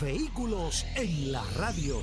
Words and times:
Vehículos 0.00 0.84
en 0.94 1.32
la 1.32 1.42
radio. 1.56 2.02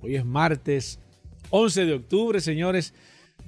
Hoy 0.03 0.17
es 0.17 0.25
martes 0.25 0.99
11 1.51 1.85
de 1.85 1.95
octubre, 1.95 2.41
señores. 2.41 2.95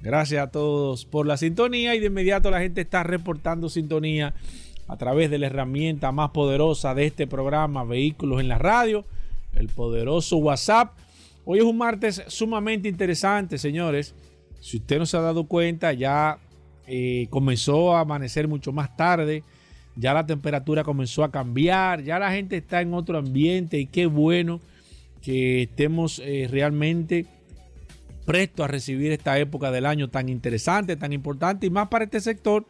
Gracias 0.01 0.43
a 0.43 0.51
todos 0.51 1.05
por 1.05 1.25
la 1.25 1.37
sintonía 1.37 1.95
y 1.95 1.99
de 1.99 2.07
inmediato 2.07 2.51
la 2.51 2.59
gente 2.59 2.81
está 2.81 3.03
reportando 3.03 3.69
sintonía 3.69 4.33
a 4.87 4.97
través 4.97 5.29
de 5.29 5.37
la 5.37 5.47
herramienta 5.47 6.11
más 6.11 6.31
poderosa 6.31 6.93
de 6.93 7.05
este 7.05 7.27
programa, 7.27 7.83
Vehículos 7.83 8.41
en 8.41 8.47
la 8.47 8.57
Radio, 8.57 9.05
el 9.55 9.67
poderoso 9.69 10.37
WhatsApp. 10.37 10.97
Hoy 11.45 11.59
es 11.59 11.65
un 11.65 11.77
martes 11.77 12.23
sumamente 12.27 12.87
interesante, 12.89 13.57
señores. 13.57 14.15
Si 14.59 14.77
usted 14.77 14.99
no 14.99 15.05
se 15.05 15.17
ha 15.17 15.21
dado 15.21 15.45
cuenta, 15.45 15.93
ya 15.93 16.37
eh, 16.87 17.27
comenzó 17.29 17.95
a 17.95 18.01
amanecer 18.01 18.47
mucho 18.47 18.71
más 18.71 18.95
tarde, 18.95 19.43
ya 19.95 20.13
la 20.13 20.25
temperatura 20.25 20.83
comenzó 20.83 21.23
a 21.23 21.31
cambiar, 21.31 22.03
ya 22.03 22.19
la 22.19 22.31
gente 22.31 22.57
está 22.57 22.81
en 22.81 22.93
otro 22.93 23.17
ambiente 23.17 23.79
y 23.79 23.85
qué 23.85 24.05
bueno 24.05 24.59
que 25.21 25.63
estemos 25.63 26.19
eh, 26.19 26.47
realmente 26.49 27.25
prestos 28.25 28.63
a 28.63 28.67
recibir 28.67 29.11
esta 29.11 29.37
época 29.37 29.71
del 29.71 29.85
año 29.85 30.09
tan 30.09 30.29
interesante, 30.29 30.95
tan 30.95 31.13
importante 31.13 31.67
y 31.67 31.69
más 31.69 31.87
para 31.89 32.05
este 32.05 32.19
sector. 32.19 32.65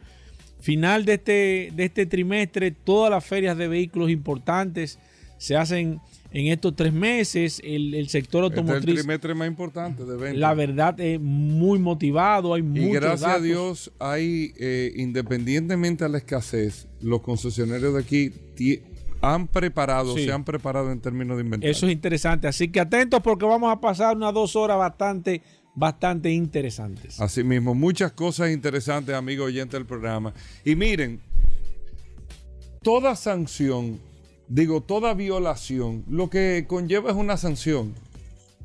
Final 0.63 1.03
de 1.03 1.15
este, 1.15 1.71
de 1.75 1.83
este 1.83 2.05
trimestre, 2.05 2.71
todas 2.71 3.11
las 3.11 3.25
ferias 3.25 3.57
de 3.57 3.67
vehículos 3.67 4.09
importantes 4.09 4.97
se 5.37 5.57
hacen 5.57 5.99
en 6.31 6.47
estos 6.47 6.73
tres 6.73 6.93
meses. 6.93 7.59
El, 7.65 8.07
sector 8.07 8.45
automotriz. 8.45 8.79
Este 8.79 8.91
es 8.91 8.97
el 8.97 9.03
trimestre 9.03 9.35
más 9.35 9.49
importante 9.49 10.05
de 10.05 10.15
venta. 10.15 10.39
La 10.39 10.53
verdad 10.53 10.97
es 11.01 11.19
muy 11.19 11.79
motivado. 11.79 12.53
Hay 12.53 12.61
y 12.61 12.91
gracias 12.91 13.29
a 13.29 13.41
Dios, 13.41 13.91
hay, 13.99 14.53
eh, 14.57 14.93
independientemente 14.95 16.05
a 16.05 16.07
la 16.07 16.19
escasez, 16.19 16.87
los 17.01 17.19
concesionarios 17.19 17.93
de 17.93 17.99
aquí 17.99 18.31
han 19.19 19.49
preparado, 19.49 20.15
se 20.15 20.31
han 20.31 20.45
preparado 20.45 20.93
en 20.93 21.01
términos 21.01 21.35
de 21.35 21.43
inventario. 21.43 21.71
Eso 21.71 21.87
es 21.87 21.91
interesante. 21.91 22.47
Así 22.47 22.69
que 22.69 22.79
atentos 22.79 23.19
porque 23.21 23.43
vamos 23.43 23.69
a 23.69 23.81
pasar 23.81 24.15
unas 24.15 24.33
dos 24.33 24.55
horas 24.55 24.77
bastante, 24.77 25.41
bastante 25.75 26.31
interesantes. 26.31 27.19
Así 27.19 27.43
mismo, 27.43 27.73
muchas 27.73 28.11
cosas 28.11 28.51
interesantes, 28.51 29.15
amigos 29.15 29.47
oyentes 29.47 29.73
del 29.73 29.85
programa. 29.85 30.33
Y 30.63 30.75
miren, 30.75 31.19
toda 32.81 33.15
sanción, 33.15 33.99
digo, 34.47 34.81
toda 34.81 35.13
violación, 35.13 36.03
lo 36.07 36.29
que 36.29 36.65
conlleva 36.67 37.09
es 37.09 37.15
una 37.15 37.37
sanción. 37.37 37.93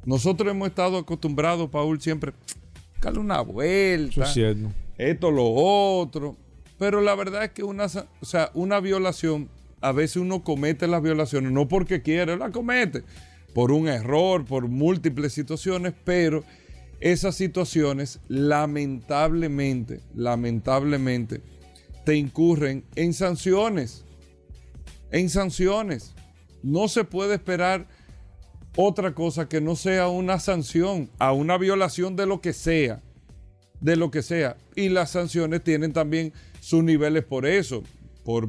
Nosotros 0.05 0.51
hemos 0.51 0.69
estado 0.69 0.99
acostumbrados, 0.99 1.71
Paul, 1.71 2.01
siempre, 2.01 2.33
darle 3.01 3.21
una 3.21 3.41
vuelta. 3.41 4.25
Esto, 4.97 5.31
lo 5.31 5.49
otro. 5.49 6.37
Pero 6.79 7.01
la 7.01 7.15
verdad 7.15 7.45
es 7.45 7.51
que 7.51 7.65
una, 7.65 7.87
o 8.21 8.25
sea, 8.25 8.51
una 8.55 8.81
violación 8.81 9.49
a 9.81 9.93
veces 9.93 10.17
uno 10.17 10.43
comete 10.43 10.87
las 10.87 11.03
violaciones, 11.03 11.53
no 11.53 11.69
porque 11.69 12.03
quiere, 12.03 12.37
la 12.37 12.51
comete, 12.51 13.05
por 13.55 13.73
un 13.73 13.89
error, 13.89 14.45
por 14.45 14.69
múltiples 14.69 15.33
situaciones, 15.33 15.93
pero 16.05 16.45
esas 17.01 17.37
situaciones 17.37 18.21
lamentablemente, 18.29 20.01
lamentablemente, 20.15 21.43
te 22.05 22.17
incurren 22.17 22.85
en 22.97 23.15
sanciones, 23.15 24.05
en 25.11 25.29
sanciones. 25.31 26.15
No 26.63 26.89
se 26.89 27.05
puede 27.05 27.35
esperar 27.35 27.87
otra 28.77 29.15
cosa 29.15 29.49
que 29.49 29.61
no 29.61 29.77
sea 29.77 30.09
una 30.09 30.41
sanción 30.41 31.11
a 31.19 31.33
una 31.33 31.59
violación 31.59 32.17
de 32.17 32.27
lo 32.27 32.41
que 32.41 32.53
sea, 32.53 33.03
de 33.81 33.97
lo 33.97 34.11
que 34.11 34.23
sea. 34.23 34.57
Y 34.75 34.89
las 34.89 35.11
sanciones 35.11 35.63
tienen 35.63 35.93
también 35.93 36.33
sus 36.61 36.83
niveles 36.83 37.25
por 37.25 37.47
eso, 37.47 37.83
por 38.25 38.49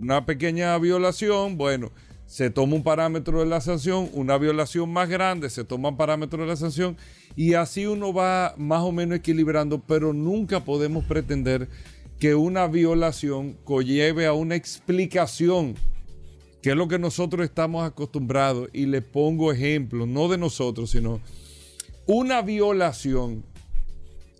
una 0.00 0.24
pequeña 0.24 0.76
violación, 0.78 1.56
bueno, 1.58 1.90
se 2.28 2.50
toma 2.50 2.76
un 2.76 2.82
parámetro 2.82 3.40
de 3.40 3.46
la 3.46 3.62
sanción, 3.62 4.10
una 4.12 4.36
violación 4.36 4.92
más 4.92 5.08
grande, 5.08 5.48
se 5.48 5.64
toma 5.64 5.88
un 5.88 5.96
parámetro 5.96 6.42
de 6.42 6.46
la 6.46 6.56
sanción 6.56 6.94
y 7.34 7.54
así 7.54 7.86
uno 7.86 8.12
va 8.12 8.54
más 8.58 8.82
o 8.82 8.92
menos 8.92 9.18
equilibrando, 9.18 9.80
pero 9.80 10.12
nunca 10.12 10.62
podemos 10.62 11.06
pretender 11.06 11.70
que 12.20 12.34
una 12.34 12.66
violación 12.66 13.56
conlleve 13.64 14.26
a 14.26 14.34
una 14.34 14.56
explicación, 14.56 15.74
que 16.60 16.70
es 16.70 16.76
lo 16.76 16.86
que 16.86 16.98
nosotros 16.98 17.46
estamos 17.46 17.82
acostumbrados, 17.82 18.68
y 18.74 18.84
le 18.84 19.00
pongo 19.00 19.50
ejemplos, 19.50 20.06
no 20.06 20.28
de 20.28 20.36
nosotros, 20.36 20.90
sino 20.90 21.20
una 22.04 22.42
violación 22.42 23.42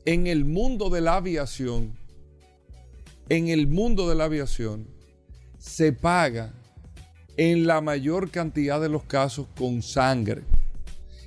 en 0.05 0.27
el 0.27 0.45
mundo 0.45 0.91
de 0.91 1.01
la 1.01 1.17
aviación, 1.17 1.97
en 3.31 3.49
el 3.49 3.67
mundo 3.67 4.11
de 4.11 4.15
la 4.15 4.25
aviación, 4.25 4.87
se 5.59 5.93
paga 5.95 6.53
en 7.39 7.69
la 7.69 7.81
mayor 7.81 8.31
cantidad 8.31 8.81
de 8.81 8.89
los 8.89 9.05
casos 9.05 9.47
con 9.57 9.81
sangre. 9.81 10.43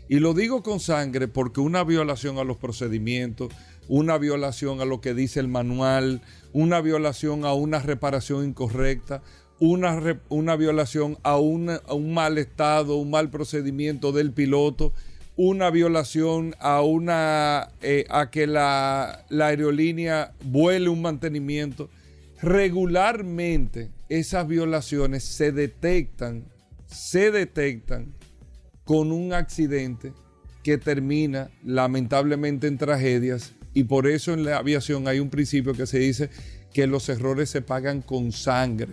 Y 0.09 0.19
lo 0.19 0.33
digo 0.33 0.61
con 0.61 0.81
sangre 0.81 1.29
porque 1.29 1.61
una 1.61 1.85
violación 1.85 2.37
a 2.37 2.43
los 2.43 2.57
procedimientos, 2.57 3.51
una 3.87 4.17
violación 4.17 4.81
a 4.81 4.85
lo 4.85 4.99
que 4.99 5.13
dice 5.13 5.39
el 5.39 5.47
manual, 5.47 6.21
una 6.51 6.81
violación 6.81 7.45
a 7.45 7.53
una 7.53 7.79
reparación 7.79 8.45
incorrecta, 8.45 9.23
una, 9.59 10.19
una 10.27 10.57
violación 10.57 11.17
a, 11.23 11.37
un 11.37 11.79
mal 12.13 12.37
estado, 12.37 12.97
un 12.97 13.09
mal 13.09 13.29
procedimiento 13.29 14.11
del 14.11 14.33
piloto, 14.33 14.91
una 15.37 15.69
violación 15.69 16.55
a, 16.59 16.81
una, 16.81 17.69
eh, 17.81 18.05
a 18.09 18.29
que 18.31 18.47
la, 18.47 19.23
la 19.29 19.47
aerolínea 19.47 20.33
vuele 20.43 20.89
un 20.89 21.01
mantenimiento 21.01 21.89
regularmente 22.41 23.91
esas 24.11 24.45
violaciones 24.45 25.23
se 25.23 25.53
detectan, 25.53 26.43
se 26.85 27.31
detectan 27.31 28.13
con 28.83 29.13
un 29.13 29.31
accidente 29.31 30.11
que 30.63 30.77
termina 30.77 31.49
lamentablemente 31.63 32.67
en 32.67 32.77
tragedias 32.77 33.53
y 33.73 33.85
por 33.85 34.07
eso 34.07 34.33
en 34.33 34.43
la 34.43 34.57
aviación 34.57 35.07
hay 35.07 35.19
un 35.19 35.29
principio 35.29 35.73
que 35.73 35.87
se 35.87 35.99
dice 35.99 36.29
que 36.73 36.87
los 36.87 37.07
errores 37.07 37.49
se 37.49 37.61
pagan 37.61 38.01
con 38.01 38.33
sangre. 38.33 38.89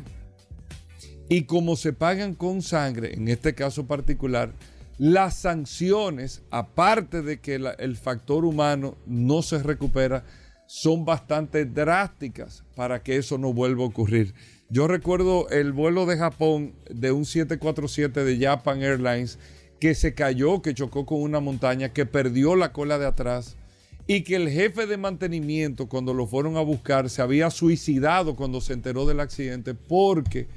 Y 1.29 1.43
como 1.43 1.75
se 1.75 1.93
pagan 1.93 2.37
con 2.37 2.63
sangre, 2.63 3.15
en 3.15 3.27
este 3.27 3.57
caso 3.57 3.89
particular, 3.89 4.53
las 4.99 5.37
sanciones, 5.37 6.43
aparte 6.51 7.23
de 7.23 7.41
que 7.41 7.57
el 7.57 7.97
factor 7.97 8.45
humano 8.45 8.97
no 9.05 9.43
se 9.43 9.61
recupera, 9.63 10.25
son 10.67 11.05
bastante 11.05 11.65
drásticas 11.65 12.63
para 12.77 13.03
que 13.03 13.17
eso 13.17 13.37
no 13.37 13.53
vuelva 13.53 13.83
a 13.83 13.89
ocurrir. 13.89 14.33
Yo 14.71 14.87
recuerdo 14.87 15.49
el 15.49 15.73
vuelo 15.73 16.05
de 16.05 16.19
Japón 16.19 16.75
de 16.91 17.11
un 17.11 17.25
747 17.25 18.23
de 18.23 18.39
Japan 18.39 18.83
Airlines 18.83 19.39
que 19.81 19.95
se 19.95 20.13
cayó, 20.13 20.61
que 20.61 20.75
chocó 20.75 21.07
con 21.07 21.23
una 21.23 21.41
montaña, 21.41 21.95
que 21.95 22.05
perdió 22.05 22.55
la 22.55 22.71
cola 22.71 22.99
de 22.99 23.07
atrás 23.07 23.57
y 24.07 24.25
que 24.25 24.37
el 24.37 24.51
jefe 24.51 24.87
de 24.87 24.99
mantenimiento 24.99 25.89
cuando 25.89 26.13
lo 26.13 26.27
fueron 26.27 26.59
a 26.59 26.61
buscar 26.61 27.09
se 27.09 27.23
había 27.23 27.49
suicidado 27.49 28.37
cuando 28.37 28.61
se 28.61 28.75
enteró 28.75 29.07
del 29.07 29.21
accidente 29.21 29.73
porque 29.73 30.49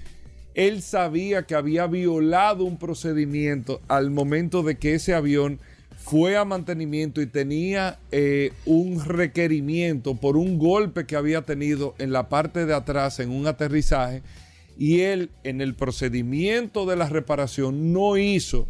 él 0.56 0.82
sabía 0.82 1.44
que 1.44 1.56
había 1.56 1.88
violado 1.88 2.66
un 2.66 2.78
procedimiento 2.78 3.80
al 3.88 4.12
momento 4.12 4.62
de 4.62 4.76
que 4.76 4.96
ese 4.96 5.14
avión 5.14 5.60
fue 6.04 6.36
a 6.36 6.46
mantenimiento 6.46 7.22
y 7.22 7.28
tenía 7.28 8.00
eh, 8.12 8.52
un 8.66 9.04
requerimiento 9.06 10.16
por 10.16 10.36
un 10.36 10.58
golpe 10.58 11.06
que 11.06 11.16
había 11.16 11.44
tenido 11.44 11.94
en 12.00 12.12
la 12.12 12.28
parte 12.28 12.66
de 12.66 12.74
atrás 12.74 13.20
en 13.20 13.30
un 13.30 13.48
aterrizaje 13.48 14.24
y 14.78 15.02
él 15.02 15.30
en 15.44 15.62
el 15.62 15.76
procedimiento 15.76 16.86
de 16.86 16.96
la 16.96 17.08
reparación 17.08 17.94
no 17.94 18.18
hizo 18.18 18.68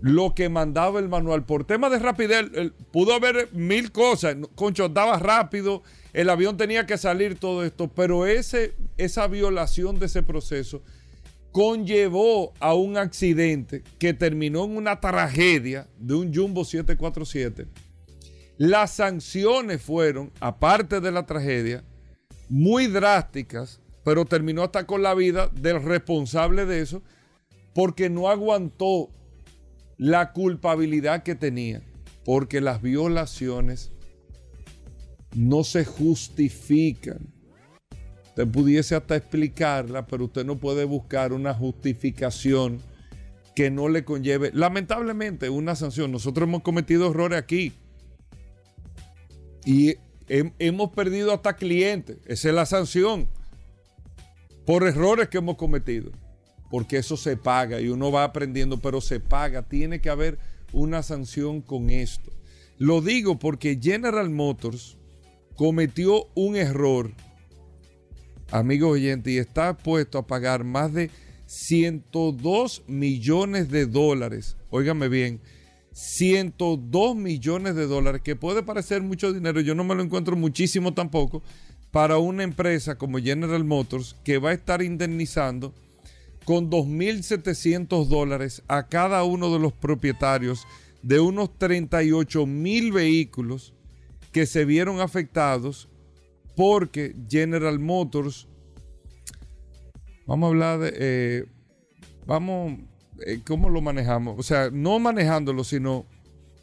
lo 0.00 0.34
que 0.34 0.48
mandaba 0.48 0.98
el 0.98 1.08
manual. 1.08 1.44
Por 1.44 1.64
tema 1.64 1.88
de 1.88 2.00
rapidez, 2.00 2.46
pudo 2.90 3.14
haber 3.14 3.50
mil 3.52 3.92
cosas. 3.92 4.36
Concho 4.56 4.86
andaba 4.86 5.20
rápido, 5.20 5.84
el 6.12 6.28
avión 6.28 6.56
tenía 6.56 6.84
que 6.84 6.98
salir, 6.98 7.38
todo 7.38 7.64
esto. 7.64 7.88
Pero 7.94 8.26
ese, 8.26 8.74
esa 8.98 9.28
violación 9.28 10.00
de 10.00 10.06
ese 10.06 10.24
proceso 10.24 10.82
conllevó 11.52 12.54
a 12.60 12.74
un 12.74 12.96
accidente 12.96 13.82
que 13.98 14.14
terminó 14.14 14.64
en 14.64 14.76
una 14.78 15.00
tragedia 15.00 15.86
de 15.98 16.14
un 16.14 16.34
Jumbo 16.34 16.64
747. 16.64 17.66
Las 18.56 18.92
sanciones 18.92 19.82
fueron, 19.82 20.32
aparte 20.40 21.00
de 21.00 21.12
la 21.12 21.26
tragedia, 21.26 21.84
muy 22.48 22.86
drásticas, 22.86 23.80
pero 24.04 24.24
terminó 24.24 24.62
hasta 24.62 24.86
con 24.86 25.02
la 25.02 25.14
vida 25.14 25.48
del 25.48 25.82
responsable 25.82 26.66
de 26.66 26.80
eso, 26.80 27.02
porque 27.74 28.10
no 28.10 28.28
aguantó 28.28 29.10
la 29.98 30.32
culpabilidad 30.32 31.22
que 31.22 31.34
tenía, 31.34 31.82
porque 32.24 32.60
las 32.60 32.82
violaciones 32.82 33.92
no 35.34 35.64
se 35.64 35.84
justifican. 35.84 37.31
Usted 38.32 38.48
pudiese 38.48 38.94
hasta 38.94 39.16
explicarla, 39.16 40.06
pero 40.06 40.24
usted 40.24 40.44
no 40.44 40.58
puede 40.58 40.84
buscar 40.84 41.32
una 41.32 41.54
justificación 41.54 42.80
que 43.54 43.70
no 43.70 43.88
le 43.88 44.04
conlleve, 44.04 44.50
lamentablemente, 44.54 45.50
una 45.50 45.76
sanción. 45.76 46.10
Nosotros 46.10 46.48
hemos 46.48 46.62
cometido 46.62 47.10
errores 47.10 47.38
aquí 47.38 47.72
y 49.64 49.96
hemos 50.28 50.90
perdido 50.92 51.32
hasta 51.32 51.56
clientes. 51.56 52.16
Esa 52.24 52.48
es 52.48 52.54
la 52.54 52.66
sanción 52.66 53.28
por 54.64 54.86
errores 54.86 55.28
que 55.28 55.38
hemos 55.38 55.56
cometido 55.56 56.12
porque 56.72 56.96
eso 56.96 57.18
se 57.18 57.36
paga 57.36 57.82
y 57.82 57.88
uno 57.88 58.10
va 58.10 58.24
aprendiendo, 58.24 58.78
pero 58.78 59.02
se 59.02 59.20
paga. 59.20 59.68
Tiene 59.68 60.00
que 60.00 60.08
haber 60.08 60.38
una 60.72 61.02
sanción 61.02 61.60
con 61.60 61.90
esto. 61.90 62.32
Lo 62.78 63.02
digo 63.02 63.38
porque 63.38 63.78
General 63.78 64.30
Motors 64.30 64.96
cometió 65.54 66.28
un 66.34 66.56
error, 66.56 67.10
amigos 68.52 68.92
oyentes, 68.92 69.32
y 69.32 69.38
está 69.38 69.76
puesto 69.76 70.18
a 70.18 70.26
pagar 70.26 70.62
más 70.62 70.92
de 70.92 71.10
102 71.46 72.84
millones 72.86 73.70
de 73.70 73.86
dólares. 73.86 74.56
Óigame 74.70 75.08
bien, 75.08 75.40
102 75.92 77.16
millones 77.16 77.74
de 77.74 77.86
dólares, 77.86 78.22
que 78.22 78.36
puede 78.36 78.62
parecer 78.62 79.02
mucho 79.02 79.32
dinero, 79.32 79.60
yo 79.60 79.74
no 79.74 79.84
me 79.84 79.94
lo 79.94 80.02
encuentro 80.02 80.36
muchísimo 80.36 80.94
tampoco, 80.94 81.42
para 81.90 82.16
una 82.18 82.42
empresa 82.42 82.96
como 82.96 83.18
General 83.18 83.64
Motors 83.64 84.16
que 84.24 84.38
va 84.38 84.50
a 84.50 84.54
estar 84.54 84.82
indemnizando 84.82 85.74
con 86.44 86.70
2.700 86.70 88.06
dólares 88.06 88.62
a 88.66 88.88
cada 88.88 89.22
uno 89.24 89.52
de 89.52 89.58
los 89.58 89.72
propietarios 89.72 90.66
de 91.02 91.20
unos 91.20 91.56
38 91.58 92.46
mil 92.46 92.92
vehículos 92.92 93.74
que 94.32 94.46
se 94.46 94.64
vieron 94.64 95.00
afectados 95.00 95.88
porque 96.56 97.14
General 97.28 97.78
Motors, 97.78 98.48
vamos 100.26 100.46
a 100.46 100.50
hablar 100.50 100.78
de, 100.80 100.92
eh, 100.94 101.44
vamos, 102.26 102.78
eh, 103.26 103.40
¿cómo 103.46 103.70
lo 103.70 103.80
manejamos? 103.80 104.38
O 104.38 104.42
sea, 104.42 104.70
no 104.70 104.98
manejándolo, 104.98 105.64
sino 105.64 106.06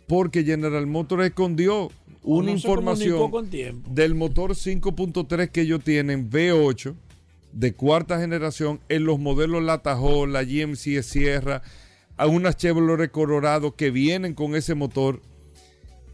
porque 0.07 0.43
General 0.43 0.87
Motors 0.87 1.25
escondió 1.25 1.91
una 2.23 2.51
información 2.51 3.31
del 3.89 4.15
motor 4.15 4.51
5.3 4.51 5.49
que 5.49 5.61
ellos 5.61 5.83
tienen, 5.83 6.29
V8, 6.29 6.95
de 7.53 7.73
cuarta 7.73 8.19
generación 8.19 8.79
en 8.89 9.05
los 9.05 9.19
modelos 9.19 9.63
La 9.63 9.81
Tahoe, 9.81 10.27
la 10.27 10.43
GMC 10.43 11.01
Sierra, 11.01 11.61
a 12.17 12.27
unas 12.27 12.57
Chevrolet 12.57 13.11
Colorado 13.11 13.75
que 13.75 13.91
vienen 13.91 14.33
con 14.33 14.55
ese 14.55 14.75
motor 14.75 15.21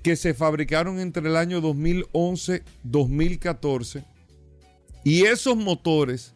que 0.05 0.15
se 0.15 0.33
fabricaron 0.35 0.99
entre 0.99 1.27
el 1.27 1.35
año 1.35 1.59
2011-2014 1.63 4.05
y 5.03 5.23
esos 5.23 5.57
motores 5.57 6.35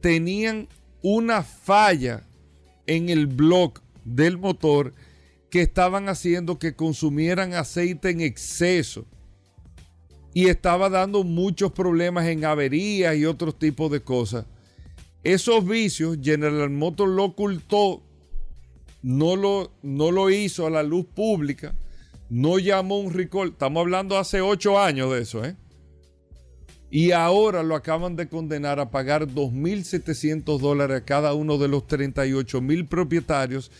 tenían 0.00 0.68
una 1.02 1.42
falla 1.42 2.22
en 2.86 3.10
el 3.10 3.26
bloque 3.26 3.82
del 4.06 4.38
motor 4.38 4.94
que 5.50 5.60
estaban 5.60 6.08
haciendo 6.08 6.58
que 6.58 6.74
consumieran 6.74 7.52
aceite 7.52 8.08
en 8.08 8.22
exceso 8.22 9.04
y 10.32 10.48
estaba 10.48 10.88
dando 10.88 11.24
muchos 11.24 11.72
problemas 11.72 12.26
en 12.28 12.46
averías 12.46 13.14
y 13.18 13.26
otros 13.26 13.58
tipos 13.58 13.90
de 13.90 14.00
cosas. 14.00 14.46
Esos 15.24 15.68
vicios 15.68 16.16
General 16.22 16.70
Motors 16.70 17.12
lo 17.12 17.24
ocultó, 17.24 18.02
no 19.02 19.36
lo, 19.36 19.72
no 19.82 20.10
lo 20.10 20.30
hizo 20.30 20.66
a 20.66 20.70
la 20.70 20.82
luz 20.82 21.04
pública, 21.04 21.74
no 22.28 22.58
llamó 22.58 22.98
un 22.98 23.12
recall. 23.12 23.48
Estamos 23.48 23.80
hablando 23.80 24.18
hace 24.18 24.40
ocho 24.40 24.78
años 24.78 25.12
de 25.12 25.22
eso, 25.22 25.44
¿eh? 25.44 25.56
Y 26.90 27.12
ahora 27.12 27.62
lo 27.62 27.74
acaban 27.74 28.16
de 28.16 28.28
condenar 28.28 28.80
a 28.80 28.90
pagar 28.90 29.26
2.700 29.26 30.58
dólares 30.58 31.02
a 31.02 31.04
cada 31.04 31.34
uno 31.34 31.58
de 31.58 31.68
los 31.68 31.86
38 31.86 32.60
mil 32.62 32.86
propietarios 32.86 33.70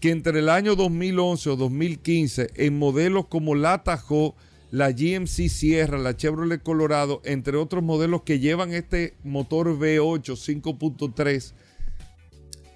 que 0.00 0.10
entre 0.10 0.40
el 0.40 0.48
año 0.50 0.76
2011 0.76 1.50
o 1.50 1.56
2015 1.56 2.50
en 2.54 2.78
modelos 2.78 3.26
como 3.26 3.54
la 3.54 3.82
Tahoe 3.82 4.34
la 4.70 4.90
GMC 4.90 5.48
Sierra, 5.48 5.98
la 5.98 6.16
Chevrolet 6.16 6.62
Colorado, 6.62 7.22
entre 7.24 7.56
otros 7.56 7.82
modelos 7.82 8.22
que 8.22 8.38
llevan 8.38 8.74
este 8.74 9.14
motor 9.24 9.68
V8 9.78 10.62
5.3, 10.62 11.54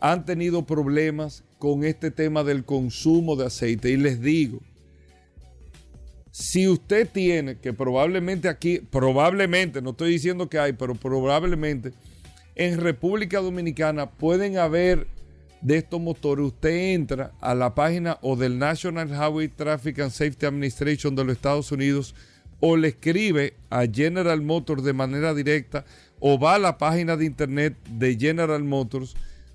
han 0.00 0.24
tenido 0.24 0.64
problemas 0.64 1.44
con 1.58 1.84
este 1.84 2.10
tema 2.10 2.44
del 2.44 2.64
consumo 2.64 3.36
de 3.36 3.46
aceite. 3.46 3.90
Y 3.90 3.96
les 3.96 4.20
digo, 4.20 4.60
si 6.32 6.66
usted 6.66 7.08
tiene, 7.08 7.58
que 7.58 7.74
probablemente 7.74 8.48
aquí, 8.48 8.80
probablemente, 8.80 9.82
no 9.82 9.90
estoy 9.90 10.12
diciendo 10.12 10.48
que 10.48 10.58
hay, 10.58 10.72
pero 10.72 10.94
probablemente 10.94 11.92
en 12.54 12.80
República 12.80 13.38
Dominicana 13.40 14.10
pueden 14.10 14.56
haber 14.56 15.06
de 15.60 15.76
estos 15.76 16.00
motores, 16.00 16.46
usted 16.46 16.94
entra 16.94 17.32
a 17.40 17.54
la 17.54 17.74
página 17.74 18.18
o 18.22 18.34
del 18.34 18.58
National 18.58 19.10
Highway 19.10 19.48
Traffic 19.48 20.00
and 20.00 20.10
Safety 20.10 20.46
Administration 20.46 21.14
de 21.14 21.24
los 21.24 21.36
Estados 21.36 21.70
Unidos 21.70 22.14
o 22.60 22.76
le 22.76 22.88
escribe 22.88 23.54
a 23.68 23.84
General 23.86 24.40
Motors 24.40 24.82
de 24.82 24.92
manera 24.94 25.34
directa 25.34 25.84
o 26.18 26.38
va 26.38 26.54
a 26.54 26.58
la 26.58 26.78
página 26.78 27.16
de 27.16 27.26
internet 27.26 27.76
de 27.90 28.16
General 28.16 28.64
Motors, 28.64 29.14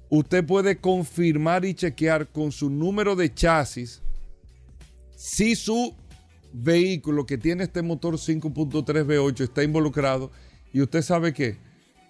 usted 0.10 0.46
puede 0.46 0.78
confirmar 0.78 1.66
y 1.66 1.74
chequear 1.74 2.28
con 2.28 2.52
su 2.52 2.70
número 2.70 3.16
de 3.16 3.34
chasis 3.34 4.02
si 5.16 5.56
su 5.56 5.96
vehículo 6.64 7.26
que 7.26 7.38
tiene 7.38 7.64
este 7.64 7.82
motor 7.82 8.16
5.3 8.16 9.06
V8 9.06 9.42
está 9.42 9.64
involucrado 9.64 10.32
y 10.74 10.82
usted 10.82 11.02
sabe 11.02 11.34
que 11.34 11.58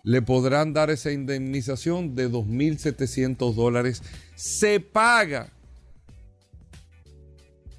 le 0.04 0.22
podrán 0.22 0.74
dar 0.74 0.90
esa 0.90 1.12
indemnización 1.12 2.16
de 2.16 2.32
2.700 2.32 3.54
dólares. 3.54 4.02
Se 4.36 4.80
paga 4.80 5.52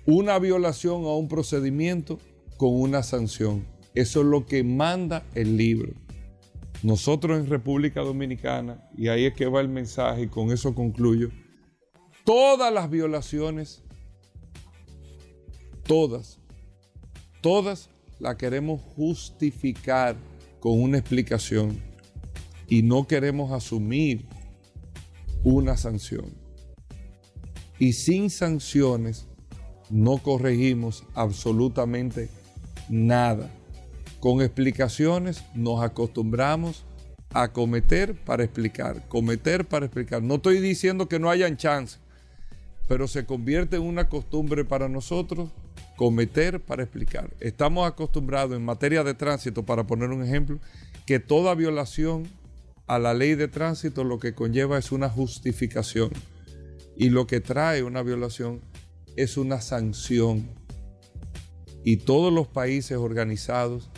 una 0.05 0.39
violación 0.39 1.05
a 1.05 1.15
un 1.15 1.29
procedimiento 1.29 2.19
con 2.57 2.79
una 2.79 3.03
sanción. 3.03 3.67
Eso 3.95 4.21
es 4.21 4.27
lo 4.27 4.47
que 4.47 4.63
manda 4.63 5.25
el 5.35 5.57
libro. 5.57 5.93
nosotros 6.83 7.39
en 7.39 7.49
República 7.49 8.03
Dominicana, 8.03 8.89
y 8.97 9.09
ahí 9.09 9.25
es 9.25 9.35
que 9.35 9.47
va 9.47 9.61
el 9.61 9.69
mensaje 9.69 10.23
y 10.23 10.29
con 10.29 10.53
eso 10.53 10.75
concluyo, 10.75 11.31
todas 12.25 12.73
las 12.73 12.89
violaciones, 12.89 13.83
todas, 15.83 16.38
todas 17.41 17.91
las 18.19 18.37
queremos 18.37 18.81
justificar 18.97 20.17
con 20.61 20.81
una 20.81 20.99
explicación 20.99 21.81
y 22.69 22.83
no 22.83 23.07
queremos 23.07 23.53
asumir 23.53 24.27
una 25.45 25.77
sanción. 25.77 26.27
Y 27.79 27.93
sin 27.93 28.29
sanciones 28.31 29.27
no 29.91 30.19
corregimos 30.19 31.05
absolutamente 31.15 32.29
nada. 32.89 33.51
Con 34.21 34.43
explicaciones 34.43 35.45
nos 35.55 35.83
acostumbramos 35.83 36.85
a 37.33 37.53
cometer 37.53 38.15
para 38.15 38.43
explicar, 38.43 39.07
cometer 39.09 39.67
para 39.67 39.87
explicar. 39.87 40.23
No 40.23 40.37
estoy 40.37 40.61
diciendo 40.61 41.09
que 41.09 41.19
no 41.19 41.31
hayan 41.31 41.57
chance, 41.57 41.99
pero 42.89 43.07
se 43.07 43.27
convierte 43.27 43.77
en 43.77 43.83
una 43.83 44.09
costumbre 44.09 44.65
para 44.65 44.89
nosotros 44.89 45.51
cometer 45.99 46.61
para 46.61 46.85
explicar. 46.85 47.29
Estamos 47.41 47.87
acostumbrados 47.87 48.57
en 48.57 48.65
materia 48.65 49.03
de 49.03 49.15
tránsito, 49.15 49.65
para 49.65 49.85
poner 49.85 50.11
un 50.11 50.23
ejemplo, 50.23 50.61
que 51.05 51.19
toda 51.19 51.57
violación 51.57 52.29
a 52.87 53.01
la 53.01 53.15
ley 53.15 53.35
de 53.35 53.49
tránsito 53.49 54.05
lo 54.05 54.21
que 54.21 54.33
conlleva 54.33 54.79
es 54.79 54.93
una 54.93 55.11
justificación 55.11 56.11
y 56.97 57.11
lo 57.11 57.27
que 57.27 57.41
trae 57.41 57.83
una 57.83 58.03
violación 58.03 58.61
es 59.17 59.37
una 59.37 59.61
sanción. 59.61 60.49
Y 61.83 61.97
todos 61.97 62.33
los 62.33 62.47
países 62.47 62.97
organizados 62.97 63.91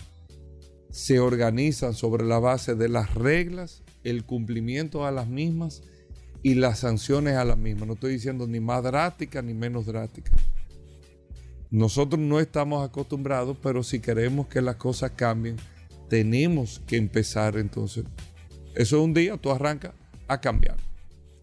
se 0.91 1.21
organizan 1.21 1.93
sobre 1.93 2.25
la 2.25 2.39
base 2.39 2.75
de 2.75 2.89
las 2.89 3.15
reglas, 3.15 3.83
el 4.05 4.25
cumplimiento 4.25 5.05
a 5.05 5.11
las 5.11 5.29
mismas 5.29 5.83
y 6.43 6.55
las 6.55 6.79
sanciones 6.79 7.37
a 7.37 7.45
las 7.45 7.59
mismas. 7.59 7.87
No 7.87 7.93
estoy 7.95 8.15
diciendo 8.15 8.47
ni 8.47 8.61
más 8.61 8.83
drásticas 8.83 9.45
ni 9.45 9.53
menos 9.53 9.85
drásticas. 9.85 10.50
Nosotros 11.71 12.21
no 12.21 12.41
estamos 12.41 12.85
acostumbrados, 12.85 13.57
pero 13.63 13.85
si 13.85 14.01
queremos 14.01 14.49
que 14.49 14.61
las 14.61 14.75
cosas 14.77 15.13
cambien, 15.15 15.57
tenemos 16.09 16.83
que 16.87 16.97
empezar 16.97 17.57
entonces. 17.57 18.05
Eso 18.75 18.97
es 18.97 19.03
un 19.03 19.15
día, 19.15 19.37
tú 19.37 19.53
arrancas 19.53 19.93
a 20.27 20.41
cambiar. 20.41 20.77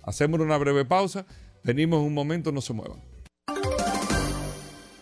Hacemos 0.04 0.40
una 0.42 0.58
breve 0.58 0.84
pausa, 0.84 1.26
venimos 1.64 2.06
un 2.06 2.14
momento, 2.14 2.52
no 2.52 2.60
se 2.62 2.74
muevan. 2.74 3.02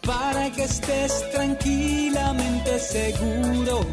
Para 0.01 0.51
que 0.51 0.63
estés 0.63 1.32
tranquilamente 1.32 2.79
seguro. 2.79 3.86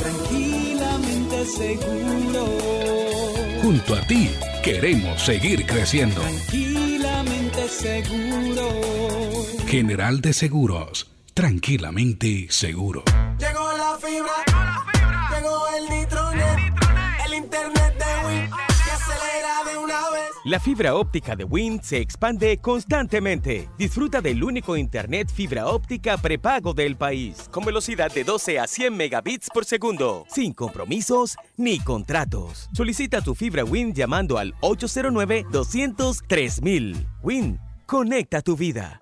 Tranquilamente 0.00 1.44
seguro. 1.46 2.46
Junto 3.62 3.94
a 3.94 4.00
ti 4.08 4.30
queremos 4.64 5.22
seguir 5.22 5.64
creciendo. 5.66 6.20
Tranquilamente 6.20 7.68
seguro. 7.68 9.01
General 9.72 10.20
de 10.20 10.34
Seguros, 10.34 11.10
tranquilamente 11.32 12.46
seguro. 12.50 13.04
Llegó 13.38 13.72
la 13.72 13.96
fibra, 13.96 14.84
llegó 15.34 15.64
el 15.74 15.98
nitronet, 15.98 16.58
el 17.24 17.32
internet 17.32 17.94
de 17.96 18.26
Win 18.28 18.50
que 18.50 18.90
acelera 18.90 19.64
de 19.64 19.78
una 19.78 20.10
vez. 20.10 20.28
La 20.44 20.60
fibra 20.60 20.94
óptica 20.94 21.36
de 21.36 21.44
Wind 21.44 21.80
se 21.80 22.02
expande 22.02 22.58
constantemente. 22.58 23.70
Disfruta 23.78 24.20
del 24.20 24.44
único 24.44 24.76
internet 24.76 25.32
fibra 25.32 25.66
óptica 25.68 26.18
prepago 26.18 26.74
del 26.74 26.98
país, 26.98 27.48
con 27.50 27.64
velocidad 27.64 28.12
de 28.12 28.24
12 28.24 28.58
a 28.58 28.66
100 28.66 28.94
megabits 28.94 29.48
por 29.48 29.64
segundo, 29.64 30.26
sin 30.28 30.52
compromisos 30.52 31.38
ni 31.56 31.78
contratos. 31.78 32.68
Solicita 32.74 33.22
tu 33.22 33.34
fibra 33.34 33.64
Wind 33.64 33.94
llamando 33.94 34.36
al 34.36 34.52
809 34.60 35.46
203 35.50 36.60
Wind, 37.22 37.58
conecta 37.86 38.42
tu 38.42 38.54
vida. 38.54 39.01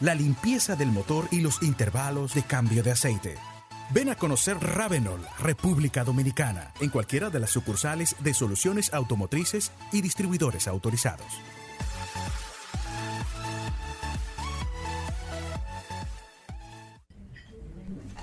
la 0.00 0.14
limpieza 0.14 0.76
del 0.76 0.88
motor 0.88 1.28
y 1.30 1.40
los 1.40 1.62
intervalos 1.62 2.34
de 2.34 2.42
cambio 2.42 2.82
de 2.82 2.92
aceite. 2.92 3.36
Ven 3.90 4.10
a 4.10 4.16
conocer 4.16 4.58
Ravenol, 4.58 5.26
República 5.38 6.04
Dominicana, 6.04 6.72
en 6.80 6.90
cualquiera 6.90 7.30
de 7.30 7.40
las 7.40 7.50
sucursales 7.50 8.16
de 8.20 8.34
soluciones 8.34 8.92
automotrices 8.92 9.72
y 9.92 10.02
distribuidores 10.02 10.68
autorizados. 10.68 11.26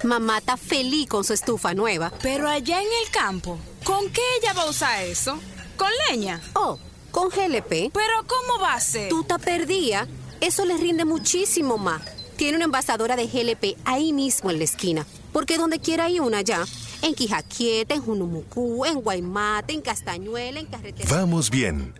Mamá 0.03 0.37
está 0.37 0.55
feliz 0.55 1.07
con 1.07 1.23
su 1.23 1.33
estufa 1.33 1.73
nueva. 1.73 2.11
Pero 2.21 2.47
allá 2.47 2.79
en 2.79 2.87
el 2.87 3.11
campo, 3.11 3.57
¿con 3.83 4.09
qué 4.11 4.21
ella 4.39 4.53
va 4.53 4.63
a 4.63 4.69
usar 4.69 5.03
eso? 5.03 5.39
¿Con 5.77 5.89
leña? 6.09 6.39
Oh, 6.53 6.77
con 7.11 7.29
GLP. 7.29 7.91
¿Pero 7.91 8.23
cómo 8.27 8.59
va 8.61 8.75
a 8.75 8.79
ser? 8.79 9.09
Tú 9.09 9.23
te 9.23 9.39
perdía. 9.39 10.07
Eso 10.41 10.65
le 10.65 10.77
rinde 10.77 11.05
muchísimo 11.05 11.77
más. 11.77 12.01
Tiene 12.35 12.57
una 12.57 12.65
envasadora 12.65 13.15
de 13.15 13.27
GLP 13.27 13.77
ahí 13.85 14.13
mismo 14.13 14.51
en 14.51 14.57
la 14.57 14.65
esquina. 14.65 15.05
Porque 15.31 15.57
donde 15.57 15.79
quiera 15.79 16.05
hay 16.05 16.19
una 16.19 16.41
ya. 16.41 16.65
En 17.01 17.13
Quijaquieta, 17.13 17.93
en 17.95 18.01
Junumucú, 18.01 18.85
en 18.85 19.01
Guaymate, 19.01 19.73
en 19.73 19.81
Castañuela, 19.81 20.59
en 20.59 20.65
Carretera. 20.65 21.09
Vamos 21.09 21.49
bien. 21.49 21.93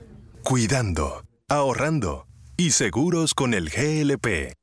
Cuidando, 0.44 1.24
ahorrando 1.48 2.28
y 2.58 2.72
seguros 2.72 3.34
con 3.34 3.54
el 3.54 3.70
GLP. 3.70 4.54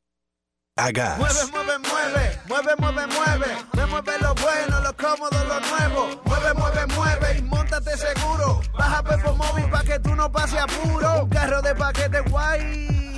Hagas. 0.76 1.18
Mueve, 1.18 1.40
mueve, 1.52 1.78
mueve, 1.88 2.40
mueve, 2.48 2.76
mueve, 2.78 3.06
mueve. 3.06 3.46
Me 3.74 3.86
mueve 3.86 4.12
lo 4.20 4.34
bueno, 4.34 4.80
lo 4.80 4.96
cómodo, 4.96 5.44
lo 5.44 5.60
nuevo. 5.60 6.22
Mueve, 6.24 6.54
mueve, 6.54 6.86
mueve 6.94 7.38
y 7.38 7.42
montate 7.42 7.96
seguro. 7.96 8.62
Baja 8.72 9.02
Pepo 9.02 9.34
Móvil 9.34 9.68
pa' 9.70 9.84
que 9.84 9.98
tú 9.98 10.14
no 10.14 10.32
pases 10.32 10.60
apuro. 10.60 11.24
Un 11.24 11.28
carro 11.28 11.60
de 11.60 11.74
paquete 11.74 12.20
guay. 12.22 13.11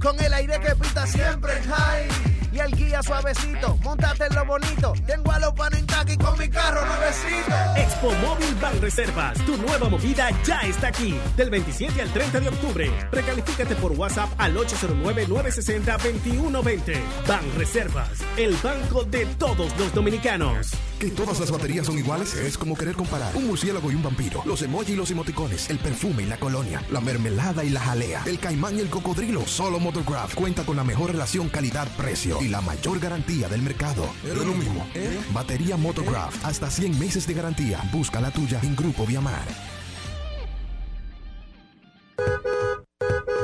Con 0.00 0.18
el 0.20 0.32
aire 0.32 0.60
que 0.60 0.76
pita 0.76 1.06
siempre 1.06 1.56
en 1.56 1.64
high. 1.64 2.27
Y 2.58 2.60
el 2.60 2.74
guía 2.74 3.00
suavecito, 3.04 3.78
montate 3.84 4.26
en 4.26 4.34
lo 4.34 4.44
bonito. 4.44 4.92
Tengo 5.06 5.30
a 5.30 5.38
los 5.38 5.52
panentaki 5.52 6.16
con 6.16 6.36
mi 6.36 6.48
carro 6.48 6.84
nuevecito. 6.84 7.54
Expo 7.76 8.10
Móvil 8.10 8.52
Ban 8.60 8.80
Reservas, 8.80 9.38
tu 9.46 9.56
nueva 9.58 9.88
movida 9.88 10.28
ya 10.44 10.62
está 10.62 10.88
aquí. 10.88 11.14
Del 11.36 11.50
27 11.50 12.02
al 12.02 12.12
30 12.12 12.40
de 12.40 12.48
octubre. 12.48 12.90
Recalifícate 13.12 13.76
por 13.76 13.92
WhatsApp 13.92 14.30
al 14.38 14.56
809-960-2120. 14.56 17.00
Ban 17.28 17.44
Reservas, 17.56 18.10
el 18.36 18.56
banco 18.56 19.04
de 19.04 19.24
todos 19.38 19.78
los 19.78 19.94
dominicanos. 19.94 20.72
Que 20.98 21.12
todas 21.12 21.38
las 21.38 21.52
baterías 21.52 21.86
son 21.86 21.96
iguales 21.96 22.34
es 22.34 22.58
como 22.58 22.76
querer 22.76 22.96
comparar 22.96 23.36
un 23.36 23.46
murciélago 23.46 23.92
y 23.92 23.94
un 23.94 24.02
vampiro, 24.02 24.42
los 24.44 24.62
emojis 24.62 24.94
y 24.94 24.96
los 24.96 25.12
emoticones, 25.12 25.70
el 25.70 25.78
perfume 25.78 26.24
y 26.24 26.26
la 26.26 26.38
colonia, 26.38 26.82
la 26.90 27.00
mermelada 27.00 27.62
y 27.62 27.70
la 27.70 27.78
jalea, 27.78 28.24
el 28.26 28.40
caimán 28.40 28.76
y 28.76 28.80
el 28.80 28.90
cocodrilo. 28.90 29.46
Solo 29.46 29.78
Motograph 29.78 30.34
cuenta 30.34 30.64
con 30.64 30.74
la 30.74 30.82
mejor 30.82 31.12
relación 31.12 31.48
calidad-precio 31.48 32.40
y 32.48 32.50
la 32.50 32.60
mayor 32.62 32.98
garantía 32.98 33.48
del 33.48 33.60
mercado. 33.60 34.08
Es 34.24 34.34
lo 34.34 34.54
mismo. 34.54 34.86
Batería 35.32 35.76
Motograph, 35.76 36.34
hasta 36.44 36.70
100 36.70 36.98
meses 36.98 37.26
de 37.26 37.34
garantía. 37.34 37.80
Busca 37.92 38.20
la 38.20 38.30
tuya 38.30 38.58
en 38.62 38.74
Grupo 38.74 39.04
Viamar. 39.04 39.46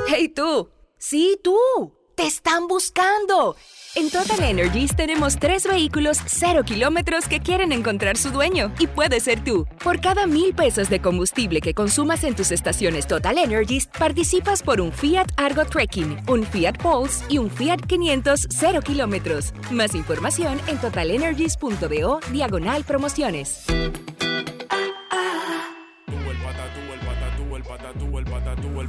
¡Hey 0.07 0.29
tú! 0.29 0.69
¡Sí, 0.97 1.39
tú! 1.43 1.57
¡Te 2.15 2.25
están 2.25 2.67
buscando! 2.67 3.55
En 3.97 4.11
Total 4.11 4.43
Energies 4.43 4.93
tenemos 4.93 5.37
tres 5.37 5.65
vehículos 5.65 6.17
cero 6.25 6.63
kilómetros 6.65 7.29
que 7.29 7.39
quieren 7.39 7.71
encontrar 7.71 8.17
su 8.17 8.29
dueño 8.29 8.73
y 8.77 8.87
puede 8.87 9.21
ser 9.21 9.41
tú. 9.41 9.65
Por 9.81 10.01
cada 10.01 10.27
mil 10.27 10.53
pesos 10.53 10.89
de 10.89 10.99
combustible 10.99 11.61
que 11.61 11.73
consumas 11.73 12.25
en 12.25 12.35
tus 12.35 12.51
estaciones 12.51 13.07
Total 13.07 13.37
Energies, 13.37 13.87
participas 13.97 14.61
por 14.63 14.81
un 14.81 14.91
Fiat 14.91 15.27
Argo 15.37 15.63
Trekking, 15.63 16.17
un 16.27 16.43
Fiat 16.43 16.77
Pulse 16.77 17.23
y 17.29 17.37
un 17.37 17.49
Fiat 17.49 17.85
500 17.87 18.47
cero 18.49 18.81
kilómetros. 18.83 19.53
Más 19.71 19.95
información 19.95 20.59
en 20.67 20.77
totalenergies.do 20.77 22.19
diagonal 22.33 22.83
promociones. 22.83 23.63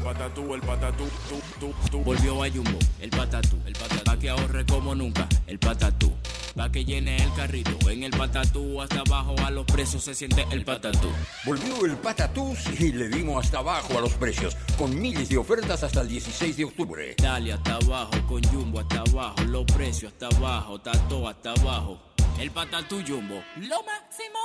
Patatú, 0.06 0.54
el 0.54 0.60
patatú, 0.60 1.04
tú, 1.28 1.40
tú, 1.58 1.74
tú. 1.90 1.98
Volvió 2.04 2.44
a 2.44 2.48
Jumbo, 2.48 2.78
el 3.00 3.10
patatú, 3.10 3.56
el 3.66 3.72
patatú. 3.72 4.04
Pa' 4.04 4.16
que 4.16 4.30
ahorre 4.30 4.64
como 4.64 4.94
nunca, 4.94 5.26
el 5.48 5.58
patatú. 5.58 6.12
Pa' 6.54 6.70
que 6.70 6.84
llene 6.84 7.16
el 7.16 7.32
carrito. 7.34 7.90
En 7.90 8.04
el 8.04 8.12
patatú 8.12 8.80
hasta 8.80 9.00
abajo 9.00 9.34
a 9.44 9.50
los 9.50 9.64
precios 9.66 10.04
se 10.04 10.14
siente 10.14 10.46
el 10.52 10.64
patatú. 10.64 11.08
Volvió 11.44 11.84
el 11.84 11.96
patatús 11.96 12.58
y 12.78 12.92
le 12.92 13.08
dimos 13.08 13.44
hasta 13.44 13.58
abajo 13.58 13.98
a 13.98 14.00
los 14.00 14.14
precios, 14.14 14.56
con 14.78 14.96
miles 14.96 15.28
de 15.28 15.38
ofertas 15.38 15.82
hasta 15.82 16.02
el 16.02 16.08
16 16.08 16.56
de 16.56 16.64
octubre. 16.64 17.14
Dale 17.18 17.54
hasta 17.54 17.74
abajo, 17.74 18.12
con 18.28 18.42
Jumbo 18.44 18.78
hasta 18.78 19.00
abajo, 19.00 19.42
los 19.48 19.64
precios 19.64 20.12
hasta 20.12 20.28
abajo, 20.36 20.80
tato 20.80 21.28
hasta 21.28 21.50
abajo. 21.50 22.00
El 22.38 22.52
patatú 22.52 23.02
Jumbo, 23.04 23.42
lo 23.56 23.82
máximo. 23.82 24.38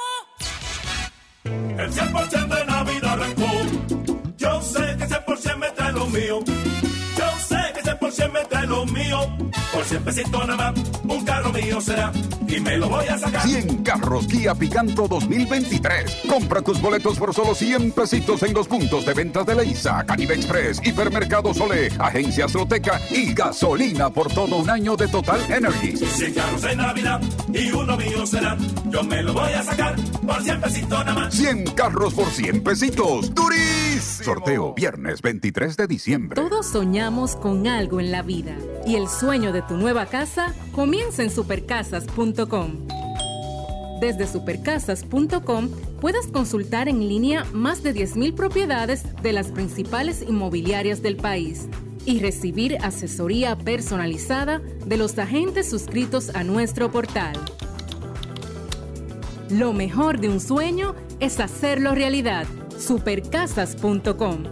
El 1.43 1.91
100% 1.91 2.47
de 2.47 2.65
Navidad. 2.65 3.17
Me 6.11 6.60
que 8.11 8.23
ese 8.23 8.29
por 8.29 8.31
cien 8.31 8.33
me 8.33 8.45
trae 8.45 8.67
lo 8.67 8.85
mío. 8.85 9.19
Por 9.73 9.85
cien 9.85 10.03
pesitos 10.03 10.47
nada 10.47 10.71
más, 10.71 10.91
un 11.03 11.25
carro 11.25 11.51
mío 11.51 11.79
será. 11.81 12.11
Y 12.47 12.59
me 12.59 12.77
lo 12.77 12.89
voy 12.89 13.07
a 13.07 13.17
sacar. 13.17 13.47
100 13.47 13.83
carros 13.83 14.27
Kia 14.27 14.53
Picanto 14.53 15.07
2023. 15.07 16.23
Compra 16.27 16.61
tus 16.61 16.81
boletos 16.81 17.17
por 17.17 17.33
solo 17.33 17.55
100 17.55 17.93
pesitos 17.93 18.43
en 18.43 18.53
los 18.53 18.67
puntos 18.67 19.05
de 19.05 19.13
ventas 19.13 19.45
de 19.45 19.55
Leisa, 19.55 20.03
Caribe 20.05 20.35
Express, 20.35 20.81
Hipermercado 20.85 21.53
Sole, 21.53 21.89
Agencia 21.97 22.45
Azteca 22.45 22.99
y 23.09 23.33
gasolina 23.33 24.09
por 24.09 24.33
todo 24.33 24.57
un 24.57 24.69
año 24.69 24.97
de 24.97 25.07
Total 25.07 25.39
Energy. 25.49 25.95
100 25.95 26.33
carros 26.33 26.63
en 26.65 26.77
Navidad 26.77 27.21
y 27.53 27.71
uno 27.71 27.95
mío 27.95 28.25
será. 28.25 28.57
Yo 28.89 29.03
me 29.03 29.23
lo 29.23 29.33
voy 29.33 29.53
a 29.53 29.63
sacar 29.63 29.95
por 29.95 30.43
cien 30.43 30.59
pesitos 30.59 30.89
nada 31.05 31.13
más. 31.13 31.33
100 31.33 31.63
carros 31.71 32.13
por 32.13 32.27
100 32.27 32.63
pesitos. 32.63 33.33
¡Durísimo! 33.33 34.25
Sorteo 34.25 34.73
viernes 34.73 35.21
23 35.21 35.77
de 35.77 35.87
diciembre. 35.87 36.41
Todos 36.41 36.67
soñamos 36.67 37.37
con 37.37 37.67
algo 37.67 38.00
en 38.01 38.11
la 38.11 38.21
vida 38.21 38.57
y 38.85 38.95
el 38.95 39.07
sueño 39.07 39.53
de 39.53 39.61
tu 39.61 39.77
nueva 39.77 40.07
casa 40.07 40.53
comienza 40.73 41.23
en 41.23 41.29
supercasas.com. 41.29 42.87
Desde 44.01 44.27
supercasas.com 44.27 45.69
puedes 46.01 46.27
consultar 46.27 46.89
en 46.89 47.07
línea 47.07 47.45
más 47.53 47.83
de 47.83 47.93
10.000 47.93 48.33
propiedades 48.33 49.03
de 49.21 49.31
las 49.31 49.47
principales 49.47 50.23
inmobiliarias 50.23 51.01
del 51.01 51.15
país 51.15 51.67
y 52.05 52.19
recibir 52.19 52.77
asesoría 52.81 53.55
personalizada 53.55 54.59
de 54.59 54.97
los 54.97 55.17
agentes 55.19 55.69
suscritos 55.69 56.31
a 56.33 56.43
nuestro 56.43 56.91
portal. 56.91 57.39
Lo 59.51 59.73
mejor 59.73 60.19
de 60.19 60.29
un 60.29 60.39
sueño 60.39 60.95
es 61.19 61.39
hacerlo 61.39 61.93
realidad. 61.93 62.47
Supercasas.com. 62.79 64.45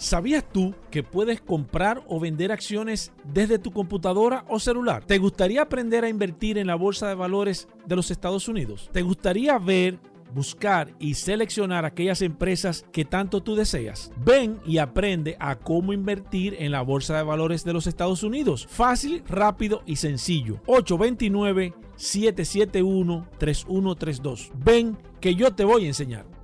¿Sabías 0.00 0.44
tú 0.50 0.74
que 0.90 1.02
puedes 1.02 1.42
comprar 1.42 2.02
o 2.08 2.18
vender 2.18 2.52
acciones 2.52 3.12
desde 3.22 3.58
tu 3.58 3.70
computadora 3.70 4.46
o 4.48 4.58
celular? 4.58 5.04
¿Te 5.04 5.18
gustaría 5.18 5.60
aprender 5.60 6.04
a 6.04 6.08
invertir 6.08 6.56
en 6.56 6.68
la 6.68 6.74
bolsa 6.74 7.06
de 7.06 7.14
valores 7.14 7.68
de 7.84 7.96
los 7.96 8.10
Estados 8.10 8.48
Unidos? 8.48 8.88
¿Te 8.94 9.02
gustaría 9.02 9.58
ver, 9.58 9.98
buscar 10.32 10.94
y 10.98 11.16
seleccionar 11.16 11.84
aquellas 11.84 12.22
empresas 12.22 12.86
que 12.92 13.04
tanto 13.04 13.42
tú 13.42 13.56
deseas? 13.56 14.10
Ven 14.24 14.58
y 14.64 14.78
aprende 14.78 15.36
a 15.38 15.56
cómo 15.56 15.92
invertir 15.92 16.56
en 16.58 16.72
la 16.72 16.80
bolsa 16.80 17.18
de 17.18 17.22
valores 17.22 17.62
de 17.62 17.74
los 17.74 17.86
Estados 17.86 18.22
Unidos. 18.22 18.66
Fácil, 18.70 19.22
rápido 19.28 19.82
y 19.84 19.96
sencillo. 19.96 20.62
829 20.64 21.74
771-3132. 21.98 24.50
Ven 24.54 24.96
que 25.20 25.34
yo 25.34 25.52
te 25.52 25.64
voy 25.64 25.84
a 25.84 25.88
enseñar. 25.88 26.39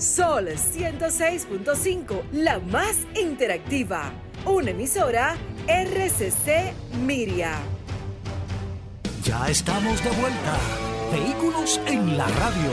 Sol 0.00 0.48
106.5, 0.48 2.22
la 2.32 2.58
más 2.58 2.96
interactiva. 3.14 4.10
Una 4.46 4.70
emisora 4.70 5.36
RCC 5.68 6.72
Miria. 7.04 7.58
Ya 9.22 9.46
estamos 9.50 10.02
de 10.02 10.08
vuelta. 10.12 10.58
Vehículos 11.12 11.78
en 11.86 12.16
la 12.16 12.26
radio. 12.28 12.70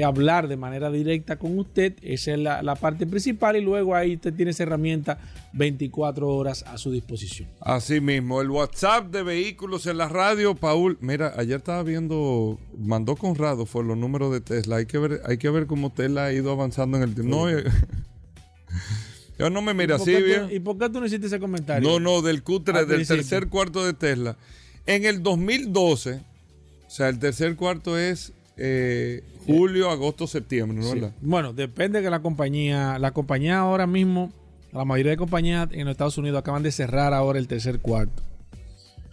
hablar 0.04 0.48
de 0.48 0.56
manera 0.56 0.90
directa 0.90 1.36
con 1.36 1.58
usted. 1.58 1.94
Esa 2.02 2.32
es 2.32 2.38
la, 2.38 2.62
la, 2.62 2.76
parte 2.76 3.06
principal 3.06 3.56
y 3.56 3.60
luego 3.60 3.94
ahí 3.94 4.14
usted 4.14 4.32
tiene 4.32 4.52
esa 4.52 4.62
herramienta 4.62 5.18
24 5.52 6.28
horas 6.28 6.62
a 6.66 6.78
su 6.78 6.92
disposición. 6.92 7.48
Así 7.60 8.00
mismo, 8.00 8.40
el 8.40 8.50
WhatsApp 8.50 9.10
de 9.10 9.22
vehículos 9.22 9.86
en 9.86 9.98
la 9.98 10.08
radio, 10.08 10.54
Paul. 10.54 10.96
Mira, 11.00 11.34
ayer 11.36 11.56
estaba 11.56 11.82
viendo, 11.82 12.58
mandó 12.78 13.16
Conrado, 13.16 13.66
fue 13.66 13.84
los 13.84 13.96
números 13.96 14.32
de 14.32 14.40
Tesla. 14.40 14.76
Hay 14.76 14.86
que 14.86 14.98
ver, 14.98 15.22
hay 15.26 15.38
que 15.38 15.50
ver 15.50 15.66
cómo 15.66 15.90
Tesla 15.90 16.26
ha 16.26 16.32
ido 16.32 16.52
avanzando 16.52 16.96
en 16.96 17.02
el 17.02 17.14
tiempo. 17.14 17.36
No, 17.36 17.50
eh, 17.50 17.64
yo 19.38 19.50
no 19.50 19.60
me 19.60 19.74
mira 19.74 19.96
así, 19.96 20.14
bien. 20.22 20.48
¿Y 20.50 20.60
por 20.60 20.78
qué 20.78 20.88
tú 20.88 21.00
no 21.00 21.06
hiciste 21.06 21.26
ese 21.26 21.40
comentario? 21.40 21.88
No, 21.88 21.98
no, 21.98 22.22
del 22.22 22.44
Q3, 22.44 22.86
del 22.86 23.06
tercer 23.06 23.48
cuarto 23.48 23.84
de 23.84 23.92
Tesla. 23.92 24.36
En 24.86 25.04
el 25.04 25.22
2012, 25.22 26.20
o 26.86 26.90
sea, 26.90 27.08
el 27.08 27.18
tercer 27.18 27.56
cuarto 27.56 27.98
es 27.98 28.32
eh, 28.56 29.22
julio, 29.58 29.90
agosto, 29.90 30.26
septiembre, 30.26 30.78
¿no? 30.78 30.92
Sí. 30.92 31.00
Bueno, 31.20 31.52
depende 31.52 32.00
de 32.00 32.10
la 32.10 32.20
compañía. 32.20 32.98
La 32.98 33.12
compañía 33.12 33.58
ahora 33.58 33.86
mismo, 33.86 34.32
la 34.72 34.84
mayoría 34.84 35.10
de 35.10 35.16
compañías 35.16 35.68
en 35.72 35.84
los 35.84 35.92
Estados 35.92 36.18
Unidos 36.18 36.38
acaban 36.38 36.62
de 36.62 36.72
cerrar 36.72 37.12
ahora 37.14 37.38
el 37.38 37.48
tercer 37.48 37.80
cuarto. 37.80 38.22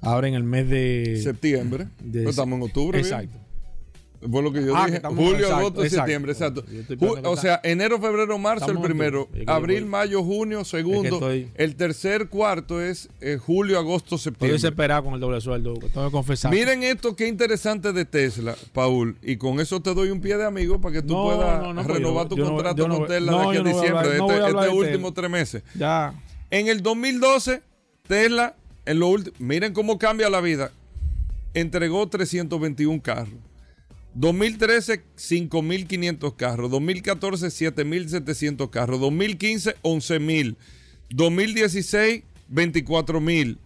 Ahora 0.01 0.27
en 0.27 0.35
el 0.35 0.43
mes 0.43 0.69
de 0.69 1.19
septiembre. 1.23 1.87
De, 2.03 2.29
estamos 2.29 2.57
en 2.57 2.63
octubre. 2.63 2.99
Exacto. 2.99 3.31
Bien. 3.33 3.46
Fue 4.19 4.41
lo 4.41 4.51
que 4.51 4.65
yo 4.65 4.75
ah, 4.75 4.87
dije. 4.87 5.01
Que 5.01 5.07
Julio, 5.07 5.35
exacto, 5.35 5.55
agosto, 5.55 5.83
exacto, 5.83 5.97
septiembre, 5.97 6.31
exacto. 6.31 6.63
Ju 6.99 7.17
o 7.23 7.37
sea, 7.37 7.59
enero, 7.63 7.99
febrero, 7.99 8.37
marzo, 8.37 8.71
el 8.71 8.79
primero. 8.79 9.29
Abril, 9.45 9.85
mayo, 9.85 10.23
junio, 10.23 10.65
segundo. 10.65 11.07
Es 11.07 11.13
estoy... 11.13 11.51
El 11.55 11.75
tercer 11.75 12.29
cuarto 12.29 12.81
es 12.81 13.09
eh, 13.21 13.37
julio, 13.37 13.77
agosto, 13.77 14.17
septiembre. 14.17 14.55
Estoy 14.55 14.69
desesperado 14.69 15.03
con 15.03 15.13
el 15.13 15.19
doble 15.19 15.39
sueldo, 15.41 15.75
tengo 15.75 16.05
que 16.05 16.11
confesar. 16.11 16.51
Miren 16.51 16.83
esto, 16.83 17.15
qué 17.15 17.27
interesante 17.27 17.93
de 17.93 18.05
Tesla, 18.05 18.55
Paul. 18.73 19.17
Y 19.21 19.37
con 19.37 19.59
eso 19.59 19.79
te 19.81 19.93
doy 19.93 20.09
un 20.09 20.19
pie 20.19 20.37
de 20.37 20.45
amigo 20.45 20.81
para 20.81 20.93
que 20.95 21.01
tú 21.01 21.13
no, 21.13 21.23
puedas 21.23 21.61
no, 21.61 21.73
no, 21.73 21.83
renovar 21.83 22.25
yo, 22.25 22.29
tu 22.29 22.37
yo 22.37 22.45
contrato 22.45 22.87
con 22.87 23.07
Tesla 23.07 23.31
de 23.31 23.39
aquí 23.39 23.57
a 23.57 23.63
diciembre, 23.63 23.87
hablar, 23.89 24.05
este, 24.07 24.47
este 24.47 24.59
este 24.59 24.69
último 24.69 25.13
tres 25.13 25.29
meses. 25.29 25.63
Ya. 25.75 26.13
En 26.49 26.67
el 26.67 26.81
2012, 26.81 27.61
Tesla, 28.07 28.55
en 28.85 28.99
lo 28.99 29.07
último, 29.07 29.35
miren 29.39 29.73
cómo 29.73 29.99
cambia 29.99 30.29
la 30.29 30.41
vida. 30.41 30.71
Entregó 31.53 32.07
321 32.07 33.01
carros. 33.01 33.46
2013, 34.17 35.03
5.500 35.15 36.35
carros. 36.35 36.71
2014, 36.71 37.47
7.700 37.47 38.69
carros. 38.71 38.99
2015, 38.99 39.75
11.000. 39.83 40.55
2016, 41.11 42.23
24.000. 42.49 43.57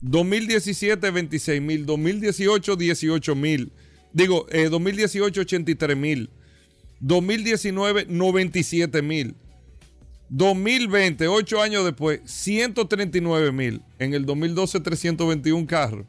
2017, 0.00 1.10
26 1.10 1.60
mil. 1.60 1.84
2018, 1.84 2.76
18 2.76 3.34
mil. 3.36 3.72
Digo, 4.14 4.46
eh, 4.50 4.70
2018, 4.70 5.42
83 5.42 5.96
mil. 5.96 6.30
2019, 7.00 8.06
97 8.08 9.02
mil. 9.02 9.36
2020, 10.30 11.28
8 11.28 11.60
años 11.60 11.84
después, 11.84 12.20
139 12.24 13.52
mil. 13.52 13.82
En 13.98 14.14
el 14.14 14.24
2012, 14.24 14.80
321 14.80 15.66
carros. 15.66 16.06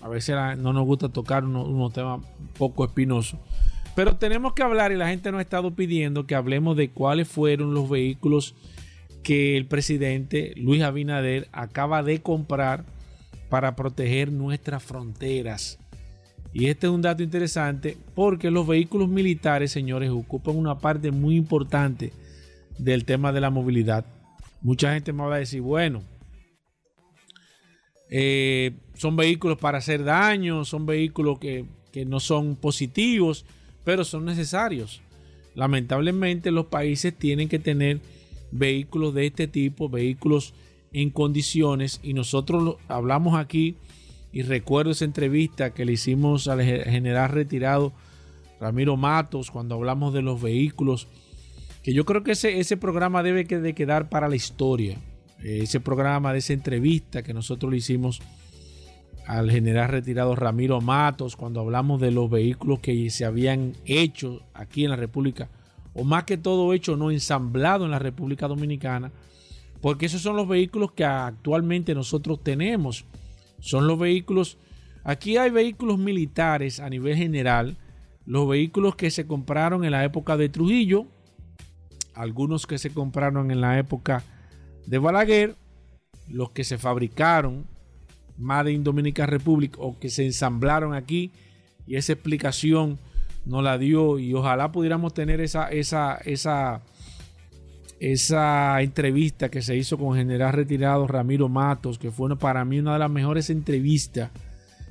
a 0.00 0.08
veces 0.08 0.36
no 0.56 0.72
nos 0.72 0.86
gusta 0.86 1.10
tocar 1.10 1.44
unos, 1.44 1.68
unos 1.68 1.92
temas 1.92 2.24
poco 2.56 2.86
espinosos, 2.86 3.38
pero 3.94 4.16
tenemos 4.16 4.54
que 4.54 4.62
hablar 4.62 4.92
y 4.92 4.96
la 4.96 5.08
gente 5.08 5.30
nos 5.30 5.38
ha 5.38 5.42
estado 5.42 5.74
pidiendo 5.74 6.26
que 6.26 6.34
hablemos 6.34 6.76
de 6.76 6.90
cuáles 6.90 7.28
fueron 7.28 7.74
los 7.74 7.88
vehículos 7.88 8.54
que 9.22 9.56
el 9.56 9.66
presidente 9.66 10.52
Luis 10.56 10.82
Abinader 10.82 11.48
acaba 11.52 12.02
de 12.02 12.20
comprar 12.20 12.84
para 13.48 13.76
proteger 13.76 14.32
nuestras 14.32 14.82
fronteras. 14.82 15.78
Y 16.52 16.66
este 16.66 16.86
es 16.86 16.92
un 16.92 17.02
dato 17.02 17.22
interesante 17.22 17.96
porque 18.14 18.50
los 18.50 18.66
vehículos 18.66 19.08
militares, 19.08 19.72
señores, 19.72 20.10
ocupan 20.10 20.56
una 20.56 20.78
parte 20.78 21.10
muy 21.10 21.36
importante 21.36 22.12
del 22.78 23.04
tema 23.04 23.32
de 23.32 23.40
la 23.40 23.50
movilidad. 23.50 24.04
Mucha 24.60 24.92
gente 24.94 25.12
me 25.12 25.24
va 25.24 25.36
a 25.36 25.38
decir, 25.38 25.60
bueno, 25.60 26.02
eh, 28.10 28.72
son 28.94 29.16
vehículos 29.16 29.58
para 29.58 29.78
hacer 29.78 30.04
daño, 30.04 30.64
son 30.64 30.86
vehículos 30.86 31.38
que, 31.38 31.64
que 31.92 32.04
no 32.04 32.20
son 32.20 32.56
positivos, 32.56 33.44
pero 33.84 34.04
son 34.04 34.24
necesarios. 34.24 35.02
Lamentablemente 35.54 36.50
los 36.50 36.66
países 36.66 37.16
tienen 37.16 37.48
que 37.48 37.58
tener 37.58 38.00
vehículos 38.50 39.14
de 39.14 39.26
este 39.26 39.46
tipo, 39.46 39.88
vehículos 39.88 40.54
en 40.92 41.10
condiciones, 41.10 42.00
y 42.02 42.14
nosotros 42.14 42.76
hablamos 42.88 43.36
aquí, 43.38 43.76
y 44.32 44.42
recuerdo 44.42 44.90
esa 44.92 45.04
entrevista 45.04 45.72
que 45.74 45.84
le 45.84 45.92
hicimos 45.92 46.48
al 46.48 46.62
ge- 46.62 46.84
general 46.84 47.30
retirado 47.30 47.92
Ramiro 48.60 48.96
Matos 48.96 49.50
cuando 49.50 49.74
hablamos 49.76 50.12
de 50.14 50.22
los 50.22 50.40
vehículos, 50.40 51.06
que 51.82 51.92
yo 51.92 52.04
creo 52.04 52.22
que 52.24 52.32
ese, 52.32 52.58
ese 52.60 52.76
programa 52.76 53.22
debe 53.22 53.44
que- 53.44 53.58
de 53.60 53.74
quedar 53.74 54.08
para 54.08 54.28
la 54.28 54.36
historia. 54.36 54.98
Ese 55.42 55.78
programa 55.78 56.32
de 56.32 56.38
esa 56.38 56.52
entrevista 56.54 57.22
que 57.22 57.34
nosotros 57.34 57.70
le 57.70 57.76
hicimos 57.78 58.22
al 59.26 59.50
general 59.50 59.88
retirado 59.88 60.36
Ramiro 60.36 60.80
Matos 60.80 61.36
cuando 61.36 61.60
hablamos 61.60 62.00
de 62.00 62.10
los 62.10 62.30
vehículos 62.30 62.80
que 62.80 63.08
se 63.10 63.24
habían 63.24 63.72
hecho 63.86 64.42
aquí 64.52 64.84
en 64.84 64.90
la 64.90 64.96
República, 64.96 65.48
o 65.94 66.04
más 66.04 66.24
que 66.24 66.36
todo 66.36 66.72
hecho, 66.72 66.96
no 66.96 67.10
ensamblado 67.10 67.84
en 67.84 67.90
la 67.90 67.98
República 67.98 68.48
Dominicana, 68.48 69.12
porque 69.80 70.06
esos 70.06 70.22
son 70.22 70.36
los 70.36 70.48
vehículos 70.48 70.92
que 70.92 71.04
actualmente 71.04 71.94
nosotros 71.94 72.42
tenemos. 72.42 73.04
Son 73.60 73.86
los 73.86 73.98
vehículos, 73.98 74.58
aquí 75.04 75.36
hay 75.36 75.50
vehículos 75.50 75.98
militares 75.98 76.80
a 76.80 76.90
nivel 76.90 77.16
general, 77.16 77.76
los 78.26 78.48
vehículos 78.48 78.96
que 78.96 79.10
se 79.10 79.26
compraron 79.26 79.84
en 79.84 79.92
la 79.92 80.04
época 80.04 80.36
de 80.36 80.48
Trujillo, 80.48 81.06
algunos 82.14 82.66
que 82.66 82.78
se 82.78 82.90
compraron 82.90 83.50
en 83.50 83.60
la 83.60 83.78
época 83.78 84.22
de 84.86 84.98
Balaguer, 84.98 85.56
los 86.28 86.50
que 86.50 86.64
se 86.64 86.78
fabricaron 86.78 87.66
Made 88.38 88.72
in 88.72 88.84
Dominican 88.84 89.28
Republic 89.28 89.76
o 89.78 89.98
que 89.98 90.10
se 90.10 90.24
ensamblaron 90.24 90.94
aquí 90.94 91.32
y 91.86 91.96
esa 91.96 92.12
explicación 92.12 92.98
nos 93.44 93.62
la 93.62 93.78
dio 93.78 94.18
y 94.18 94.34
ojalá 94.34 94.72
pudiéramos 94.72 95.14
tener 95.14 95.40
esa 95.40 95.68
esa 95.68 96.16
esa 96.24 96.82
esa 98.00 98.82
entrevista 98.82 99.50
que 99.50 99.62
se 99.62 99.76
hizo 99.76 99.96
con 99.96 100.16
general 100.16 100.52
retirado 100.52 101.06
Ramiro 101.06 101.48
Matos, 101.48 101.98
que 101.98 102.10
fue 102.10 102.36
para 102.36 102.64
mí 102.64 102.78
una 102.78 102.94
de 102.94 102.98
las 102.98 103.10
mejores 103.10 103.50
entrevistas 103.50 104.30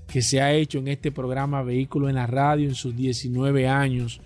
que 0.07 0.21
se 0.21 0.41
ha 0.41 0.53
hecho 0.53 0.79
en 0.79 0.87
este 0.87 1.11
programa 1.11 1.63
Vehículo 1.63 2.09
en 2.09 2.15
la 2.15 2.27
Radio 2.27 2.67
en 2.67 2.75
sus 2.75 2.95
19 2.95 3.67
años. 3.67 4.21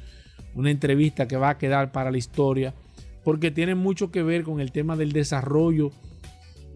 Una 0.53 0.71
entrevista 0.71 1.27
que 1.27 1.37
va 1.37 1.49
a 1.49 1.57
quedar 1.57 1.91
para 1.91 2.11
la 2.11 2.17
historia 2.17 2.73
porque 3.23 3.51
tiene 3.51 3.75
mucho 3.75 4.09
que 4.09 4.23
ver 4.23 4.43
con 4.43 4.59
el 4.59 4.71
tema 4.71 4.95
del 4.95 5.11
desarrollo 5.11 5.91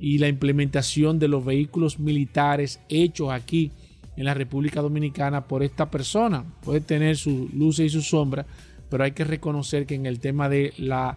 y 0.02 0.18
la 0.18 0.28
implementación 0.28 1.20
de 1.20 1.28
los 1.28 1.46
vehículos 1.46 2.00
militares 2.00 2.80
hechos 2.90 3.32
aquí 3.32 3.72
en 4.18 4.26
la 4.26 4.34
República 4.34 4.82
Dominicana 4.82 5.48
por 5.48 5.62
esta 5.62 5.92
persona. 5.92 6.44
Puede 6.64 6.82
tener 6.82 7.18
sus 7.18 7.54
luces 7.54 7.86
y 7.86 7.90
sus 7.90 8.10
sombras, 8.10 8.48
pero 8.90 9.04
hay 9.04 9.12
que 9.12 9.24
reconocer 9.24 9.86
que 9.86 9.94
en 9.94 10.08
el 10.08 10.20
tema 10.20 10.50
de 10.50 10.74
la 10.78 11.16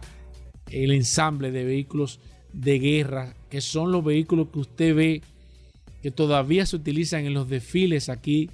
el 0.71 0.91
ensamble 0.91 1.51
de 1.51 1.63
vehículos 1.63 2.19
de 2.53 2.79
guerra, 2.79 3.35
que 3.49 3.59
son 3.59 3.91
los 3.91 4.03
vehículos 4.03 4.47
que 4.53 4.59
usted 4.59 4.95
ve 4.95 5.21
que 6.01 6.11
todavía 6.11 6.65
se 6.67 6.75
utilizan 6.75 7.25
en 7.25 7.33
los 7.33 7.49
desfiles 7.49 8.09
aquí 8.09 8.49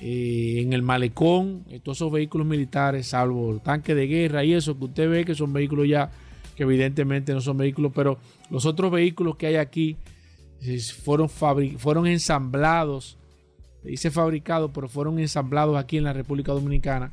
eh, 0.00 0.60
en 0.60 0.72
el 0.72 0.82
malecón, 0.82 1.64
eh, 1.70 1.80
todos 1.82 1.98
esos 1.98 2.12
vehículos 2.12 2.46
militares, 2.46 3.08
salvo 3.08 3.52
el 3.52 3.60
tanque 3.60 3.94
de 3.96 4.06
guerra 4.06 4.44
y 4.44 4.52
eso 4.52 4.78
que 4.78 4.84
usted 4.84 5.10
ve 5.10 5.24
que 5.24 5.34
son 5.34 5.52
vehículos 5.52 5.88
ya 5.88 6.10
que 6.56 6.62
evidentemente 6.62 7.32
no 7.34 7.40
son 7.40 7.58
vehículos, 7.58 7.92
pero 7.94 8.18
los 8.50 8.66
otros 8.66 8.90
vehículos 8.92 9.36
que 9.36 9.46
hay 9.48 9.56
aquí 9.56 9.96
eh, 10.62 10.78
fueron, 10.80 11.28
fueron 11.28 12.06
ensamblados, 12.06 13.18
dice 13.84 14.10
fabricados, 14.10 14.70
pero 14.74 14.88
fueron 14.88 15.18
ensamblados 15.18 15.76
aquí 15.76 15.96
en 15.98 16.04
la 16.04 16.12
República 16.12 16.52
Dominicana. 16.52 17.12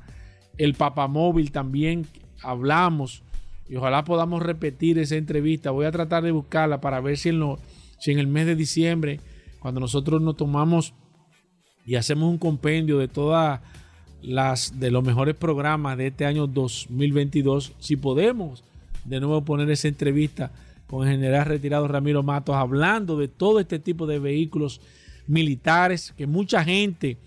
El 0.58 0.74
papamóvil 0.76 1.52
también 1.52 2.06
hablamos 2.42 3.24
y 3.70 3.76
ojalá 3.76 4.04
podamos 4.04 4.42
repetir 4.44 5.00
esa 5.00 5.16
entrevista. 5.16 5.72
Voy 5.72 5.86
a 5.86 5.92
tratar 5.92 6.24
de 6.24 6.32
buscarla 6.32 6.82
para 6.82 7.00
ver 7.02 7.18
si 7.18 7.30
en, 7.30 7.40
lo- 7.40 7.60
si 8.00 8.12
en 8.12 8.20
el 8.20 8.28
mes 8.28 8.46
de 8.46 8.56
diciembre, 8.56 9.20
cuando 9.60 9.80
nosotros 9.80 10.22
nos 10.22 10.36
tomamos 10.38 10.94
y 11.86 11.96
hacemos 11.96 12.30
un 12.30 12.38
compendio 12.38 12.98
de 12.98 13.08
todas 13.08 13.62
las 14.22 14.80
de 14.80 14.90
los 14.92 15.04
mejores 15.04 15.36
programas 15.36 15.98
de 15.98 16.08
este 16.08 16.26
año 16.26 16.48
2022, 16.48 17.74
si 17.80 17.96
podemos 17.98 18.64
de 19.06 19.20
nuevo 19.20 19.44
poner 19.44 19.70
esa 19.70 19.88
entrevista 19.90 20.52
con 20.94 21.08
el 21.08 21.16
general 21.16 21.46
retirado 21.48 21.88
Ramiro 21.88 22.22
Matos 22.22 22.56
hablando 22.56 23.18
de 23.18 23.28
todo 23.28 23.60
este 23.60 23.80
tipo 23.80 24.06
de 24.06 24.20
vehículos 24.20 24.80
militares 25.26 26.14
que 26.16 26.28
mucha 26.28 26.64
gente 26.64 27.18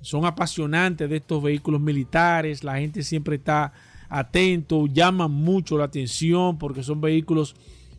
son 0.00 0.24
apasionantes 0.24 1.10
de 1.10 1.16
estos 1.16 1.42
vehículos 1.42 1.78
militares, 1.78 2.64
la 2.64 2.78
gente 2.78 3.02
siempre 3.02 3.36
está 3.36 3.74
atento, 4.08 4.86
llaman 4.86 5.30
mucho 5.30 5.76
la 5.76 5.84
atención 5.84 6.56
porque 6.56 6.82
son 6.82 7.02
vehículos 7.02 7.54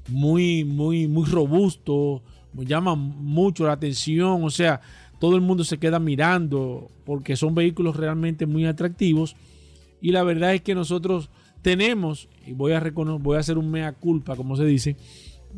muy, 0.07 0.63
muy, 0.63 1.07
muy 1.07 1.29
robustos, 1.29 2.23
llaman 2.55 2.97
mucho 2.97 3.67
la 3.67 3.73
atención, 3.73 4.43
o 4.43 4.49
sea, 4.49 4.81
todo 5.19 5.35
el 5.35 5.43
mundo 5.43 5.63
se 5.63 5.77
queda 5.77 5.99
mirando 5.99 6.89
porque 7.05 7.35
son 7.35 7.53
vehículos 7.53 7.97
realmente 7.97 8.47
muy 8.47 8.65
atractivos 8.65 9.35
y 10.01 10.11
la 10.11 10.23
verdad 10.23 10.55
es 10.55 10.63
que 10.63 10.73
nosotros 10.73 11.29
tenemos, 11.61 12.29
y 12.45 12.53
voy 12.53 12.73
a, 12.73 12.83
voy 13.19 13.37
a 13.37 13.39
hacer 13.39 13.57
un 13.57 13.69
mea 13.71 13.93
culpa, 13.93 14.35
como 14.35 14.55
se 14.55 14.65
dice, 14.65 14.95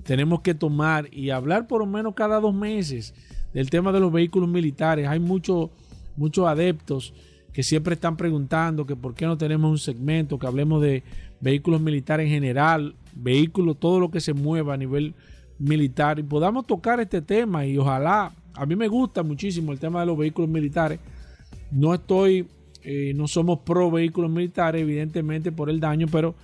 tenemos 0.03 0.41
que 0.41 0.53
tomar 0.53 1.07
y 1.13 1.29
hablar 1.29 1.67
por 1.67 1.79
lo 1.79 1.85
menos 1.85 2.13
cada 2.13 2.39
dos 2.39 2.53
meses 2.53 3.13
del 3.53 3.69
tema 3.69 3.91
de 3.91 3.99
los 3.99 4.11
vehículos 4.11 4.49
militares. 4.49 5.07
Hay 5.07 5.19
muchos 5.19 5.69
muchos 6.17 6.47
adeptos 6.47 7.13
que 7.53 7.63
siempre 7.63 7.95
están 7.95 8.17
preguntando 8.17 8.85
que 8.85 8.95
por 8.95 9.15
qué 9.15 9.25
no 9.25 9.37
tenemos 9.37 9.71
un 9.71 9.77
segmento 9.77 10.37
que 10.37 10.47
hablemos 10.47 10.81
de 10.81 11.03
vehículos 11.39 11.81
militares 11.81 12.25
en 12.25 12.33
general, 12.33 12.95
vehículos, 13.13 13.79
todo 13.79 13.99
lo 13.99 14.11
que 14.11 14.19
se 14.19 14.33
mueva 14.33 14.73
a 14.73 14.77
nivel 14.77 15.13
militar 15.57 16.19
y 16.19 16.23
podamos 16.23 16.67
tocar 16.67 16.99
este 16.99 17.21
tema 17.21 17.65
y 17.65 17.77
ojalá, 17.77 18.33
a 18.53 18.65
mí 18.65 18.75
me 18.75 18.87
gusta 18.87 19.23
muchísimo 19.23 19.71
el 19.71 19.79
tema 19.79 20.01
de 20.01 20.05
los 20.05 20.17
vehículos 20.17 20.49
militares. 20.49 20.99
No 21.71 21.93
estoy, 21.93 22.45
eh, 22.83 23.13
no 23.15 23.27
somos 23.27 23.59
pro 23.59 23.89
vehículos 23.89 24.29
militares, 24.29 24.81
evidentemente 24.81 25.51
por 25.51 25.69
el 25.69 25.79
daño, 25.79 26.07
pero 26.11 26.35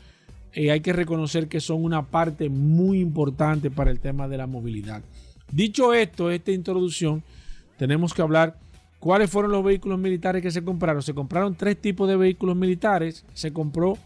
eh, 0.53 0.71
hay 0.71 0.81
que 0.81 0.93
reconocer 0.93 1.47
que 1.47 1.59
son 1.59 1.83
una 1.83 2.07
parte 2.07 2.49
muy 2.49 2.99
importante 2.99 3.71
para 3.71 3.91
el 3.91 3.99
tema 3.99 4.27
de 4.27 4.37
la 4.37 4.47
movilidad. 4.47 5.01
Dicho 5.51 5.93
esto, 5.93 6.31
esta 6.31 6.51
introducción, 6.51 7.23
tenemos 7.77 8.13
que 8.13 8.21
hablar 8.21 8.57
cuáles 8.99 9.29
fueron 9.29 9.51
los 9.51 9.63
vehículos 9.63 9.99
militares 9.99 10.41
que 10.41 10.51
se 10.51 10.63
compraron. 10.63 11.01
Se 11.01 11.13
compraron 11.13 11.55
tres 11.55 11.79
tipos 11.79 12.07
de 12.07 12.15
vehículos 12.15 12.55
militares. 12.55 13.25
Se 13.33 13.51
compró 13.51 13.97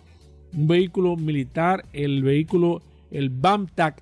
un 0.54 0.68
vehículo 0.68 1.16
militar, 1.18 1.86
el 1.94 2.24
vehículo, 2.24 2.82
el 3.12 3.30
BAMTAC 3.30 4.02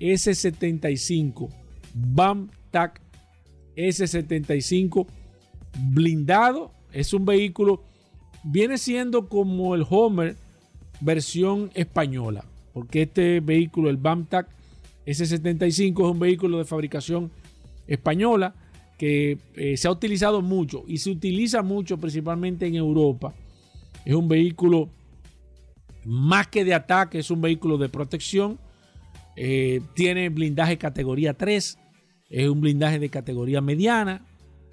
S75. 0.00 1.48
BAMTAC 1.94 3.00
S75 3.76 5.06
blindado. 5.78 6.72
Es 6.92 7.14
un 7.14 7.24
vehículo, 7.24 7.84
viene 8.42 8.78
siendo 8.78 9.28
como 9.28 9.74
el 9.74 9.86
Homer 9.88 10.36
versión 11.00 11.70
española. 11.74 12.44
Porque 12.72 13.02
este 13.02 13.40
vehículo, 13.40 13.90
el 13.90 13.96
BAMTAC 13.96 14.48
S75, 15.06 16.04
es 16.04 16.12
un 16.12 16.18
vehículo 16.18 16.58
de 16.58 16.64
fabricación 16.64 17.30
española 17.86 18.54
que 18.96 19.38
eh, 19.56 19.76
se 19.76 19.88
ha 19.88 19.90
utilizado 19.90 20.42
mucho 20.42 20.84
y 20.86 20.98
se 20.98 21.10
utiliza 21.10 21.62
mucho 21.62 21.98
principalmente 21.98 22.66
en 22.66 22.74
Europa. 22.74 23.34
Es 24.04 24.14
un 24.14 24.28
vehículo 24.28 24.88
más 26.04 26.48
que 26.48 26.64
de 26.64 26.74
ataque, 26.74 27.18
es 27.18 27.30
un 27.30 27.40
vehículo 27.40 27.78
de 27.78 27.88
protección. 27.88 28.58
Eh, 29.36 29.80
tiene 29.94 30.28
blindaje 30.28 30.76
categoría 30.76 31.34
3, 31.34 31.78
es 32.28 32.48
un 32.48 32.60
blindaje 32.60 32.98
de 32.98 33.08
categoría 33.08 33.60
mediana. 33.60 34.24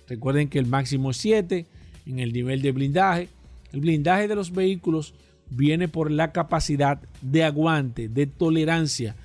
Recuerden 0.07 0.49
que 0.49 0.59
el 0.59 0.67
máximo 0.67 1.11
es 1.11 1.17
7 1.17 1.65
en 2.05 2.19
el 2.19 2.33
nivel 2.33 2.61
de 2.61 2.71
blindaje. 2.71 3.29
El 3.71 3.81
blindaje 3.81 4.27
de 4.27 4.35
los 4.35 4.51
vehículos 4.51 5.13
viene 5.49 5.87
por 5.87 6.11
la 6.11 6.31
capacidad 6.31 7.01
de 7.21 7.43
aguante, 7.43 8.09
de 8.09 8.27
tolerancia. 8.27 9.15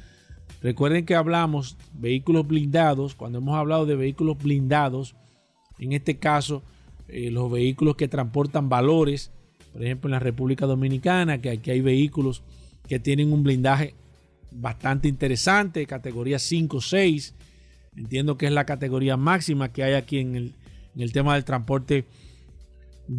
Recuerden 0.63 1.05
que 1.05 1.15
hablamos 1.15 1.77
vehículos 1.95 2.47
blindados, 2.47 3.15
cuando 3.15 3.39
hemos 3.39 3.57
hablado 3.57 3.87
de 3.87 3.97
vehículos 3.97 4.39
blindados, 4.39 5.17
en 5.79 5.93
este 5.93 6.19
caso 6.19 6.63
eh, 7.09 7.31
los 7.31 7.51
vehículos 7.51 7.97
que 7.97 8.09
transportan 8.09 8.69
valores, 8.69 9.33
por 9.73 9.83
ejemplo 9.83 10.09
en 10.09 10.13
la 10.13 10.21
República 10.21 10.67
Dominicana, 10.67 11.41
que 11.41 11.51
aquí 11.51 11.71
hay 11.71 11.81
vehículos 11.81 12.43
que 12.89 13.01
tienen 13.01 13.33
un 13.33 13.43
blindaje 13.43 13.95
bastante 14.53 15.09
interesante, 15.09 15.87
categoría 15.87 16.39
5 16.39 16.81
6, 16.81 17.35
entiendo 17.97 18.37
que 18.37 18.47
es 18.47 18.53
la 18.53 18.67
categoría 18.67 19.17
máxima 19.17 19.73
que 19.73 19.83
hay 19.83 19.95
aquí 19.95 20.19
en 20.19 20.37
el, 20.37 20.55
en 20.95 21.03
el 21.03 21.13
tema 21.13 21.35
del 21.35 21.45
transporte 21.45 22.05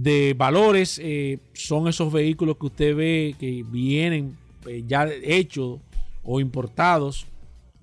de 0.02 0.34
valores 0.36 1.00
eh, 1.04 1.38
son 1.54 1.88
esos 1.88 2.12
vehículos 2.12 2.58
que 2.58 2.66
usted 2.66 2.96
ve 2.96 3.36
que 3.40 3.64
vienen 3.68 4.36
eh, 4.66 4.84
ya 4.88 5.08
hechos 5.22 5.80
o 6.24 6.40
importados. 6.40 7.28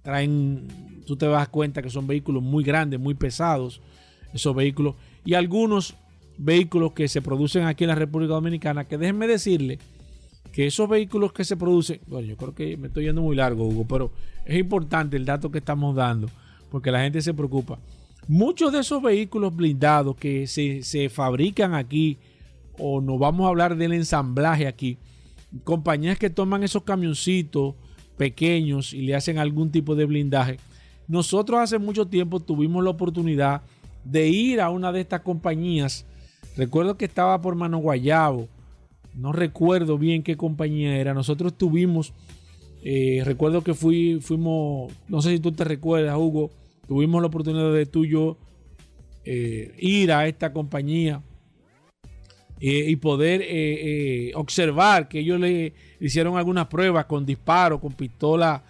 Traen, 0.02 0.66
tú 1.06 1.16
te 1.16 1.26
das 1.26 1.48
cuenta 1.48 1.82
que 1.82 1.90
son 1.90 2.08
vehículos 2.08 2.42
muy 2.42 2.64
grandes, 2.64 2.98
muy 2.98 3.14
pesados, 3.14 3.80
esos 4.34 4.56
vehículos. 4.56 4.96
Y 5.24 5.34
algunos 5.34 5.94
vehículos 6.36 6.92
que 6.92 7.06
se 7.06 7.22
producen 7.22 7.64
aquí 7.64 7.84
en 7.84 7.88
la 7.88 7.94
República 7.94 8.34
Dominicana, 8.34 8.86
que 8.86 8.98
déjenme 8.98 9.28
decirle 9.28 9.78
que 10.52 10.66
esos 10.66 10.88
vehículos 10.88 11.32
que 11.32 11.44
se 11.44 11.56
producen, 11.56 12.00
bueno, 12.08 12.26
yo 12.26 12.36
creo 12.36 12.54
que 12.54 12.76
me 12.76 12.88
estoy 12.88 13.04
yendo 13.04 13.22
muy 13.22 13.36
largo, 13.36 13.68
Hugo, 13.68 13.86
pero 13.86 14.10
es 14.44 14.58
importante 14.58 15.16
el 15.16 15.24
dato 15.24 15.52
que 15.52 15.58
estamos 15.58 15.94
dando, 15.94 16.28
porque 16.72 16.90
la 16.90 17.02
gente 17.02 17.22
se 17.22 17.34
preocupa. 17.34 17.78
Muchos 18.30 18.72
de 18.72 18.78
esos 18.78 19.02
vehículos 19.02 19.56
blindados 19.56 20.14
que 20.14 20.46
se, 20.46 21.08
fabrican 21.08 21.74
aquí, 21.74 22.16
o 22.78 23.00
nos 23.00 23.18
vamos 23.18 23.44
a 23.44 23.48
hablar 23.48 23.76
del 23.76 23.92
ensamblaje 23.92 24.68
aquí, 24.68 24.98
compañías 25.64 26.16
que 26.16 26.30
toman 26.30 26.62
esos 26.62 26.84
camioncitos 26.84 27.74
pequeños 28.16 28.94
y 28.94 29.02
le 29.02 29.16
hacen 29.16 29.38
algún 29.38 29.72
tipo 29.72 29.96
de 29.96 30.04
blindaje. 30.04 30.58
Nosotros 31.08 31.58
hace 31.58 31.80
mucho 31.80 32.06
tiempo 32.06 32.38
tuvimos 32.38 32.84
la 32.84 32.90
oportunidad 32.90 33.62
de 34.04 34.28
ir 34.28 34.60
a 34.60 34.70
una 34.70 34.92
de 34.92 35.00
estas 35.00 35.22
compañías. 35.22 36.06
Recuerdo 36.56 36.96
que 36.96 37.06
estaba 37.06 37.40
por 37.40 37.56
Mano 37.56 37.78
Guayabo. 37.78 38.46
No 39.12 39.32
recuerdo 39.32 39.98
bien 39.98 40.22
qué 40.22 40.36
compañía 40.36 40.96
era. 40.98 41.14
Nosotros 41.14 41.58
tuvimos, 41.58 42.12
eh, 42.84 43.22
recuerdo 43.24 43.64
que 43.64 43.74
fui, 43.74 44.20
fuimos, 44.20 44.92
no 45.08 45.20
sé 45.20 45.30
si 45.30 45.40
tú 45.40 45.50
te 45.50 45.64
recuerdas, 45.64 46.16
Hugo, 46.16 46.52
tuvimos 46.90 47.20
la 47.22 47.29
oportunidad 47.29 47.72
de 47.72 47.87
tú 47.87 48.05
y 48.05 48.09
yo 48.09 48.37
eh, 49.24 49.76
ir 49.79 50.11
a 50.11 50.26
esta 50.26 50.53
compañía 50.53 51.22
eh, 52.59 52.87
y 52.88 52.96
poder 52.96 53.42
eh, 53.44 54.33
observar 54.35 55.07
que 55.07 55.20
ellos 55.20 55.38
le 55.38 55.72
hicieron 56.00 56.37
algunas 56.37 56.66
pruebas 56.66 57.05
con 57.05 57.24
disparos, 57.24 57.79
con 57.79 57.92
pistola 57.92 58.64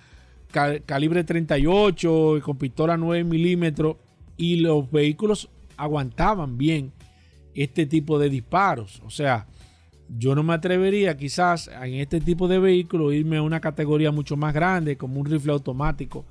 calibre 0.84 1.24
38 1.24 2.36
y 2.36 2.40
con 2.42 2.58
pistola 2.58 2.98
9 2.98 3.24
milímetros 3.24 3.96
y 4.36 4.56
los 4.56 4.90
vehículos 4.90 5.48
aguantaban 5.78 6.58
bien 6.58 6.92
este 7.54 7.86
tipo 7.86 8.18
de 8.18 8.28
disparos. 8.28 9.00
O 9.06 9.08
sea, 9.08 9.46
yo 10.10 10.34
no 10.34 10.42
me 10.42 10.52
atrevería 10.52 11.16
quizás 11.16 11.68
en 11.68 11.94
este 11.94 12.20
tipo 12.20 12.48
de 12.48 12.58
vehículo 12.58 13.14
irme 13.14 13.38
a 13.38 13.42
una 13.42 13.60
categoría 13.60 14.12
mucho 14.12 14.36
más 14.36 14.52
grande 14.52 14.98
como 14.98 15.18
un 15.20 15.24
rifle 15.24 15.52
automático 15.52 16.26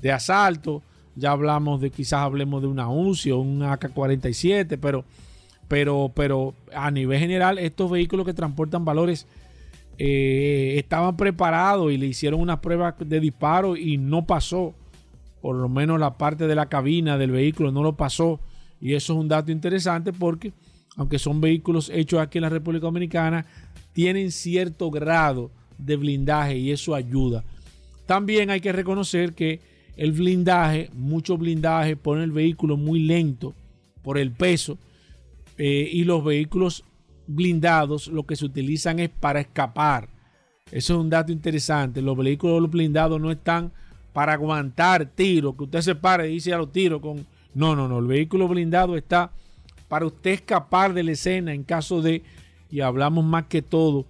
de 0.00 0.12
asalto 0.12 0.84
ya 1.14 1.32
hablamos 1.32 1.80
de, 1.80 1.90
quizás 1.90 2.20
hablemos 2.20 2.62
de 2.62 2.68
una 2.68 2.88
UCI 2.88 3.32
o 3.32 3.38
un 3.38 3.62
AK-47, 3.62 4.78
pero, 4.80 5.04
pero, 5.68 6.10
pero 6.14 6.54
a 6.74 6.90
nivel 6.90 7.18
general, 7.18 7.58
estos 7.58 7.90
vehículos 7.90 8.26
que 8.26 8.34
transportan 8.34 8.84
valores 8.84 9.26
eh, 9.98 10.74
estaban 10.78 11.16
preparados 11.16 11.92
y 11.92 11.98
le 11.98 12.06
hicieron 12.06 12.40
una 12.40 12.60
prueba 12.60 12.96
de 12.98 13.20
disparo 13.20 13.76
y 13.76 13.98
no 13.98 14.26
pasó. 14.26 14.74
Por 15.40 15.56
lo 15.56 15.68
menos 15.68 15.98
la 15.98 16.16
parte 16.16 16.46
de 16.46 16.54
la 16.54 16.66
cabina 16.66 17.18
del 17.18 17.32
vehículo 17.32 17.72
no 17.72 17.82
lo 17.82 17.96
pasó. 17.96 18.40
Y 18.80 18.94
eso 18.94 19.12
es 19.12 19.18
un 19.18 19.28
dato 19.28 19.52
interesante 19.52 20.12
porque, 20.12 20.52
aunque 20.96 21.18
son 21.18 21.40
vehículos 21.40 21.90
hechos 21.90 22.20
aquí 22.20 22.38
en 22.38 22.42
la 22.42 22.48
República 22.48 22.86
Dominicana, 22.86 23.46
tienen 23.92 24.32
cierto 24.32 24.90
grado 24.90 25.50
de 25.78 25.96
blindaje 25.96 26.56
y 26.58 26.70
eso 26.70 26.94
ayuda. 26.94 27.44
También 28.06 28.50
hay 28.50 28.60
que 28.60 28.72
reconocer 28.72 29.34
que 29.34 29.60
el 29.96 30.12
blindaje, 30.12 30.90
mucho 30.94 31.36
blindaje, 31.36 31.96
pone 31.96 32.24
el 32.24 32.32
vehículo 32.32 32.76
muy 32.76 33.00
lento 33.00 33.54
por 34.02 34.18
el 34.18 34.32
peso 34.32 34.78
eh, 35.58 35.88
y 35.92 36.04
los 36.04 36.24
vehículos 36.24 36.84
blindados 37.26 38.08
lo 38.08 38.24
que 38.24 38.36
se 38.36 38.44
utilizan 38.44 38.98
es 38.98 39.10
para 39.10 39.40
escapar. 39.40 40.08
Eso 40.70 40.94
es 40.94 41.00
un 41.00 41.10
dato 41.10 41.32
interesante. 41.32 42.00
Los 42.00 42.16
vehículos 42.16 42.70
blindados 42.70 43.20
no 43.20 43.30
están 43.30 43.72
para 44.12 44.34
aguantar 44.34 45.06
tiros, 45.06 45.54
que 45.56 45.64
usted 45.64 45.80
se 45.80 45.94
pare 45.94 46.30
y 46.30 46.34
dice 46.34 46.52
a 46.52 46.58
los 46.58 46.72
tiros 46.72 47.00
con... 47.00 47.26
No, 47.54 47.76
no, 47.76 47.86
no. 47.86 47.98
El 47.98 48.06
vehículo 48.06 48.48
blindado 48.48 48.96
está 48.96 49.30
para 49.88 50.06
usted 50.06 50.30
escapar 50.30 50.94
de 50.94 51.02
la 51.02 51.12
escena 51.12 51.52
en 51.52 51.64
caso 51.64 52.00
de, 52.00 52.22
y 52.70 52.80
hablamos 52.80 53.24
más 53.24 53.44
que 53.44 53.60
todo, 53.60 54.06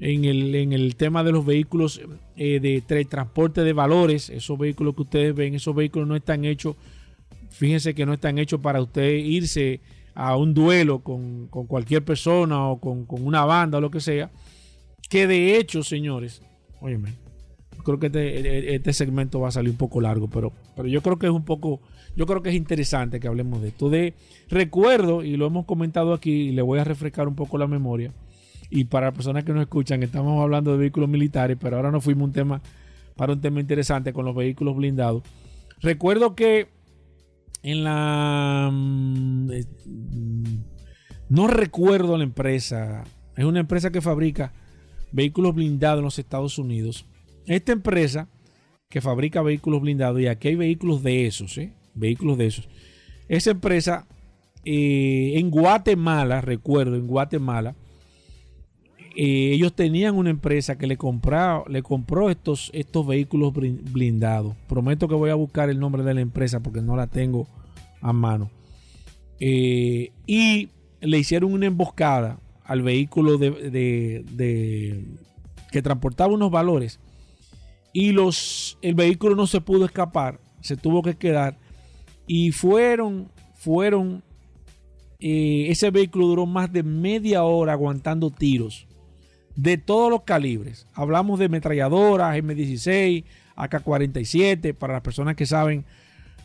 en 0.00 0.24
el, 0.24 0.54
en 0.54 0.72
el 0.72 0.96
tema 0.96 1.22
de 1.22 1.32
los 1.32 1.44
vehículos 1.44 2.00
eh, 2.36 2.58
de 2.60 3.04
transporte 3.04 3.62
de 3.62 3.72
valores, 3.72 4.30
esos 4.30 4.58
vehículos 4.58 4.94
que 4.94 5.02
ustedes 5.02 5.34
ven, 5.34 5.54
esos 5.54 5.74
vehículos 5.74 6.08
no 6.08 6.16
están 6.16 6.44
hechos, 6.44 6.76
fíjense 7.50 7.94
que 7.94 8.06
no 8.06 8.14
están 8.14 8.38
hechos 8.38 8.60
para 8.60 8.80
usted 8.80 9.10
irse 9.16 9.80
a 10.14 10.36
un 10.36 10.54
duelo 10.54 11.00
con, 11.00 11.48
cualquier 11.48 12.04
persona 12.04 12.68
o 12.68 12.80
con, 12.80 13.06
una 13.10 13.44
banda 13.44 13.78
o 13.78 13.80
lo 13.80 13.90
que 13.90 14.00
sea, 14.00 14.30
que 15.08 15.26
de 15.26 15.58
hecho, 15.58 15.82
señores, 15.82 16.42
óyeme, 16.80 17.14
creo 17.84 17.98
que 17.98 18.06
este, 18.06 18.40
e, 18.40 18.58
e, 18.58 18.74
este, 18.76 18.92
segmento 18.94 19.40
va 19.40 19.48
a 19.48 19.52
salir 19.52 19.70
un 19.70 19.76
poco 19.76 20.00
largo, 20.00 20.28
pero, 20.28 20.52
pero 20.76 20.88
yo 20.88 21.02
creo 21.02 21.18
que 21.18 21.26
es 21.26 21.32
un 21.32 21.44
poco, 21.44 21.80
yo 22.16 22.24
creo 22.26 22.42
que 22.42 22.48
es 22.48 22.54
interesante 22.54 23.20
que 23.20 23.28
hablemos 23.28 23.60
de 23.60 23.68
esto. 23.68 23.90
De 23.90 24.14
recuerdo, 24.48 25.22
y 25.22 25.36
lo 25.36 25.46
hemos 25.46 25.66
comentado 25.66 26.14
aquí, 26.14 26.30
y 26.30 26.52
le 26.52 26.62
voy 26.62 26.78
a 26.78 26.84
refrescar 26.84 27.28
un 27.28 27.34
poco 27.34 27.58
la 27.58 27.66
memoria, 27.66 28.12
y 28.70 28.84
para 28.84 29.12
personas 29.12 29.44
que 29.44 29.52
nos 29.52 29.62
escuchan, 29.62 30.02
estamos 30.02 30.40
hablando 30.40 30.72
de 30.72 30.78
vehículos 30.78 31.08
militares, 31.08 31.56
pero 31.60 31.76
ahora 31.76 31.90
nos 31.90 32.04
fuimos 32.04 32.28
un 32.28 32.32
tema 32.32 32.62
para 33.16 33.32
un 33.32 33.40
tema 33.40 33.60
interesante 33.60 34.12
con 34.12 34.24
los 34.24 34.34
vehículos 34.34 34.76
blindados. 34.76 35.22
Recuerdo 35.82 36.34
que 36.34 36.68
en 37.62 37.84
la... 37.84 38.70
Mm, 38.72 39.50
eh, 39.52 39.64
no 41.28 41.46
recuerdo 41.46 42.16
la 42.16 42.24
empresa. 42.24 43.04
Es 43.36 43.44
una 43.44 43.60
empresa 43.60 43.90
que 43.90 44.00
fabrica 44.00 44.52
vehículos 45.12 45.54
blindados 45.54 45.98
en 45.98 46.04
los 46.04 46.18
Estados 46.18 46.58
Unidos. 46.58 47.06
Esta 47.46 47.72
empresa 47.72 48.28
que 48.88 49.00
fabrica 49.00 49.42
vehículos 49.42 49.80
blindados 49.80 50.20
y 50.20 50.26
aquí 50.26 50.48
hay 50.48 50.56
vehículos 50.56 51.02
de 51.02 51.26
esos, 51.26 51.56
¿eh? 51.58 51.72
vehículos 51.94 52.38
de 52.38 52.46
esos. 52.46 52.68
Esa 53.28 53.52
empresa 53.52 54.06
eh, 54.64 55.34
en 55.36 55.50
Guatemala, 55.50 56.40
recuerdo, 56.40 56.96
en 56.96 57.06
Guatemala, 57.06 57.76
eh, 59.16 59.50
ellos 59.52 59.74
tenían 59.74 60.16
una 60.16 60.30
empresa 60.30 60.78
que 60.78 60.86
le, 60.86 60.96
compró, 60.96 61.64
le 61.68 61.82
compró 61.82 62.30
estos, 62.30 62.70
estos 62.72 63.06
vehículos 63.06 63.52
blindados. 63.52 64.54
Prometo 64.68 65.08
que 65.08 65.14
voy 65.14 65.30
a 65.30 65.34
buscar 65.34 65.68
el 65.70 65.80
nombre 65.80 66.02
de 66.02 66.14
la 66.14 66.20
empresa 66.20 66.60
porque 66.60 66.80
no 66.80 66.96
la 66.96 67.06
tengo 67.06 67.46
a 68.00 68.12
mano. 68.12 68.50
Eh, 69.40 70.12
y 70.26 70.68
le 71.00 71.18
hicieron 71.18 71.52
una 71.52 71.66
emboscada 71.66 72.38
al 72.64 72.82
vehículo 72.82 73.38
que 73.38 74.22
transportaba 75.82 76.32
unos 76.32 76.50
valores 76.50 77.00
y 77.92 78.12
los, 78.12 78.78
el 78.82 78.94
vehículo 78.94 79.34
no 79.34 79.46
se 79.46 79.60
pudo 79.60 79.84
escapar, 79.84 80.38
se 80.60 80.76
tuvo 80.76 81.02
que 81.02 81.16
quedar 81.16 81.56
y 82.26 82.52
fueron, 82.52 83.28
fueron, 83.54 84.22
eh, 85.18 85.66
ese 85.68 85.90
vehículo 85.90 86.28
duró 86.28 86.46
más 86.46 86.72
de 86.72 86.82
media 86.82 87.42
hora 87.42 87.72
aguantando 87.72 88.30
tiros 88.30 88.86
de 89.62 89.76
todos 89.76 90.10
los 90.10 90.22
calibres. 90.22 90.86
Hablamos 90.94 91.38
de 91.38 91.50
metralladoras, 91.50 92.34
M16, 92.36 93.24
AK-47, 93.56 94.74
para 94.74 94.94
las 94.94 95.02
personas 95.02 95.36
que 95.36 95.44
saben, 95.44 95.84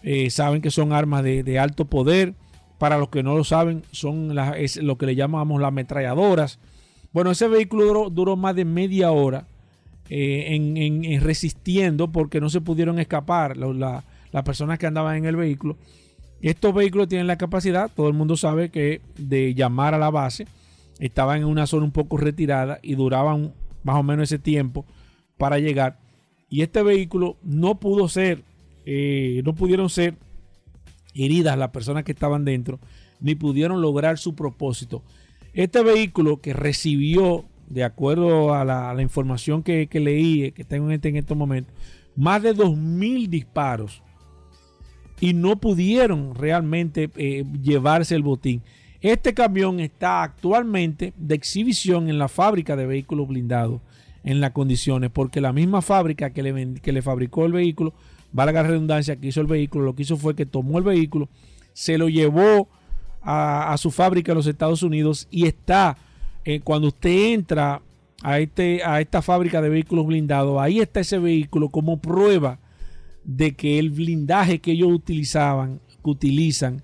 eh, 0.03 0.29
saben 0.29 0.61
que 0.61 0.69
son 0.69 0.91
armas 0.91 1.23
de, 1.23 1.59
alto 1.59 1.85
poder. 1.85 2.33
Para 2.77 2.97
los 2.97 3.07
que 3.07 3.23
no 3.23 3.37
lo 3.37 3.45
saben, 3.45 3.83
son 3.91 4.37
es 4.57 4.75
lo 4.75 4.97
que 4.97 5.05
le 5.05 5.15
llamamos 5.15 5.61
las 5.61 5.69
ametralladoras. 5.69 6.59
Bueno, 7.13 7.31
ese 7.31 7.47
vehículo 7.47 8.09
duró, 8.09 8.35
más 8.35 8.53
de 8.53 8.65
media 8.65 9.11
hora 9.11 9.47
eh, 10.09 10.47
en, 10.49 11.21
resistiendo 11.21 12.11
porque 12.11 12.41
no 12.41 12.49
se 12.49 12.59
pudieron 12.59 12.99
escapar 12.99 13.55
las 13.55 14.43
personas 14.43 14.77
que 14.77 14.87
andaban 14.87 15.15
en 15.15 15.25
el 15.25 15.37
vehículo. 15.37 15.77
Estos 16.41 16.73
vehículos 16.73 17.07
tienen 17.07 17.27
la 17.27 17.37
capacidad, 17.37 17.89
todo 17.95 18.09
el 18.09 18.13
mundo 18.13 18.35
sabe 18.35 18.69
que 18.69 18.99
de 19.17 19.53
llamar 19.53 19.93
a 19.93 19.97
la 19.97 20.09
base 20.09 20.47
estaban 20.99 21.39
en 21.39 21.45
una 21.45 21.67
zona 21.67 21.85
un 21.85 21.91
poco 21.91 22.17
retirada 22.17 22.79
y 22.81 22.95
duraban 22.95 23.53
más 23.83 23.97
o 23.97 24.03
menos 24.03 24.23
ese 24.23 24.39
tiempo 24.39 24.85
para 25.37 25.59
llegar. 25.59 25.99
Y 26.49 26.61
este 26.61 26.83
vehículo 26.83 27.37
no 27.43 27.79
pudo 27.79 28.07
ser, 28.07 28.43
eh, 28.85 29.41
no 29.43 29.55
pudieron 29.55 29.89
ser 29.89 30.15
heridas 31.13 31.57
las 31.57 31.69
personas 31.69 32.03
que 32.03 32.11
estaban 32.11 32.45
dentro, 32.45 32.79
ni 33.19 33.35
pudieron 33.35 33.81
lograr 33.81 34.17
su 34.17 34.35
propósito. 34.35 35.03
Este 35.53 35.83
vehículo 35.83 36.41
que 36.41 36.53
recibió, 36.53 37.45
de 37.67 37.83
acuerdo 37.83 38.53
a 38.53 38.65
la, 38.65 39.01
información 39.01 39.63
que, 39.63 39.87
leí, 39.93 40.51
que 40.51 40.63
tengo 40.63 40.87
en 40.87 40.93
este, 40.93 41.09
en 41.09 41.15
estos 41.15 41.37
momentos, 41.37 41.73
más 42.15 42.43
de 42.43 42.55
2.000 42.55 43.27
disparos 43.27 44.01
y 45.19 45.33
no 45.33 45.57
pudieron 45.57 46.35
realmente 46.35 47.09
eh, 47.15 47.45
llevarse 47.61 48.15
el 48.15 48.23
botín. 48.23 48.61
Este 49.05 49.35
camión 49.35 49.79
está 49.79 50.23
actualmente 50.23 51.13
de 51.15 51.35
exhibición 51.35 52.09
en 52.09 52.17
la 52.17 52.27
fábrica 52.27 52.75
de 52.75 52.87
vehículos 52.87 53.27
blindados 53.27 53.79
en 54.23 54.41
las 54.41 54.49
condiciones, 54.49 55.11
porque 55.11 55.41
la 55.41 55.53
misma 55.53 55.83
fábrica 55.83 56.31
que 56.31 56.41
le, 56.41 56.81
que 56.81 56.91
le 56.91 57.03
fabricó 57.03 57.45
el 57.45 57.51
vehículo, 57.51 57.93
valga 58.31 58.63
la 58.63 58.69
redundancia, 58.69 59.15
que 59.15 59.27
hizo 59.27 59.41
el 59.41 59.45
vehículo, 59.45 59.85
lo 59.85 59.95
que 59.95 60.01
hizo 60.01 60.17
fue 60.17 60.35
que 60.35 60.47
tomó 60.47 60.79
el 60.79 60.85
vehículo, 60.85 61.29
se 61.71 61.99
lo 61.99 62.09
llevó 62.09 62.67
a, 63.21 63.75
su 63.77 63.91
fábrica 63.91 64.31
en 64.31 64.39
los 64.39 64.47
Estados 64.47 64.81
Unidos 64.81 65.27
y 65.29 65.45
está, 65.45 65.97
eh, 66.43 66.61
cuando 66.61 66.87
usted 66.87 67.31
entra 67.31 67.83
a, 68.23 68.39
este, 68.39 68.83
a 68.83 69.01
esta 69.01 69.21
fábrica 69.21 69.61
de 69.61 69.69
vehículos 69.69 70.07
blindados, 70.07 70.59
ahí 70.59 70.79
está 70.79 71.01
ese 71.01 71.19
vehículo 71.19 71.69
como 71.69 71.97
prueba 71.97 72.57
de 73.23 73.55
que 73.55 73.77
el 73.77 73.91
blindaje 73.91 74.57
que 74.57 74.71
ellos 74.71 74.91
utilizaban, 74.91 75.79
que 76.03 76.09
utilizan, 76.09 76.81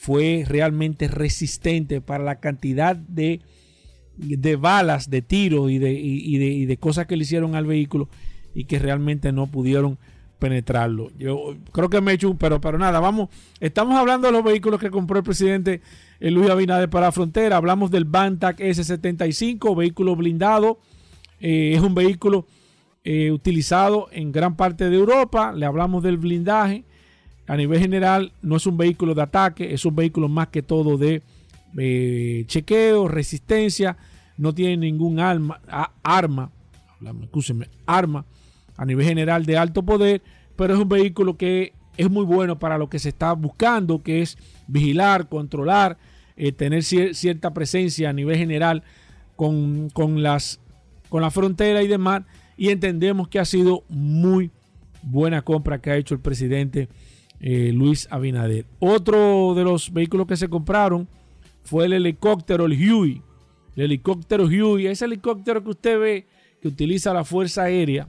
fue 0.00 0.44
realmente 0.48 1.08
resistente 1.08 2.00
para 2.00 2.24
la 2.24 2.36
cantidad 2.36 2.96
de, 2.96 3.42
de 4.16 4.56
balas, 4.56 5.10
de 5.10 5.20
tiros 5.20 5.70
y 5.70 5.78
de, 5.78 5.92
y, 5.92 6.64
de, 6.64 6.76
cosas 6.78 7.06
que 7.06 7.18
le 7.18 7.24
hicieron 7.24 7.54
al 7.54 7.66
vehículo 7.66 8.08
y 8.54 8.64
que 8.64 8.78
realmente 8.78 9.30
no 9.30 9.48
pudieron 9.48 9.98
penetrarlo. 10.38 11.10
Yo 11.18 11.54
creo 11.72 11.90
que 11.90 12.00
me 12.00 12.12
he 12.12 12.14
hecho 12.14 12.30
un, 12.30 12.38
pero, 12.38 12.62
pero 12.62 12.78
nada, 12.78 12.98
vamos, 12.98 13.28
estamos 13.60 13.94
hablando 13.94 14.28
de 14.28 14.32
los 14.32 14.42
vehículos 14.42 14.80
que 14.80 14.88
compró 14.88 15.18
el 15.18 15.24
presidente 15.24 15.82
eh, 16.18 16.30
Luis 16.30 16.48
Abinader 16.48 16.88
para 16.88 17.08
la 17.08 17.12
frontera, 17.12 17.58
hablamos 17.58 17.90
del 17.90 18.06
Bantac 18.06 18.58
S75, 18.58 19.76
vehículo 19.76 20.16
blindado, 20.16 20.78
eh, 21.40 21.74
es 21.76 21.82
un 21.82 21.94
vehículo 21.94 22.46
eh, 23.04 23.30
utilizado 23.32 24.08
en 24.12 24.32
gran 24.32 24.56
parte 24.56 24.88
de 24.88 24.96
Europa, 24.96 25.52
le 25.52 25.66
hablamos 25.66 26.02
del 26.02 26.16
blindaje, 26.16 26.86
a 27.50 27.56
nivel 27.56 27.80
general 27.80 28.32
no 28.42 28.54
es 28.58 28.66
un 28.66 28.76
vehículo 28.76 29.12
de 29.12 29.22
ataque, 29.22 29.74
es 29.74 29.84
un 29.84 29.96
vehículo 29.96 30.28
más 30.28 30.46
que 30.48 30.62
todo 30.62 30.96
de 30.96 31.20
eh, 31.76 32.44
chequeo, 32.46 33.08
resistencia, 33.08 33.96
no 34.36 34.54
tiene 34.54 34.76
ningún 34.76 35.18
arma, 35.18 35.60
arma, 36.04 36.52
arma 37.86 38.24
a 38.76 38.84
nivel 38.84 39.04
general 39.04 39.44
de 39.46 39.58
alto 39.58 39.82
poder, 39.82 40.22
pero 40.54 40.74
es 40.74 40.80
un 40.80 40.88
vehículo 40.88 41.36
que 41.36 41.72
es 41.96 42.08
muy 42.08 42.24
bueno 42.24 42.56
para 42.56 42.78
lo 42.78 42.88
que 42.88 43.00
se 43.00 43.08
está 43.08 43.32
buscando, 43.32 44.00
que 44.00 44.22
es 44.22 44.38
vigilar, 44.68 45.28
controlar, 45.28 45.98
eh, 46.36 46.52
tener 46.52 46.84
cierta 46.84 47.52
presencia 47.52 48.10
a 48.10 48.12
nivel 48.12 48.36
general 48.36 48.84
con, 49.34 49.90
las, 50.22 50.60
con 51.08 51.20
la 51.20 51.32
frontera 51.32 51.82
y 51.82 51.88
demás. 51.88 52.22
Y 52.56 52.68
entendemos 52.68 53.26
que 53.26 53.40
ha 53.40 53.44
sido 53.44 53.82
muy 53.88 54.52
buena 55.02 55.42
compra 55.42 55.80
que 55.80 55.90
ha 55.90 55.96
hecho 55.96 56.14
el 56.14 56.20
presidente 56.20 56.88
eh, 57.40 57.72
Luis 57.72 58.06
Abinader. 58.10 58.66
Otro 58.78 59.54
de 59.54 59.64
los 59.64 59.92
vehículos 59.92 60.26
que 60.26 60.36
se 60.36 60.48
compraron 60.48 61.08
fue 61.62 61.86
el 61.86 61.94
helicóptero, 61.94 62.66
el 62.66 62.72
Huey. 62.72 63.22
El 63.76 63.84
helicóptero 63.84 64.44
Huey, 64.44 64.86
ese 64.86 65.06
helicóptero 65.06 65.62
que 65.62 65.70
usted 65.70 65.98
ve 65.98 66.26
que 66.60 66.68
utiliza 66.68 67.14
la 67.14 67.24
Fuerza 67.24 67.62
Aérea, 67.62 68.08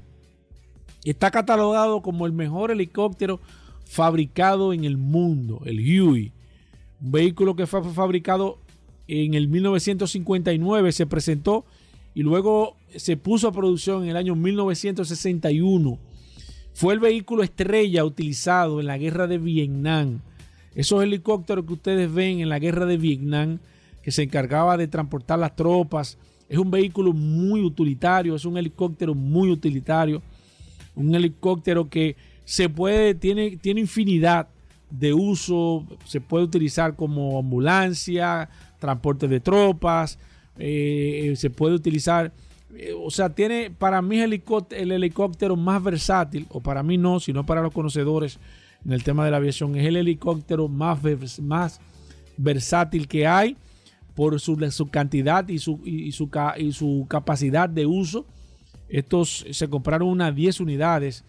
está 1.06 1.32
catalogado 1.32 2.02
como 2.02 2.26
el 2.26 2.34
mejor 2.34 2.72
helicóptero 2.72 3.40
fabricado 3.86 4.74
en 4.74 4.84
el 4.84 4.98
mundo, 4.98 5.62
el 5.66 5.80
Huey. 5.80 6.32
Un 7.02 7.12
vehículo 7.12 7.56
que 7.56 7.68
fue 7.68 7.84
fabricado 7.84 8.58
en 9.08 9.34
el 9.34 9.48
1959, 9.48 10.92
se 10.92 11.06
presentó 11.06 11.66
y 12.14 12.24
luego 12.24 12.76
se 12.96 13.18
puso 13.18 13.48
a 13.48 13.52
producción 13.52 14.04
en 14.04 14.10
el 14.10 14.18
año 14.18 14.36
1961 14.36 16.11
fue 16.82 16.96
el 16.96 17.00
vehículo 17.00 17.44
estrella 17.44 18.04
utilizado 18.04 18.80
en 18.80 18.88
la 18.88 18.98
guerra 18.98 19.28
de 19.28 19.38
Vietnam. 19.38 20.20
Esos 20.74 21.04
helicópteros 21.04 21.64
que 21.64 21.74
ustedes 21.74 22.12
ven 22.12 22.40
en 22.40 22.50
la 22.50 22.58
guerra 22.58 22.88
de 22.88 22.98
Vietnam, 22.98 23.60
que 24.02 24.10
se 24.10 24.24
encargaba 24.24 24.78
de 24.78 24.88
transportar 24.88 25.38
las 25.38 25.56
tropas, 25.56 26.18
es 26.50 26.58
un 26.58 26.72
vehículo 26.72 27.14
muy 27.14 27.62
utilitario, 27.62 28.36
es 28.36 28.46
un 28.46 28.58
helicóptero 28.58 29.14
muy 29.14 29.52
utilitario, 29.52 30.24
un 30.96 31.14
helicóptero 31.14 31.88
que 31.88 32.16
se 32.46 32.68
puede, 32.68 33.14
tiene, 33.14 33.58
tiene 33.58 33.82
infinidad 33.82 34.48
de 34.90 35.14
uso, 35.14 35.86
se 36.06 36.20
puede 36.20 36.46
utilizar 36.46 36.96
como 36.96 37.38
ambulancia, 37.38 38.50
transporte 38.80 39.28
de 39.28 39.40
tropas, 39.40 40.18
eh, 40.58 41.36
se 41.38 41.52
puede 41.52 41.76
utilizar 41.76 42.34
eh, 42.76 42.94
o 42.98 43.10
sea, 43.10 43.30
tiene 43.30 43.72
para 43.72 44.02
mí 44.02 44.20
el 44.20 44.34
helicóptero, 44.92 45.56
más 45.56 45.84
versátil, 45.84 46.48
o 46.50 46.62
para 46.62 46.84
mí 46.84 46.98
no, 46.98 47.20
sino 47.20 47.46
para 47.46 47.62
los 47.62 47.74
conocedores 47.74 48.40
en 48.86 48.94
el 48.94 49.04
tema 49.04 49.26
de 49.26 49.32
la 49.32 49.38
aviación, 49.38 49.76
es 49.76 49.86
el 49.86 49.96
helicóptero 49.96 50.68
más, 50.68 51.00
más 51.40 51.80
versátil 52.38 53.08
que 53.08 53.28
hay 53.28 53.58
por 54.16 54.40
su, 54.40 54.58
su 54.72 54.90
cantidad 54.90 55.48
y 55.48 55.60
su, 55.60 55.80
y, 55.86 56.12
su, 56.12 56.30
y 56.58 56.72
su 56.72 57.06
capacidad 57.10 57.70
de 57.70 57.86
uso. 57.86 58.26
Estos 58.90 59.46
se 59.50 59.70
compraron 59.70 60.10
unas 60.10 60.36
10 60.36 60.60
unidades. 60.60 61.24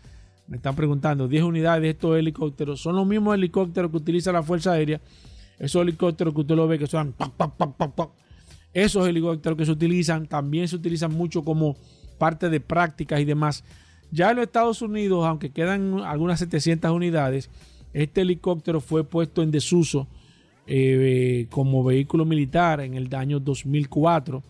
Me 0.48 0.56
están 0.56 0.74
preguntando, 0.74 1.28
10 1.28 1.44
unidades 1.44 1.82
de 1.82 1.90
estos 1.90 2.18
helicópteros. 2.18 2.80
Son 2.80 2.96
los 2.96 3.06
mismos 3.06 3.34
helicópteros 3.34 3.90
que 3.90 3.98
utiliza 3.98 4.32
la 4.32 4.42
Fuerza 4.42 4.72
Aérea. 4.72 5.00
Esos 5.58 5.82
helicópteros 5.82 6.34
que 6.34 6.40
usted 6.40 6.56
lo 6.56 6.66
ve 6.66 6.78
que 6.78 6.86
son 6.86 7.14
esos 8.74 9.06
helicópteros 9.06 9.58
que 9.58 9.66
se 9.66 9.72
utilizan 9.72 10.26
también 10.26 10.68
se 10.68 10.76
utilizan 10.76 11.12
mucho 11.12 11.44
como 11.44 11.76
parte 12.18 12.48
de 12.48 12.60
prácticas 12.60 13.20
y 13.20 13.24
demás. 13.24 13.64
Ya 14.10 14.30
en 14.30 14.36
los 14.36 14.44
Estados 14.44 14.82
Unidos, 14.82 15.26
aunque 15.26 15.50
quedan 15.50 16.00
algunas 16.00 16.38
700 16.38 16.90
unidades, 16.90 17.50
este 17.92 18.22
helicóptero 18.22 18.80
fue 18.80 19.04
puesto 19.04 19.42
en 19.42 19.50
desuso 19.50 20.06
eh, 20.66 21.46
como 21.50 21.82
vehículo 21.82 22.24
militar 22.24 22.80
en 22.80 22.94
el 22.94 23.14
año 23.14 23.40
2004. 23.40 24.42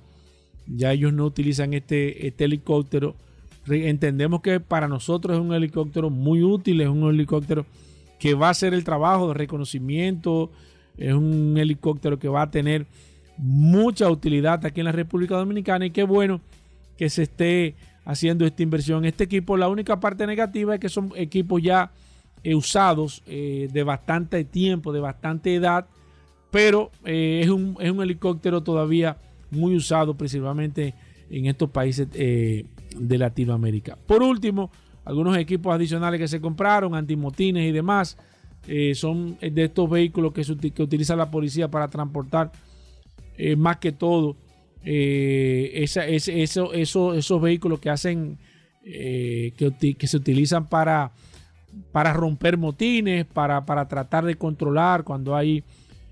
Ya 0.66 0.92
ellos 0.92 1.12
no 1.12 1.24
utilizan 1.24 1.74
este, 1.74 2.26
este 2.26 2.44
helicóptero. 2.44 3.16
Entendemos 3.68 4.42
que 4.42 4.60
para 4.60 4.88
nosotros 4.88 5.36
es 5.36 5.42
un 5.42 5.54
helicóptero 5.54 6.10
muy 6.10 6.42
útil, 6.42 6.80
es 6.80 6.88
un 6.88 7.08
helicóptero 7.08 7.64
que 8.18 8.34
va 8.34 8.48
a 8.48 8.50
hacer 8.50 8.74
el 8.74 8.84
trabajo 8.84 9.28
de 9.28 9.34
reconocimiento, 9.34 10.50
es 10.96 11.14
un 11.14 11.56
helicóptero 11.56 12.18
que 12.18 12.28
va 12.28 12.42
a 12.42 12.50
tener 12.50 12.86
mucha 13.36 14.08
utilidad 14.10 14.64
aquí 14.64 14.80
en 14.80 14.86
la 14.86 14.92
República 14.92 15.36
Dominicana 15.36 15.86
y 15.86 15.90
qué 15.90 16.04
bueno 16.04 16.40
que 16.96 17.10
se 17.10 17.24
esté 17.24 17.74
haciendo 18.04 18.44
esta 18.46 18.62
inversión. 18.62 19.04
Este 19.04 19.24
equipo, 19.24 19.56
la 19.56 19.68
única 19.68 20.00
parte 20.00 20.26
negativa 20.26 20.74
es 20.74 20.80
que 20.80 20.88
son 20.88 21.12
equipos 21.16 21.62
ya 21.62 21.90
eh, 22.42 22.54
usados 22.54 23.22
eh, 23.26 23.68
de 23.72 23.82
bastante 23.84 24.44
tiempo, 24.44 24.92
de 24.92 25.00
bastante 25.00 25.54
edad, 25.54 25.86
pero 26.50 26.90
eh, 27.04 27.40
es, 27.42 27.48
un, 27.48 27.76
helicóptero 27.80 28.62
todavía 28.62 29.16
muy 29.50 29.76
usado, 29.76 30.14
principalmente 30.14 30.94
en 31.30 31.46
estos 31.46 31.70
países 31.70 32.10
de 32.10 32.66
Latinoamérica. 33.18 33.96
Por 34.06 34.22
último, 34.22 34.70
algunos 35.04 35.36
equipos 35.36 35.74
adicionales 35.74 36.20
que 36.20 36.28
se 36.28 36.40
compraron, 36.40 36.94
antimotines 36.94 37.68
y 37.68 37.72
demás, 37.72 38.18
son 38.94 39.38
de 39.40 39.64
estos 39.64 39.88
vehículos 39.88 40.32
que, 40.32 40.70
que 40.70 40.82
utiliza 40.82 41.16
la 41.16 41.30
policía 41.30 41.68
para 41.68 41.88
transportar 41.88 42.52
más 43.56 43.78
que 43.78 43.92
todo 43.92 44.36
eso, 44.84 46.72
esos 46.72 47.40
vehículos 47.40 47.80
que 47.80 47.90
hacen, 47.90 48.38
que, 48.82 49.96
que 49.98 50.06
se 50.06 50.16
utilizan 50.16 50.68
para 50.68 51.12
para 51.90 52.12
romper 52.12 52.56
motines, 52.56 53.24
para, 53.24 53.64
para 53.64 53.88
tratar 53.88 54.24
de 54.24 54.36
controlar 54.36 55.04
cuando 55.04 55.34
hay 55.34 55.64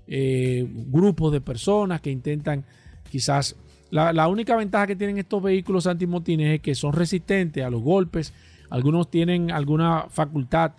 eh, 0.07 0.67
grupos 0.87 1.31
de 1.31 1.41
personas 1.41 2.01
que 2.01 2.11
intentan 2.11 2.65
quizás... 3.09 3.55
La, 3.91 4.29
única 4.29 4.55
ventaja 4.55 4.87
que 4.87 4.95
tienen 4.95 5.17
estos 5.17 5.43
vehículos 5.43 5.85
antimotines 5.85 6.55
es 6.55 6.61
que 6.61 6.75
son 6.75 6.93
resistentes 6.93 7.61
a 7.61 7.69
los 7.69 7.81
golpes. 7.81 8.33
Algunos 8.69 9.11
tienen 9.11 9.51
alguna 9.51 10.05
facultad 10.09 10.75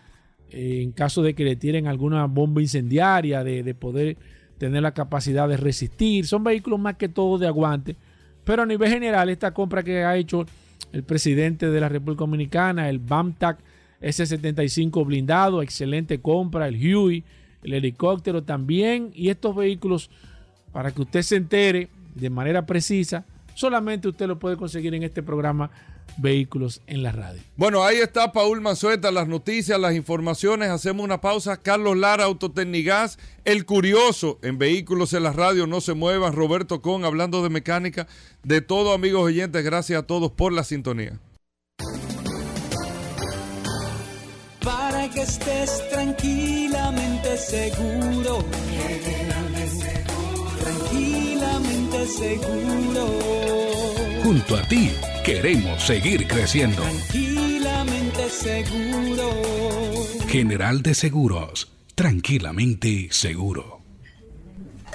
eh, 0.49 0.80
en 0.80 0.93
caso 0.93 1.22
de 1.22 1.34
que 1.34 1.45
le 1.45 1.57
tiren 1.57 1.86
alguna 1.86 2.24
bomba 2.24 2.62
incendiaria, 2.62 3.45
de, 3.45 3.62
de 3.62 3.74
poder 3.74 4.16
tener 4.62 4.80
la 4.80 4.94
capacidad 4.94 5.48
de 5.48 5.56
resistir. 5.56 6.24
Son 6.24 6.44
vehículos 6.44 6.78
más 6.78 6.94
que 6.94 7.08
todo 7.08 7.36
de 7.36 7.48
aguante. 7.48 7.96
Pero 8.44 8.62
a 8.62 8.66
nivel 8.66 8.88
general, 8.88 9.28
esta 9.28 9.52
compra 9.52 9.82
que 9.82 10.04
ha 10.04 10.16
hecho 10.16 10.46
el 10.92 11.02
presidente 11.02 11.68
de 11.68 11.80
la 11.80 11.88
República 11.88 12.20
Dominicana, 12.20 12.88
el 12.88 13.00
BAMTAC, 13.00 13.58
S-75 14.00 15.04
blindado, 15.04 15.62
excelente 15.62 16.20
compra, 16.20 16.68
el 16.68 16.76
Huey, 16.76 17.24
el 17.64 17.74
helicóptero 17.74 18.44
también. 18.44 19.10
Y 19.16 19.30
estos 19.30 19.56
vehículos, 19.56 20.10
para 20.72 20.92
que 20.92 21.02
usted 21.02 21.22
se 21.22 21.34
entere 21.34 21.88
de 22.14 22.30
manera 22.30 22.64
precisa, 22.64 23.24
solamente 23.54 24.06
usted 24.06 24.28
lo 24.28 24.38
puede 24.38 24.56
conseguir 24.56 24.94
en 24.94 25.02
este 25.02 25.24
programa 25.24 25.72
Vehículos 26.18 26.82
en 26.86 27.03
la 27.03 27.12
Radio. 27.12 27.42
Bueno, 27.57 27.84
ahí 27.84 27.96
está 27.96 28.32
Paul 28.32 28.61
Manzueta, 28.61 29.11
las 29.11 29.28
noticias, 29.28 29.80
las 29.80 29.94
informaciones. 29.94 30.70
Hacemos 30.70 31.05
una 31.05 31.20
pausa. 31.20 31.57
Carlos 31.57 31.96
Lara, 31.96 32.24
Autotecnigas, 32.24 33.18
El 33.44 33.64
Curioso 33.64 34.38
en 34.42 34.59
Vehículos 34.59 35.14
en 35.14 35.22
la 35.22 35.32
Radio. 35.32 35.66
No 35.66 35.80
se 35.80 35.94
muevan. 35.94 36.34
Roberto 36.34 36.82
Con, 36.82 37.05
hablando 37.05 37.42
de 37.42 37.48
mecánica. 37.50 38.07
De 38.42 38.61
todo, 38.61 38.92
amigos 38.92 39.22
oyentes, 39.22 39.64
gracias 39.64 40.03
a 40.03 40.07
todos 40.07 40.30
por 40.30 40.53
la 40.53 40.64
sintonía. 40.64 41.18
para 44.64 45.09
que 45.11 45.22
estés 45.22 45.88
tranquilamente 45.90 47.36
seguro. 47.36 48.44
Tranquilamente 50.61 52.07
seguro. 52.07 53.07
Junto 54.22 54.57
a 54.57 54.62
ti 54.68 54.92
queremos 55.24 55.82
seguir 55.82 56.26
creciendo. 56.26 56.82
Tranquilamente 56.82 58.28
seguro. 58.30 59.30
General 60.28 60.82
de 60.82 60.94
Seguros, 60.94 61.72
tranquilamente 61.94 63.08
seguro. 63.10 63.80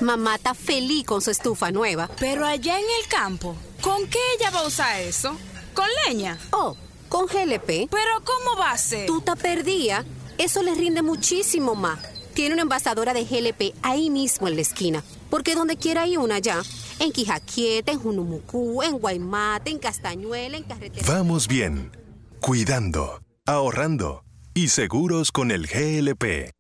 Mamá 0.02 0.36
está 0.36 0.54
feliz 0.54 1.06
con 1.06 1.22
su 1.22 1.32
estufa 1.32 1.72
nueva. 1.72 2.10
Pero 2.20 2.46
allá 2.46 2.78
en 2.80 2.86
el 2.86 3.08
campo, 3.10 3.56
¿con 3.82 4.08
qué 4.08 4.20
ella 4.38 4.52
va 4.52 4.60
a 4.60 4.68
usar 4.68 5.02
eso? 5.02 5.38
¿Con 5.74 5.88
leña? 6.08 6.38
Oh 6.52 6.76
con 7.08 7.26
GLP. 7.26 7.90
¿Pero 7.90 8.24
cómo 8.24 8.58
va 8.58 8.72
a 8.72 8.78
ser? 8.78 9.06
Tú 9.06 9.22
te 9.22 9.36
perdía. 9.36 10.06
Eso 10.38 10.62
le 10.62 10.76
rinde 10.76 11.02
muchísimo 11.02 11.76
más. 11.76 12.00
Tiene 12.34 12.54
una 12.54 12.64
envasadora 12.64 13.14
de 13.14 13.24
GLP 13.24 13.76
ahí 13.82 14.10
mismo 14.10 14.48
en 14.48 14.56
la 14.56 14.62
esquina. 14.62 15.04
Porque 15.30 15.56
donde 15.56 15.78
quiera 15.78 16.04
hay 16.04 16.18
una 16.18 16.40
ya. 16.40 16.62
En 17.00 17.12
Quijaquieta, 17.12 17.92
en 17.92 18.00
Junumucú, 18.00 18.82
en 18.84 18.98
Guaymate, 18.98 19.72
en 19.72 19.80
Castañuela, 19.80 20.58
en 20.58 20.64
Carretera. 20.64 21.06
Vamos 21.08 21.48
bien. 21.48 21.92
Cuidando, 22.40 23.22
ahorrando 23.46 24.24
y 24.54 24.70
seguros 24.70 25.32
con 25.32 25.52
el 25.52 25.68
GLP. 25.68 26.52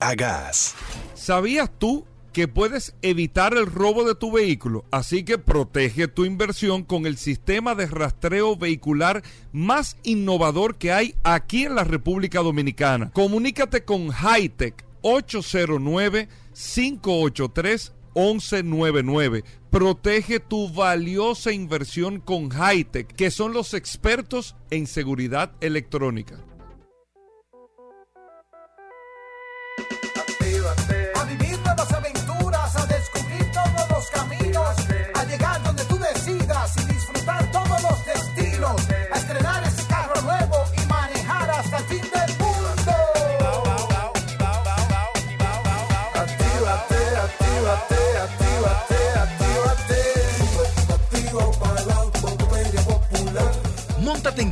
Agas. 0.00 0.74
¿Sabías 1.14 1.70
tú 1.78 2.06
que 2.32 2.48
puedes 2.48 2.94
evitar 3.02 3.54
el 3.54 3.66
robo 3.66 4.04
de 4.04 4.14
tu 4.14 4.32
vehículo, 4.32 4.84
así 4.90 5.24
que 5.24 5.38
protege 5.38 6.08
tu 6.08 6.24
inversión 6.24 6.84
con 6.84 7.06
el 7.06 7.16
sistema 7.16 7.74
de 7.74 7.86
rastreo 7.86 8.56
vehicular 8.56 9.22
más 9.52 9.96
innovador 10.04 10.76
que 10.76 10.92
hay 10.92 11.14
aquí 11.24 11.64
en 11.64 11.74
la 11.74 11.84
República 11.84 12.40
Dominicana. 12.40 13.10
Comunícate 13.10 13.84
con 13.84 14.10
Hightech 14.10 14.84
809 15.02 16.28
583 16.54 17.92
1199. 18.14 19.44
Protege 19.70 20.40
tu 20.40 20.72
valiosa 20.72 21.52
inversión 21.52 22.20
con 22.20 22.50
Hightech, 22.50 23.06
que 23.14 23.30
son 23.30 23.52
los 23.52 23.74
expertos 23.74 24.56
en 24.70 24.86
seguridad 24.86 25.52
electrónica. 25.60 26.44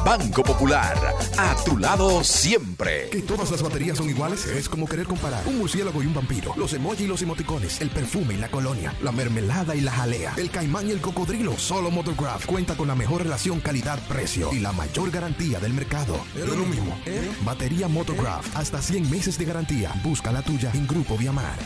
Banco 0.04 0.42
Popular, 0.44 0.96
a 1.36 1.56
tu 1.64 1.78
lado 1.78 2.22
siempre. 2.22 3.08
Que 3.10 3.22
todas 3.22 3.50
las 3.50 3.62
baterías 3.62 3.98
son 3.98 4.08
iguales 4.08 4.46
es 4.46 4.68
como 4.68 4.86
querer 4.86 5.06
comparar 5.06 5.44
un 5.48 5.58
murciélago 5.58 6.00
y 6.00 6.06
un 6.06 6.14
vampiro. 6.14 6.54
Los 6.56 6.72
emojis 6.74 7.00
y 7.02 7.08
los 7.08 7.22
emoticones, 7.22 7.80
el 7.80 7.90
perfume 7.90 8.34
y 8.34 8.36
la 8.36 8.48
colonia, 8.48 8.94
la 9.02 9.10
mermelada 9.10 9.74
y 9.74 9.80
la 9.80 9.90
jalea, 9.90 10.34
el 10.36 10.48
caimán 10.50 10.86
y 10.88 10.92
el 10.92 11.00
cocodrilo. 11.00 11.58
Solo 11.58 11.90
Motograph 11.90 12.46
cuenta 12.46 12.76
con 12.76 12.86
la 12.86 12.94
mejor 12.94 13.24
relación 13.24 13.58
calidad-precio 13.60 14.50
y 14.56 14.60
la 14.60 14.72
mayor 14.72 15.10
garantía 15.10 15.60
del 15.60 15.74
mercado. 15.74 16.18
Es 16.34 16.48
lo 16.48 16.64
mismo. 16.64 16.98
¿Eh? 17.04 17.30
Batería 17.44 17.88
Motograph, 17.88 18.56
hasta 18.56 18.80
100 18.80 19.10
meses 19.10 19.38
de 19.38 19.44
garantía. 19.44 19.92
Busca 20.02 20.32
la 20.32 20.42
tuya 20.42 20.70
en 20.72 20.86
Grupo 20.86 21.16
Viamar. 21.16 21.58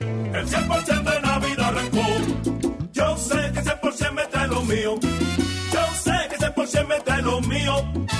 El 0.00 0.46
100% 0.48 1.02
de 1.04 1.20
Navidad 1.20 1.68
arrancó. 1.68 2.02
Yo 2.92 3.16
sé 3.16 3.52
que 3.52 3.60
100% 3.60 4.12
me 4.12 4.26
trae 4.26 4.48
lo 4.48 4.62
mío. 4.62 4.94
Yo 6.82 6.88
sé 6.88 6.88
que 6.88 6.88
100% 6.88 6.88
me 6.88 7.00
trae 7.00 7.22
lo 7.22 7.40
mío. 7.42 7.74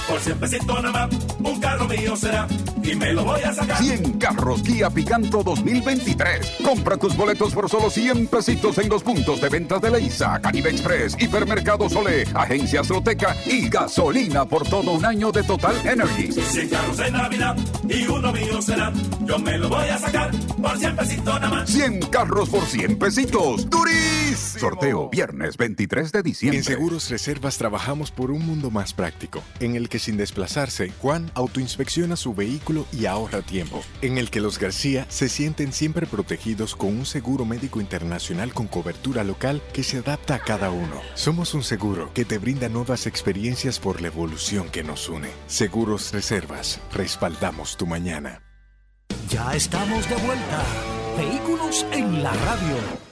Por 0.08 0.20
100 0.20 0.38
pesitos 0.38 0.82
nada 0.82 1.06
más, 1.06 1.10
un 1.38 1.60
carro 1.60 1.88
mío 1.88 2.16
será. 2.16 2.46
Y 2.82 2.94
me 2.96 3.12
lo 3.12 3.24
voy 3.24 3.40
a 3.42 3.54
sacar. 3.54 3.78
100 3.78 4.18
carros 4.18 4.62
Kia 4.62 4.90
Picanto 4.90 5.42
2023. 5.42 6.54
Compra 6.64 6.96
tus 6.96 7.16
boletos 7.16 7.54
por 7.54 7.68
solo 7.68 7.88
100 7.90 8.26
pesitos 8.26 8.78
en 8.78 8.88
los 8.88 9.02
puntos 9.02 9.40
de 9.40 9.48
ventas 9.48 9.80
de 9.80 9.90
Leisa, 9.90 10.40
Caribe 10.40 10.70
Express, 10.70 11.16
Hipermercado 11.18 11.88
Sole, 11.88 12.24
Agencia 12.34 12.80
Azteca 12.80 13.36
y 13.46 13.68
gasolina 13.68 14.44
por 14.44 14.68
todo 14.68 14.92
un 14.92 15.04
año 15.04 15.30
de 15.30 15.44
Total 15.44 15.76
Energy. 15.86 16.32
100 16.32 16.68
carros 16.68 16.98
en 16.98 17.12
Navidad 17.12 17.56
y 17.88 18.06
uno 18.06 18.32
mío 18.32 18.60
será. 18.60 18.92
Yo 19.24 19.38
me 19.38 19.58
lo 19.58 19.68
voy 19.68 19.88
a 19.88 19.98
sacar 19.98 20.30
por 20.60 20.76
100 20.76 20.96
pesitos 20.96 21.40
nada 21.40 21.48
más. 21.48 21.70
100 21.70 22.00
carros 22.06 22.48
por 22.48 22.64
100 22.66 22.98
pesitos. 22.98 23.70
¡Durísimo! 23.70 24.58
Sorteo 24.58 25.08
viernes 25.08 25.56
23 25.56 26.10
de 26.12 26.22
diciembre. 26.22 26.58
En 26.58 26.64
Seguros 26.64 27.08
Reservas 27.10 27.58
trabajamos 27.58 28.10
por 28.10 28.30
un 28.30 28.44
mundo 28.53 28.70
más 28.70 28.92
práctico, 28.92 29.42
en 29.61 29.76
el 29.76 29.88
que 29.88 29.98
sin 29.98 30.18
desplazarse, 30.18 30.92
Juan 31.00 31.30
autoinspecciona 31.34 32.16
su 32.16 32.34
vehículo 32.34 32.86
y 32.92 33.07
ahorra 33.07 33.40
tiempo, 33.40 33.82
en 34.03 34.18
el 34.18 34.28
que 34.28 34.42
los 34.42 34.59
García 34.59 35.07
se 35.09 35.30
sienten 35.30 35.72
siempre 35.72 36.07
protegidos 36.07 36.76
con 36.76 36.90
un 36.90 37.07
seguro 37.07 37.46
médico 37.46 37.80
internacional 37.80 38.53
con 38.53 38.66
cobertura 38.66 39.24
local 39.24 39.62
que 39.72 39.82
se 39.82 39.98
adapta 39.98 40.34
a 40.34 40.40
cada 40.40 40.70
uno. 40.70 41.00
Somos 41.14 41.55
un 41.55 41.62
seguro 41.62 42.12
que 42.12 42.26
te 42.26 42.36
brinda 42.36 42.68
nuevas 42.68 43.07
experiencias 43.07 43.78
por 43.78 44.03
la 44.03 44.09
evolución 44.09 44.68
que 44.68 44.84
nos 44.84 45.09
une. 45.09 45.30
Seguros 45.46 46.12
Reservas, 46.12 46.78
respaldamos 46.92 47.78
tu 47.78 47.86
mañana. 47.86 48.42
Ya 49.30 49.55
estamos 49.55 50.07
de 50.11 50.16
vuelta. 50.16 50.62
Vehículos 51.16 51.86
en 51.92 52.22
la 52.22 52.32
radio. 52.34 53.11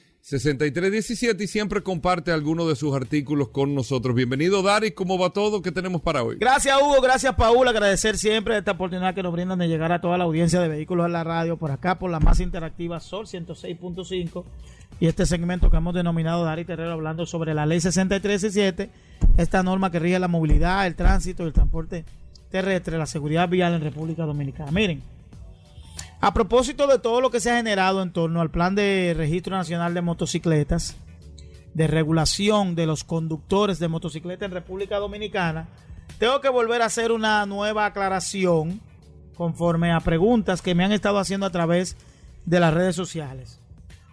6317 0.21 1.43
y 1.43 1.47
siempre 1.47 1.81
comparte 1.81 2.31
algunos 2.31 2.67
de 2.67 2.75
sus 2.75 2.95
artículos 2.95 3.49
con 3.49 3.73
nosotros. 3.73 4.15
Bienvenido, 4.15 4.61
Daris. 4.61 4.93
¿Cómo 4.93 5.17
va 5.17 5.31
todo? 5.31 5.61
¿Qué 5.61 5.71
tenemos 5.71 6.01
para 6.01 6.23
hoy? 6.23 6.37
Gracias, 6.39 6.77
Hugo. 6.81 7.01
Gracias, 7.01 7.35
Paul. 7.35 7.67
Agradecer 7.67 8.17
siempre 8.17 8.57
esta 8.57 8.71
oportunidad 8.71 9.15
que 9.15 9.23
nos 9.23 9.33
brindan 9.33 9.59
de 9.59 9.67
llegar 9.67 9.91
a 9.91 9.99
toda 9.99 10.17
la 10.17 10.25
audiencia 10.25 10.61
de 10.61 10.67
vehículos 10.67 11.07
en 11.07 11.13
la 11.13 11.23
radio 11.23 11.57
por 11.57 11.71
acá, 11.71 11.97
por 11.97 12.11
la 12.11 12.19
más 12.19 12.39
interactiva 12.39 12.99
Sol 12.99 13.25
106.5 13.25 14.45
y 14.99 15.07
este 15.07 15.25
segmento 15.25 15.71
que 15.71 15.77
hemos 15.77 15.95
denominado 15.95 16.43
Daris 16.43 16.67
Terrero 16.67 16.91
hablando 16.91 17.25
sobre 17.25 17.55
la 17.55 17.65
ley 17.65 17.81
6317, 17.81 18.91
esta 19.37 19.63
norma 19.63 19.89
que 19.89 19.97
rige 19.97 20.19
la 20.19 20.27
movilidad, 20.27 20.85
el 20.85 20.95
tránsito 20.95 21.43
y 21.43 21.47
el 21.47 21.53
transporte 21.53 22.05
terrestre, 22.51 22.99
la 22.99 23.07
seguridad 23.07 23.49
vial 23.49 23.73
en 23.73 23.81
República 23.81 24.25
Dominicana. 24.25 24.71
Miren, 24.71 25.01
a 26.21 26.33
propósito 26.35 26.85
de 26.85 26.99
todo 26.99 27.19
lo 27.19 27.31
que 27.31 27.39
se 27.39 27.49
ha 27.49 27.57
generado 27.57 28.03
en 28.03 28.13
torno 28.13 28.41
al 28.41 28.51
plan 28.51 28.75
de 28.75 29.15
registro 29.17 29.57
nacional 29.57 29.95
de 29.95 30.01
motocicletas, 30.01 30.95
de 31.73 31.87
regulación 31.87 32.75
de 32.75 32.85
los 32.85 33.03
conductores 33.03 33.79
de 33.79 33.87
motocicletas 33.87 34.45
en 34.45 34.53
República 34.53 34.97
Dominicana, 34.97 35.67
tengo 36.19 36.39
que 36.39 36.49
volver 36.49 36.83
a 36.83 36.85
hacer 36.85 37.11
una 37.11 37.43
nueva 37.47 37.87
aclaración 37.87 38.81
conforme 39.35 39.91
a 39.91 39.99
preguntas 39.99 40.61
que 40.61 40.75
me 40.75 40.83
han 40.83 40.91
estado 40.91 41.17
haciendo 41.17 41.47
a 41.47 41.51
través 41.51 41.97
de 42.45 42.59
las 42.59 42.73
redes 42.73 42.95
sociales. 42.95 43.59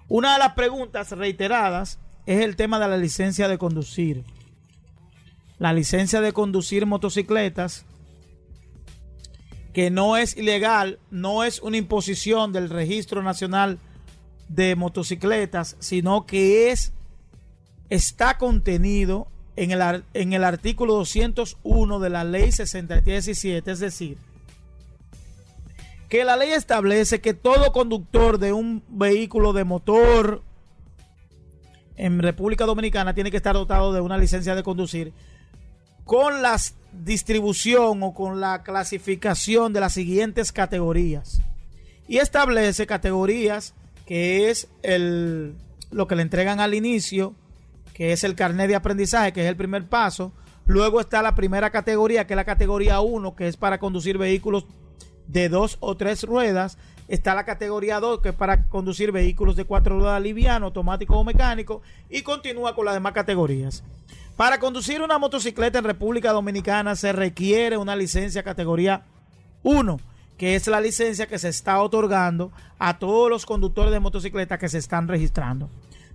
Una 0.09 0.33
de 0.33 0.39
las 0.39 0.55
preguntas 0.55 1.13
reiteradas 1.13 1.99
es 2.25 2.43
el 2.43 2.57
tema 2.57 2.79
de 2.79 2.89
la 2.89 2.97
licencia 2.97 3.49
de 3.49 3.59
conducir. 3.59 4.25
La 5.59 5.75
licencia 5.75 6.23
de 6.23 6.33
conducir 6.33 6.87
motocicletas 6.87 7.85
que 9.79 9.93
no 9.93 10.17
es 10.17 10.37
ilegal, 10.37 10.99
no 11.13 11.45
es 11.45 11.61
una 11.63 11.77
imposición 11.77 12.53
del 12.53 12.69
Registro 12.69 13.23
Nacional 13.23 13.79
de 14.49 14.75
Motocicletas, 14.75 15.77
sino 15.79 16.27
que 16.27 16.73
es 16.73 16.93
está 17.89 18.39
contenido 18.39 19.29
en 19.55 19.71
el, 19.71 20.43
artículo 20.43 20.95
201 20.95 22.01
de 22.01 22.11
la 22.11 22.25
ley 22.25 22.51
6317, 22.51 23.71
es 23.71 23.79
decir, 23.79 24.19
que 26.09 26.25
la 26.25 26.35
ley 26.35 26.51
establece 26.51 27.21
que 27.21 27.35
todo 27.35 27.71
conductor 27.71 28.41
de 28.41 28.53
un 28.53 28.83
vehículo 28.89 29.53
de 29.53 29.63
motor 29.63 30.43
en 31.95 32.19
República 32.19 32.67
Dominicana 32.67 33.15
tiene 33.15 33.31
que 33.31 33.37
estar 33.37 33.55
dotado 33.55 33.93
de 33.93 34.01
una 34.01 34.19
licencia 34.19 34.57
de 34.57 34.65
conducir 34.65 35.13
con 36.05 36.43
la 36.43 36.59
distribución 36.93 38.03
o 38.03 38.15
con 38.15 38.41
la 38.41 38.63
clasificación 38.63 39.73
de 39.73 39.81
las 39.81 39.95
siguientes 39.95 40.53
categorías. 40.53 41.41
Y 42.07 42.19
establece 42.19 42.87
categorías 42.87 43.75
que 44.07 44.49
es 44.49 44.69
el, 44.83 45.55
lo 45.91 46.07
que 46.07 46.17
le 46.17 46.23
entregan 46.23 46.61
al 46.61 46.73
inicio, 46.73 47.35
que 47.93 48.13
es 48.13 48.25
el 48.25 48.35
carnet 48.35 48.69
de 48.69 48.77
aprendizaje, 48.77 49.33
que 49.33 49.43
es 49.43 49.49
el 49.49 49.57
primer 49.57 49.87
paso. 49.87 50.33
Luego 50.67 51.01
está 51.01 51.21
la 51.21 51.35
primera 51.35 51.71
categoría, 51.71 52.27
que 52.27 52.33
es 52.33 52.37
la 52.37 52.45
categoría 52.45 53.01
1, 53.01 53.37
que 53.37 53.49
es 53.49 53.59
para 53.59 53.79
conducir 53.79 54.17
vehículos 54.17 54.65
de 55.27 55.49
dos 55.51 55.77
o 55.81 55.97
tres 55.97 56.23
ruedas. 56.23 56.79
Está 57.09 57.35
la 57.35 57.45
categoría 57.45 58.01
2, 58.01 58.21
que 58.21 58.31
es 58.31 58.35
para 58.35 58.69
conducir 58.69 59.13
vehículos 59.13 59.57
de 59.57 59.65
cuatro 59.65 59.99
ruedas 59.99 60.23
liviano, 60.23 60.67
automático 60.67 61.19
o 61.19 61.25
mecánico. 61.25 61.83
Y 62.09 62.23
continúa 62.23 62.75
con 62.75 62.85
las 62.85 62.95
demás 62.95 63.13
categorías. 63.13 63.83
Para 64.39 64.61
conducir 64.61 65.03
una 65.03 65.19
motocicleta 65.19 65.81
en 65.81 65.85
República 65.85 66.31
Dominicana 66.31 66.95
se 66.95 67.13
requiere 67.13 67.77
una 67.77 67.97
licencia 67.97 68.45
categoría 68.45 69.03
1, 69.65 69.99
que 70.37 70.55
es 70.55 70.69
la 70.69 70.81
licencia 70.81 71.27
que 71.27 71.41
se 71.41 71.49
está 71.49 71.83
otorgando 71.83 72.53
a 72.79 73.01
todos 73.01 73.29
los 73.29 73.45
conductores 73.45 73.91
de 73.91 73.99
motocicletas 73.99 74.61
que 74.61 74.69
se 74.69 74.79
están 74.79 75.09
registrando. 75.09 75.69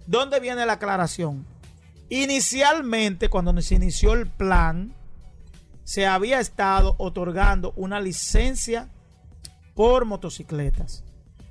¿Dónde 0.08 0.40
viene 0.40 0.66
la 0.66 0.72
aclaración? 0.72 1.46
Inicialmente, 2.08 3.28
cuando 3.28 3.62
se 3.62 3.76
inició 3.76 4.14
el 4.14 4.26
plan, 4.26 4.96
se 5.84 6.08
había 6.08 6.40
estado 6.40 6.96
otorgando 7.00 7.74
una 7.76 8.00
licencia 8.00 8.88
por 9.76 10.06
motocicletas. 10.06 11.04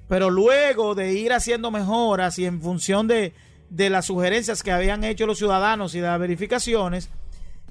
Pero 0.09 0.31
luego 0.31 0.95
de 0.95 1.13
ir 1.13 1.35
haciendo 1.35 1.71
mejoras 1.71 2.39
y 2.39 2.47
en 2.47 2.63
función 2.63 3.09
de, 3.09 3.35
de 3.73 3.89
las 3.89 4.05
sugerencias 4.05 4.63
que 4.63 4.71
habían 4.71 5.03
hecho 5.03 5.27
los 5.27 5.39
ciudadanos 5.39 5.95
y 5.95 6.01
de 6.01 6.07
las 6.07 6.21
verificaciones, 6.21 7.09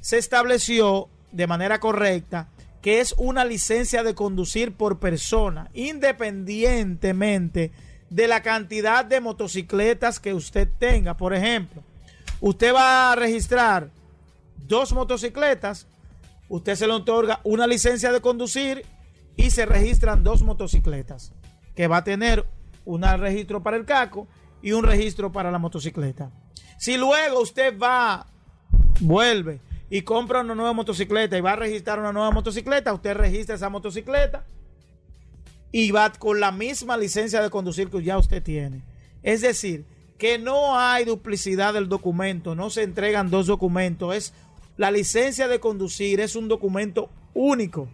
se 0.02 0.18
estableció 0.18 1.10
de 1.32 1.46
manera 1.46 1.80
correcta 1.80 2.50
que 2.82 3.00
es 3.00 3.14
una 3.20 3.46
licencia 3.46 4.02
de 4.02 4.16
conducir 4.16 4.74
por 4.74 4.98
persona, 4.98 5.70
independientemente 5.76 7.72
de 8.10 8.28
la 8.28 8.42
cantidad 8.42 9.06
de 9.06 9.22
motocicletas 9.22 10.20
que 10.20 10.34
usted 10.34 10.68
tenga. 10.80 11.16
Por 11.16 11.36
ejemplo, 11.36 11.84
usted 12.40 12.74
va 12.74 13.12
a 13.12 13.16
registrar 13.16 13.92
dos 14.68 14.94
motocicletas, 14.94 15.86
usted 16.50 16.74
se 16.74 16.88
le 16.88 16.94
otorga 16.94 17.40
una 17.44 17.68
licencia 17.68 18.12
de 18.12 18.22
conducir 18.22 18.84
y 19.38 19.52
se 19.52 19.68
registran 19.68 20.24
dos 20.24 20.42
motocicletas, 20.42 21.32
que 21.76 21.88
va 21.88 21.98
a 21.98 22.04
tener 22.04 22.48
un 22.86 23.04
registro 23.04 23.62
para 23.62 23.78
el 23.78 23.86
caco 23.86 24.28
y 24.62 24.72
un 24.72 24.84
registro 24.84 25.32
para 25.32 25.52
la 25.52 25.58
motocicleta. 25.58 26.32
Si 26.78 26.98
luego 26.98 27.42
usted 27.42 27.78
va, 27.78 28.28
vuelve 29.00 29.60
y 29.90 30.02
compra 30.02 30.42
una 30.42 30.56
nueva 30.56 30.74
motocicleta 30.74 31.38
y 31.38 31.42
va 31.42 31.54
a 31.54 31.58
registrar 31.58 32.00
una 32.00 32.14
nueva 32.14 32.32
motocicleta, 32.32 32.94
usted 32.94 33.14
registra 33.14 33.56
esa 33.56 33.70
motocicleta 33.70 34.46
y 35.72 35.92
va 35.92 36.12
con 36.12 36.40
la 36.40 36.52
misma 36.52 36.98
licencia 36.98 37.42
de 37.42 37.50
conducir 37.50 37.90
que 37.90 38.04
ya 38.04 38.18
usted 38.18 38.42
tiene. 38.42 38.84
Es 39.24 39.42
decir, 39.42 39.86
que 40.18 40.38
no 40.38 40.78
hay 40.78 41.06
duplicidad 41.06 41.74
del 41.74 41.90
documento, 41.90 42.56
no 42.56 42.70
se 42.70 42.84
entregan 42.84 43.30
dos 43.30 43.48
documentos, 43.48 44.16
es 44.16 44.34
la 44.78 44.92
licencia 44.92 45.48
de 45.48 45.60
conducir 45.60 46.20
es 46.20 46.36
un 46.36 46.48
documento 46.48 47.10
único. 47.34 47.88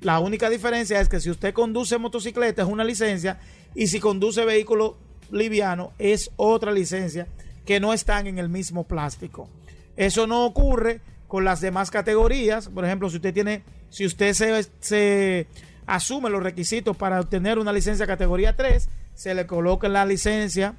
La 0.00 0.20
única 0.20 0.50
diferencia 0.50 1.00
es 1.00 1.08
que 1.08 1.20
si 1.20 1.30
usted 1.30 1.54
conduce 1.54 1.98
motocicleta 1.98 2.62
es 2.62 2.68
una 2.68 2.84
licencia 2.84 3.40
y 3.74 3.86
si 3.86 4.00
conduce 4.00 4.44
vehículo 4.44 4.98
liviano 5.30 5.92
es 5.98 6.30
otra 6.36 6.72
licencia 6.72 7.26
que 7.64 7.80
no 7.80 7.92
están 7.92 8.26
en 8.26 8.38
el 8.38 8.48
mismo 8.48 8.84
plástico. 8.84 9.48
Eso 9.96 10.26
no 10.26 10.44
ocurre 10.44 11.00
con 11.26 11.44
las 11.44 11.60
demás 11.60 11.90
categorías. 11.90 12.68
Por 12.68 12.84
ejemplo, 12.84 13.10
si 13.10 13.16
usted 13.16 13.34
tiene, 13.34 13.64
si 13.90 14.06
usted 14.06 14.32
se, 14.80 15.46
asume 15.86 16.30
los 16.30 16.42
requisitos 16.42 16.96
para 16.96 17.20
obtener 17.20 17.58
una 17.58 17.72
licencia 17.72 18.06
categoría 18.06 18.56
3, 18.56 18.88
se 19.14 19.34
le 19.34 19.46
coloca 19.46 19.88
la 19.88 20.06
licencia 20.06 20.74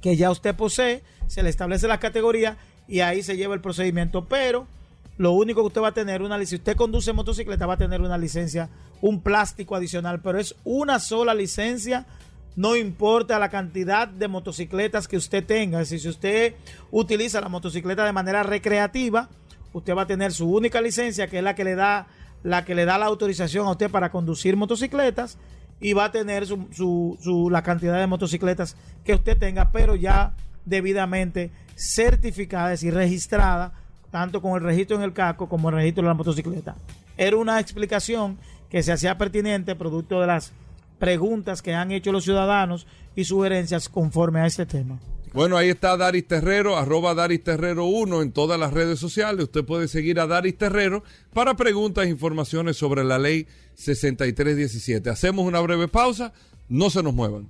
que 0.00 0.16
ya 0.16 0.30
usted 0.30 0.54
posee, 0.54 1.02
se 1.26 1.42
le 1.42 1.50
establece 1.50 1.88
la 1.88 1.98
categoría 1.98 2.56
y 2.88 3.00
ahí 3.00 3.22
se 3.22 3.36
lleva 3.36 3.54
el 3.54 3.60
procedimiento. 3.60 4.26
Pero 4.26 4.66
lo 5.18 5.32
único 5.32 5.60
que 5.60 5.68
usted 5.68 5.82
va 5.82 5.88
a 5.88 5.94
tener 5.94 6.22
una 6.22 6.44
si 6.44 6.56
usted 6.56 6.76
conduce 6.76 7.12
motocicleta 7.12 7.66
va 7.66 7.74
a 7.74 7.78
tener 7.78 8.00
una 8.00 8.18
licencia, 8.18 8.70
un 9.00 9.20
plástico 9.20 9.76
adicional, 9.76 10.20
pero 10.20 10.38
es 10.38 10.54
una 10.64 10.98
sola 10.98 11.34
licencia 11.34 12.06
no 12.56 12.76
importa 12.76 13.38
la 13.38 13.48
cantidad 13.48 14.08
de 14.08 14.28
motocicletas 14.28 15.08
que 15.08 15.16
usted 15.16 15.44
tenga. 15.44 15.84
Si 15.84 15.96
usted 16.08 16.54
utiliza 16.90 17.40
la 17.40 17.48
motocicleta 17.48 18.04
de 18.04 18.12
manera 18.12 18.42
recreativa, 18.42 19.28
usted 19.72 19.94
va 19.94 20.02
a 20.02 20.06
tener 20.06 20.32
su 20.32 20.50
única 20.50 20.80
licencia, 20.80 21.28
que 21.28 21.38
es 21.38 21.44
la 21.44 21.54
que 21.54 21.64
le 21.64 21.74
da 21.74 22.06
la 22.42 22.64
que 22.64 22.74
le 22.74 22.84
da 22.84 22.98
la 22.98 23.06
autorización 23.06 23.66
a 23.66 23.70
usted 23.70 23.90
para 23.90 24.10
conducir 24.10 24.56
motocicletas 24.56 25.38
y 25.80 25.92
va 25.92 26.06
a 26.06 26.12
tener 26.12 26.46
su, 26.46 27.48
la 27.50 27.62
cantidad 27.62 27.98
de 27.98 28.06
motocicletas 28.06 28.76
que 29.04 29.14
usted 29.14 29.36
tenga, 29.38 29.70
pero 29.70 29.96
ya 29.96 30.34
debidamente 30.64 31.50
certificadas 31.76 32.82
y 32.82 32.90
registradas, 32.90 33.72
tanto 34.10 34.40
con 34.42 34.54
el 34.54 34.62
registro 34.62 34.96
en 34.96 35.02
el 35.02 35.12
casco 35.12 35.48
como 35.48 35.70
el 35.70 35.76
registro 35.76 36.02
de 36.02 36.08
la 36.08 36.14
motocicleta. 36.14 36.76
Era 37.16 37.36
una 37.36 37.58
explicación 37.60 38.38
que 38.70 38.82
se 38.82 38.92
hacía 38.92 39.18
pertinente 39.18 39.74
producto 39.74 40.20
de 40.20 40.26
las 40.26 40.52
preguntas 41.02 41.62
que 41.62 41.74
han 41.74 41.90
hecho 41.90 42.12
los 42.12 42.22
ciudadanos 42.22 42.86
y 43.16 43.24
sugerencias 43.24 43.88
conforme 43.88 44.38
a 44.38 44.46
este 44.46 44.66
tema. 44.66 45.00
Bueno, 45.32 45.56
ahí 45.56 45.68
está 45.68 45.96
Daris 45.96 46.28
Terrero, 46.28 46.76
arroba 46.76 47.12
Daris 47.12 47.42
Terrero 47.42 47.86
1 47.86 48.22
en 48.22 48.30
todas 48.30 48.56
las 48.60 48.72
redes 48.72 49.00
sociales. 49.00 49.46
Usted 49.46 49.64
puede 49.64 49.88
seguir 49.88 50.20
a 50.20 50.28
Daris 50.28 50.56
Terrero 50.56 51.02
para 51.34 51.54
preguntas 51.54 52.06
e 52.06 52.08
informaciones 52.08 52.76
sobre 52.76 53.02
la 53.02 53.18
ley 53.18 53.48
6317. 53.74 55.10
Hacemos 55.10 55.44
una 55.44 55.58
breve 55.58 55.88
pausa, 55.88 56.32
no 56.68 56.88
se 56.88 57.02
nos 57.02 57.12
muevan. 57.12 57.48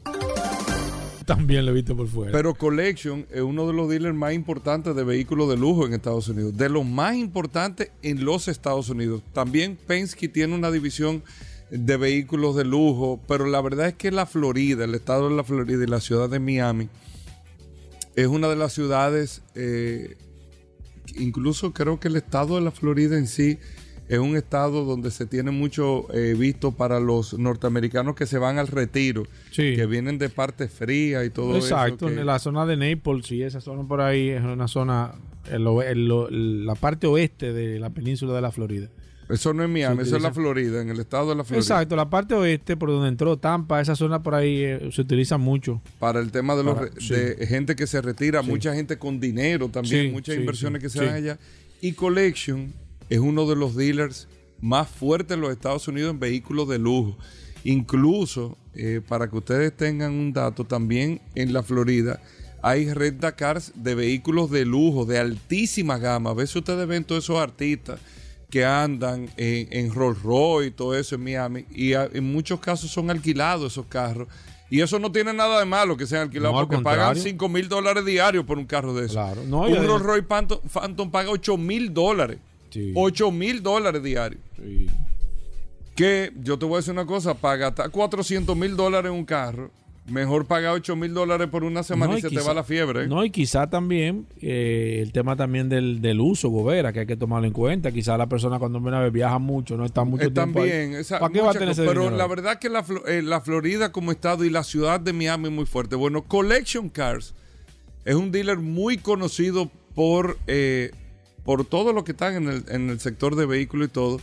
También 1.26 1.66
lo 1.66 1.72
he 1.72 1.74
visto 1.74 1.94
por 1.94 2.09
fuera. 2.09 2.32
Pero 2.32 2.55
Collection 2.55 3.26
es 3.30 3.42
uno 3.42 3.66
de 3.66 3.74
los 3.74 3.86
dealers 3.86 4.14
más 4.14 4.32
importantes 4.32 4.96
de 4.96 5.05
vehículos 5.05 5.50
de 5.50 5.59
lujo 5.59 5.84
en 5.84 5.92
Estados 5.92 6.26
Unidos, 6.26 6.57
de 6.57 6.70
los 6.70 6.86
más 6.86 7.16
importantes 7.16 7.90
en 8.00 8.24
los 8.24 8.48
Estados 8.48 8.88
Unidos. 8.88 9.22
También 9.34 9.76
Penske 9.86 10.28
tiene 10.28 10.55
una 10.55 10.70
división 10.70 11.22
de 11.74 11.96
vehículos 11.96 12.54
de 12.54 12.64
lujo, 12.64 13.18
pero 13.26 13.46
la 13.46 13.60
verdad 13.62 13.88
es 13.88 13.94
que 13.94 14.10
la 14.10 14.26
Florida, 14.26 14.84
el 14.84 14.94
estado 14.94 15.28
de 15.30 15.34
la 15.36 15.42
Florida 15.42 15.82
y 15.82 15.86
la 15.86 16.00
ciudad 16.00 16.28
de 16.28 16.38
Miami 16.38 16.88
es 18.14 18.26
una 18.26 18.48
de 18.48 18.56
las 18.56 18.74
ciudades, 18.74 19.42
eh, 19.54 20.16
incluso 21.16 21.72
creo 21.72 21.98
que 21.98 22.08
el 22.08 22.16
estado 22.16 22.56
de 22.56 22.60
la 22.60 22.70
Florida 22.70 23.16
en 23.16 23.26
sí 23.26 23.58
es 24.08 24.18
un 24.18 24.36
estado 24.36 24.84
donde 24.84 25.10
se 25.10 25.24
tiene 25.24 25.50
mucho 25.50 26.12
eh, 26.12 26.34
visto 26.38 26.72
para 26.72 27.00
los 27.00 27.38
norteamericanos 27.38 28.14
que 28.16 28.26
se 28.26 28.36
van 28.36 28.58
al 28.58 28.66
retiro, 28.68 29.22
que 29.54 29.86
vienen 29.86 30.18
de 30.18 30.28
parte 30.28 30.68
fría 30.68 31.24
y 31.24 31.30
todo 31.30 31.56
Exacto, 31.56 32.08
eso. 32.08 32.20
en 32.20 32.26
la 32.26 32.38
zona 32.38 32.66
de 32.66 32.76
Naples 32.76 33.30
y 33.32 33.42
esa 33.42 33.62
zona 33.62 33.88
por 33.88 34.02
ahí 34.02 34.28
es 34.28 34.42
una 34.42 34.68
zona, 34.68 35.14
el- 35.50 36.66
la 36.66 36.74
parte 36.74 37.06
oeste 37.06 37.54
de 37.54 37.80
la 37.80 37.88
península 37.90 38.34
de 38.34 38.42
la 38.42 38.52
Florida. 38.52 38.88
Eso 39.32 39.52
no 39.54 39.62
es 39.64 39.68
Miami, 39.70 40.02
eso 40.02 40.16
es 40.16 40.22
la 40.22 40.32
Florida, 40.32 40.82
en 40.82 40.90
el 40.90 41.00
estado 41.00 41.30
de 41.30 41.36
la 41.36 41.44
Florida. 41.44 41.60
Exacto, 41.62 41.96
la 41.96 42.10
parte 42.10 42.34
oeste 42.34 42.76
por 42.76 42.90
donde 42.90 43.08
entró 43.08 43.36
Tampa, 43.38 43.80
esa 43.80 43.96
zona 43.96 44.22
por 44.22 44.34
ahí 44.34 44.62
eh, 44.62 44.90
se 44.92 45.00
utiliza 45.00 45.38
mucho. 45.38 45.80
Para 45.98 46.20
el 46.20 46.30
tema 46.30 46.54
de, 46.54 46.64
los 46.64 46.74
Para- 46.74 46.86
re- 46.88 47.00
sí. 47.00 47.14
de 47.14 47.46
gente 47.46 47.74
que 47.74 47.86
se 47.86 48.00
retira, 48.02 48.42
Sí. 48.42 48.48
mucha 48.50 48.74
gente 48.74 48.98
con 48.98 49.18
dinero 49.20 49.68
también, 49.68 50.06
Sí, 50.06 50.12
muchas 50.12 50.36
inversiones 50.36 50.82
que 50.82 50.88
se 50.90 51.04
dan 51.04 51.14
allá. 51.14 51.38
Y 51.80 51.92
Collection 51.92 52.72
es 53.08 53.18
uno 53.18 53.46
de 53.48 53.56
los 53.56 53.74
dealers 53.74 54.28
más 54.60 54.88
fuertes 54.88 55.34
en 55.34 55.40
los 55.40 55.50
Estados 55.50 55.88
Unidos 55.88 56.10
en 56.12 56.20
vehículos 56.20 56.68
de 56.68 56.78
lujo. 56.78 57.16
Incluso, 57.64 58.58
eh, 58.74 59.00
para 59.06 59.28
que 59.28 59.36
ustedes 59.36 59.76
tengan 59.76 60.12
un 60.12 60.32
dato, 60.32 60.64
también 60.64 61.20
en 61.34 61.52
la 61.52 61.62
Florida 61.62 62.20
hay 62.62 62.92
renta 62.92 63.34
cars 63.34 63.72
de 63.74 63.94
vehículos 63.94 64.50
de 64.50 64.64
lujo, 64.64 65.04
de 65.04 65.18
altísima 65.18 65.98
gama. 65.98 66.30
A 66.30 66.34
veces 66.34 66.56
ustedes 66.56 66.86
ven 66.86 67.02
todos 67.04 67.24
esos 67.24 67.38
artistas 67.38 67.98
que 68.53 68.64
andan 68.66 69.30
en, 69.38 69.66
en 69.70 69.94
Rolls 69.94 70.22
Royce 70.22 70.68
y 70.68 70.70
todo 70.72 70.94
eso 70.94 71.14
en 71.14 71.24
Miami, 71.24 71.64
y 71.70 71.94
a- 71.94 72.09
en 72.12 72.30
muchos 72.30 72.61
casos 72.61 72.90
son 72.90 73.11
alquilados 73.11 73.72
esos 73.72 73.86
carros. 73.86 74.28
Y 74.68 74.80
eso 74.82 74.98
no 74.98 75.11
tiene 75.11 75.32
nada 75.32 75.59
de 75.59 75.64
malo 75.64 75.96
que 75.96 76.07
sean 76.07 76.22
alquilados, 76.22 76.55
No, 76.55 76.61
porque 76.68 76.82
pagan 76.82 77.07
contrario. 77.14 77.22
5 77.22 77.48
mil 77.48 77.68
dólares 77.68 78.05
diarios 78.05 78.44
por 78.44 78.59
un 78.59 78.66
carro 78.66 78.92
de 78.94 79.07
eso. 79.07 79.14
Claro. 79.14 79.42
No, 79.46 79.68
y 79.68 79.72
un 79.72 79.86
Rolls 79.86 80.03
Royce 80.03 80.22
Phantom, 80.26 80.59
Phantom 80.70 81.11
paga 81.11 81.30
8 81.30 81.57
mil 81.57 81.92
dólares. 81.94 82.38
8 82.94 83.30
mil 83.32 83.62
dólares 83.62 84.03
diarios. 84.03 84.40
Que 85.94 86.32
yo 86.42 86.59
te 86.59 86.64
voy 86.64 86.74
a 86.74 86.76
decir 86.78 86.92
una 86.92 87.05
cosa, 87.07 87.34
gastar 87.57 87.90
400 87.90 88.57
mil 88.57 88.76
dólares 88.76 89.11
en 89.11 89.16
un 89.18 89.24
carro, 89.26 89.70
mejor 90.09 90.46
pagar 90.46 90.72
8 90.74 90.96
mil 90.96 91.14
dólares 91.14 91.48
por 91.48 91.62
una 91.64 91.82
semana 91.84 92.12
No, 92.12 92.18
y 92.18 92.20
se 92.20 92.28
te 92.30 92.40
va 92.40 92.53
la 92.53 92.64
fiebre. 92.64 93.07
No, 93.07 93.24
y 93.24 93.30
quizá 93.30 93.70
también 93.70 94.26
eh, 94.40 94.98
el 95.03 95.12
tema 95.12 95.36
también 95.36 95.68
del, 95.68 96.00
del 96.03 96.20
uso, 96.20 96.48
Gobera, 96.48 96.92
que 96.92 97.00
hay 97.00 97.07
que 97.07 97.16
tomarlo 97.16 97.46
en 97.46 97.53
cuenta. 97.53 97.92
Quizá 97.92 98.18
la 98.18 98.26
persona 98.28 98.59
cuando 98.59 98.80
viene 98.80 98.96
a 98.96 99.00
ver 99.00 99.12
viaja 99.12 99.38
mucho, 99.38 99.76
no 99.76 99.84
está 99.84 100.03
mucho 100.05 100.30
tiempo 100.32 100.61
ahí. 100.62 100.68
también, 100.70 100.94
esa- 100.94 101.20
¿Para 101.20 101.32
qué 101.32 101.40
va 101.40 101.50
a 101.50 101.53
tener 101.55 101.68
ese 101.70 101.82
Pero 101.84 102.00
dinero 102.03 102.16
la 102.16 102.24
ahí? 102.24 102.30
verdad 102.30 102.59
que 102.59 102.68
la, 102.68 102.84
eh, 103.07 103.22
la 103.22 103.40
Florida 103.40 103.92
como 103.92 104.11
estado 104.11 104.44
y 104.44 104.50
la 104.50 104.64
ciudad 104.64 104.98
de 104.98 105.12
Miami 105.12 105.46
es 105.48 105.53
muy 105.55 105.66
fuerte. 105.66 105.94
Bueno, 105.94 106.22
Collection 106.22 106.88
Cars 106.88 107.34
es 108.05 108.14
un 108.16 108.32
dealer 108.32 108.59
muy 108.59 108.98
conocido 108.98 109.70
por, 109.94 110.36
eh, 110.48 110.90
por 111.44 111.64
todo 111.64 111.92
lo 111.92 112.03
que 112.03 112.11
están 112.12 112.34
en 112.34 112.48
el, 112.48 112.64
en 112.68 112.90
el 112.90 112.98
sector 112.98 113.36
de 113.36 113.46
vehículos 113.46 113.88
y 113.88 113.90
todo, 113.92 114.20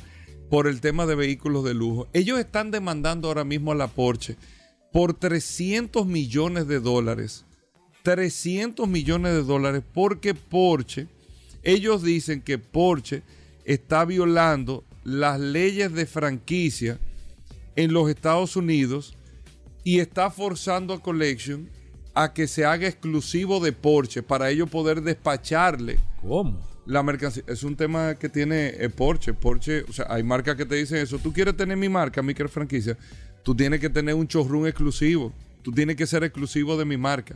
por 0.49 0.67
el 0.67 0.81
tema 0.81 1.05
de 1.05 1.15
vehículos 1.15 1.63
de 1.63 1.73
lujo. 1.73 2.07
Ellos 2.11 2.37
están 2.37 2.69
demandando 2.71 3.29
ahora 3.29 3.45
mismo 3.45 3.71
a 3.71 3.75
la 3.75 3.87
Porsche 3.87 4.35
por 4.91 5.13
300 5.13 6.05
millones 6.05 6.67
de 6.67 6.79
dólares. 6.79 7.45
300 8.03 8.87
millones 8.87 9.33
de 9.33 9.43
dólares 9.43 9.83
porque 9.93 10.33
Porsche, 10.33 11.07
ellos 11.63 12.01
dicen 12.01 12.41
que 12.41 12.57
Porsche 12.57 13.23
está 13.65 14.05
violando 14.05 14.83
las 15.03 15.39
leyes 15.39 15.93
de 15.93 16.05
franquicia 16.05 16.99
en 17.75 17.93
los 17.93 18.09
Estados 18.09 18.55
Unidos 18.55 19.15
y 19.83 19.99
está 19.99 20.29
forzando 20.31 20.93
a 20.93 21.01
Collection 21.01 21.69
a 22.13 22.33
que 22.33 22.47
se 22.47 22.65
haga 22.65 22.87
exclusivo 22.87 23.59
de 23.59 23.71
Porsche 23.71 24.23
para 24.23 24.49
ellos 24.49 24.69
poder 24.69 25.01
despacharle. 25.01 25.99
¿Cómo? 26.21 26.59
La 26.85 27.03
mercancía. 27.03 27.43
Es 27.47 27.63
un 27.63 27.75
tema 27.75 28.15
que 28.15 28.29
tiene 28.29 28.73
eh, 28.77 28.89
Porsche. 28.89 29.33
Porsche, 29.33 29.83
o 29.83 29.93
sea, 29.93 30.07
hay 30.09 30.23
marcas 30.23 30.55
que 30.55 30.65
te 30.65 30.75
dicen 30.75 30.97
eso. 30.97 31.19
Tú 31.19 31.31
quieres 31.31 31.55
tener 31.55 31.77
mi 31.77 31.87
marca, 31.87 32.21
mi 32.21 32.33
franquicia. 32.33 32.97
Tú 33.43 33.55
tienes 33.55 33.79
que 33.79 33.89
tener 33.89 34.15
un 34.15 34.27
showroom 34.27 34.67
exclusivo. 34.67 35.33
Tú 35.61 35.71
tienes 35.71 35.95
que 35.95 36.07
ser 36.07 36.23
exclusivo 36.23 36.77
de 36.77 36.85
mi 36.85 36.97
marca. 36.97 37.35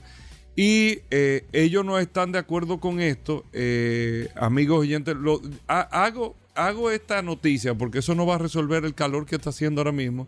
Y 0.56 0.99
eh, 1.10 1.45
ellos 1.51 1.84
no 1.84 1.97
están 1.97 2.32
de 2.32 2.39
acuerdo 2.39 2.80
con 2.80 2.99
esto, 2.99 3.43
eh, 3.54 4.30
amigos 4.36 4.80
oyentes. 4.82 5.16
Lo, 5.16 5.41
ha- 5.68 5.82
hago, 6.06 6.36
hago 6.56 6.91
esta 6.91 7.22
noticia 7.24 7.74
porque 7.74 7.99
eso 7.99 8.14
no 8.14 8.26
va 8.26 8.36
a 8.36 8.38
resolver 8.38 8.86
el 8.86 8.93
calor 8.93 9.26
que 9.26 9.36
está 9.36 9.49
haciendo 9.49 9.82
ahora 9.82 9.91
mismo. 9.91 10.28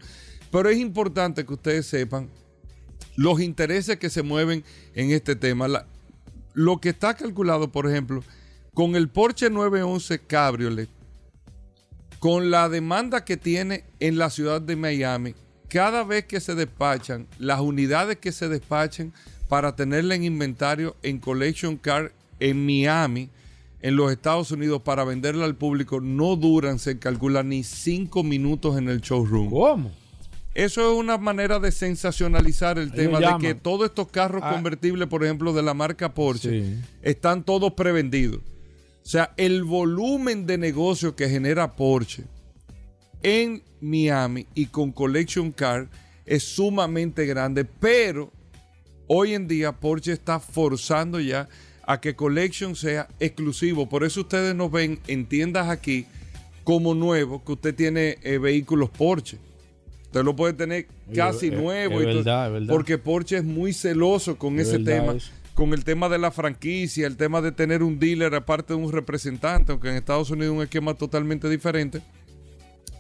Pero 0.52 0.70
es 0.70 0.78
importante 0.80 1.46
que 1.46 1.54
ustedes 1.54 1.86
sepan 1.86 2.30
los 3.16 3.40
intereses 3.40 3.98
que 3.98 4.10
se 4.10 4.24
mueven 4.24 4.64
en 4.96 5.12
este 5.12 5.36
tema. 5.36 5.68
Lo 6.54 6.80
que 6.82 6.90
está 6.90 7.14
calculado, 7.14 7.72
por 7.72 7.88
ejemplo, 7.90 8.24
con 8.74 8.96
el 8.96 9.10
Porsche 9.10 9.50
911 9.50 10.20
Cabriolet, 10.20 10.90
con 12.20 12.50
la 12.50 12.68
demanda 12.70 13.24
que 13.26 13.38
tiene 13.38 13.84
en 14.00 14.18
la 14.18 14.30
ciudad 14.30 14.62
de 14.62 14.76
Miami, 14.76 15.36
cada 15.76 16.06
vez 16.06 16.24
que 16.24 16.40
se 16.40 16.56
despachan, 16.56 17.28
las 17.38 17.60
unidades 17.60 18.16
que 18.20 18.32
se 18.32 18.48
despachen 18.48 19.12
para 19.50 19.76
tenerla 19.76 20.16
en 20.16 20.24
inventario 20.24 20.96
en 21.04 21.20
Collection 21.20 21.76
Car 21.76 22.14
en 22.40 22.66
Miami, 22.66 23.28
en 23.82 23.98
los 23.98 24.10
Estados 24.10 24.52
Unidos, 24.52 24.84
para 24.84 25.04
venderla 25.04 25.44
al 25.44 25.56
público, 25.58 26.00
no 26.00 26.38
duran, 26.38 26.80
se 26.80 26.98
calcula, 26.98 27.44
ni 27.44 27.66
cinco 27.66 28.24
minutos 28.24 28.78
en 28.78 28.88
el 28.88 29.02
showroom. 29.02 29.50
¿Cómo? 29.50 29.92
Eso 30.54 30.94
es 30.94 30.98
una 30.98 31.18
manera 31.18 31.60
de 31.60 31.74
sensacionalizar 31.74 32.80
el 32.80 32.94
tema 32.94 33.20
de 33.20 33.36
que 33.42 33.54
todos 33.54 33.90
estos 33.90 34.08
carros 34.08 34.44
Ah. 34.46 34.54
convertibles, 34.54 35.10
por 35.10 35.26
ejemplo, 35.26 35.52
de 35.52 35.62
la 35.62 35.74
marca 35.74 36.14
Porsche, 36.14 36.78
están 37.02 37.44
todos 37.44 37.74
prevendidos. 37.74 38.40
O 39.04 39.10
sea, 39.10 39.34
el 39.36 39.66
volumen 39.66 40.46
de 40.46 40.58
negocio 40.58 41.18
que 41.18 41.28
genera 41.28 41.74
Porsche 41.76 42.24
en 43.26 43.64
Miami 43.82 44.46
y 44.54 44.68
con 44.68 44.92
Collection 44.92 45.52
Car 45.52 45.88
es 46.28 46.44
sumamente 46.44 47.26
grande, 47.26 47.66
pero 47.66 48.32
hoy 49.08 49.34
en 49.34 49.48
día 49.48 49.72
Porsche 49.72 50.12
está 50.12 50.40
forzando 50.40 51.20
ya 51.20 51.50
a 51.88 52.00
que 52.00 52.16
Collection 52.16 52.76
sea 52.76 53.08
exclusivo. 53.20 53.90
Por 53.90 54.04
eso 54.04 54.22
ustedes 54.22 54.54
nos 54.54 54.72
ven 54.72 55.00
en 55.08 55.26
tiendas 55.26 55.70
aquí 55.70 56.06
como 56.64 56.94
nuevo, 56.94 57.44
que 57.44 57.54
usted 57.54 57.74
tiene 57.74 58.18
eh, 58.22 58.38
vehículos 58.38 58.92
Porsche. 58.92 59.38
Usted 60.04 60.24
lo 60.24 60.36
puede 60.36 60.54
tener 60.54 60.86
casi 61.14 61.48
es- 61.48 61.54
nuevo. 61.54 62.00
es 62.02 62.06
verdad, 62.06 62.48
es 62.48 62.54
verdad. 62.54 62.68
Porque 62.74 62.98
Porsche 63.00 63.38
es 63.38 63.44
muy 63.44 63.74
celoso 63.74 64.38
con 64.38 64.60
Es 64.60 64.68
ese 64.68 64.80
tema 64.80 65.14
eso. 65.14 65.32
con 65.56 65.74
el 65.74 65.84
tema 65.84 66.10
de 66.10 66.20
la 66.20 66.30
franquicia, 66.30 67.08
el 67.08 67.18
tema 67.18 67.42
de 67.42 67.52
tener 67.52 67.82
un 67.82 67.98
dealer 67.98 68.36
aparte 68.36 68.74
de 68.74 68.80
un 68.80 68.92
representante, 68.92 69.72
aunque 69.72 69.90
en 69.90 69.96
Estados 69.96 70.30
Unidos 70.30 70.54
es 70.54 70.58
un 70.58 70.64
esquema 70.64 70.94
totalmente 70.94 71.50
diferente. 71.50 72.02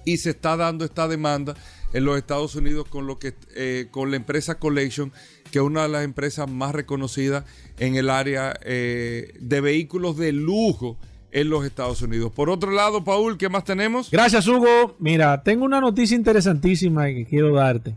Y 0.06 0.18
se 0.18 0.30
está 0.30 0.56
dando 0.56 0.86
esta 0.86 1.08
demanda 1.08 1.56
en 1.93 2.06
los 2.06 2.18
Estados 2.18 2.56
Unidos 2.56 2.88
con 2.88 3.08
lo 3.08 3.18
que 3.18 3.34
eh, 3.56 3.88
con 3.91 4.12
la 4.12 4.18
empresa 4.18 4.60
Collection, 4.60 5.12
que 5.51 5.60
es 5.60 5.64
una 5.64 5.84
de 5.84 5.89
las 5.89 6.03
empresas 6.03 6.49
más 6.49 6.74
reconocidas 6.74 7.43
en 7.80 7.95
el 7.95 8.10
área 8.10 8.53
eh, 8.64 9.34
de 9.39 9.62
vehículos 9.62 10.18
de 10.18 10.32
lujo 10.32 10.97
en 11.32 11.49
los 11.49 11.66
Estados 11.66 12.01
Unidos. 12.01 12.32
Por 12.32 12.49
otro 12.49 12.72
lado, 12.72 13.03
Paul, 13.03 13.38
¿qué 13.38 13.49
más 13.49 13.64
tenemos? 13.64 14.10
Gracias, 14.10 14.47
Hugo. 14.47 14.95
Mira, 14.99 15.43
tengo 15.43 15.66
una 15.66 15.82
noticia 15.82 16.16
interesantísima 16.16 17.08
que 17.08 17.26
quiero 17.26 17.53
darte. 17.53 17.93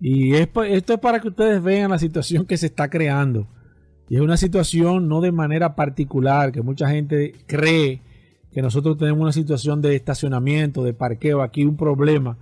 Y 0.00 0.34
esto 0.34 0.64
es 0.64 0.98
para 1.00 1.20
que 1.20 1.28
ustedes 1.28 1.62
vean 1.62 1.90
la 1.90 1.98
situación 1.98 2.46
que 2.46 2.56
se 2.56 2.66
está 2.66 2.88
creando. 2.88 3.46
Y 4.08 4.16
es 4.16 4.22
una 4.22 4.36
situación 4.36 5.08
no 5.08 5.20
de 5.20 5.30
manera 5.30 5.76
particular, 5.76 6.52
que 6.52 6.62
mucha 6.62 6.88
gente 6.88 7.34
cree 7.46 8.02
que 8.52 8.62
nosotros 8.62 8.98
tenemos 8.98 9.20
una 9.20 9.32
situación 9.32 9.80
de 9.80 9.96
estacionamiento, 9.96 10.82
de 10.82 10.92
parqueo, 10.92 11.42
aquí 11.42 11.64
un 11.64 11.76
problema. 11.76 12.36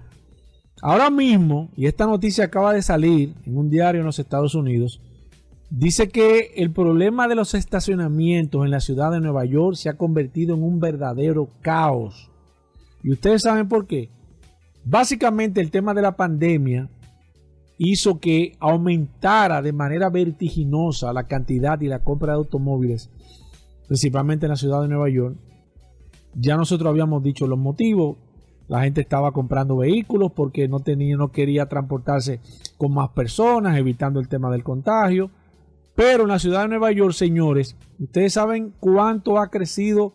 Ahora 0.80 1.10
mismo, 1.10 1.70
y 1.76 1.86
esta 1.86 2.06
noticia 2.06 2.44
acaba 2.44 2.72
de 2.72 2.82
salir 2.82 3.34
en 3.44 3.56
un 3.56 3.68
diario 3.68 4.00
en 4.00 4.06
los 4.06 4.18
Estados 4.18 4.54
Unidos, 4.54 5.00
dice 5.70 6.08
que 6.08 6.52
el 6.56 6.70
problema 6.70 7.28
de 7.28 7.34
los 7.34 7.54
estacionamientos 7.54 8.64
en 8.64 8.70
la 8.70 8.80
ciudad 8.80 9.10
de 9.10 9.20
Nueva 9.20 9.44
York 9.44 9.76
se 9.76 9.88
ha 9.88 9.96
convertido 9.96 10.54
en 10.54 10.62
un 10.62 10.80
verdadero 10.80 11.48
caos. 11.62 12.30
¿Y 13.02 13.12
ustedes 13.12 13.42
saben 13.42 13.68
por 13.68 13.86
qué? 13.86 14.10
Básicamente 14.84 15.60
el 15.60 15.70
tema 15.70 15.94
de 15.94 16.02
la 16.02 16.16
pandemia 16.16 16.88
hizo 17.76 18.18
que 18.18 18.56
aumentara 18.58 19.62
de 19.62 19.72
manera 19.72 20.10
vertiginosa 20.10 21.12
la 21.12 21.24
cantidad 21.24 21.80
y 21.80 21.88
la 21.88 22.02
compra 22.02 22.32
de 22.32 22.38
automóviles, 22.38 23.10
principalmente 23.86 24.46
en 24.46 24.50
la 24.50 24.56
ciudad 24.56 24.82
de 24.82 24.88
Nueva 24.88 25.08
York. 25.08 25.36
Ya 26.34 26.56
nosotros 26.56 26.90
habíamos 26.90 27.22
dicho 27.22 27.46
los 27.46 27.58
motivos. 27.58 28.16
La 28.68 28.82
gente 28.82 29.00
estaba 29.00 29.32
comprando 29.32 29.78
vehículos 29.78 30.32
porque 30.32 30.68
no 30.68 30.80
tenía, 30.80 31.16
no 31.16 31.32
quería 31.32 31.64
transportarse 31.66 32.40
con 32.76 32.92
más 32.92 33.08
personas, 33.10 33.78
evitando 33.78 34.20
el 34.20 34.28
tema 34.28 34.50
del 34.50 34.62
contagio. 34.62 35.30
Pero 35.94 36.24
en 36.24 36.28
la 36.28 36.38
ciudad 36.38 36.60
de 36.62 36.68
Nueva 36.68 36.92
York, 36.92 37.14
señores, 37.14 37.76
ustedes 37.98 38.34
saben 38.34 38.74
cuánto 38.78 39.38
ha 39.38 39.48
crecido 39.50 40.12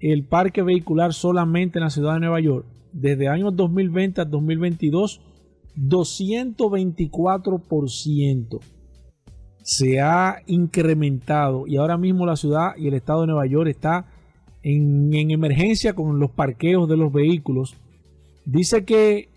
el 0.00 0.24
parque 0.24 0.62
vehicular 0.62 1.14
solamente 1.14 1.78
en 1.78 1.84
la 1.84 1.90
ciudad 1.90 2.14
de 2.14 2.20
Nueva 2.20 2.40
York. 2.40 2.66
desde 2.92 3.28
años 3.28 3.54
2020 3.54 4.22
a 4.22 4.24
2022, 4.24 5.20
224% 5.76 8.58
se 9.68 10.00
ha 10.00 10.38
incrementado 10.46 11.66
y 11.66 11.76
ahora 11.76 11.98
mismo 11.98 12.24
la 12.24 12.36
ciudad 12.36 12.70
y 12.78 12.88
el 12.88 12.94
estado 12.94 13.20
de 13.20 13.26
Nueva 13.26 13.44
York 13.44 13.68
está 13.68 14.06
en, 14.68 15.12
en 15.14 15.30
emergencia 15.30 15.94
con 15.94 16.18
los 16.18 16.30
parqueos 16.30 16.86
de 16.88 16.96
los 16.98 17.12
vehículos. 17.12 17.76
Dice 18.44 18.84
que, 18.84 19.28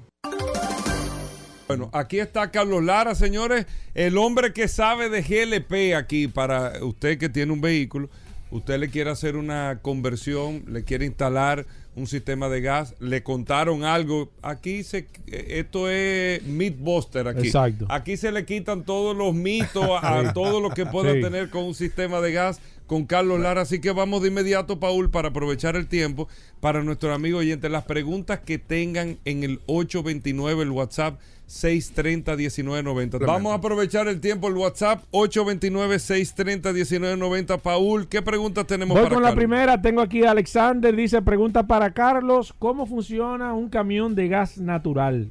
Bueno, 1.66 1.88
aquí 1.94 2.18
está 2.18 2.50
Carlos 2.50 2.84
Lara, 2.84 3.14
señores. 3.14 3.66
El 3.94 4.18
hombre 4.18 4.52
que 4.52 4.68
sabe 4.68 5.08
de 5.08 5.22
GLP 5.22 5.94
aquí 5.96 6.28
para 6.28 6.84
usted 6.84 7.16
que 7.18 7.28
tiene 7.28 7.52
un 7.52 7.60
vehículo. 7.60 8.10
Usted 8.50 8.78
le 8.78 8.90
quiere 8.90 9.10
hacer 9.10 9.36
una 9.36 9.80
conversión, 9.82 10.62
le 10.68 10.84
quiere 10.84 11.06
instalar 11.06 11.66
un 11.96 12.06
sistema 12.06 12.48
de 12.48 12.60
gas, 12.60 12.94
le 13.00 13.22
contaron 13.22 13.82
algo. 13.84 14.30
Aquí 14.42 14.82
se, 14.84 15.06
esto 15.26 15.88
es 15.90 16.42
Mythbuster 16.42 17.26
aquí. 17.28 17.46
Exacto. 17.46 17.86
Aquí 17.88 18.16
se 18.16 18.30
le 18.30 18.44
quitan 18.44 18.84
todos 18.84 19.16
los 19.16 19.34
mitos 19.34 19.88
a 20.02 20.22
Sí. 20.22 20.28
todo 20.34 20.60
lo 20.60 20.70
que 20.70 20.84
pueda 20.86 21.14
Sí. 21.14 21.20
tener 21.22 21.48
con 21.50 21.64
un 21.64 21.74
sistema 21.74 22.20
de 22.20 22.32
gas 22.32 22.60
con 22.86 23.06
Carlos 23.06 23.40
Lara. 23.40 23.62
Así 23.62 23.80
que 23.80 23.90
vamos 23.90 24.22
de 24.22 24.28
inmediato, 24.28 24.78
Paul, 24.78 25.10
para 25.10 25.28
aprovechar 25.28 25.74
el 25.76 25.86
tiempo 25.88 26.28
para 26.60 26.82
nuestro 26.82 27.12
amigo 27.14 27.38
oyente. 27.38 27.68
Las 27.70 27.84
preguntas 27.84 28.40
que 28.40 28.58
tengan 28.58 29.18
en 29.24 29.42
el 29.44 29.60
829, 29.66 30.62
el 30.62 30.70
WhatsApp 30.70 31.18
630-1990. 31.48 33.26
Vamos 33.26 33.52
a 33.52 33.56
aprovechar 33.56 34.08
el 34.08 34.20
tiempo, 34.20 34.48
el 34.48 34.54
WhatsApp 34.54 35.02
829-630-1990. 35.12 37.60
Paul, 37.60 38.08
¿qué 38.08 38.22
preguntas 38.22 38.66
tenemos 38.66 38.94
Voy 38.94 39.04
para 39.04 39.14
con 39.14 39.22
la 39.22 39.34
primera, 39.34 39.80
tengo 39.80 40.00
aquí 40.00 40.24
a 40.24 40.30
Alexander, 40.30 40.94
dice, 40.94 41.20
pregunta 41.22 41.66
para 41.66 41.92
Carlos, 41.92 42.54
¿cómo 42.58 42.86
funciona 42.86 43.52
un 43.54 43.68
camión 43.68 44.14
de 44.14 44.28
gas 44.28 44.58
natural? 44.58 45.30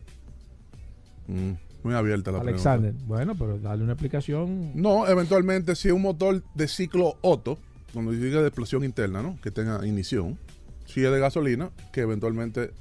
Mm, 1.28 1.51
muy 1.84 1.95
abierta 1.95 2.32
la 2.32 2.39
Alexander, 2.39 2.91
pregunta. 2.91 3.07
bueno, 3.07 3.36
pero 3.36 3.57
dale 3.59 3.84
una 3.84 3.93
explicación. 3.93 4.72
No, 4.76 5.07
eventualmente 5.07 5.76
si 5.76 5.88
es 5.88 5.93
un 5.93 6.03
motor 6.03 6.43
de 6.53 6.68
ciclo 6.68 7.18
Otto, 7.22 7.57
cuando 7.93 8.11
diga 8.11 8.41
de 8.41 8.47
explosión 8.47 8.84
interna, 8.84 9.22
¿no? 9.22 9.38
Que 9.41 9.51
tenga 9.51 9.86
ignición. 9.86 10.38
Si 10.86 11.03
es 11.03 11.11
de 11.11 11.20
gasolina, 11.20 11.70
que 11.91 12.01
eventualmente 12.01 12.72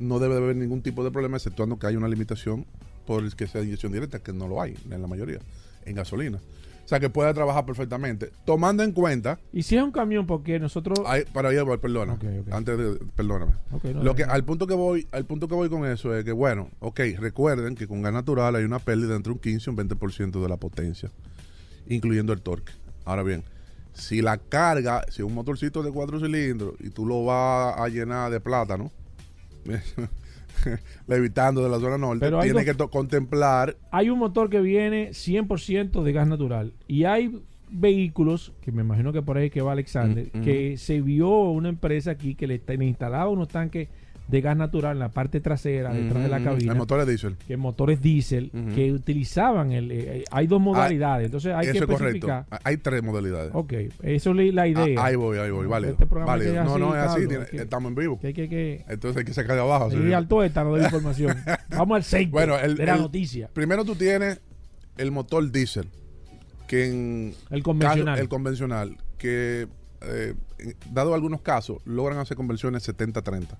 no 0.00 0.18
debe 0.18 0.34
de 0.34 0.42
haber 0.42 0.56
ningún 0.56 0.82
tipo 0.82 1.04
de 1.04 1.10
problema, 1.10 1.36
exceptuando 1.36 1.78
que 1.78 1.86
haya 1.86 1.98
una 1.98 2.08
limitación 2.08 2.66
por 3.06 3.22
el 3.22 3.36
que 3.36 3.46
sea 3.46 3.62
inyección 3.62 3.92
directa, 3.92 4.18
que 4.20 4.32
no 4.32 4.48
lo 4.48 4.60
hay 4.60 4.76
en 4.90 5.00
la 5.00 5.06
mayoría, 5.06 5.38
en 5.84 5.94
gasolina. 5.94 6.40
O 6.84 6.88
sea 6.90 6.98
que 6.98 7.08
puede 7.08 7.32
trabajar 7.32 7.64
perfectamente. 7.64 8.32
Tomando 8.44 8.82
en 8.82 8.90
cuenta 8.90 9.38
Y 9.52 9.62
si 9.62 9.76
es 9.76 9.82
un 9.82 9.92
camión, 9.92 10.26
porque 10.26 10.58
nosotros... 10.58 10.98
Ay, 11.06 11.22
para 11.32 11.50
allá 11.50 11.62
voy, 11.62 11.78
perdona. 11.78 12.18
Antes 12.50 12.78
de, 12.78 12.98
perdóname. 13.14 13.52
No, 13.94 14.02
Lo 14.02 14.16
que, 14.16 14.26
no. 14.26 14.32
al 14.32 14.44
punto 14.44 14.66
que 14.66 14.74
voy, 14.74 15.06
al 15.12 15.24
punto 15.24 15.46
que 15.46 15.54
voy 15.54 15.68
con 15.68 15.86
eso 15.86 16.16
es 16.16 16.24
que, 16.24 16.32
bueno, 16.32 16.68
ok, 16.80 16.98
recuerden 17.18 17.76
que 17.76 17.86
con 17.86 18.02
gas 18.02 18.12
natural 18.12 18.56
hay 18.56 18.64
una 18.64 18.80
pérdida 18.80 19.14
entre 19.14 19.32
un 19.32 19.38
15 19.38 19.70
y 19.70 19.72
un 19.72 19.76
20% 19.88 20.42
de 20.42 20.48
la 20.48 20.56
potencia, 20.56 21.12
incluyendo 21.88 22.32
el 22.32 22.40
torque. 22.42 22.72
Ahora 23.04 23.22
bien, 23.22 23.44
si 23.92 24.20
la 24.20 24.38
carga, 24.38 25.04
si 25.10 25.22
es 25.22 25.28
un 25.28 25.34
motorcito 25.34 25.84
de 25.84 25.92
cuatro 25.92 26.18
cilindros 26.18 26.74
y 26.80 26.90
tú 26.90 27.06
lo 27.06 27.24
vas 27.24 27.78
a 27.78 27.88
llenar 27.88 28.32
de 28.32 28.40
plátano, 28.40 28.90
levitando 31.06 31.62
de 31.62 31.68
la 31.70 31.78
zona 31.78 31.96
norte, 31.98 32.20
Pero 32.20 32.38
dos- 32.52 32.64
que 32.64 32.74
contemplar 32.90 33.76
Hay 33.90 34.10
un 34.10 34.18
motor 34.18 34.50
que 34.50 34.60
viene 34.60 35.10
100% 35.12 36.02
de 36.02 36.12
gas 36.12 36.26
natural 36.28 36.72
y 36.86 37.04
hay 37.04 37.40
vehículos, 37.72 38.52
que 38.60 38.72
me 38.72 38.82
imagino 38.82 39.12
que 39.12 39.22
por 39.22 39.36
ahí 39.38 39.48
que 39.48 39.62
va 39.62 39.72
Alexander, 39.72 40.28
Mm, 40.32 40.38
mm. 40.38 40.42
que 40.42 40.76
se 40.76 41.00
vio 41.00 41.28
una 41.50 41.68
empresa 41.68 42.10
aquí 42.10 42.34
que 42.34 42.46
le, 42.46 42.60
le 42.66 42.84
instalaba 42.84 43.28
unos 43.30 43.48
tanques 43.48 43.88
de 44.30 44.40
gas 44.40 44.56
natural 44.56 44.92
en 44.92 44.98
la 45.00 45.08
parte 45.10 45.40
trasera, 45.40 45.92
detrás 45.92 46.22
de 46.22 46.28
la 46.28 46.38
Mm, 46.38 46.44
cabina. 46.44 46.72
El 46.72 46.78
motor 46.78 47.00
es 47.00 47.06
diésel. 47.06 47.36
Que 47.46 47.56
motores 47.56 48.00
diésel 48.00 48.50
que 48.74 48.92
utilizaban 48.92 49.72
el. 49.72 49.90
eh, 49.90 50.24
hay 50.30 50.46
dos 50.46 50.60
modalidades, 50.60 51.26
entonces 51.26 51.52
hay 51.54 51.64
Eso 51.66 51.72
que 51.72 51.78
es 51.78 51.84
correcto. 51.86 52.26
especificar. 52.28 52.46
Hay 52.64 52.76
tres 52.76 53.02
modalidades. 53.02 53.50
Ok, 53.54 53.72
eso 54.02 54.30
es 54.38 54.54
la 54.54 54.66
idea. 54.68 55.00
Ah, 55.02 55.06
ahí 55.06 55.16
voy, 55.16 55.38
ahí 55.38 55.50
voy, 55.50 55.66
vale. 55.66 55.90
Este 55.90 56.06
programa 56.06 56.32
vale. 56.32 56.52
No, 56.52 56.60
así, 56.62 56.80
no 56.80 56.94
es 56.96 57.02
así, 57.02 57.26
tiene- 57.26 57.46
que- 57.46 57.56
estamos 57.58 57.88
en 57.90 57.94
vivo. 57.96 58.18
que 58.20 58.32
que- 58.32 58.84
Entonces 58.88 59.18
hay 59.18 59.24
que 59.24 59.34
sacar 59.34 59.56
de 59.56 59.62
abajo. 59.62 59.90
Sí, 59.90 59.96
así. 59.96 60.12
al 60.12 60.28
tuétano 60.28 60.74
de 60.74 60.80
la 60.80 60.84
información. 60.86 61.36
Vamos 61.70 61.96
al 61.96 62.00
aceite 62.02 62.30
Bueno, 62.30 62.58
el, 62.58 62.76
de 62.76 62.86
la 62.86 62.94
el- 62.94 63.00
noticia. 63.02 63.48
Primero 63.52 63.84
tú 63.84 63.94
tienes 63.94 64.40
el 64.96 65.10
motor 65.10 65.50
diésel, 65.50 65.88
que 66.68 66.86
en 66.86 67.34
El 67.50 67.62
convencional. 67.62 68.14
caso- 68.14 68.22
el 68.22 68.28
convencional, 68.28 68.96
que 69.18 69.66
eh, 70.02 70.34
dado 70.90 71.14
algunos 71.14 71.42
casos 71.42 71.78
logran 71.84 72.18
hacer 72.18 72.36
conversiones 72.36 72.82
70-30. 72.88 73.58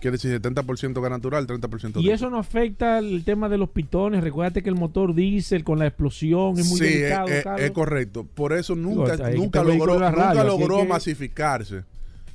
Quiere 0.00 0.16
decir 0.16 0.40
70% 0.40 1.00
gas 1.00 1.10
natural, 1.10 1.46
30% 1.46 2.00
Y 2.00 2.10
eso 2.10 2.30
no 2.30 2.38
afecta 2.38 2.98
el 2.98 3.24
tema 3.24 3.48
de 3.48 3.58
los 3.58 3.70
pitones. 3.70 4.22
Recuérdate 4.22 4.62
que 4.62 4.68
el 4.68 4.76
motor 4.76 5.14
diésel 5.14 5.64
con 5.64 5.78
la 5.80 5.86
explosión 5.88 6.58
es 6.58 6.68
muy 6.68 6.78
sí, 6.78 6.84
delicado. 6.84 7.26
es, 7.28 7.34
es- 7.38 7.44
Carlos. 7.44 7.60
es 7.62 7.70
correcto. 7.72 8.24
Por 8.34 8.52
eso 8.52 8.74
nunca, 8.76 9.16
Digo, 9.16 9.42
nunca 9.44 9.64
logró, 9.64 9.94
nunca 9.98 10.44
logró 10.44 10.78
que- 10.78 10.84
masificarse 10.86 11.82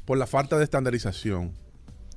por 0.05 0.18
la 0.18 0.28
falta 0.28 0.57
de 0.57 0.66
estandarización 0.66 1.51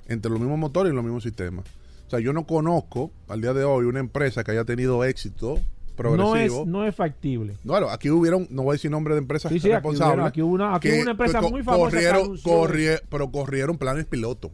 entre 0.08 0.30
los 0.30 0.40
mismos 0.40 0.58
motores 0.58 0.92
y 0.92 0.94
los 0.96 1.04
mismos 1.04 1.22
sistemas. 1.22 1.64
O 2.06 2.10
sea, 2.10 2.18
yo 2.20 2.32
no 2.32 2.44
conozco 2.46 3.10
al 3.28 3.40
día 3.40 3.52
de 3.52 3.64
hoy 3.64 3.86
una 3.86 4.00
empresa 4.00 4.42
que 4.44 4.50
haya 4.52 4.64
tenido 4.64 5.04
éxito 5.04 5.60
progresivo. 5.96 6.34
no, 6.34 6.62
es, 6.62 6.66
no 6.66 6.84
es 6.86 6.94
factible. 6.94 7.54
Bueno, 7.64 7.88
aquí 7.88 8.10
hubieron, 8.10 8.46
no 8.50 8.62
voy 8.64 8.72
a 8.72 8.74
decir 8.74 8.90
nombre 8.90 9.14
de 9.14 9.20
empresas 9.20 9.50
Sí, 9.52 9.58
sí, 9.60 9.68
responsables. 9.68 10.26
aquí 10.26 10.42
hubo 10.42 10.54
una- 10.54 10.74
aquí 10.74 10.90
hubo 10.90 11.02
una 11.02 11.12
empresa 11.12 11.40
muy 11.40 11.62
famosa 11.62 11.90
Corrieron, 11.96 12.36
corrie- 12.38 13.00
pero 13.08 13.30
corrieron 13.30 13.78
planes 13.78 14.04
piloto. 14.06 14.50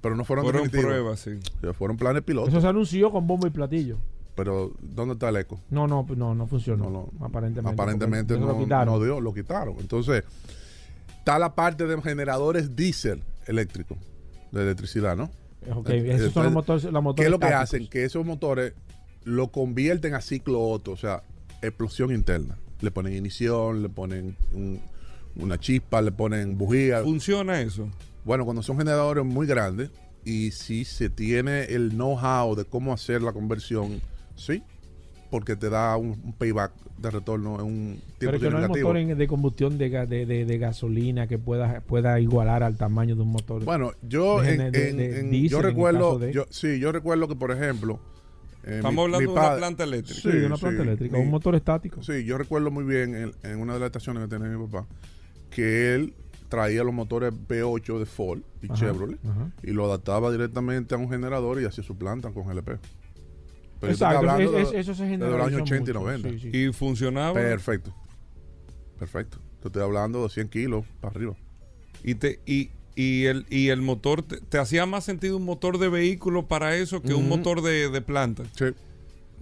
Pero 0.00 0.14
no 0.16 0.24
fueron, 0.24 0.44
Fueron 0.44 0.68
pruebas, 0.70 1.20
sí. 1.20 1.30
O 1.58 1.60
sea, 1.60 1.72
fueron 1.72 1.96
planes 1.96 2.22
piloto. 2.22 2.48
Eso 2.48 2.60
se 2.60 2.66
anunció 2.66 3.10
con 3.10 3.26
bombo 3.26 3.46
y 3.46 3.50
platillo. 3.50 3.98
Pero, 4.36 4.72
¿dónde 4.80 5.14
está 5.14 5.28
el 5.30 5.36
eco? 5.36 5.58
No, 5.70 5.88
no, 5.88 6.06
no, 6.16 6.34
no 6.34 6.46
funcionó. 6.46 7.10
aparentemente. 7.20 7.74
Aparentemente 7.74 8.34
porque 8.34 8.46
no, 8.46 8.52
lo 8.58 8.64
quitaron. 8.64 8.94
no 8.94 9.04
dio, 9.04 9.20
lo 9.20 9.34
quitaron. 9.34 9.76
Entonces, 9.80 10.24
Está 11.18 11.38
la 11.38 11.54
parte 11.54 11.86
de 11.86 12.00
generadores 12.00 12.74
diésel 12.74 13.22
eléctricos, 13.46 13.98
de 14.50 14.62
electricidad, 14.62 15.14
¿no? 15.14 15.30
Ok, 15.74 15.90
Eh, 15.90 16.14
esos 16.14 16.32
son 16.32 16.44
los 16.44 16.52
motores, 16.54 16.84
los 16.84 17.02
motores 17.02 17.16
¿Qué 17.16 17.24
es 17.26 17.30
lo 17.30 17.38
que 17.38 17.52
hacen? 17.52 17.86
Que 17.88 18.04
esos 18.04 18.24
motores 18.24 18.72
lo 19.24 19.48
convierten 19.48 20.14
a 20.14 20.22
ciclo 20.22 20.62
Otto, 20.62 20.92
o 20.92 20.96
sea, 20.96 21.22
explosión 21.60 22.12
interna. 22.14 22.56
Le 22.80 22.90
ponen 22.90 23.12
ignición, 23.12 23.82
le 23.82 23.90
ponen 23.90 24.36
un- 24.54 24.80
una 25.36 25.58
chispa, 25.58 26.00
le 26.00 26.12
ponen 26.12 26.56
bujía. 26.56 27.02
¿Funciona 27.02 27.60
eso? 27.60 27.88
Bueno, 28.28 28.44
cuando 28.44 28.62
son 28.62 28.76
generadores 28.76 29.24
muy 29.24 29.46
grandes 29.46 29.90
y 30.22 30.50
si 30.50 30.84
se 30.84 31.08
tiene 31.08 31.62
el 31.64 31.92
know-how 31.92 32.54
de 32.54 32.66
cómo 32.66 32.92
hacer 32.92 33.22
la 33.22 33.32
conversión, 33.32 34.02
sí, 34.36 34.62
porque 35.30 35.56
te 35.56 35.70
da 35.70 35.96
un, 35.96 36.08
un 36.22 36.34
payback 36.34 36.72
de 36.98 37.10
retorno 37.10 37.58
en 37.58 37.64
un 37.64 38.02
Pero 38.18 38.32
tiempo 38.32 38.36
es 38.36 38.42
que 38.42 38.50
no 38.50 38.58
hay 38.58 38.68
motor 38.68 38.96
en- 38.98 39.16
de 39.16 39.26
combustión 39.26 39.78
de, 39.78 39.90
ga- 39.90 40.06
de, 40.06 40.26
de- 40.26 40.44
de 40.44 40.58
gasolina 40.58 41.26
que 41.26 41.38
pueda, 41.38 41.80
pueda 41.80 42.20
igualar 42.20 42.62
al 42.62 42.76
tamaño 42.76 43.16
de 43.16 43.22
un 43.22 43.32
motor. 43.32 43.64
Bueno, 43.64 43.92
yo 44.02 44.44
en- 44.44 45.48
yo 45.48 45.62
recuerdo, 45.62 46.28
yo, 46.30 46.44
sí, 46.50 46.78
yo 46.78 46.92
recuerdo 46.92 47.28
que 47.28 47.34
por 47.36 47.50
ejemplo, 47.50 47.98
eh, 48.62 48.74
Estamos 48.76 48.92
mi- 48.96 49.00
hablando 49.04 49.18
mi 49.20 49.24
de 49.24 49.32
una 49.40 49.56
planta 49.56 49.84
eléctrica. 49.84 50.20
Sí, 50.20 50.28
de 50.28 50.44
una 50.46 50.58
planta 50.58 50.82
eléctrica, 50.82 51.16
un 51.16 51.30
motor 51.30 51.54
estático. 51.54 52.02
Sí, 52.02 52.24
yo 52.26 52.36
recuerdo 52.36 52.70
muy 52.70 52.84
bien 52.84 53.14
en, 53.14 53.32
en 53.42 53.58
una 53.58 53.72
de 53.72 53.80
las 53.80 53.86
estaciones 53.86 54.22
que 54.24 54.28
tenía 54.28 54.48
mi 54.54 54.66
papá 54.66 54.86
que 55.50 55.94
él 55.94 56.12
traía 56.48 56.82
los 56.84 56.94
motores 56.94 57.32
V8 57.32 57.98
de 57.98 58.06
Ford 58.06 58.40
y 58.62 58.66
Ajá, 58.66 58.74
Chevrolet 58.74 59.18
ajá. 59.24 59.50
y 59.62 59.70
lo 59.72 59.84
adaptaba 59.86 60.30
directamente 60.32 60.94
a 60.94 60.98
un 60.98 61.08
generador 61.10 61.60
y 61.60 61.64
hacía 61.66 61.84
su 61.84 61.96
planta 61.96 62.30
con 62.30 62.46
GLP. 62.46 62.78
Pero 63.80 63.92
Exacto, 63.92 63.92
estoy 63.92 64.16
hablando 64.16 64.58
es- 64.58 64.70
de- 64.72 64.78
es- 64.80 64.86
eso 64.88 64.94
se 64.94 65.04
de 65.04 65.18
los 65.18 65.26
años 65.28 65.36
generalizó 65.38 65.62
80 65.62 65.90
y 65.90 65.94
mucho, 65.94 66.00
90. 66.00 66.28
sí, 66.30 66.38
sí. 66.40 66.50
¿Y 66.58 66.72
funcionaba? 66.72 67.34
Perfecto. 67.34 67.94
Perfecto. 68.98 69.38
Te 69.62 69.68
estoy 69.68 69.82
hablando 69.82 70.22
de 70.22 70.28
100 70.30 70.48
kilos 70.48 70.84
para 71.00 71.12
arriba. 71.14 71.34
Y 72.02 72.14
te 72.14 72.40
y, 72.46 72.70
y 72.96 73.24
el 73.26 73.46
y 73.50 73.68
el 73.68 73.82
motor 73.82 74.22
te, 74.22 74.40
te 74.40 74.58
hacía 74.58 74.86
más 74.86 75.04
sentido 75.04 75.36
un 75.36 75.44
motor 75.44 75.78
de 75.78 75.88
vehículo 75.88 76.46
para 76.48 76.76
eso 76.76 77.02
que 77.02 77.14
un 77.14 77.28
motor 77.28 77.62
de, 77.62 77.88
de 77.90 78.00
planta. 78.00 78.44
Sí. 78.56 78.66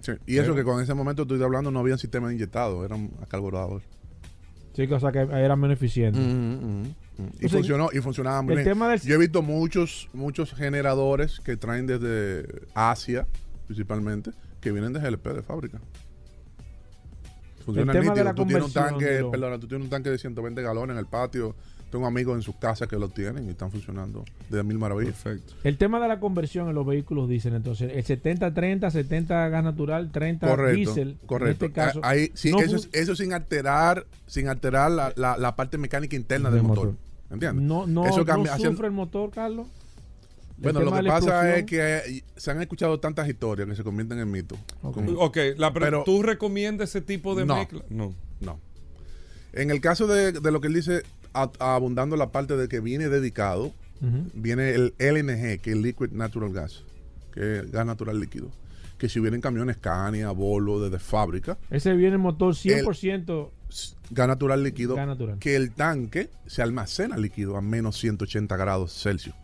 Sí. 0.01 0.11
Y 0.27 0.35
eso 0.37 0.43
Pero- 0.51 0.55
que 0.55 0.63
con 0.63 0.81
ese 0.81 0.93
momento 0.93 1.23
estoy 1.23 1.41
hablando 1.41 1.71
no 1.71 1.79
había 1.79 1.97
sistema 1.97 2.31
inyectado, 2.31 2.85
eran 2.85 3.09
carburadores. 3.29 3.87
Sí, 4.77 4.87
que, 4.87 4.93
o 4.93 4.99
sea 4.99 5.11
que 5.11 5.21
era 5.21 5.55
menos 5.55 5.75
eficiente. 5.75 6.19
Y 6.19 7.45
O 7.45 7.49
sea, 7.49 7.57
funcionó, 7.57 7.89
y 7.91 7.97
funcionaba 7.99 8.43
muy 8.43 8.53
el 8.53 8.59
bien. 8.59 8.69
tema 8.73 8.89
del- 8.89 9.01
Yo 9.01 9.15
he 9.15 9.17
visto 9.17 9.41
muchos, 9.41 10.07
muchos 10.13 10.53
generadores 10.53 11.39
que 11.39 11.57
traen 11.57 11.87
desde 11.87 12.45
Asia, 12.75 13.25
principalmente, 13.65 14.29
que 14.61 14.71
vienen 14.71 14.93
de 14.93 14.99
GLP 14.99 15.33
de 15.33 15.41
fábrica. 15.41 15.81
Funciona 17.65 17.91
El 17.91 17.99
tema 17.99 18.13
de 18.13 18.21
nítido. 18.21 18.23
la 18.23 18.33
tú 18.35 18.45
tienes 18.45 18.65
un 18.65 18.71
tanque, 18.73 19.05
de 19.05 19.21
lo- 19.21 19.31
perdona, 19.31 19.59
tú 19.59 19.67
tienes 19.67 19.83
un 19.85 19.89
tanque 19.89 20.11
de 20.11 20.17
120 20.19 20.61
galones 20.61 20.93
en 20.93 20.99
el 20.99 21.07
patio. 21.07 21.55
Tengo 21.91 22.05
amigos 22.05 22.35
en 22.35 22.41
sus 22.41 22.55
casas 22.57 22.87
que 22.89 22.97
lo 22.97 23.07
tienen 23.09 23.45
y 23.45 23.49
están 23.51 23.71
funcionando 23.71 24.25
de 24.49 24.61
mil 24.63 24.77
maravillas. 24.77 25.13
Perfecto. 25.15 25.53
El 25.63 25.77
tema 25.77 25.99
de 26.01 26.07
la 26.09 26.19
conversión 26.19 26.67
en 26.67 26.75
los 26.75 26.85
vehículos 26.85 27.29
dicen 27.29 27.53
entonces 27.55 27.91
el 27.95 28.03
70-30, 28.21 28.91
70 28.91 29.47
gas 29.49 29.63
natural, 29.63 30.11
30 30.11 30.47
Correcto, 30.47 30.75
diésel. 30.75 31.17
correcto. 31.25 31.65
En 31.65 31.69
este 31.71 31.71
caso, 31.71 31.99
Ah, 32.03 32.09
ahí, 32.09 32.29
sí, 32.33 32.51
no 32.51 32.59
eso, 32.59 32.77
fun- 32.77 32.89
es- 32.91 33.01
eso 33.01 33.15
sin 33.15 33.31
alterar, 33.31 34.05
sin 34.25 34.49
alterar 34.49 34.91
la, 34.91 35.13
la- 35.15 35.37
la 35.37 35.55
parte 35.55 35.77
mecánica 35.77 36.15
interna 36.17 36.49
del 36.49 36.59
Del 36.59 36.67
motor. 36.67 36.85
motor. 36.87 36.99
¿Entiendes? 37.31 37.63
no, 37.63 37.87
no, 37.87 38.05
eso 38.05 38.17
no 38.19 38.25
cambia, 38.25 38.53
haciendo- 38.53 38.73
sufre 38.73 38.87
el 38.87 38.93
motor, 38.93 39.31
Carlos. 39.31 39.67
El 40.57 40.63
Bueno, 40.63 40.79
lo 40.81 40.91
que 40.93 41.03
pasa 41.03 41.55
es 41.55 41.65
que 41.65 42.23
se 42.35 42.51
han 42.51 42.59
escuchado 42.61 42.99
tantas 42.99 43.29
historias 43.29 43.67
que 43.69 43.75
se 43.75 43.83
convierten 43.83 44.19
en 44.19 44.29
mitos. 44.31 44.57
Como- 44.81 45.11
Ok, 45.21 45.37
la 45.57 45.71
pre- 45.71 45.85
Pero- 45.85 46.03
¿tú 46.03 46.21
recomiendas 46.23 46.89
ese 46.89 47.01
tipo 47.01 47.33
de 47.35 47.45
No. 47.45 47.55
mezcla? 47.55 47.81
No. 47.89 48.13
No. 48.41 48.59
En 49.53 49.71
el 49.71 49.81
caso 49.81 50.05
de, 50.07 50.31
de 50.33 50.51
lo 50.51 50.59
que 50.61 50.67
él 50.67 50.73
dice, 50.73 51.03
a- 51.43 51.75
abundando 51.75 52.15
la 52.17 52.31
parte 52.31 52.55
de 52.57 52.67
que 52.67 52.79
viene 52.79 53.09
dedicado, 53.09 53.71
viene 54.33 54.71
el 54.71 54.93
LNG, 54.99 55.59
que 55.61 55.71
es 55.71 55.77
Liquid 55.77 56.11
Natural 56.11 56.51
Gas, 56.53 56.83
que 57.33 57.59
es 57.59 57.71
gas 57.71 57.85
natural 57.85 58.19
líquido. 58.19 58.49
Que 58.97 59.09
si 59.09 59.19
vienen 59.19 59.41
camiones 59.41 59.75
Scania, 59.77 60.31
Volvo, 60.31 60.79
desde 60.81 60.97
fábrica, 60.99 61.57
Ese 61.69 61.93
viene 61.93 62.13
el 62.13 62.19
motor 62.21 62.55
100%. 62.55 63.51
gas 64.09 64.27
natural 64.27 64.63
líquido, 64.63 64.95
Gas 64.95 65.05
natural. 65.07 65.37
que 65.39 65.55
el 65.55 65.71
tanque 65.71 66.29
se 66.47 66.63
almacena 66.63 67.15
líquido 67.17 67.57
a 67.57 67.61
menos 67.61 67.97
180 67.97 68.55
grados 68.57 68.93
Celsius. 68.99 69.35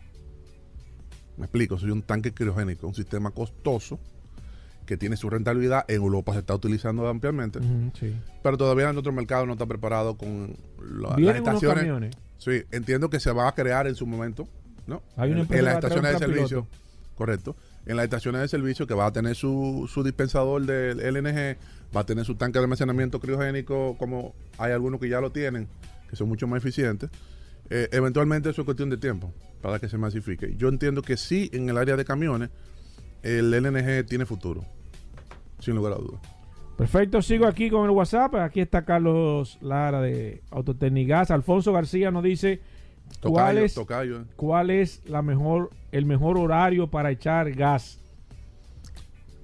Me 1.36 1.44
explico, 1.46 1.78
soy 1.78 1.90
un 1.90 2.02
tanque 2.02 2.32
criogénico, 2.32 2.86
un 2.86 2.94
sistema 2.94 3.30
costoso 3.32 3.98
que 4.86 4.96
tiene 4.96 5.16
su 5.16 5.30
rentabilidad. 5.30 5.84
En 5.88 5.96
Europa 5.96 6.32
se 6.32 6.40
está 6.40 6.54
utilizando 6.54 7.06
ampliamente. 7.08 7.58
Sí. 7.98 8.14
Pero 8.42 8.56
todavía 8.56 8.90
en 8.90 8.98
otro 8.98 9.12
mercado 9.12 9.46
no 9.46 9.52
está 9.52 9.66
preparado 9.66 10.16
con 10.16 10.56
la- 10.80 11.08
las 11.10 11.18
unos 11.18 11.36
estaciones. 11.36 11.78
camiones. 11.78 12.16
Sí, 12.38 12.62
entiendo 12.72 13.08
que 13.10 13.20
se 13.20 13.32
va 13.32 13.48
a 13.48 13.54
crear 13.54 13.86
en 13.86 13.94
su 13.94 14.06
momento, 14.06 14.46
¿no? 14.86 15.02
Hay 15.16 15.32
una 15.32 15.46
en, 15.48 15.64
las 15.64 15.74
estaciones 15.76 16.12
de 16.12 16.18
servicio. 16.18 16.48
piloto. 16.64 16.68
Correcto. 17.16 17.56
En 17.86 17.96
las 17.96 18.04
estaciones 18.04 18.40
de 18.40 18.48
servicio 18.48 18.86
que 18.86 18.94
va 18.94 19.06
a 19.06 19.12
tener 19.12 19.34
su, 19.36 19.88
su 19.92 20.02
dispensador 20.02 20.64
del 20.66 21.00
LNG, 21.00 21.56
va 21.96 22.00
a 22.00 22.06
tener 22.06 22.24
su 22.24 22.34
tanque 22.34 22.58
de 22.58 22.64
almacenamiento 22.64 23.20
criogénico, 23.20 23.96
como 23.98 24.34
hay 24.58 24.72
algunos 24.72 25.00
que 25.00 25.08
ya 25.08 25.20
lo 25.20 25.30
tienen, 25.30 25.68
que 26.10 26.16
son 26.16 26.28
mucho 26.28 26.46
más 26.46 26.58
eficientes. 26.58 27.10
Eh, 27.70 27.88
eventualmente 27.92 28.50
eso 28.50 28.62
es 28.62 28.64
cuestión 28.64 28.90
de 28.90 28.96
tiempo 28.98 29.32
para 29.62 29.78
que 29.78 29.88
se 29.88 29.96
masifique. 29.96 30.54
Yo 30.56 30.68
entiendo 30.68 31.00
que 31.02 31.16
sí, 31.16 31.48
en 31.52 31.68
el 31.68 31.78
área 31.78 31.96
de 31.96 32.04
camiones, 32.04 32.50
el 33.24 33.50
LNG 33.50 34.06
tiene 34.06 34.26
futuro, 34.26 34.64
sin 35.58 35.74
lugar 35.74 35.94
a 35.94 35.96
dudas. 35.96 36.20
Perfecto, 36.76 37.22
sigo 37.22 37.46
aquí 37.46 37.70
con 37.70 37.84
el 37.84 37.90
WhatsApp. 37.90 38.34
Aquí 38.36 38.60
está 38.60 38.84
Carlos 38.84 39.58
Lara 39.60 40.00
de 40.00 40.42
Autotecnigas. 40.50 41.30
Alfonso 41.30 41.72
García 41.72 42.10
nos 42.10 42.22
dice 42.22 42.60
cuál 43.22 43.58
es, 43.58 43.74
tocayo, 43.74 44.20
eh. 44.20 44.24
cuál 44.36 44.70
es 44.70 45.00
la 45.08 45.22
mejor, 45.22 45.70
el 45.92 46.04
mejor 46.04 46.36
horario 46.36 46.88
para 46.88 47.10
echar 47.10 47.52
gas. 47.52 48.00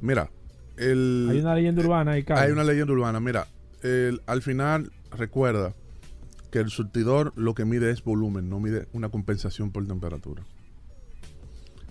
Mira, 0.01 0.29
el, 0.77 1.29
Hay 1.31 1.41
una 1.41 1.55
leyenda 1.55 1.83
urbana 1.83 2.13
ahí, 2.13 2.23
Carlos. 2.23 2.45
Hay 2.47 2.53
una 2.53 2.65
leyenda 2.65 2.93
urbana. 2.93 3.21
Mira, 3.21 3.47
el- 3.83 4.23
al 4.27 4.43
final, 4.43 4.91
recuerda 5.17 5.73
que 6.51 6.59
el 6.59 6.71
surtidor 6.71 7.33
lo 7.37 7.55
que 7.55 7.65
mide 7.65 7.91
es 7.93 8.03
volumen, 8.03 8.51
no 8.51 8.59
mide 8.59 8.89
una 8.93 9.09
compensación 9.09 9.71
por 9.71 9.87
temperatura. 9.87 10.43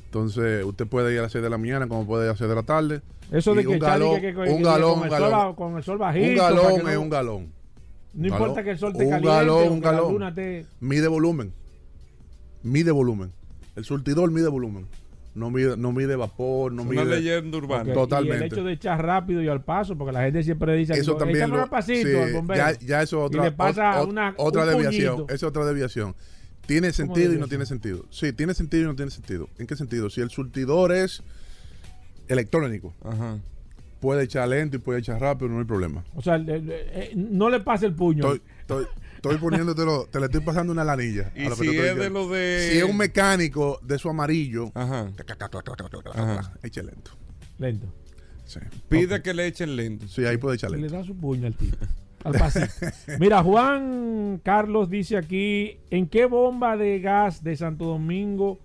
Entonces, 0.09 0.65
usted 0.65 0.87
puede 0.87 1.13
ir 1.13 1.19
a 1.19 1.23
las 1.23 1.31
6 1.31 1.43
de 1.43 1.49
la 1.51 1.59
mañana 1.59 1.87
como 1.87 2.07
puede 2.07 2.23
ir 2.23 2.29
a 2.29 2.31
las 2.31 2.39
6 2.39 2.49
de 2.49 2.55
la 2.55 2.63
tarde. 2.63 3.01
Eso 3.31 3.53
de 3.53 3.61
y 3.61 3.65
que 3.65 3.69
un 3.73 3.79
galón, 3.79 4.15
que- 4.15 4.21
que- 4.21 4.33
que- 4.33 4.49
un 4.49 4.63
galón, 4.63 4.91
con 4.93 4.99
un 5.01 5.05
el 5.05 5.11
sol 5.11 5.29
galón. 5.31 5.55
con 5.55 5.77
el 5.77 5.83
sol 5.83 5.97
bajito, 5.99 6.29
Un 6.31 6.35
galón 6.37 6.83
no- 6.83 6.89
es 6.89 6.97
un 6.97 7.09
galón. 7.11 7.53
No 8.15 8.27
importa 8.27 8.63
que 8.63 8.71
el 8.71 8.79
sol 8.79 8.91
te 8.93 9.03
un 9.03 9.09
caliente 9.11 9.27
galón, 9.37 9.71
un 9.73 9.81
la 9.81 9.91
galón. 9.91 10.13
luna 10.13 10.33
te- 10.33 10.65
Mide 10.79 11.07
volumen. 11.07 11.53
Mide 12.63 12.89
volumen. 12.91 13.31
El 13.75 13.85
surtidor 13.85 14.31
mide 14.31 14.47
volumen. 14.47 14.87
No 15.35 15.51
mide, 15.51 15.77
no 15.77 15.91
mide 15.91 16.15
vapor, 16.15 16.71
no 16.73 16.81
Es 16.81 16.87
mide. 16.89 17.01
una 17.03 17.15
leyenda 17.15 17.57
urbana. 17.59 17.83
Ok, 17.83 17.93
Totalmente. 17.93 18.35
Y 18.45 18.47
el 18.47 18.51
hecho 18.53 18.63
de 18.63 18.73
echar 18.73 19.05
rápido 19.05 19.43
y 19.43 19.47
al 19.47 19.63
paso, 19.63 19.95
porque 19.95 20.11
la 20.11 20.23
gente 20.23 20.41
siempre 20.43 20.75
dice, 20.75 20.93
eso 20.93 21.15
también 21.17 21.37
"Échame 21.41 21.57
lo- 21.57 21.63
al 21.63 21.69
pasito 21.69 22.09
sí, 22.09 22.15
al 22.17 22.33
bombero". 22.33 22.57
ya, 22.57 22.79
ya 22.79 23.01
eso 23.03 23.19
es 23.19 23.25
otra, 23.27 23.41
y 23.41 23.45
le 23.45 23.51
pasa 23.51 23.91
ot- 24.01 24.05
ot- 24.05 24.09
una, 24.09 24.33
otra 24.37 24.63
un 24.63 24.69
desviación 24.69 25.15
puñito. 25.17 25.33
es 25.33 25.43
otra 25.43 25.65
desviación 25.65 26.15
tiene 26.69 26.93
sentido 26.93 27.33
y 27.33 27.37
no 27.37 27.47
tiene 27.47 27.65
sentido 27.65 28.05
sí 28.11 28.31
tiene 28.33 28.53
sentido 28.53 28.83
y 28.83 28.85
no 28.87 28.95
tiene 28.95 29.11
sentido 29.11 29.49
¿en 29.57 29.67
qué 29.67 29.75
sentido? 29.75 30.09
si 30.09 30.21
el 30.21 30.29
surtidor 30.29 30.91
es 30.93 31.21
electrónico 32.27 32.93
puede 33.99 34.23
echar 34.23 34.47
lento 34.47 34.77
y 34.77 34.79
puede 34.79 34.99
echar 34.99 35.19
rápido 35.19 35.49
no 35.49 35.59
hay 35.59 35.65
problema 35.65 36.03
O 36.15 36.21
sea, 36.21 36.37
le- 36.37 36.61
le- 36.61 36.81
eh, 37.03 37.11
no 37.15 37.49
le 37.49 37.59
pase 37.59 37.85
el 37.87 37.93
puño. 37.95 38.23
estoy, 38.33 38.41
estoy, 38.61 38.85
estoy 39.15 39.37
poniéndotelo 39.37 40.07
te 40.11 40.19
le 40.19 40.27
estoy 40.27 40.41
pasando 40.41 40.71
una 40.71 40.83
lanilla 40.83 41.31
Y 41.35 41.45
a 41.45 41.49
lo 41.49 41.57
que 41.57 41.63
si 41.63 41.77
es 41.77 41.95
de 41.97 42.09
lo 42.09 42.29
de- 42.29 42.69
si 42.71 42.77
es 42.77 42.83
un 42.83 42.95
mecánico 42.97 43.79
de 43.83 43.97
su 43.97 44.09
amarillo 44.09 44.71
Ajá. 44.75 45.11
eche 46.63 46.83
lento 46.83 47.11
Lento. 47.57 47.87
sí. 48.45 48.59
Pide 48.87 49.21
que 49.21 49.33
le 49.33 49.47
echen 49.47 49.75
lento. 49.75 50.07
sí 50.07 50.23
ahí 50.25 50.37
puede 50.37 50.55
echar 50.55 50.71
Le 50.71 50.77
lento 50.77 50.95
da 50.95 51.03
su 51.03 51.15
puño 51.17 51.47
al 51.47 51.55
tipo. 51.55 51.75
Al. 52.23 52.35
Mira, 53.19 53.43
Juan 53.43 54.41
Carlos 54.43 54.89
dice 54.89 55.17
aquí, 55.17 55.77
¿en 55.89 56.07
qué 56.07 56.25
bomba 56.25 56.77
de 56.77 56.99
gas 56.99 57.43
de 57.43 57.55
Santo 57.55 57.85
Domingo 57.85 58.59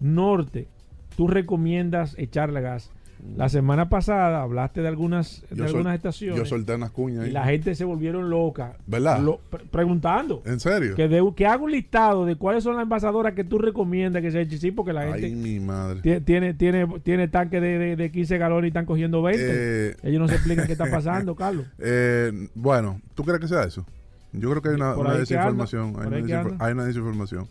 Norte 0.00 0.68
tú 1.16 1.26
recomiendas 1.26 2.16
echarle 2.18 2.60
gas? 2.60 2.90
La 3.36 3.48
semana 3.48 3.88
pasada 3.88 4.42
hablaste 4.42 4.80
de 4.80 4.88
algunas, 4.88 5.42
de 5.50 5.56
Yo 5.56 5.64
sol- 5.68 5.76
algunas 5.78 5.94
estaciones. 5.96 6.36
yo 6.38 6.44
solté 6.46 6.74
unas 6.74 6.90
cuñas 6.92 7.24
ahí. 7.24 7.30
Y 7.30 7.32
la 7.32 7.44
gente 7.44 7.74
se 7.74 7.84
volvieron 7.84 8.30
loca. 8.30 8.76
¿Verdad? 8.86 9.20
Lo- 9.20 9.38
pre- 9.38 9.64
preguntando. 9.64 10.42
¿En 10.46 10.60
serio? 10.60 10.94
Que, 10.94 11.08
de- 11.08 11.32
que 11.36 11.46
haga 11.46 11.62
un 11.62 11.70
listado 11.72 12.24
de 12.24 12.36
cuáles 12.36 12.62
son 12.64 12.74
las 12.76 12.84
envasadoras 12.84 13.34
que 13.34 13.44
tú 13.44 13.58
recomiendas 13.58 14.22
que 14.22 14.30
se 14.30 14.40
eche. 14.42 14.58
Sí, 14.58 14.70
porque 14.70 14.92
la 14.92 15.02
gente 15.12 15.26
ay 15.26 15.34
mi 15.34 15.58
madre 15.60 16.00
tie- 16.02 16.24
tiene, 16.24 16.54
tiene, 16.54 16.86
tiene 17.02 17.28
tanque 17.28 17.60
de, 17.60 17.78
de, 17.78 17.96
de 17.96 18.10
15 18.10 18.38
galones 18.38 18.64
y 18.64 18.68
están 18.68 18.86
cogiendo 18.86 19.20
20. 19.22 19.42
Eh, 19.46 19.96
Ellos 20.04 20.20
no 20.20 20.28
se 20.28 20.34
explican 20.36 20.66
qué 20.66 20.72
está 20.72 20.86
pasando, 20.90 21.34
Carlos. 21.34 21.66
Eh, 21.78 22.48
bueno, 22.54 23.00
¿tú 23.14 23.24
crees 23.24 23.40
que 23.40 23.48
sea 23.48 23.64
eso? 23.64 23.84
Yo 24.32 24.50
creo 24.50 24.62
que 24.62 24.68
hay 24.68 24.74
una, 24.74 24.94
desinformación. 25.18 25.94
Hay 25.98 26.06
una, 26.06 26.16
ahí 26.18 26.22
que 26.22 26.34
desinfor- 26.34 26.50
anda. 26.52 26.64
hay 26.66 26.72
una 26.72 26.84
desinformación. 26.84 27.46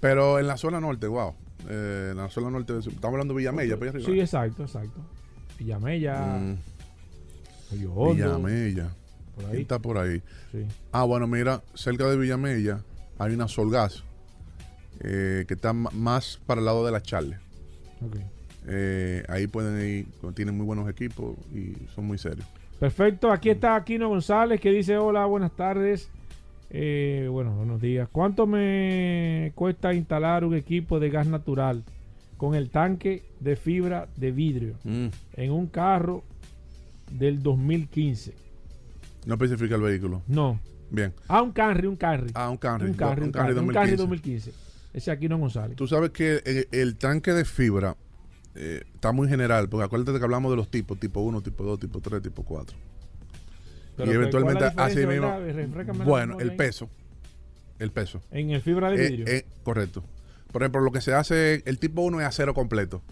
Pero 0.00 0.38
en 0.38 0.46
la 0.46 0.56
zona 0.56 0.80
norte, 0.80 1.06
wow. 1.08 1.34
Eh, 1.68 2.08
en 2.12 2.16
la 2.16 2.28
zona 2.28 2.50
norte, 2.50 2.76
estamos 2.78 3.04
hablando 3.04 3.34
de 3.34 3.38
Villamella, 3.38 3.76
para 3.76 3.90
allá 3.90 3.98
arriba. 3.98 4.12
Sí, 4.14 4.20
exacto, 4.20 4.62
exacto. 4.64 5.00
Villamella, 5.58 6.38
Mm, 6.38 6.56
Hondo, 7.94 8.14
Villamella. 8.14 8.88
por 9.34 9.44
¿Quién 9.44 9.56
ahí. 9.56 9.62
está 9.62 9.78
por 9.78 9.98
ahí? 9.98 10.22
Sí. 10.52 10.66
Ah, 10.92 11.04
bueno, 11.04 11.26
mira, 11.26 11.62
cerca 11.74 12.08
de 12.08 12.16
Villamella 12.16 12.80
hay 13.18 13.34
una 13.34 13.48
Solgas 13.48 14.04
eh, 15.00 15.44
que 15.48 15.54
está 15.54 15.72
más 15.72 16.40
para 16.46 16.60
el 16.60 16.64
lado 16.66 16.84
de 16.86 16.92
la 16.92 17.00
Charle. 17.02 17.38
Ok. 18.04 18.16
Eh, 18.66 19.24
ahí 19.28 19.46
pueden 19.46 19.80
ir, 19.88 20.06
tienen 20.34 20.56
muy 20.56 20.64
buenos 20.66 20.88
equipos 20.88 21.36
y 21.52 21.74
son 21.94 22.06
muy 22.06 22.16
serios. 22.18 22.46
Perfecto, 22.78 23.30
aquí 23.30 23.50
está 23.50 23.76
Aquino 23.76 24.08
González 24.08 24.60
que 24.60 24.70
dice 24.70 24.96
hola, 24.98 25.24
buenas 25.26 25.52
tardes. 25.56 26.08
Eh, 26.76 27.28
bueno, 27.30 27.52
buenos 27.54 27.80
días. 27.80 28.08
¿Cuánto 28.10 28.48
me 28.48 29.52
cuesta 29.54 29.94
instalar 29.94 30.44
un 30.44 30.54
equipo 30.56 30.98
de 30.98 31.08
gas 31.08 31.28
natural 31.28 31.84
con 32.36 32.56
el 32.56 32.68
tanque 32.70 33.22
de 33.38 33.54
fibra 33.54 34.08
de 34.16 34.32
vidrio 34.32 34.74
Mm. 34.82 35.06
en 35.34 35.52
un 35.52 35.68
carro 35.68 36.24
del 37.12 37.40
2015? 37.44 38.34
No 39.24 39.34
especifica 39.34 39.76
el 39.76 39.82
vehículo. 39.82 40.22
No. 40.26 40.58
Bien. 40.90 41.12
Ah, 41.28 41.42
un 41.42 41.52
Camry, 41.52 41.86
un 41.86 41.94
Camry. 41.94 42.32
Ah, 42.34 42.50
un 42.50 42.56
Camry. 42.56 42.88
Un 42.90 42.94
Camry, 42.94 43.20
un 43.20 43.26
un 43.28 43.32
Camry, 43.32 43.52
un 43.52 43.68
Camry 43.72 43.94
2015. 43.94 44.50
2015. 44.50 44.52
Ese 44.94 45.10
Aquino 45.12 45.38
González. 45.38 45.76
Tú 45.76 45.86
sabes 45.86 46.10
que 46.10 46.42
el, 46.44 46.66
el 46.72 46.96
tanque 46.96 47.32
de 47.32 47.44
fibra 47.44 47.96
eh, 48.56 48.82
está 48.92 49.12
muy 49.12 49.28
general, 49.28 49.68
porque 49.68 49.84
acuérdate 49.84 50.18
que 50.18 50.24
hablamos 50.24 50.50
de 50.50 50.56
los 50.56 50.68
tipos, 50.68 50.98
tipo 50.98 51.20
1, 51.20 51.40
tipo 51.40 51.62
2, 51.62 51.78
tipo 51.78 52.00
3, 52.00 52.20
tipo 52.20 52.42
4. 52.42 52.76
Pero, 53.96 54.10
y 54.10 54.14
eventualmente 54.14 54.58
¿cuál 54.60 54.70
es 54.70 54.76
la 54.76 54.84
así 54.84 55.06
mismo. 55.06 55.26
la 55.98 56.04
Bueno, 56.04 56.38
el 56.40 56.50
ahí. 56.50 56.56
peso. 56.56 56.88
El 57.78 57.90
peso. 57.90 58.20
En 58.30 58.50
el 58.50 58.62
fibra 58.62 58.90
de 58.90 58.96
Eh, 59.06 59.08
vidrio. 59.10 59.26
eh, 59.28 59.46
correcto. 59.62 60.04
Por 60.52 60.62
ejemplo, 60.62 60.80
lo 60.80 60.92
que 60.92 61.00
se 61.00 61.12
hace, 61.14 61.62
el 61.66 61.78
tipo 61.78 62.02
1 62.02 62.20
es 62.20 62.26
acero 62.26 62.54
completo. 62.54 63.02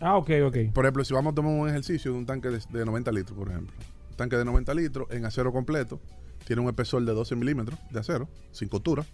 ah, 0.00 0.16
ok, 0.16 0.30
ok. 0.46 0.56
Por 0.72 0.84
ejemplo, 0.84 1.04
si 1.04 1.12
vamos 1.12 1.32
a 1.32 1.34
tomar 1.34 1.52
un 1.52 1.68
ejercicio 1.68 2.12
de 2.12 2.18
un 2.18 2.26
tanque 2.26 2.48
de, 2.48 2.60
de 2.70 2.84
90 2.84 3.12
litros, 3.12 3.36
por 3.36 3.48
ejemplo. 3.50 3.74
Un 4.10 4.16
tanque 4.16 4.36
de 4.36 4.44
90 4.44 4.72
litros 4.74 5.06
en 5.10 5.24
acero 5.26 5.52
completo, 5.52 6.00
tiene 6.46 6.62
un 6.62 6.68
espesor 6.68 7.04
de 7.04 7.12
12 7.12 7.36
milímetros 7.36 7.78
de 7.90 8.00
acero, 8.00 8.28
sin 8.52 8.68
costura, 8.68 9.04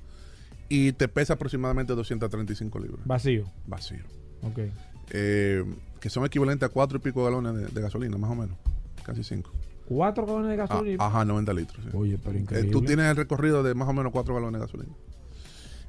y 0.68 0.92
te 0.92 1.09
pesa 1.09 1.34
aproximadamente 1.34 1.94
235 1.94 2.78
libras. 2.78 3.01
Vacío. 3.07 3.44
Vacío. 3.66 4.05
Ok. 4.42 4.59
Eh, 5.11 5.64
que 6.01 6.11
son 6.11 6.24
equivalentes 6.26 6.68
a 6.68 6.72
cuatro 6.72 6.99
y 6.99 7.01
pico 7.01 7.24
galones 7.24 7.55
de, 7.55 7.66
de 7.68 7.80
gasolina, 7.80 8.16
más 8.18 8.30
o 8.30 8.34
menos. 8.34 8.57
Casi 9.05 9.24
cinco. 9.24 9.51
Cuatro 9.87 10.26
galones 10.26 10.51
de 10.51 10.57
gasolina. 10.57 10.97
Ah, 11.05 11.07
ajá, 11.09 11.24
90 11.24 11.53
litros. 11.55 11.84
sí. 11.84 11.91
Oye, 11.97 12.18
pero 12.18 12.37
Eh, 12.37 12.41
increíble. 12.43 12.70
tú 12.72 12.82
tienes 12.82 13.07
el 13.07 13.16
recorrido 13.16 13.62
de 13.62 13.74
más 13.74 13.89
o 13.89 13.93
menos 13.93 14.12
4 14.12 14.34
galones 14.34 14.61
de 14.61 14.66
gasolina. 14.66 14.93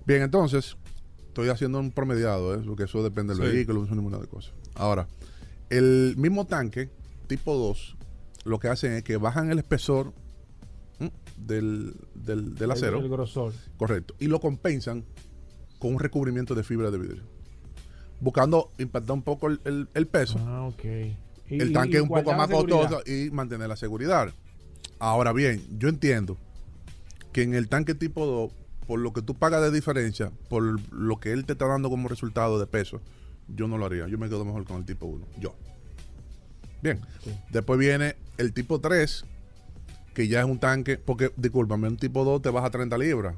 Bien, 0.06 0.22
entonces, 0.22 0.78
estoy 1.28 1.50
haciendo 1.50 1.80
un 1.80 1.92
promediado, 1.92 2.54
¿eh? 2.56 2.62
porque 2.66 2.84
eso 2.84 3.04
depende 3.04 3.36
del 3.36 3.48
Sí. 3.50 3.56
vehículo, 3.56 3.84
es 3.84 3.92
ninguna 3.92 4.18
de 4.20 4.28
cosas. 4.28 4.54
Ahora, 4.76 5.08
el 5.70 6.16
mismo 6.18 6.46
tanque, 6.46 6.90
tipo 7.28 7.56
2, 7.56 7.98
lo 8.46 8.60
que 8.60 8.68
hacen 8.70 8.94
es 8.94 9.04
que 9.04 9.18
bajan 9.18 9.52
el 9.52 9.58
espesor 9.60 10.14
del, 11.38 11.94
del, 12.16 12.56
del 12.56 12.64
El- 12.64 12.72
acero. 12.72 13.00
el 13.00 13.10
grosor. 13.10 13.54
Correcto. 13.78 14.16
Y 14.20 14.28
lo 14.28 14.40
compensan 14.40 15.04
con 15.80 15.94
un 15.94 16.00
recubrimiento 16.00 16.56
de 16.56 16.64
fibra 16.64 16.90
de 16.92 16.98
vidrio. 16.98 17.24
Buscando 18.20 18.72
impactar 18.80 19.14
un 19.14 19.22
poco 19.22 19.48
el, 19.48 19.60
el- 19.66 19.88
el 19.94 20.08
peso. 20.08 20.40
Ah, 20.42 20.64
ok. 20.64 20.84
Y- 21.50 21.62
el 21.62 21.72
tanque 21.74 21.98
es 21.98 22.04
un 22.04 22.10
poco 22.10 22.34
más 22.34 22.50
costoso 22.50 23.02
y 23.06 23.30
mantener 23.32 23.70
la 23.70 23.76
seguridad. 23.76 24.34
Ahora 25.00 25.32
bien, 25.34 25.62
yo 25.78 25.90
entiendo 25.90 26.38
que 27.32 27.44
en 27.44 27.54
el 27.54 27.68
tanque 27.70 27.94
tipo 27.96 28.26
2, 28.26 28.52
por 28.88 29.00
lo 29.00 29.14
que 29.14 29.22
tú 29.22 29.36
pagas 29.36 29.62
de 29.62 29.72
diferencia, 29.72 30.32
por 30.50 30.64
lo 30.94 31.20
que 31.20 31.32
él 31.32 31.46
te 31.46 31.54
está 31.54 31.68
dando 31.68 31.90
como 31.90 32.08
resultado 32.08 32.60
de 32.60 32.68
peso, 32.68 33.02
yo 33.48 33.68
no 33.68 33.78
lo 33.78 33.86
haría. 33.86 34.08
Yo 34.08 34.18
me 34.18 34.28
quedo 34.30 34.44
mejor 34.46 34.66
con 34.66 34.78
el 34.78 34.86
tipo 34.86 35.06
1. 35.06 35.26
Yo. 35.40 35.56
Bien. 36.82 37.00
Después 37.50 37.80
viene 37.80 38.16
el 38.38 38.54
tipo 38.54 38.80
3, 38.80 39.26
que 40.14 40.28
ya 40.28 40.40
es 40.40 40.46
un 40.46 40.60
tanque, 40.60 40.98
porque, 40.98 41.32
discúlpame, 41.38 41.88
un 41.88 41.98
tipo 41.98 42.24
2 42.24 42.42
te 42.42 42.50
baja 42.50 42.70
30 42.70 42.98
libras. 42.98 43.36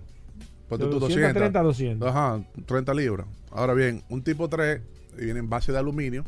Pues 0.68 0.80
tú 0.82 1.00
200 1.00 1.32
a 1.32 1.34
30 1.34 1.60
a 1.60 1.64
200. 1.64 2.10
Ajá, 2.10 2.44
30 2.66 2.94
libras. 2.94 3.28
Ahora 3.52 3.74
bien, 3.74 4.04
un 4.10 4.24
tipo 4.24 4.48
3 4.50 4.82
viene 5.18 5.40
en 5.40 5.50
base 5.50 5.72
de 5.72 5.80
aluminio, 5.80 6.24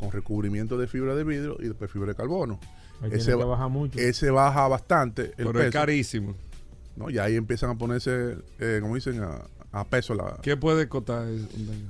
con 0.00 0.10
recubrimiento 0.10 0.76
de 0.78 0.86
fibra 0.88 1.14
de 1.14 1.22
vidrio 1.22 1.56
y 1.60 1.64
después 1.68 1.90
fibra 1.90 2.08
de 2.08 2.14
carbono. 2.16 2.58
Ese, 3.12 3.30
que 3.30 3.34
ba- 3.36 3.44
bajar 3.44 3.68
mucho. 3.70 3.98
ese 3.98 4.30
baja 4.30 4.66
bastante 4.66 5.26
el 5.26 5.32
Pero 5.36 5.52
peso. 5.52 5.64
es 5.66 5.72
carísimo. 5.72 6.34
¿no? 6.96 7.08
Y 7.10 7.18
ahí 7.18 7.36
empiezan 7.36 7.70
a 7.70 7.74
ponerse, 7.78 8.36
eh, 8.58 8.78
como 8.82 8.94
dicen, 8.94 9.22
a, 9.22 9.38
a 9.72 9.84
peso 9.84 10.14
la... 10.14 10.38
¿Qué 10.42 10.56
puede 10.56 10.88
costar? 10.88 11.24
un 11.26 11.46
tanque? 11.46 11.84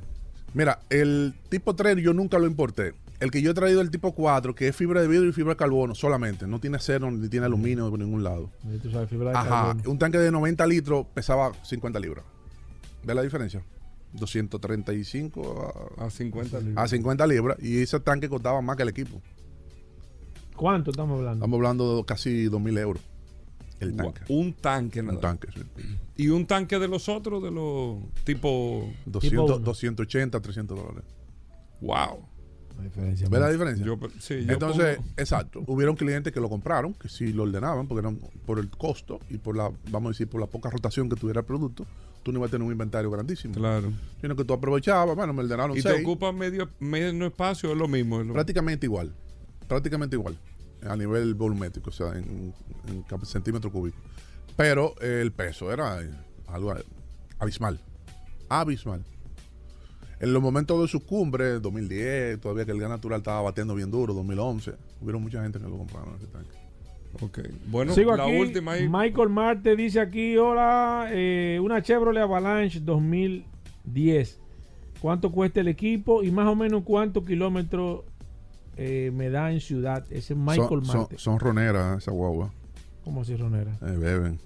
Mira, 0.53 0.81
el 0.91 1.35
tipo 1.49 1.75
3 1.75 1.97
yo 1.99 2.13
nunca 2.13 2.39
lo 2.39 2.47
importé. 2.47 2.95
El 3.21 3.31
que 3.31 3.43
yo 3.43 3.51
he 3.51 3.55
traído 3.55 3.81
el 3.83 3.91
tipo 3.91 4.13
4, 4.15 4.55
que 4.55 4.69
es 4.69 4.75
fibra 4.77 5.01
de 5.03 5.09
vidrio 5.09 5.29
y 5.29 5.33
fibra 5.33 5.51
de 5.53 5.57
carbono 5.57 5.95
solamente. 5.95 6.47
No 6.47 6.59
tiene 6.59 6.77
acero 6.79 7.11
ni 7.11 7.29
tiene 7.29 7.47
aluminio 7.47 7.89
por 7.91 7.99
ningún 7.99 8.23
lado. 8.25 8.51
Tú 8.83 8.91
sabes, 8.91 9.09
fibra 9.11 9.31
de 9.31 9.37
Ajá. 9.37 9.49
carbono. 9.49 9.91
Un 9.91 9.99
tanque 9.99 10.19
de 10.19 10.31
90 10.31 10.67
litros 10.67 11.07
pesaba 11.13 11.53
50 11.63 11.99
libras. 12.01 12.25
¿Ves 13.05 13.15
la 13.17 13.23
diferencia? 13.23 13.63
235 14.13 15.95
a, 15.99 16.05
A 16.07 16.11
50 16.11 16.57
a 16.57 16.61
libras. 16.61 16.91
50 16.91 17.27
libras. 17.27 17.57
Y 17.63 17.83
ese 17.83 18.01
tanque 18.01 18.29
costaba 18.29 18.61
más 18.61 18.77
que 18.77 18.83
el 18.83 18.89
equipo. 18.89 19.21
¿Cuánto 20.57 20.91
estamos 20.91 21.19
hablando? 21.19 21.45
Estamos 21.45 21.57
hablando 21.57 21.97
de 21.99 22.05
casi 22.05 22.47
2.000 22.49 22.79
euros. 22.79 23.03
El 23.79 23.97
tanque. 23.97 24.21
Un 24.29 24.53
tanque 24.53 25.03
nada. 25.03 25.15
Un 25.15 25.21
tanque, 25.21 25.49
sí. 25.55 25.63
Y 26.17 26.29
un 26.29 26.47
tanque 26.47 26.79
de 26.79 26.87
los 26.87 27.09
otros, 27.09 27.43
de 27.43 27.51
los 27.51 27.97
tipo. 28.25 28.93
200, 29.07 29.63
280, 29.65 30.39
300 30.41 30.79
dólares. 30.79 31.05
Wow. 31.81 32.27
diferencia. 32.83 33.27
¿Ves 33.31 33.41
la 33.41 33.51
diferencia? 33.51 33.87
Yo, 33.87 33.99
sí, 34.19 34.45
yo 34.45 34.53
Entonces, 34.53 34.99
pongo- 34.99 35.09
exacto. 35.17 35.65
Hubieron 35.67 35.97
clientes 35.97 36.31
que 36.31 36.41
lo 36.41 36.51
compraron, 36.51 36.93
que 36.93 37.09
sí 37.09 37.33
lo 37.33 37.45
ordenaban, 37.45 37.89
porque 37.89 38.01
eran 38.01 38.19
por 38.45 38.59
el 38.59 38.69
costo 38.69 39.19
y 39.31 39.39
por 39.39 39.57
la, 39.57 39.71
vamos 39.91 40.09
a 40.09 40.13
decir, 40.13 40.29
por 40.29 40.43
la 40.43 40.47
poca 40.47 40.69
rotación 40.69 41.09
que 41.09 41.17
tuviera 41.17 41.41
el 41.41 41.47
producto, 41.47 41.87
tú 42.23 42.33
no 42.33 42.39
ibas 42.39 42.49
a 42.49 42.53
tener 42.53 42.67
un 42.67 42.73
inventario 42.73 43.11
grandísimo. 43.11 43.55
Claro. 43.55 43.93
Sino 44.21 44.37
que 44.37 44.45
tú 44.45 44.53
aprovechabas, 44.55 45.17
bueno, 45.17 45.33
me 45.33 45.43
ordenaron 45.43 45.77
y 45.77 45.83
te 45.83 45.91
seis. 45.91 46.03
ocupa 46.05 46.33
medio, 46.33 46.69
medio 46.79 47.27
espacio, 47.27 47.73
es 47.73 47.77
lo 47.79 47.89
mismo. 47.89 48.21
es 48.21 48.27
lo- 48.27 48.33
Prácticamente 48.35 48.87
igual. 48.87 49.15
Prácticamente 49.69 50.17
igual. 50.17 50.37
A 50.87 50.97
nivel 50.97 51.35
volumétrico, 51.35 51.91
o 51.91 51.93
sea, 51.93 52.17
en, 52.17 52.53
en 52.89 53.27
centímetro 53.27 53.71
cúbico. 53.71 53.99
Pero 54.57 54.95
eh, 55.01 55.21
el 55.23 55.33
peso 55.33 55.73
era 55.73 56.03
eh, 56.03 56.11
algo 56.49 56.75
abismal. 57.39 57.81
Abismal. 58.49 59.05
En 60.21 60.33
los 60.35 60.43
momentos 60.43 60.81
de 60.83 60.89
su 60.89 61.01
cumbre, 61.01 61.61
2010, 61.61 62.41
todavía 62.41 62.67
que 62.67 62.73
el 62.73 62.81
gas 62.81 62.91
natural 62.91 63.21
estaba 63.21 63.41
batiendo 63.41 63.75
bien 63.75 63.91
duro, 63.91 64.13
2011, 64.13 64.75
hubieron 65.01 65.23
mucha 65.23 65.43
gente 65.43 65.59
que 65.59 65.65
lo 65.65 65.79
compraron 65.79 66.15
ese 66.17 66.27
tanque. 66.27 66.51
Ok. 67.21 67.41
Bueno, 67.67 67.93
Sigo 67.95 68.17
la 68.17 68.25
aquí. 68.25 68.37
última 68.37 68.73
ahí. 68.73 68.89
Michael 68.89 69.29
Marte 69.29 69.77
dice 69.77 70.01
aquí, 70.01 70.37
hola, 70.37 71.09
eh, 71.11 71.59
una 71.63 71.83
Chevrolet 71.83 72.23
Avalanche 72.23 72.81
2010. 72.81 74.39
¿Cuánto 75.01 75.33
cuesta 75.33 75.61
el 75.61 75.69
equipo 75.69 76.23
y 76.23 76.31
más 76.31 76.47
o 76.47 76.55
menos 76.55 76.83
cuántos 76.85 77.25
kilómetros 77.27 78.03
eh, 78.77 79.11
me 79.15 79.31
da 79.31 79.51
en 79.51 79.61
ciudad? 79.61 80.05
Ese 80.11 80.35
es 80.35 80.39
Michael 80.39 80.69
son, 80.69 80.85
son, 80.85 80.97
Marte. 81.01 81.19
son 81.19 81.41
roneras 81.41 81.99
esa 81.99 82.11
guagua. 82.11 82.53
¿Cómo 83.03 83.23
así, 83.23 83.35
Ronera? 83.35 83.73
Eh, 83.81 83.97
beben. 83.97 84.39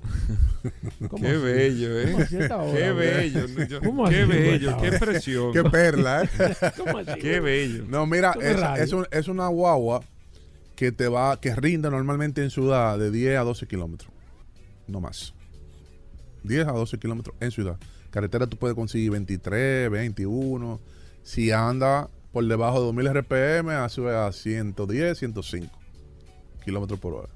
¿Cómo 1.08 1.22
Qué 1.22 1.32
así? 1.32 1.42
bello, 1.42 2.00
¿eh? 2.00 2.04
¿Cómo 2.12 2.18
así 2.24 2.36
esta 2.36 2.56
hora, 2.58 2.72
Qué 2.78 2.92
bello. 2.92 3.46
Yo- 3.68 3.80
¿Cómo 3.80 4.04
qué 4.08 4.24
bello, 4.24 4.76
qué 4.80 4.92
presión. 4.98 5.52
Qué 5.52 5.64
perla, 5.64 6.22
¿eh? 6.22 6.28
¿Cómo 6.78 6.98
así, 6.98 7.18
Qué 7.20 7.40
bello. 7.40 7.84
No, 7.88 8.06
mira, 8.06 8.32
un- 8.92 9.06
es 9.10 9.28
una 9.28 9.48
guagua 9.48 10.00
que 10.76 10.92
te 10.92 11.08
va, 11.08 11.40
que 11.40 11.54
rinde 11.54 11.90
normalmente 11.90 12.42
en 12.42 12.50
ciudad 12.50 12.98
de 12.98 13.10
10 13.10 13.38
a 13.38 13.42
12 13.42 13.66
kilómetros. 13.66 14.12
No 14.86 15.00
más. 15.00 15.34
10 16.42 16.66
a 16.66 16.72
12 16.72 16.98
kilómetros 16.98 17.36
en 17.40 17.50
ciudad. 17.50 17.78
Carretera 18.10 18.46
tú 18.46 18.56
puedes 18.56 18.74
conseguir 18.74 19.10
23, 19.10 19.90
21. 19.90 20.80
Si 21.22 21.50
anda 21.50 22.08
por 22.32 22.46
debajo 22.46 22.78
de 22.80 22.86
2000 22.86 23.08
RPM, 23.14 23.70
hace 23.70 24.08
a 24.08 24.30
110, 24.30 25.18
105 25.18 25.78
kilómetros 26.64 27.00
por 27.00 27.14
hora. 27.14 27.33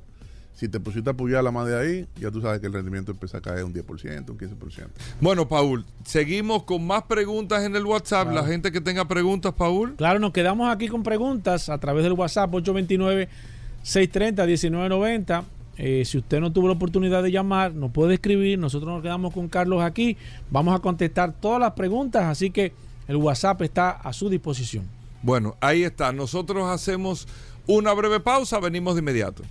Si 0.58 0.68
te 0.68 0.80
pusiste 0.80 1.08
a 1.08 1.12
apoyar 1.12 1.44
la 1.44 1.52
más 1.52 1.68
de 1.68 1.78
ahí, 1.78 2.08
ya 2.16 2.32
tú 2.32 2.40
sabes 2.40 2.58
que 2.58 2.66
el 2.66 2.72
rendimiento 2.72 3.12
empieza 3.12 3.38
a 3.38 3.40
caer 3.40 3.62
un 3.62 3.72
10%, 3.72 4.28
un 4.28 4.36
15%. 4.36 4.88
Bueno, 5.20 5.48
Paul, 5.48 5.84
seguimos 6.04 6.64
con 6.64 6.84
más 6.84 7.04
preguntas 7.04 7.64
en 7.64 7.76
el 7.76 7.86
WhatsApp. 7.86 8.32
La 8.32 8.42
gente 8.42 8.72
que 8.72 8.80
tenga 8.80 9.06
preguntas, 9.06 9.54
Paul. 9.56 9.94
Claro, 9.94 10.18
nos 10.18 10.32
quedamos 10.32 10.68
aquí 10.68 10.88
con 10.88 11.04
preguntas 11.04 11.68
a 11.68 11.78
través 11.78 12.02
del 12.02 12.14
WhatsApp 12.14 12.50
829-630-1990. 12.50 15.44
Eh, 15.76 16.02
si 16.04 16.18
usted 16.18 16.40
no 16.40 16.52
tuvo 16.52 16.66
la 16.66 16.74
oportunidad 16.74 17.22
de 17.22 17.30
llamar, 17.30 17.72
nos 17.72 17.92
puede 17.92 18.14
escribir. 18.14 18.58
Nosotros 18.58 18.92
nos 18.92 19.00
quedamos 19.00 19.32
con 19.32 19.46
Carlos 19.46 19.84
aquí. 19.84 20.16
Vamos 20.50 20.74
a 20.74 20.80
contestar 20.80 21.34
todas 21.40 21.60
las 21.60 21.74
preguntas, 21.74 22.24
así 22.24 22.50
que 22.50 22.72
el 23.06 23.14
WhatsApp 23.14 23.62
está 23.62 23.90
a 23.90 24.12
su 24.12 24.28
disposición. 24.28 24.88
Bueno, 25.22 25.54
ahí 25.60 25.84
está. 25.84 26.12
Nosotros 26.12 26.68
hacemos 26.68 27.28
una 27.68 27.92
breve 27.92 28.18
pausa. 28.18 28.58
Venimos 28.58 28.96
de 28.96 29.02
inmediato. 29.02 29.44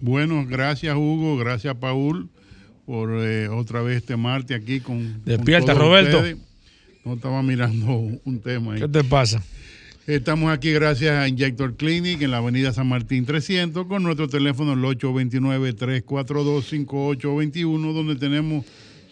Bueno, 0.00 0.46
gracias 0.46 0.96
Hugo, 0.96 1.36
gracias 1.36 1.74
Paul 1.76 2.30
por 2.86 3.10
eh, 3.20 3.48
otra 3.48 3.82
vez 3.82 3.98
este 3.98 4.16
martes 4.16 4.56
aquí 4.56 4.80
con. 4.80 5.22
Despierta, 5.24 5.74
Roberto. 5.74 6.16
ustedes. 6.18 6.38
No 7.04 7.14
estaba 7.14 7.42
mirando 7.42 7.92
un 8.24 8.40
tema 8.40 8.74
ahí. 8.74 8.80
¿Qué 8.80 8.88
te 8.88 9.02
pasa? 9.04 9.42
Estamos 10.06 10.52
aquí 10.52 10.72
gracias 10.72 11.16
a 11.16 11.26
Injector 11.26 11.74
Clinic 11.76 12.22
en 12.22 12.30
la 12.30 12.36
avenida 12.36 12.72
San 12.72 12.88
Martín 12.88 13.26
300 13.26 13.88
con 13.88 14.04
nuestro 14.04 14.28
teléfono 14.28 14.74
el 14.74 14.82
829-342-5821 15.00 17.92
donde 17.92 18.14
tenemos 18.14 18.64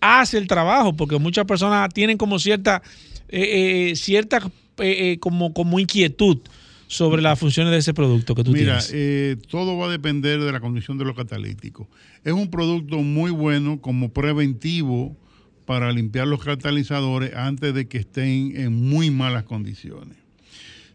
hace 0.00 0.38
el 0.38 0.46
trabajo, 0.46 0.94
porque 0.96 1.18
muchas 1.18 1.44
personas 1.44 1.92
tienen 1.92 2.16
como 2.16 2.38
cierta, 2.38 2.82
eh, 3.28 3.90
eh, 3.90 3.96
cierta 3.96 4.38
eh, 4.78 5.12
eh, 5.12 5.18
como, 5.18 5.52
como 5.52 5.80
inquietud 5.80 6.38
sobre 6.86 7.20
las 7.20 7.38
funciones 7.38 7.72
de 7.72 7.78
ese 7.78 7.92
producto 7.94 8.34
que 8.34 8.44
tú 8.44 8.52
Mira, 8.52 8.78
tienes. 8.78 8.92
eh, 8.94 9.36
todo 9.50 9.76
va 9.76 9.86
a 9.86 9.90
depender 9.90 10.40
de 10.40 10.52
la 10.52 10.60
condición 10.60 10.98
de 10.98 11.04
los 11.04 11.16
catalíticos. 11.16 11.88
Es 12.22 12.32
un 12.32 12.48
producto 12.50 12.98
muy 12.98 13.32
bueno 13.32 13.80
como 13.80 14.12
preventivo 14.12 15.16
para 15.64 15.90
limpiar 15.90 16.28
los 16.28 16.44
catalizadores 16.44 17.34
antes 17.34 17.74
de 17.74 17.88
que 17.88 17.98
estén 17.98 18.52
en 18.56 18.72
muy 18.72 19.10
malas 19.10 19.42
condiciones. 19.42 20.16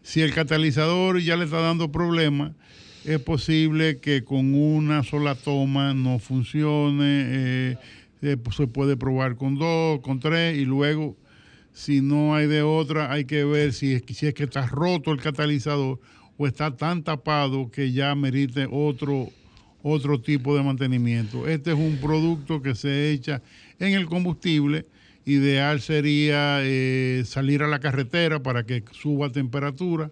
Si 0.02 0.20
el 0.20 0.32
catalizador 0.34 1.20
ya 1.20 1.36
le 1.36 1.44
está 1.44 1.60
dando 1.60 1.92
problemas, 1.92 2.52
es 3.04 3.18
posible 3.20 3.98
que 3.98 4.24
con 4.24 4.54
una 4.54 5.02
sola 5.02 5.34
toma 5.34 5.94
no 5.94 6.18
funcione. 6.18 7.24
eh, 7.26 7.76
eh, 8.22 8.36
pues 8.36 8.54
se 8.54 8.68
puede 8.68 8.96
probar 8.96 9.36
con 9.36 9.58
dos, 9.58 10.00
con 10.00 10.20
tres 10.20 10.56
y 10.56 10.64
luego 10.64 11.16
si 11.72 12.00
no 12.00 12.36
hay 12.36 12.46
de 12.46 12.62
otra, 12.62 13.10
hay 13.10 13.24
que 13.24 13.44
ver 13.44 13.72
si 13.72 13.94
es, 13.94 14.02
si 14.16 14.26
es 14.28 14.34
que 14.34 14.44
está 14.44 14.66
roto 14.66 15.10
el 15.10 15.20
catalizador 15.20 15.98
o 16.36 16.46
está 16.46 16.76
tan 16.76 17.02
tapado 17.02 17.70
que 17.70 17.90
ya 17.90 18.14
merite 18.14 18.68
otro, 18.70 19.30
otro 19.82 20.20
tipo 20.20 20.56
de 20.56 20.62
mantenimiento. 20.62 21.48
Este 21.48 21.72
es 21.72 21.76
un 21.76 21.96
producto 21.96 22.62
que 22.62 22.76
se 22.76 23.10
echa 23.10 23.42
en 23.80 23.94
el 23.94 24.06
combustible. 24.06 24.86
Ideal 25.24 25.80
sería 25.80 26.58
eh, 26.62 27.22
salir 27.26 27.62
a 27.62 27.68
la 27.68 27.78
carretera 27.78 28.42
para 28.42 28.64
que 28.64 28.82
suba 28.92 29.30
temperatura 29.30 30.10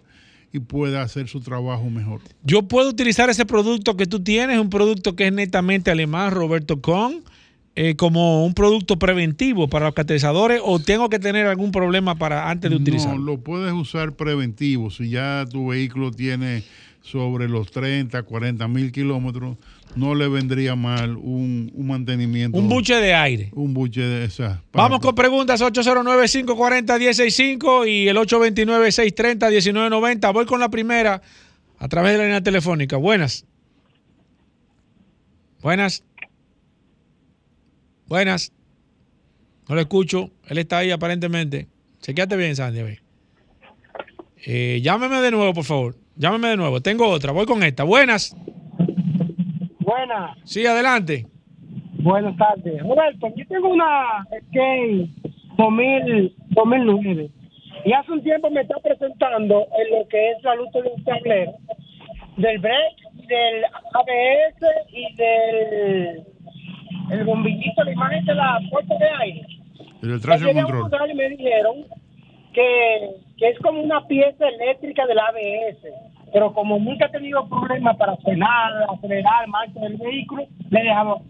y 0.53 0.59
pueda 0.59 1.01
hacer 1.01 1.27
su 1.27 1.39
trabajo 1.41 1.89
mejor. 1.89 2.21
Yo 2.43 2.63
puedo 2.63 2.89
utilizar 2.89 3.29
ese 3.29 3.45
producto 3.45 3.95
que 3.97 4.05
tú 4.05 4.21
tienes, 4.21 4.59
un 4.59 4.69
producto 4.69 5.15
que 5.15 5.27
es 5.27 5.33
netamente 5.33 5.91
alemán, 5.91 6.31
Roberto 6.31 6.81
Kohn, 6.81 7.23
eh, 7.75 7.95
como 7.95 8.45
un 8.45 8.53
producto 8.53 8.99
preventivo 8.99 9.69
para 9.69 9.85
los 9.85 9.93
catalizadores 9.95 10.61
o 10.63 10.79
tengo 10.79 11.09
que 11.09 11.19
tener 11.19 11.45
algún 11.45 11.71
problema 11.71 12.15
para 12.15 12.49
antes 12.49 12.69
de 12.69 12.75
No, 12.75 12.81
utilizarlo. 12.81 13.21
lo 13.23 13.39
puedes 13.39 13.71
usar 13.71 14.13
preventivo. 14.13 14.89
Si 14.91 15.09
ya 15.09 15.45
tu 15.49 15.67
vehículo 15.67 16.11
tiene 16.11 16.63
sobre 17.01 17.47
los 17.47 17.71
30, 17.71 18.21
40 18.23 18.67
mil 18.67 18.91
kilómetros, 18.91 19.57
no 19.95 20.13
le 20.15 20.27
vendría 20.27 20.75
mal 20.75 21.15
un, 21.17 21.71
un 21.73 21.87
mantenimiento. 21.87 22.57
Un 22.57 22.67
buche 22.69 22.95
de 22.95 23.13
aire. 23.13 23.49
Un 23.53 23.73
buche 23.73 24.01
de 24.01 24.25
esa. 24.25 24.63
Vamos 24.73 24.99
con 24.99 25.15
preguntas 25.15 25.61
809-540-165 25.61 27.87
y 27.89 28.07
el 28.07 28.17
829-630-1990. 28.17 30.33
Voy 30.33 30.45
con 30.45 30.59
la 30.59 30.69
primera 30.69 31.21
a 31.77 31.87
través 31.87 32.13
de 32.13 32.17
la 32.19 32.23
línea 32.25 32.41
telefónica. 32.41 32.97
Buenas. 32.97 33.45
Buenas. 35.61 36.03
Buenas. 38.07 38.51
No 39.67 39.75
lo 39.75 39.81
escucho. 39.81 40.31
Él 40.47 40.57
está 40.57 40.79
ahí 40.79 40.89
aparentemente. 40.91 41.67
Chequeate 42.01 42.35
bien, 42.35 42.55
Sandy. 42.55 42.79
a 42.79 42.83
ver. 42.83 43.01
Eh, 44.43 44.81
llámeme 44.83 45.21
de 45.21 45.29
nuevo, 45.31 45.53
por 45.53 45.63
favor. 45.63 45.95
Llámeme 46.15 46.49
de 46.49 46.57
nuevo. 46.57 46.81
Tengo 46.81 47.07
otra. 47.07 47.31
Voy 47.31 47.45
con 47.45 47.63
esta. 47.63 47.83
Buenas. 47.83 48.35
Buenas, 49.81 50.37
Sí, 50.43 50.65
adelante. 50.65 51.25
buenas 51.99 52.35
tardes. 52.37 52.81
Roberto, 52.81 53.27
yo 53.35 53.47
tengo 53.47 53.69
una 53.69 54.23
Skate 54.47 55.09
2000, 55.57 56.35
2009 56.49 57.29
y 57.83 57.93
hace 57.93 58.11
un 58.11 58.23
tiempo 58.23 58.49
me 58.51 58.61
está 58.61 58.75
presentando 58.83 59.65
en 59.79 59.99
lo 59.99 60.07
que 60.07 60.31
es 60.31 60.43
la 60.43 60.55
luz 60.55 60.71
de 60.71 60.83
los 60.83 61.03
tableros 61.03 61.55
del 62.37 62.59
break, 62.59 62.95
del 63.27 63.65
ABS 63.93 64.65
y 64.91 65.15
del 65.15 66.23
el 67.11 67.25
bombillito, 67.25 67.83
la 67.83 67.91
imagen 67.91 68.25
de 68.25 68.35
la 68.35 68.59
puerta 68.69 68.95
de 68.97 69.09
aire. 69.21 69.47
El 70.01 70.11
un 70.13 70.79
control. 70.79 71.11
y 71.11 71.13
me 71.13 71.29
dijeron 71.29 71.85
que, 72.53 73.15
que 73.37 73.49
es 73.49 73.59
como 73.59 73.81
una 73.81 74.07
pieza 74.07 74.47
eléctrica 74.47 75.05
del 75.05 75.19
ABS. 75.19 76.10
Pero 76.33 76.53
como 76.53 76.79
nunca 76.79 77.07
he 77.07 77.09
tenido 77.09 77.47
problemas 77.49 77.97
para 77.97 78.15
frenar, 78.17 78.71
acelerar, 78.97 79.47
marcha 79.49 79.79
del 79.81 79.97
vehículo, 79.97 80.47
le 80.69 80.79
he 80.79 80.83
dejado. 80.83 81.21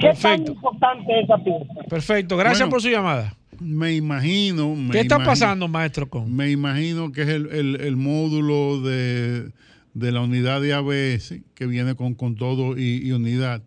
¿Qué 0.00 0.12
tan 0.22 0.46
importante 0.46 1.18
es 1.18 1.24
esa 1.24 1.36
pieza? 1.38 1.64
Perfecto. 1.88 2.36
Gracias 2.36 2.60
Bueno, 2.60 2.70
por 2.70 2.82
su 2.82 2.88
llamada. 2.88 3.34
Me 3.60 3.94
imagino. 3.94 4.74
me 4.74 4.90
¿Qué 4.92 5.00
está 5.00 5.16
imagino- 5.16 5.30
pasando, 5.32 5.68
maestro? 5.68 6.08
Con? 6.08 6.34
Me 6.34 6.50
imagino 6.50 7.10
que 7.12 7.22
es 7.22 7.28
el, 7.28 7.46
el- 7.52 7.80
el 7.80 7.96
módulo 7.96 8.80
de, 8.80 9.50
de 9.94 10.12
la 10.12 10.20
unidad 10.22 10.60
de 10.60 10.72
ABS 10.74 11.40
que 11.54 11.66
viene 11.66 11.94
con, 11.96 12.14
con 12.14 12.36
todo 12.36 12.78
y, 12.78 13.06
y 13.06 13.12
unidad. 13.12 13.62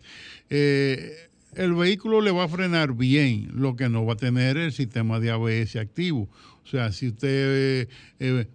Eh, 0.50 1.12
el 1.56 1.74
vehículo 1.74 2.22
le 2.22 2.32
va 2.32 2.46
a 2.46 2.48
frenar 2.48 2.94
bien, 2.94 3.50
lo 3.54 3.76
que 3.76 3.90
no 3.90 4.06
va 4.06 4.14
a 4.14 4.18
tener 4.18 4.56
el 4.58 4.72
sistema 4.72 5.20
de 5.20 5.32
ABS 5.32 5.76
activo. 5.78 6.30
O 6.64 6.68
sea, 6.68 6.92
si 6.94 7.08
usted 7.10 7.28
eh, 7.84 7.88
eh, 8.20 8.46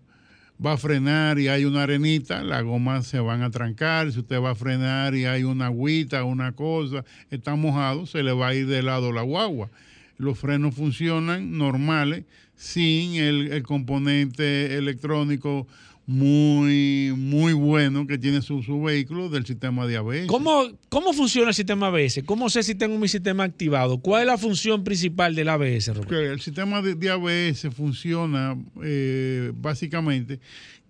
va 0.64 0.72
a 0.72 0.76
frenar 0.76 1.38
y 1.38 1.48
hay 1.48 1.64
una 1.64 1.82
arenita, 1.82 2.42
las 2.42 2.62
gomas 2.62 3.06
se 3.06 3.20
van 3.20 3.42
a 3.42 3.50
trancar. 3.50 4.10
Si 4.12 4.20
usted 4.20 4.40
va 4.40 4.50
a 4.50 4.54
frenar 4.54 5.14
y 5.14 5.24
hay 5.24 5.44
una 5.44 5.66
agüita, 5.66 6.24
una 6.24 6.52
cosa, 6.52 7.04
está 7.30 7.54
mojado, 7.54 8.06
se 8.06 8.22
le 8.22 8.32
va 8.32 8.48
a 8.48 8.54
ir 8.54 8.66
de 8.66 8.82
lado 8.82 9.12
la 9.12 9.22
guagua. 9.22 9.70
Los 10.18 10.38
frenos 10.38 10.74
funcionan 10.74 11.58
normales 11.58 12.24
sin 12.54 13.16
el, 13.16 13.52
el 13.52 13.62
componente 13.62 14.76
electrónico 14.76 15.66
muy, 16.06 17.12
muy 17.16 17.52
bueno 17.52 18.06
que 18.06 18.16
tiene 18.16 18.40
su, 18.40 18.62
su 18.62 18.80
vehículo 18.80 19.28
del 19.28 19.44
sistema 19.44 19.86
de 19.86 19.96
ABS. 19.96 20.26
¿Cómo, 20.28 20.64
¿Cómo 20.88 21.12
funciona 21.12 21.48
el 21.48 21.54
sistema 21.54 21.88
ABS? 21.88 22.22
¿Cómo 22.24 22.48
sé 22.48 22.62
si 22.62 22.74
tengo 22.74 22.96
mi 22.98 23.08
sistema 23.08 23.42
activado? 23.44 23.98
¿Cuál 23.98 24.22
es 24.22 24.26
la 24.28 24.38
función 24.38 24.84
principal 24.84 25.34
del 25.34 25.48
ABS, 25.48 25.88
Roberto? 25.94 26.16
El 26.18 26.40
sistema 26.40 26.80
de, 26.80 26.94
de 26.94 27.10
ABS 27.10 27.68
funciona 27.74 28.56
eh, 28.84 29.52
básicamente 29.56 30.38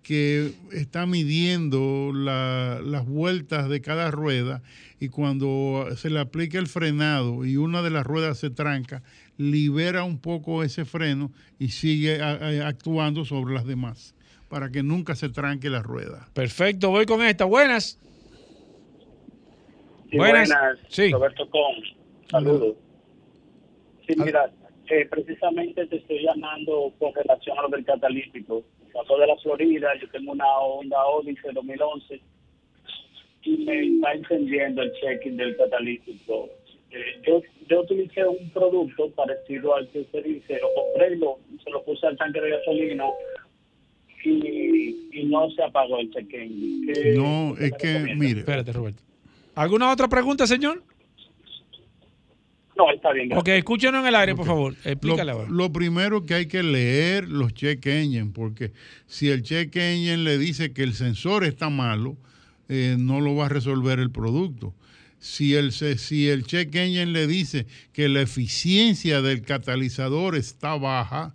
que 0.03 0.53
está 0.71 1.05
midiendo 1.05 2.11
la- 2.13 2.79
las 2.85 3.05
vueltas 3.05 3.67
de 3.69 3.81
cada 3.81 4.09
rueda 4.11 4.61
y 4.99 5.09
cuando 5.09 5.85
se 5.97 6.09
le 6.09 6.19
aplica 6.19 6.59
el 6.59 6.67
frenado 6.67 7.43
y 7.45 7.57
una 7.57 7.81
de 7.81 7.89
las 7.89 8.05
ruedas 8.05 8.37
se 8.37 8.49
tranca, 8.49 9.03
libera 9.37 10.03
un 10.05 10.19
poco 10.19 10.63
ese 10.63 10.85
freno 10.85 11.31
y 11.59 11.69
sigue 11.69 12.21
a- 12.21 12.33
a- 12.35 12.67
actuando 12.69 13.25
sobre 13.25 13.53
las 13.53 13.65
demás 13.65 14.13
para 14.49 14.69
que 14.69 14.83
nunca 14.83 15.15
se 15.15 15.29
tranque 15.29 15.69
la 15.69 15.81
rueda. 15.83 16.27
Perfecto, 16.33 16.89
voy 16.89 17.05
con 17.05 17.21
esta. 17.21 17.45
Buenas. 17.45 17.99
Sí, 20.09 20.17
Buenas. 20.17 20.49
buenas. 20.49 20.79
Sí. 20.89 21.11
Roberto 21.11 21.49
Con. 21.49 21.75
Saludos. 22.29 22.75
Sí, 24.07 24.13
mira, 24.17 24.49
eh, 24.89 25.05
precisamente 25.09 25.85
te 25.87 25.97
estoy 25.97 26.23
llamando 26.23 26.93
con 26.97 27.13
relación 27.13 27.57
a 27.59 27.63
lo 27.63 27.69
del 27.69 27.83
catalítico. 27.83 28.63
Pasó 28.93 29.17
de 29.17 29.27
la 29.27 29.35
Florida, 29.37 29.89
yo 30.01 30.09
tengo 30.09 30.31
una 30.31 30.47
Honda 30.59 31.05
Odyssey 31.07 31.53
2011 31.53 32.21
y 33.43 33.57
me 33.65 33.85
está 33.85 34.13
encendiendo 34.13 34.81
el 34.81 34.91
check-in 34.93 35.37
del 35.37 35.55
catalítico. 35.57 36.49
Eh, 36.89 37.21
yo, 37.27 37.41
yo 37.69 37.81
utilicé 37.81 38.25
un 38.25 38.49
producto 38.51 39.11
parecido 39.11 39.75
al 39.75 39.89
que 39.89 39.99
usted 39.99 40.23
dice, 40.23 40.57
lo 40.61 40.73
compré 40.73 41.15
y 41.15 41.19
lo, 41.19 41.37
se 41.63 41.69
lo 41.69 41.83
puse 41.83 42.07
al 42.07 42.17
tanque 42.17 42.39
de 42.39 42.49
gasolina 42.51 43.05
y, 44.29 45.09
y 45.19 45.25
no 45.25 45.49
se 45.51 45.63
apagó 45.63 45.99
el 45.99 46.11
check-in. 46.11 46.85
¿Qué- 46.93 47.13
No, 47.15 47.55
es 47.57 47.71
que, 47.79 48.15
mire. 48.15 48.39
Espérate, 48.41 48.71
Roberto. 48.73 49.01
¿Alguna 49.55 49.91
otra 49.91 50.07
pregunta, 50.07 50.45
señor? 50.45 50.83
No, 52.75 52.91
está 52.91 53.11
bien. 53.11 53.33
Ok, 53.35 53.47
escúchenos 53.49 54.01
en 54.01 54.07
el 54.07 54.15
aire, 54.15 54.35
por 54.35 54.45
favor. 54.45 54.75
Explícale 54.83 55.31
Lo, 55.31 55.39
ahora. 55.39 55.49
lo 55.51 55.71
primero 55.73 56.25
que 56.27 56.35
hay 56.35 56.45
que 56.45 56.61
leer 56.61 57.27
los 57.27 57.53
check 57.55 57.83
engine, 57.87 58.29
porque 58.31 58.71
si 59.07 59.29
el 59.29 59.41
check 59.41 59.75
engine 59.75 60.17
le 60.17 60.37
dice 60.37 60.73
que 60.73 60.83
el 60.83 60.93
sensor 60.93 61.43
está 61.43 61.69
malo, 61.71 62.17
eh, 62.69 62.95
no 62.99 63.19
lo 63.19 63.35
va 63.35 63.47
a 63.47 63.49
resolver 63.49 63.97
el 63.99 64.11
producto. 64.11 64.75
Si 65.17 65.55
el, 65.55 65.71
se- 65.71 65.97
si 65.97 66.29
el 66.29 66.45
check 66.45 66.75
engine 66.75 67.07
le 67.07 67.25
dice 67.25 67.65
que 67.93 68.09
la 68.09 68.21
eficiencia 68.21 69.23
del 69.23 69.41
catalizador 69.41 70.35
está 70.35 70.75
baja, 70.77 71.33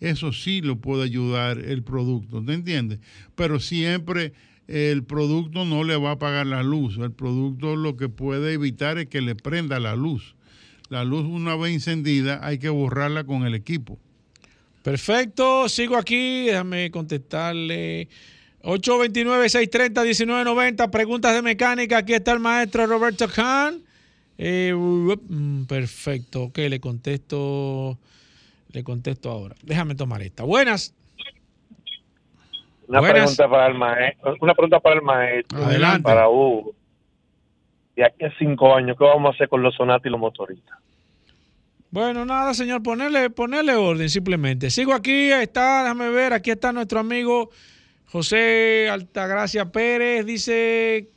eso 0.00 0.32
sí 0.32 0.60
lo 0.60 0.76
puede 0.76 1.04
ayudar 1.04 1.58
el 1.58 1.82
producto, 1.82 2.42
¿te 2.42 2.54
entiendes? 2.54 3.00
Pero 3.34 3.60
siempre 3.60 4.32
el 4.68 5.02
producto 5.04 5.64
no 5.64 5.82
le 5.82 5.96
va 5.96 6.10
a 6.10 6.12
apagar 6.12 6.46
la 6.46 6.62
luz. 6.62 6.98
El 6.98 7.12
producto 7.12 7.74
lo 7.74 7.96
que 7.96 8.08
puede 8.08 8.52
evitar 8.52 8.98
es 8.98 9.06
que 9.06 9.20
le 9.20 9.34
prenda 9.34 9.80
la 9.80 9.96
luz. 9.96 10.36
La 10.88 11.04
luz 11.04 11.24
una 11.24 11.56
vez 11.56 11.74
encendida 11.74 12.38
hay 12.42 12.58
que 12.58 12.68
borrarla 12.68 13.24
con 13.24 13.44
el 13.44 13.54
equipo. 13.54 13.98
Perfecto, 14.82 15.68
sigo 15.68 15.96
aquí, 15.96 16.46
déjame 16.46 16.90
contestarle. 16.90 18.08
829-630-1990, 18.62 20.90
preguntas 20.90 21.34
de 21.34 21.42
mecánica. 21.42 21.98
Aquí 21.98 22.14
está 22.14 22.32
el 22.32 22.40
maestro 22.40 22.86
Roberto 22.86 23.28
Khan. 23.28 23.82
Eh, 24.36 24.74
mm, 24.74 25.64
perfecto, 25.64 26.44
ok, 26.44 26.58
le 26.58 26.80
contesto. 26.80 27.98
Le 28.72 28.84
contesto 28.84 29.30
ahora. 29.30 29.54
Déjame 29.62 29.94
tomar 29.94 30.22
esta. 30.22 30.44
Buenas. 30.44 30.94
Una 32.86 33.00
Buenas. 33.00 33.36
pregunta 33.36 33.48
para 33.50 33.66
el 33.68 33.74
maestro. 33.74 34.36
Una 34.40 34.54
pregunta 34.54 34.80
para 34.80 34.96
el 34.96 35.02
maestro. 35.02 35.64
Adelante. 35.64 36.02
Para 36.02 36.28
Hugo. 36.28 36.74
De 37.96 38.04
aquí 38.04 38.24
a 38.24 38.32
cinco 38.38 38.74
años, 38.74 38.96
¿qué 38.98 39.04
vamos 39.04 39.32
a 39.32 39.34
hacer 39.34 39.48
con 39.48 39.62
los 39.62 39.74
sonatas 39.74 40.06
y 40.06 40.10
los 40.10 40.20
motoristas? 40.20 40.78
Bueno, 41.90 42.24
nada, 42.24 42.52
señor, 42.54 42.82
ponerle, 42.82 43.30
ponerle 43.30 43.74
orden 43.74 44.08
simplemente. 44.10 44.70
Sigo 44.70 44.92
aquí, 44.92 45.32
está, 45.32 45.82
déjame 45.82 46.10
ver, 46.10 46.32
aquí 46.34 46.50
está 46.50 46.70
nuestro 46.70 47.00
amigo 47.00 47.50
José 48.06 48.88
Altagracia 48.90 49.72
Pérez, 49.72 50.24
dice, 50.26 51.08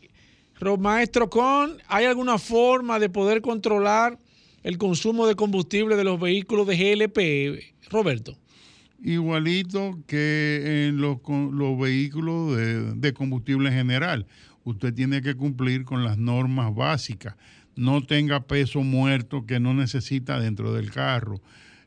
"Ro- 0.59 0.77
maestro 0.77 1.29
Con, 1.29 1.77
¿hay 1.87 2.05
alguna 2.05 2.37
forma 2.37 2.99
de 2.99 3.09
poder 3.09 3.41
controlar 3.41 4.17
el 4.63 4.77
consumo 4.77 5.27
de 5.27 5.35
combustible 5.35 5.95
de 5.95 6.03
los 6.03 6.19
vehículos 6.19 6.67
de 6.67 6.77
GLP? 6.77 7.89
Roberto. 7.89 8.37
Igualito 9.03 9.97
que 10.05 10.87
en 10.87 11.01
los, 11.01 11.17
vehículos 11.79 12.55
de, 12.95 13.13
combustible 13.13 13.69
en 13.69 13.75
general. 13.75 14.27
Usted 14.63 14.93
tiene 14.93 15.23
que 15.23 15.33
cumplir 15.33 15.85
con 15.85 16.03
las 16.03 16.19
normas 16.19 16.75
básicas. 16.75 17.35
No 17.75 18.05
tenga 18.05 18.45
peso 18.45 18.81
muerto 18.81 19.45
que 19.47 19.59
no 19.59 19.73
necesita 19.73 20.39
dentro 20.39 20.71
del 20.73 20.91
carro. 20.91 21.41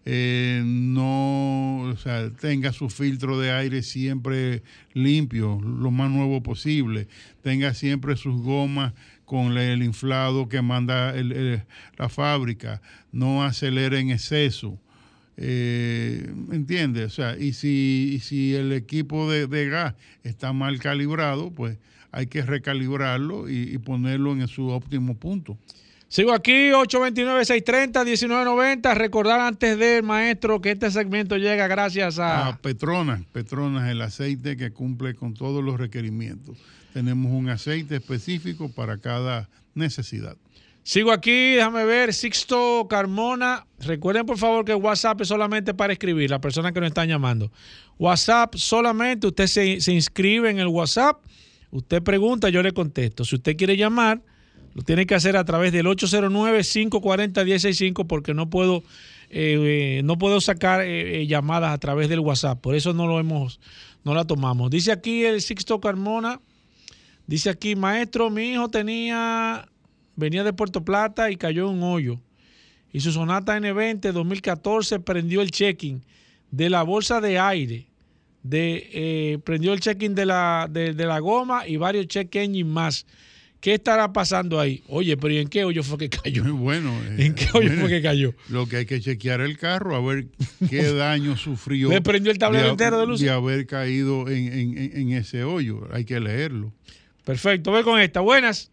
Eh, 0.06 0.62
no, 0.66 1.94
tenga 2.40 2.72
su 2.72 2.90
filtro 2.90 3.38
de 3.38 3.52
aire 3.52 3.82
siempre 3.82 4.62
limpio, 4.92 5.60
lo 5.62 5.90
más 5.92 6.10
nuevo 6.10 6.42
posible. 6.42 7.06
Tenga 7.42 7.74
siempre 7.74 8.16
sus 8.16 8.42
gomas 8.42 8.92
con 9.24 9.56
el 9.56 9.82
inflado 9.82 10.48
que 10.48 10.60
manda 10.62 11.14
el- 11.14 11.32
el- 11.32 11.62
la 11.96 12.08
fábrica. 12.08 12.80
No 13.12 13.44
acelere 13.44 13.98
en 14.00 14.10
exceso. 14.10 14.78
Eh, 15.36 16.32
¿Entiendes? 16.52 17.06
O 17.06 17.10
sea, 17.14 17.36
y 17.38 17.52
si, 17.54 18.12
y 18.14 18.20
si 18.20 18.54
el 18.54 18.72
equipo 18.72 19.28
de, 19.30 19.46
de 19.48 19.68
gas 19.68 19.94
está 20.22 20.52
mal 20.52 20.78
calibrado, 20.78 21.50
pues 21.50 21.76
hay 22.12 22.26
que 22.28 22.42
recalibrarlo 22.42 23.48
y, 23.48 23.74
y 23.74 23.78
ponerlo 23.78 24.32
en 24.32 24.46
su 24.46 24.68
óptimo 24.68 25.16
punto. 25.16 25.58
Sigo 26.06 26.32
aquí, 26.32 26.70
829-630-1990. 26.70 28.94
Recordar 28.94 29.40
antes 29.40 29.78
del 29.78 30.02
maestro 30.02 30.60
que 30.60 30.72
este 30.72 30.90
segmento 30.90 31.36
llega 31.36 31.66
gracias 31.66 32.18
a... 32.18 32.58
Petronas, 32.62 33.22
Petronas, 33.32 33.90
el 33.90 34.00
aceite 34.00 34.56
que 34.56 34.70
cumple 34.70 35.14
con 35.14 35.34
todos 35.34 35.62
los 35.64 35.78
requerimientos. 35.78 36.56
Tenemos 36.94 37.32
un 37.32 37.48
aceite 37.48 37.96
específico 37.96 38.70
para 38.70 38.98
cada 38.98 39.48
necesidad. 39.74 40.36
Sigo 40.84 41.10
aquí, 41.10 41.54
déjame 41.54 41.84
ver, 41.84 42.14
Sixto 42.14 42.86
Carmona. 42.88 43.66
Recuerden 43.80 44.24
por 44.24 44.38
favor 44.38 44.64
que 44.64 44.76
WhatsApp 44.76 45.22
es 45.22 45.28
solamente 45.28 45.74
para 45.74 45.92
escribir, 45.92 46.30
las 46.30 46.38
personas 46.38 46.72
que 46.72 46.78
nos 46.78 46.86
están 46.86 47.08
llamando. 47.08 47.50
WhatsApp 47.98 48.54
solamente, 48.54 49.26
usted 49.26 49.48
se, 49.48 49.80
se 49.80 49.92
inscribe 49.92 50.50
en 50.50 50.60
el 50.60 50.68
WhatsApp, 50.68 51.20
usted 51.72 52.00
pregunta, 52.00 52.48
yo 52.48 52.62
le 52.62 52.70
contesto. 52.70 53.24
Si 53.24 53.34
usted 53.34 53.56
quiere 53.56 53.76
llamar, 53.76 54.22
lo 54.74 54.82
tiene 54.82 55.04
que 55.04 55.16
hacer 55.16 55.36
a 55.36 55.44
través 55.44 55.72
del 55.72 55.86
809-540-165 55.86 58.06
porque 58.06 58.34
no 58.34 58.50
puedo, 58.50 58.84
eh, 59.30 60.00
no 60.04 60.16
puedo 60.16 60.40
sacar 60.40 60.82
eh, 60.82 61.22
eh, 61.22 61.26
llamadas 61.26 61.74
a 61.74 61.78
través 61.78 62.08
del 62.08 62.20
WhatsApp. 62.20 62.60
Por 62.60 62.76
eso 62.76 62.92
no 62.92 63.08
lo 63.08 63.18
hemos, 63.18 63.58
no 64.04 64.14
la 64.14 64.26
tomamos. 64.26 64.70
Dice 64.70 64.92
aquí 64.92 65.24
el 65.24 65.42
Sixto 65.42 65.80
Carmona, 65.80 66.38
dice 67.26 67.50
aquí, 67.50 67.76
maestro, 67.76 68.30
mi 68.30 68.52
hijo 68.52 68.68
tenía 68.68 69.68
venía 70.16 70.44
de 70.44 70.52
Puerto 70.52 70.84
Plata 70.84 71.30
y 71.30 71.36
cayó 71.36 71.68
en 71.70 71.76
un 71.78 71.82
hoyo. 71.82 72.20
Y 72.92 73.00
su 73.00 73.10
Sonata 73.12 73.58
N20 73.58 74.12
2014 74.12 75.00
prendió 75.00 75.40
el 75.42 75.50
checking 75.50 76.02
de 76.52 76.70
la 76.70 76.84
bolsa 76.84 77.20
de 77.20 77.38
aire, 77.40 77.86
de, 78.44 78.88
eh, 78.92 79.38
prendió 79.42 79.72
el 79.72 79.80
checking 79.80 80.14
de 80.14 80.26
la, 80.26 80.68
de, 80.70 80.94
de 80.94 81.06
la 81.06 81.18
goma 81.18 81.66
y 81.66 81.76
varios 81.76 82.06
check 82.06 82.34
engines 82.36 82.70
más. 82.72 83.06
¿Qué 83.60 83.72
estará 83.74 84.12
pasando 84.12 84.60
ahí? 84.60 84.84
Oye, 84.88 85.16
pero 85.16 85.32
¿y 85.34 85.38
en 85.38 85.48
qué 85.48 85.64
hoyo 85.64 85.82
fue 85.82 85.96
que 85.98 86.10
cayó? 86.10 86.44
Muy 86.44 86.52
bueno. 86.62 86.92
¿En 87.18 87.34
qué 87.34 87.48
hoyo 87.54 87.70
fue 87.80 87.88
que 87.88 88.02
cayó? 88.02 88.34
Lo 88.50 88.68
que 88.68 88.76
hay 88.76 88.86
que 88.86 89.00
chequear 89.00 89.40
el 89.40 89.56
carro, 89.58 89.96
a 89.96 90.00
ver 90.00 90.26
qué 90.70 90.82
daño 90.92 91.36
sufrió. 91.36 91.88
¿Le 91.88 92.00
prendió 92.02 92.30
el 92.30 92.38
tablero 92.38 92.66
de- 92.66 92.70
entero 92.72 93.00
de 93.00 93.06
luces? 93.06 93.24
De 93.26 93.32
haber 93.32 93.66
caído 93.66 94.28
en- 94.28 94.52
en- 94.52 94.78
en 94.96 95.12
ese 95.12 95.42
hoyo. 95.42 95.88
Hay 95.92 96.04
que 96.04 96.20
leerlo. 96.20 96.72
Perfecto, 97.24 97.72
ve 97.72 97.82
con 97.82 97.98
esta. 97.98 98.20
Buenas. 98.20 98.70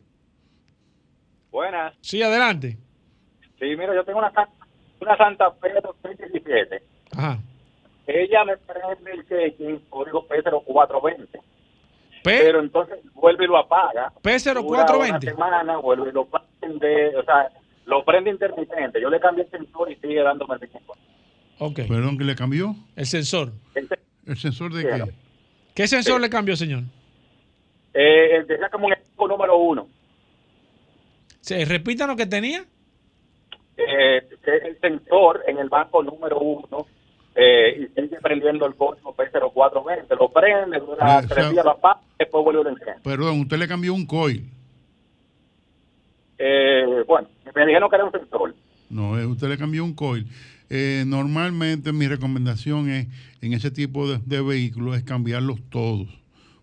Buenas. 1.52 1.94
Sí, 2.02 2.22
adelante. 2.22 2.78
Sí, 3.60 3.66
mira, 3.78 3.94
yo 3.94 4.04
tengo 4.04 4.20
una, 4.20 4.32
una 5.00 5.18
Santa 5.18 5.52
Fe 5.54 5.70
2017. 5.84 6.82
Ajá. 7.16 7.40
Ella 8.08 8.44
me 8.46 8.58
prende 8.58 9.12
el 9.12 9.28
check-in 9.28 9.80
código 9.90 10.28
P0420. 10.28 11.28
P- 11.32 11.40
Pero 12.24 12.60
entonces 12.60 12.98
vuelve 13.14 13.46
y 13.46 13.48
lo 13.48 13.58
apaga. 13.58 14.12
P0420. 14.24 14.64
Dura 14.64 14.98
Una 14.98 15.20
semana, 15.20 15.78
vuelve 15.78 16.10
y 16.10 16.14
lo 16.14 16.26
prende. 16.28 17.16
O 17.18 17.24
sea, 17.24 17.50
lo 17.86 18.04
prende 18.06 18.32
intermitente. 18.32 19.02
Yo 19.02 19.10
le 19.10 19.20
cambié 19.20 19.44
el 19.46 19.52
sensor 19.52 19.92
y 19.92 19.96
sigue 19.98 20.22
dándome 20.22 20.56
el 20.56 20.62
mismo. 20.62 20.80
Ok. 21.60 21.76
Perdón, 21.88 22.18
¿que 22.18 22.24
le 22.24 22.36
cambió? 22.36 22.76
El 22.96 23.06
sensor. 23.06 23.52
¿El 24.26 24.38
sensor 24.38 24.74
de 24.74 24.84
qué? 24.84 25.12
¿Qué 25.76 25.88
sensor 25.88 26.20
le 26.22 26.30
cambió, 26.30 26.56
señor? 26.56 26.84
Eh, 27.94 28.36
el 28.38 28.48
decía 28.48 28.70
como 28.70 28.88
un 28.88 28.94
equipo 28.94 29.28
número 29.28 29.58
uno. 29.58 29.88
Se, 31.42 31.66
repita 31.66 32.08
lo 32.08 32.16
que 32.16 32.26
tenía. 32.26 32.64
Eh, 33.78 34.22
que 34.44 34.58
es 34.58 34.64
el 34.64 34.80
sensor 34.80 35.42
en 35.48 35.58
el 35.58 35.70
banco 35.70 36.04
número 36.04 36.40
uno. 36.40 36.86
Eh, 37.34 37.88
y 37.90 38.02
sigue 38.02 38.18
prendiendo 38.22 38.66
el 38.66 38.76
código 38.76 39.16
P0420. 39.16 40.18
Lo 40.20 40.30
prende, 40.32 40.80
dura 40.80 41.20
Eh, 41.22 41.26
o 41.26 41.28
tres 41.28 41.44
sea- 41.44 41.50
días, 41.52 41.66
lo 41.66 41.72
apaga, 41.72 42.02
después 42.20 42.44
vuelve 42.44 42.62
y 42.62 42.64
lo 42.66 42.70
enciende. 42.72 43.02
Perdón, 43.04 43.40
usted 43.42 43.58
le 43.58 43.68
cambió 43.68 43.94
un 43.94 44.06
coil. 44.06 44.50
Eh, 46.38 47.04
bueno, 47.08 47.28
me 47.56 47.66
dijeron 47.66 47.90
que 47.90 47.96
era 47.96 48.06
un 48.06 48.12
sensor. 48.12 48.56
No, 48.90 49.20
eh, 49.20 49.26
usted 49.26 49.48
le 49.48 49.58
cambió 49.58 49.84
un 49.84 49.94
coil. 49.94 50.28
Eh, 50.70 51.04
normalmente 51.06 51.92
mi 51.92 52.08
recomendación 52.08 52.90
es, 52.90 53.08
en 53.42 53.54
ese 53.54 53.72
tipo 53.72 54.08
de, 54.10 54.20
de 54.26 54.42
vehículos, 54.42 54.98
es 54.98 55.04
cambiarlos 55.04 55.60
todos. 55.70 56.08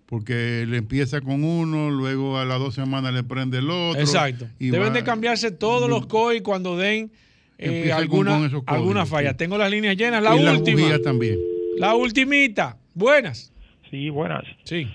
Porque 0.08 0.64
le 0.66 0.78
empieza 0.78 1.20
con 1.20 1.44
uno, 1.44 1.90
luego 1.90 2.38
a 2.38 2.46
las 2.46 2.58
dos 2.58 2.74
semanas 2.74 3.12
le 3.12 3.22
prende 3.24 3.58
el 3.58 3.68
otro. 3.70 4.00
Exacto. 4.00 4.46
y 4.58 4.70
Deben 4.70 4.88
va- 4.88 4.92
de 4.94 5.04
cambiarse 5.04 5.50
todos 5.50 5.88
los 5.90 6.06
COI 6.06 6.40
cuando 6.40 6.78
den 6.78 7.10
eh, 7.58 7.92
alguna, 7.92 8.38
códigos, 8.38 8.62
alguna 8.66 9.04
falla. 9.04 9.32
sí. 9.32 9.36
Tengo 9.36 9.58
las 9.58 9.70
líneas 9.70 9.96
llenas. 9.98 10.22
La 10.22 10.34
y 10.34 10.46
última. 10.46 10.80
bujías 10.80 11.02
también. 11.02 11.36
La 11.76 11.94
ultimita. 11.94 12.78
Buenas. 12.94 13.52
Sí, 13.90 14.08
buenas. 14.08 14.44
Sí. 14.64 14.86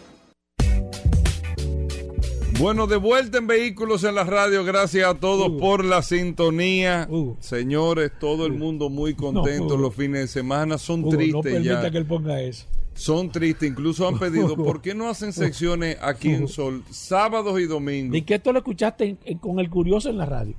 Bueno, 2.61 2.85
de 2.85 2.95
vuelta 2.97 3.39
en 3.39 3.47
Vehículos 3.47 4.03
en 4.03 4.13
la 4.15 4.23
Radio. 4.23 4.63
Gracias 4.63 5.07
a 5.09 5.15
todos 5.15 5.49
por 5.59 5.83
la 5.83 6.03
sintonía. 6.03 7.09
Señores, 7.39 8.11
todo 8.19 8.45
el 8.45 8.53
mundo 8.53 8.89
muy 8.89 9.15
contento. 9.15 9.77
Los 9.77 9.95
fines 9.95 10.21
de 10.21 10.27
semana 10.27 10.77
son 10.77 11.01
Hugo, 11.01 11.11
no 11.11 11.17
tristes 11.17 11.41
permita 11.53 11.83
ya. 11.83 11.91
que 11.91 11.97
él 11.97 12.05
ponga 12.05 12.39
eso. 12.41 12.65
Son 12.93 13.31
tristes. 13.31 13.67
Incluso 13.67 14.07
han 14.07 14.19
pedido. 14.19 14.55
¿por 14.55 14.79
qué 14.81 14.93
no 14.93 15.09
hacen 15.09 15.33
secciones 15.33 15.97
aquí 16.01 16.29
en 16.29 16.47
Sol 16.47 16.83
sábados 16.91 17.59
y 17.59 17.65
domingos? 17.65 18.15
¿Y 18.15 18.21
que 18.21 18.35
esto 18.35 18.51
lo 18.51 18.59
escuchaste 18.59 19.05
en- 19.05 19.17
en- 19.25 19.37
con 19.39 19.59
el 19.59 19.69
curioso 19.69 20.09
en 20.09 20.17
la 20.19 20.25
radio? 20.27 20.53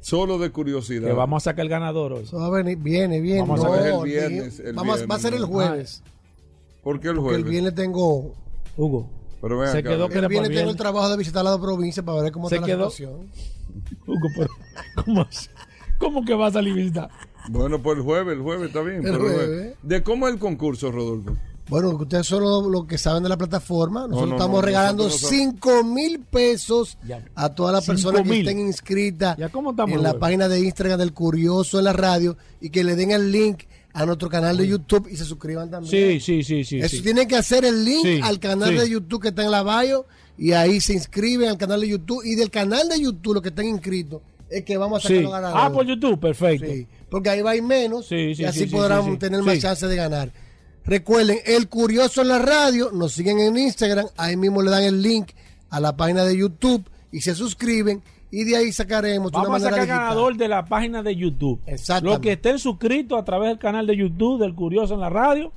Solo 0.00 0.38
de 0.38 0.50
curiosidad. 0.50 1.08
Que 1.08 1.14
vamos 1.14 1.42
a 1.42 1.50
sacar 1.50 1.64
el 1.64 1.70
ganador 1.70 2.12
hoy. 2.12 2.24
Eso 2.24 2.38
va 2.38 2.46
a 2.46 2.50
venir, 2.50 2.76
viene, 2.76 3.20
viene. 3.20 3.40
Vamos 3.40 3.60
a 3.64 3.68
No, 3.68 3.74
sacar 3.76 3.88
el 3.92 4.02
viernes, 4.04 4.60
el 4.60 4.72
vamos, 4.74 5.06
va 5.10 5.14
a 5.14 5.18
ser 5.18 5.32
el 5.34 5.44
jueves. 5.44 6.02
¿Por 6.82 7.00
qué 7.00 7.08
el 7.08 7.14
Porque 7.16 7.28
jueves? 7.30 7.44
el 7.44 7.50
viernes 7.50 7.74
tengo. 7.74 8.34
Hugo. 8.76 9.08
Pero 9.40 9.58
ven 9.58 9.72
Se 9.72 9.82
quedó 9.82 10.08
que 10.08 10.20
viernes 10.20 10.38
para 10.48 10.54
tengo 10.54 10.70
el 10.70 10.76
trabajo 10.76 11.08
de 11.10 11.16
visitar 11.16 11.44
la 11.44 11.58
provincia 11.60 12.02
para 12.02 12.22
ver 12.22 12.32
cómo 12.32 12.48
Se 12.48 12.56
está 12.56 12.66
quedó- 12.66 12.84
la 12.84 12.90
situación. 12.90 13.30
¿cómo? 15.04 15.26
¿Cómo 15.98 16.24
que 16.24 16.34
va 16.34 16.48
a 16.48 16.52
salir 16.52 16.74
visita? 16.74 17.08
Bueno, 17.48 17.80
pues 17.82 17.98
el 17.98 18.04
jueves, 18.04 18.36
el 18.36 18.42
jueves 18.42 18.68
está 18.68 18.80
bien. 18.82 19.06
El 19.06 19.18
jueves. 19.18 19.74
¿De 19.82 20.02
cómo 20.02 20.28
es 20.28 20.34
el 20.34 20.40
concurso, 20.40 20.90
Rodolfo? 20.90 21.36
Bueno, 21.68 21.90
ustedes 21.90 22.26
son 22.26 22.42
los 22.42 22.66
los 22.66 22.84
que 22.86 22.98
saben 22.98 23.22
de 23.22 23.28
la 23.28 23.36
plataforma. 23.36 24.00
Nosotros 24.08 24.30
no, 24.30 24.34
estamos 24.36 24.56
no, 24.56 24.62
regalando 24.62 25.04
nosotros 25.04 25.30
no 25.30 25.38
5 25.38 25.84
mil 25.84 26.18
pesos 26.20 26.98
Ya. 27.06 27.24
a 27.36 27.54
todas 27.54 27.72
las 27.72 27.86
personas 27.86 28.22
que 28.22 28.40
estén 28.40 28.58
inscritas 28.58 29.36
¿Ya 29.38 29.50
cómo 29.50 29.70
estamos, 29.70 29.96
en 29.96 30.02
la 30.02 30.18
página 30.18 30.48
de 30.48 30.60
Instagram 30.60 30.98
del 30.98 31.12
Curioso 31.12 31.78
en 31.78 31.84
la 31.84 31.92
radio 31.92 32.36
y 32.60 32.70
que 32.70 32.82
le 32.82 32.96
den 32.96 33.12
el 33.12 33.30
link 33.30 33.62
a 33.92 34.06
nuestro 34.06 34.28
canal 34.28 34.56
de 34.56 34.66
YouTube 34.66 35.08
y 35.10 35.16
se 35.16 35.24
suscriban 35.24 35.70
también. 35.70 35.90
Sí, 35.90 36.20
sí, 36.20 36.42
sí, 36.42 36.64
sí. 36.64 36.78
Eso 36.78 36.96
sí. 36.96 37.02
tienen 37.02 37.26
que 37.26 37.36
hacer 37.36 37.64
el 37.64 37.84
link 37.84 38.04
Sí, 38.04 38.20
al 38.22 38.38
canal 38.38 38.70
sí. 38.70 38.74
de 38.76 38.90
YouTube 38.90 39.22
que 39.22 39.28
está 39.28 39.42
en 39.44 39.50
la 39.50 39.62
bio 39.62 40.06
y 40.38 40.52
ahí 40.52 40.80
se 40.80 40.94
inscriben 40.94 41.48
al 41.48 41.58
canal 41.58 41.80
de 41.80 41.88
YouTube 41.88 42.22
y 42.24 42.34
del 42.34 42.50
canal 42.50 42.88
de 42.88 43.00
YouTube 43.00 43.34
los 43.34 43.42
que 43.42 43.48
estén 43.50 43.66
inscritos 43.66 44.22
es 44.48 44.64
que 44.64 44.76
vamos 44.76 45.04
a 45.04 45.08
sacar 45.08 45.22
los 45.22 45.32
ganadores. 45.32 45.62
Ah, 45.64 45.72
por 45.72 45.86
YouTube, 45.86 46.18
perfecto. 46.18 46.66
Sí, 46.66 46.86
porque 47.08 47.30
ahí 47.30 47.40
va 47.42 47.50
a 47.52 47.56
ir 47.56 47.62
menos 47.62 48.10
y 48.10 48.32
así 48.44 48.60
sí, 48.60 48.66
sí, 48.66 48.66
podrán 48.66 49.18
tener 49.18 49.42
más 49.42 49.58
chance 49.58 49.86
de 49.86 49.96
ganar. 49.96 50.32
Recuerden, 50.84 51.38
el 51.44 51.68
curioso 51.68 52.22
en 52.22 52.28
la 52.28 52.38
radio, 52.38 52.90
nos 52.90 53.12
siguen 53.12 53.38
en 53.38 53.56
Instagram, 53.56 54.06
ahí 54.16 54.36
mismo 54.36 54.62
le 54.62 54.70
dan 54.70 54.82
el 54.82 55.02
link 55.02 55.28
a 55.68 55.78
la 55.78 55.96
página 55.96 56.24
de 56.24 56.36
YouTube 56.36 56.84
y 57.12 57.20
se 57.20 57.34
suscriben 57.34 58.02
y 58.30 58.44
de 58.44 58.56
ahí 58.56 58.72
sacaremos 58.72 59.32
de 59.32 59.38
una 59.38 59.48
Vamos 59.48 59.62
a 59.62 59.64
sacar 59.64 59.80
digital. 59.80 59.98
ganador 60.00 60.36
de 60.36 60.48
la 60.48 60.64
página 60.64 61.02
de 61.02 61.16
YouTube. 61.16 61.60
Exactamente. 61.66 62.10
Los 62.10 62.20
que 62.20 62.32
estén 62.32 62.58
suscritos 62.58 63.18
a 63.18 63.24
través 63.24 63.48
del 63.50 63.58
canal 63.58 63.86
de 63.86 63.96
YouTube 63.96 64.40
del 64.40 64.54
Curioso 64.54 64.94
en 64.94 65.00
la 65.00 65.10
radio 65.10 65.52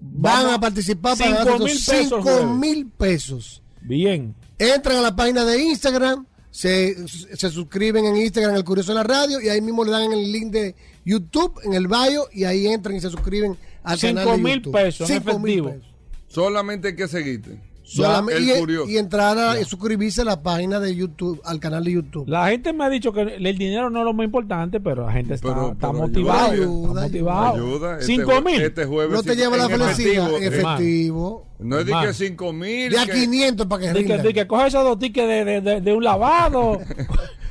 Van 0.00 0.46
a 0.46 0.60
participar 0.60 1.16
para 1.16 1.30
Cinco 1.30 1.44
ganar 1.44 1.58
mil 1.60 1.68
esos 1.72 1.86
pesos, 1.94 2.08
5 2.08 2.22
jueves. 2.22 2.46
mil 2.46 2.86
pesos. 2.90 3.62
Bien. 3.82 4.34
Entran 4.58 4.98
a 4.98 5.00
la 5.00 5.16
página 5.16 5.44
de 5.44 5.62
Instagram, 5.62 6.26
se, 6.50 7.08
se 7.08 7.50
suscriben 7.50 8.04
en 8.04 8.16
Instagram, 8.16 8.54
el 8.56 8.64
Curioso 8.64 8.92
en 8.92 8.96
la 8.98 9.02
Radio, 9.02 9.40
y 9.40 9.48
ahí 9.48 9.60
mismo 9.60 9.84
le 9.84 9.90
dan 9.90 10.12
el 10.12 10.30
link 10.30 10.52
de 10.52 10.74
YouTube 11.04 11.60
en 11.64 11.74
el 11.74 11.86
bio, 11.88 12.26
y 12.32 12.44
ahí 12.44 12.66
entran 12.66 12.94
y 12.96 13.00
se 13.00 13.10
suscriben 13.10 13.56
al 13.82 13.98
Cinco 13.98 14.20
canal 14.20 14.36
de 14.36 14.42
mil 14.42 14.54
YouTube. 14.56 14.72
pesos 14.72 15.10
en 15.10 15.22
Cinco 15.22 15.38
mil 15.38 15.64
pesos. 15.64 15.86
Solamente 16.28 16.88
hay 16.88 16.96
que 16.96 17.08
seguirte. 17.08 17.58
Solamente- 17.86 18.42
y, 18.42 18.58
curioso. 18.58 18.90
y 18.90 18.98
entrar 18.98 19.38
a 19.38 19.60
y 19.60 19.64
suscribirse 19.64 20.22
a 20.22 20.24
la 20.24 20.42
página 20.42 20.80
de 20.80 20.94
YouTube, 20.94 21.40
al 21.44 21.60
canal 21.60 21.84
de 21.84 21.92
YouTube. 21.92 22.24
La 22.28 22.48
gente 22.48 22.72
me 22.72 22.84
ha 22.84 22.88
dicho 22.90 23.12
que 23.12 23.20
el 23.22 23.58
dinero 23.58 23.90
no 23.90 24.00
es 24.00 24.04
lo 24.04 24.12
más 24.12 24.24
importante, 24.24 24.80
pero 24.80 25.06
la 25.06 25.12
gente 25.12 25.34
está, 25.34 25.48
Pero- 25.48 25.72
está 25.72 25.92
pero 25.92 26.02
motivada. 26.02 26.50
ayuda, 26.50 26.88
está 26.88 27.00
motivada. 27.02 27.50
Ayuda. 27.50 27.92
Este 28.00 28.06
Cinco 28.06 28.40
mil. 28.42 28.60
Este 28.60 28.84
jueves. 28.86 29.12
No 29.12 29.22
te 29.22 29.36
lleva 29.36 29.56
la 29.56 29.68
felicidad 29.68 30.30
eh. 30.32 30.46
efectivo. 30.46 31.46
No 31.58 31.78
es 31.78 31.86
de 31.86 31.92
que 31.92 32.12
5 32.12 32.52
mil. 32.52 32.90
De 32.92 32.98
a 32.98 33.06
que- 33.06 33.12
500 33.12 33.66
para 33.66 33.80
que 33.82 33.88
Di 33.88 33.94
que, 33.94 34.00
rindan. 34.00 34.22
di 34.26 34.32
que 34.34 34.46
coge 34.46 34.66
esos 34.68 34.84
dos 34.84 34.98
tickets 34.98 35.26
de, 35.28 35.44
de, 35.44 35.60
de, 35.60 35.80
de 35.80 35.92
un 35.94 36.04
lavado. 36.04 36.80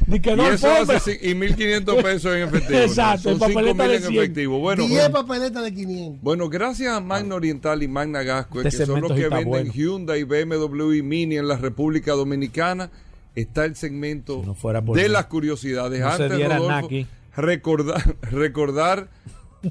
Di 0.07 0.19
que 0.19 0.33
Y, 0.33 0.35
no 0.35 0.47
eso 0.47 0.69
hace 0.71 1.17
ci- 1.17 1.19
y 1.19 1.33
1.500 1.33 2.03
pesos 2.03 2.35
en 2.35 2.43
efectivo. 2.43 2.79
Exacto, 2.79 3.31
en 3.31 3.39
Son 3.39 3.47
5 3.49 3.59
papeleta 3.59 3.87
de 3.87 3.95
en 3.95 4.01
100. 4.03 4.13
efectivo. 4.15 4.59
Bueno, 4.59 4.85
10 4.87 5.09
papeletas 5.09 5.63
de 5.63 5.73
500. 5.73 6.21
bueno, 6.21 6.47
gracias 6.49 6.93
a 6.93 6.99
Magna 6.99 7.33
Oriental 7.33 7.81
y 7.81 7.87
Magna 7.87 8.21
Gasco, 8.21 8.61
Este 8.61 8.77
que 8.77 8.85
son 8.85 9.01
los 9.01 9.11
que 9.13 9.27
venden 9.27 9.47
bueno. 9.47 9.71
Hyundai, 9.73 10.23
BMW 10.23 10.93
y 10.93 11.01
Mini 11.01 11.37
en 11.37 11.47
la 11.47 11.57
República 11.57 12.11
Dominicana, 12.11 12.91
está 13.33 13.65
el 13.65 13.75
segmento 13.75 14.41
Si 14.41 14.45
no 14.45 14.53
fuera 14.53 14.81
de 14.81 14.91
mí, 14.91 15.07
las 15.09 15.25
curiosidades. 15.25 15.99
no 15.99 16.15
se 16.15 16.23
Antes, 16.23 16.37
diera 16.37 16.57
Rodolfo, 16.59 16.89
recordar, 17.35 18.15
recordar 18.31 19.07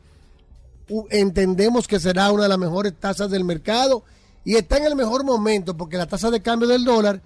Entendemos 1.09 1.87
que 1.87 1.99
será 1.99 2.31
una 2.31 2.43
de 2.43 2.49
las 2.49 2.57
mejores 2.57 2.93
tasas 2.99 3.29
del 3.29 3.43
mercado 3.43 4.03
y 4.43 4.55
está 4.55 4.77
en 4.77 4.85
el 4.85 4.95
mejor 4.95 5.23
momento 5.23 5.77
porque 5.77 5.97
la 5.97 6.07
tasa 6.07 6.31
de 6.31 6.41
cambio 6.41 6.67
del 6.67 6.83
dólar 6.83 7.21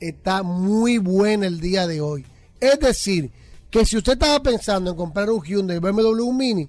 está 0.00 0.42
muy 0.42 0.98
buena 0.98 1.46
el 1.46 1.60
día 1.60 1.86
de 1.86 2.00
hoy. 2.00 2.26
Es 2.60 2.80
decir, 2.80 3.30
que 3.70 3.84
si 3.84 3.96
usted 3.96 4.14
estaba 4.14 4.42
pensando 4.42 4.90
en 4.90 4.96
comprar 4.96 5.30
un 5.30 5.42
Hyundai 5.42 5.78
BMW 5.78 6.32
Mini, 6.32 6.68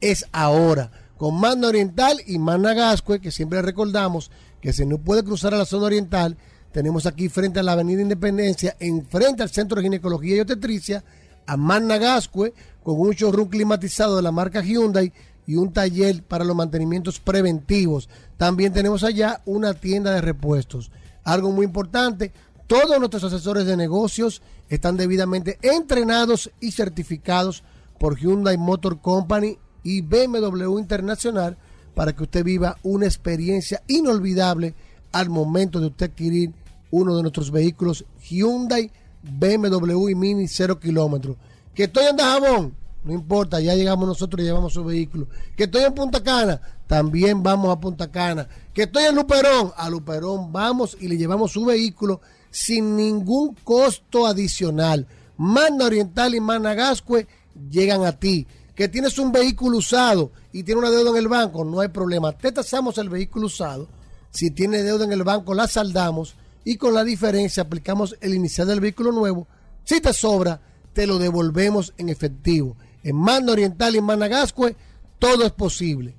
es 0.00 0.24
ahora. 0.32 0.90
Con 1.16 1.38
Magna 1.38 1.68
Oriental 1.68 2.20
y 2.26 2.38
Magna 2.38 2.74
Gascue, 2.74 3.20
que 3.20 3.30
siempre 3.30 3.62
recordamos 3.62 4.30
que 4.60 4.72
si 4.72 4.84
no 4.84 4.98
puede 4.98 5.22
cruzar 5.22 5.54
a 5.54 5.58
la 5.58 5.64
zona 5.64 5.86
oriental, 5.86 6.36
tenemos 6.74 7.06
aquí 7.06 7.28
frente 7.28 7.60
a 7.60 7.62
la 7.62 7.70
Avenida 7.70 8.02
Independencia, 8.02 8.76
enfrente 8.80 9.44
al 9.44 9.50
Centro 9.50 9.76
de 9.76 9.84
Ginecología 9.84 10.34
y 10.34 10.40
Obstetricia, 10.40 11.04
a 11.46 11.56
Magna 11.56 11.98
Gascue, 11.98 12.52
con 12.82 12.98
un 12.98 13.12
showroom 13.12 13.48
climatizado 13.48 14.16
de 14.16 14.22
la 14.22 14.32
marca 14.32 14.60
Hyundai 14.60 15.12
y 15.46 15.54
un 15.54 15.72
taller 15.72 16.24
para 16.24 16.42
los 16.44 16.56
mantenimientos 16.56 17.20
preventivos. 17.20 18.08
También 18.36 18.72
tenemos 18.72 19.04
allá 19.04 19.40
una 19.44 19.74
tienda 19.74 20.10
de 20.10 20.20
repuestos. 20.20 20.90
Algo 21.22 21.52
muy 21.52 21.64
importante, 21.64 22.32
todos 22.66 22.98
nuestros 22.98 23.22
asesores 23.22 23.66
de 23.66 23.76
negocios 23.76 24.42
están 24.68 24.96
debidamente 24.96 25.60
entrenados 25.62 26.50
y 26.58 26.72
certificados 26.72 27.62
por 28.00 28.18
Hyundai 28.18 28.56
Motor 28.56 29.00
Company 29.00 29.58
y 29.84 30.00
BMW 30.00 30.76
Internacional 30.80 31.56
para 31.94 32.16
que 32.16 32.24
usted 32.24 32.42
viva 32.42 32.78
una 32.82 33.06
experiencia 33.06 33.80
inolvidable 33.86 34.74
al 35.12 35.30
momento 35.30 35.78
de 35.78 35.86
usted 35.86 36.10
adquirir 36.10 36.52
uno 36.94 37.16
de 37.16 37.22
nuestros 37.22 37.50
vehículos 37.50 38.04
Hyundai, 38.28 38.90
BMW 39.22 40.10
y 40.10 40.14
Mini 40.14 40.46
0 40.46 40.78
kilómetros. 40.78 41.36
Que 41.74 41.84
estoy 41.84 42.04
en 42.04 42.16
Dajabón, 42.16 42.74
no 43.02 43.12
importa, 43.12 43.60
ya 43.60 43.74
llegamos 43.74 44.06
nosotros 44.06 44.40
y 44.40 44.44
llevamos 44.44 44.72
su 44.72 44.84
vehículo. 44.84 45.26
Que 45.56 45.64
estoy 45.64 45.82
en 45.82 45.92
Punta 45.92 46.22
Cana, 46.22 46.60
también 46.86 47.42
vamos 47.42 47.72
a 47.72 47.80
Punta 47.80 48.10
Cana. 48.10 48.48
Que 48.72 48.84
estoy 48.84 49.04
en 49.04 49.16
Luperón, 49.16 49.72
a 49.76 49.90
Luperón 49.90 50.52
vamos 50.52 50.96
y 51.00 51.08
le 51.08 51.16
llevamos 51.16 51.50
su 51.52 51.64
vehículo 51.64 52.20
sin 52.50 52.96
ningún 52.96 53.56
costo 53.64 54.24
adicional. 54.24 55.08
Manda 55.36 55.86
Oriental 55.86 56.32
y 56.36 56.40
Manda 56.40 56.74
Gascue 56.74 57.26
llegan 57.70 58.04
a 58.04 58.12
ti. 58.12 58.46
Que 58.76 58.88
tienes 58.88 59.18
un 59.18 59.32
vehículo 59.32 59.78
usado 59.78 60.30
y 60.52 60.62
tiene 60.62 60.80
una 60.80 60.90
deuda 60.90 61.10
en 61.10 61.16
el 61.16 61.28
banco, 61.28 61.64
no 61.64 61.80
hay 61.80 61.88
problema. 61.88 62.32
Te 62.32 62.52
tasamos 62.52 62.98
el 62.98 63.08
vehículo 63.08 63.46
usado. 63.46 63.88
Si 64.30 64.50
tiene 64.50 64.82
deuda 64.82 65.04
en 65.04 65.12
el 65.12 65.24
banco, 65.24 65.54
la 65.54 65.66
saldamos 65.66 66.36
y 66.64 66.76
con 66.76 66.94
la 66.94 67.04
diferencia 67.04 67.62
aplicamos 67.62 68.16
el 68.20 68.34
inicial 68.34 68.66
del 68.66 68.80
vehículo 68.80 69.12
nuevo. 69.12 69.46
Si 69.84 70.00
te 70.00 70.12
sobra, 70.12 70.60
te 70.92 71.06
lo 71.06 71.18
devolvemos 71.18 71.94
en 71.98 72.08
efectivo. 72.08 72.76
En 73.02 73.14
Manda 73.16 73.52
Oriental 73.52 73.94
y 73.94 73.98
en 73.98 74.04
Managascue, 74.04 74.74
todo 75.18 75.44
es 75.44 75.52
posible. 75.52 76.16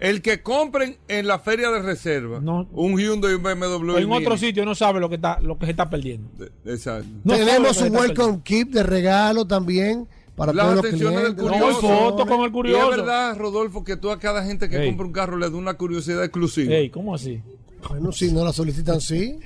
el 0.00 0.22
que 0.22 0.42
compren 0.42 0.96
en 1.08 1.26
la 1.26 1.38
feria 1.38 1.70
de 1.70 1.80
reserva 1.82 2.40
No. 2.40 2.68
un 2.72 2.98
Hyundai 2.98 3.32
y 3.32 3.34
un 3.34 3.42
BMW. 3.42 3.98
En 3.98 4.12
otro 4.12 4.36
sitio 4.36 4.64
no 4.64 4.74
sabe 4.74 5.00
lo 5.00 5.08
que 5.08 5.14
está 5.16 5.40
lo 5.40 5.58
que 5.58 5.66
se 5.66 5.70
está 5.72 5.88
perdiendo. 5.88 6.28
Exacto. 6.64 7.06
No 7.24 7.32
sabe 7.32 7.44
lo 7.44 7.46
Tenemos 7.46 7.80
un 7.80 7.96
welcome 7.96 8.40
kit 8.44 8.68
de 8.70 8.82
regalo 8.82 9.46
también 9.46 10.06
para 10.36 10.52
Las 10.52 10.64
todos 10.66 10.76
los 10.76 10.84
atenciones 10.84 11.22
del 11.22 11.34
clientes. 11.34 11.58
curioso. 11.60 11.82
No, 11.88 11.92
hay 11.94 11.98
foto 12.10 12.26
con 12.26 12.40
el 12.42 12.48
Y 12.48 12.52
curioso. 12.52 12.90
es 12.90 12.96
verdad, 12.98 13.36
Rodolfo, 13.38 13.84
que 13.84 13.96
tú 13.96 14.10
a 14.10 14.18
cada 14.18 14.44
gente 14.44 14.68
que 14.68 14.76
Ey. 14.76 14.88
compra 14.88 15.06
un 15.06 15.12
carro 15.12 15.36
le 15.38 15.46
das 15.46 15.54
una 15.54 15.74
curiosidad 15.74 16.22
exclusiva. 16.22 16.74
Ey, 16.74 16.90
¿cómo 16.90 17.14
así? 17.14 17.40
Bueno, 17.88 18.12
si 18.12 18.32
no 18.32 18.44
la 18.44 18.52
solicitan, 18.52 19.00
sí. 19.00 19.38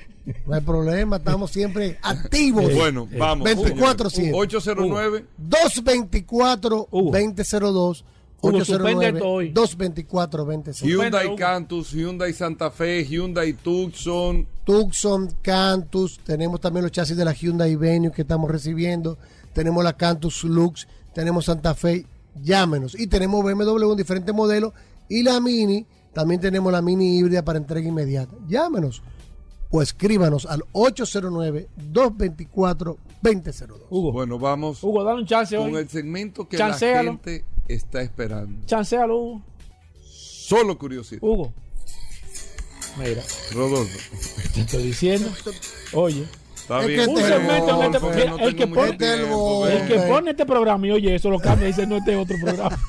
No 0.45 0.53
hay 0.53 0.61
problema, 0.61 1.17
estamos 1.17 1.51
siempre 1.51 1.97
activos. 2.01 2.73
Bueno, 2.73 3.07
vamos. 3.17 3.45
24-7. 3.47 4.31
809 4.33 5.25
224-2002. 5.49 8.03
Hugo, 8.43 8.65
suspende 8.65 9.09
esto 9.09 9.29
hoy. 9.29 9.53
224-2002. 9.53 10.81
Hyundai. 10.81 11.35
Cantus, 11.35 11.91
Hyundai 11.91 12.33
Santa 12.33 12.71
Fe, 12.71 13.05
Hyundai 13.05 13.53
Tucson. 13.53 14.47
Tucson, 14.65 15.29
Cantus, 15.41 16.19
tenemos 16.23 16.59
también 16.59 16.83
los 16.83 16.91
chasis 16.91 17.15
de 17.15 17.25
la 17.25 17.33
Hyundai 17.33 17.75
Venue 17.75 18.11
que 18.11 18.23
estamos 18.23 18.49
recibiendo, 18.49 19.17
tenemos 19.53 19.83
la 19.83 19.93
Cantus 19.93 20.43
Lux, 20.43 20.87
tenemos 21.13 21.45
Santa 21.45 21.75
Fe, 21.75 22.05
llámenos. 22.41 22.99
Y 22.99 23.07
tenemos 23.07 23.43
BMW 23.43 23.91
en 23.91 23.97
diferentes 23.97 24.33
modelos 24.33 24.73
y 25.07 25.23
la 25.23 25.39
Mini, 25.39 25.85
también 26.13 26.41
tenemos 26.41 26.71
la 26.71 26.81
Mini 26.81 27.17
híbrida 27.17 27.43
para 27.43 27.59
entrega 27.59 27.87
inmediata. 27.87 28.33
Llámenos 28.47 29.03
o 29.71 29.81
escríbanos 29.81 30.45
al 30.45 30.63
809-224-2002. 30.73 32.97
Hugo, 33.89 34.11
Bueno, 34.11 34.37
vamos 34.39 34.83
Hugo, 34.83 35.03
dale 35.03 35.21
un 35.21 35.27
chance 35.27 35.55
con 35.55 35.73
hoy. 35.73 35.81
el 35.81 35.89
segmento 35.89 36.47
que 36.47 36.57
Chancealo. 36.57 37.03
la 37.03 37.11
gente 37.17 37.45
está 37.67 38.01
esperando. 38.01 38.65
Chancealo, 38.65 39.17
Hugo. 39.17 39.41
Solo 40.03 40.77
curiosidad. 40.77 41.21
Hugo. 41.23 41.53
Mira, 42.97 43.23
Rodolfo. 43.53 43.97
te 44.53 44.61
estoy 44.61 44.83
diciendo. 44.83 45.29
Oye, 45.93 46.25
Está 46.61 46.81
Es 46.81 46.87
bien. 46.87 46.99
que 47.03 47.09
un 47.09 47.15
te 47.15 47.21
segmento 47.23 47.51
en 47.53 47.81
este 47.85 47.99
Rodolfo, 47.99 48.09
mira, 48.15 48.31
no 48.31 48.37
el 48.39 48.55
que 48.55 48.63
tengo 48.65 48.75
mucho 48.75 48.81
pone- 48.81 48.97
tiempo, 48.97 49.67
el 49.67 49.77
el 49.77 49.87
que 49.87 49.97
ven. 49.97 50.07
pone 50.09 50.31
este 50.31 50.45
programa 50.45 50.87
y 50.87 50.91
oye 50.91 51.15
eso 51.15 51.29
lo 51.29 51.39
cambia 51.39 51.65
y 51.67 51.71
dice 51.71 51.87
no 51.87 51.97
este 51.97 52.11
es 52.13 52.17
otro 52.17 52.37
programa. 52.41 52.79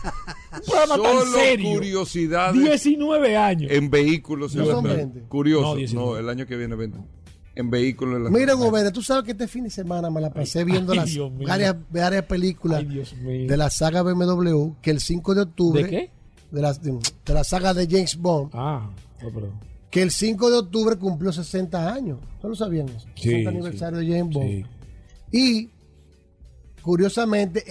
Un 0.53 0.61
programa 0.67 1.03
tan 1.03 1.19
Solo 1.19 1.33
serio. 1.39 1.73
curiosidades 1.75 2.63
19 2.63 3.37
años. 3.37 3.71
en 3.73 3.91
vehículos. 3.91 4.55
No 4.55 4.65
en 4.65 4.71
son 4.71 4.83
verdad. 4.85 4.97
20. 4.99 5.21
Curioso. 5.29 5.63
No, 5.65 5.71
No, 5.71 5.77
19. 5.77 6.21
el 6.21 6.29
año 6.29 6.47
que 6.47 6.57
viene 6.57 6.75
20. 6.77 6.99
En 7.55 7.71
vehículos. 7.71 8.17
en 8.17 8.25
la- 8.25 8.31
Mira, 8.31 8.55
Gobera, 8.55 8.91
tú 8.93 9.03
sabes 9.03 9.25
que 9.25 9.33
este 9.33 9.47
fin 9.49 9.65
de 9.65 9.71
semana 9.71 10.09
me 10.11 10.21
la 10.21 10.31
pasé 10.33 10.65
viendo 10.65 10.93
ay, 10.93 10.99
las 10.99 11.19
varias, 11.47 11.77
varias 11.91 12.25
películas 12.25 12.85
Ay, 12.89 13.47
de 13.47 13.57
la 13.57 13.69
saga 13.71 14.03
BMW, 14.03 14.73
que 14.81 14.91
el 14.91 15.01
5 15.01 15.35
de 15.35 15.41
octubre... 15.43 15.83
¿De 15.85 15.91
qué? 15.91 16.11
De 16.51 16.61
la, 16.63 16.73
de, 16.75 16.93
de 17.27 17.35
la 17.35 17.45
saga 17.45 17.73
de 17.75 17.87
James 17.91 18.17
Bond, 18.17 18.51
Ah, 18.55 18.89
no, 19.23 19.31
pero- 19.35 19.53
que 19.93 20.03
el 20.03 20.11
5 20.11 20.51
de 20.51 20.57
octubre 20.59 20.97
cumplió 20.97 21.33
60 21.33 21.93
años. 21.95 22.19
¿No 22.43 22.49
lo 22.49 22.57
sabían 22.57 22.89
eso? 22.89 23.07
Sí, 23.15 23.29
60 23.29 23.51
aniversario 23.51 23.99
de 24.01 24.07
James 24.09 24.35
Bond. 24.35 24.49
sí. 24.49 24.65
Y, 25.31 25.71
curiosamente, 26.83 27.63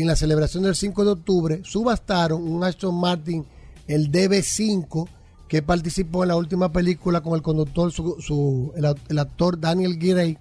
en 0.00 0.06
la 0.06 0.16
celebración 0.16 0.62
del 0.64 0.74
5 0.74 1.04
de 1.04 1.10
octubre, 1.12 1.60
subastaron 1.64 2.42
un 2.46 2.62
Aston 2.64 2.94
Martin, 2.94 3.44
el 3.86 4.10
DB5, 4.12 5.08
que 5.48 5.62
participó 5.62 6.22
en 6.22 6.28
la 6.28 6.36
última 6.36 6.70
película 6.72 7.20
con 7.22 7.34
el 7.34 7.42
conductor, 7.42 7.90
su, 7.90 8.16
su- 8.20 8.72
el, 8.76 8.84
el 9.08 9.18
actor 9.18 9.58
Daniel 9.58 9.96
Gray, 9.98 10.38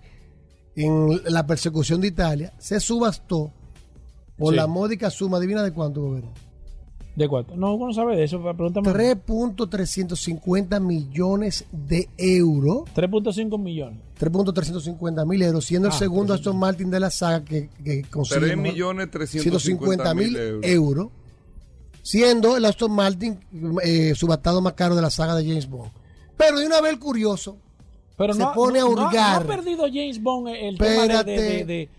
en 0.76 1.22
la 1.34 1.46
persecución 1.48 2.00
de 2.02 2.08
Italia. 2.10 2.54
Se 2.60 2.80
subastó 2.80 3.52
por 4.38 4.54
la 4.54 4.68
módica 4.68 5.10
suma, 5.10 5.38
¿adivina 5.38 5.64
de 5.64 5.72
cuánto, 5.74 6.02
gobierno? 6.02 6.32
¿De 7.16 7.28
cuánto? 7.28 7.56
No, 7.56 7.74
Hugo 7.74 7.88
no 7.88 7.94
sabe 7.94 8.16
de 8.16 8.24
eso. 8.24 8.42
Pregúntame. 8.42 8.92
3.350 8.92 10.80
millones 10.80 11.66
de 11.72 12.08
euros. 12.18 12.84
3.5 12.96 13.58
millones. 13.60 14.00
3.350 14.20 15.26
mil 15.26 15.42
euros, 15.42 15.66
siendo 15.66 15.88
el 15.88 15.94
Ah, 15.94 15.98
segundo 15.98 16.34
Aston 16.34 16.58
Martin 16.58 16.90
de 16.90 17.00
la 17.00 17.10
saga 17.10 17.44
que, 17.44 17.70
que 17.84 18.04
consigue 18.04 18.40
3 18.42 18.58
mejor- 18.58 18.74
millones 18.74 19.12
350 19.12 19.60
150 19.60 20.14
mil 20.14 20.36
euros. 20.36 20.66
euros, 20.66 21.08
siendo 22.04 22.58
el 22.58 22.66
Aston 22.66 22.92
Martin 22.92 23.40
eh, 23.84 24.14
subastado 24.16 24.62
más 24.62 24.74
caro 24.74 24.96
de 24.96 25.02
la 25.02 25.10
saga 25.10 25.36
de 25.36 25.46
James 25.48 25.70
Bond. 25.70 25.92
Pero 26.38 26.60
de 26.60 26.66
una 26.68 26.80
vez 26.82 26.94
el 26.94 27.00
curioso 27.00 27.58
Pero 28.18 28.34
se 28.34 28.40
no, 28.40 28.54
pone 28.54 28.80
no- 28.80 28.86
a 28.88 28.90
no- 28.90 29.08
hurgar. 29.08 29.46
No, 29.46 29.52
ha 29.54 29.56
perdido 29.58 29.84
James 29.88 30.22
Bond 30.22 30.50
el 30.50 30.78
tema 30.78 30.90
de, 30.90 30.98
de, 30.98 31.04
Espérate. 31.04 31.32
de, 31.32 31.66
de- 31.66 31.90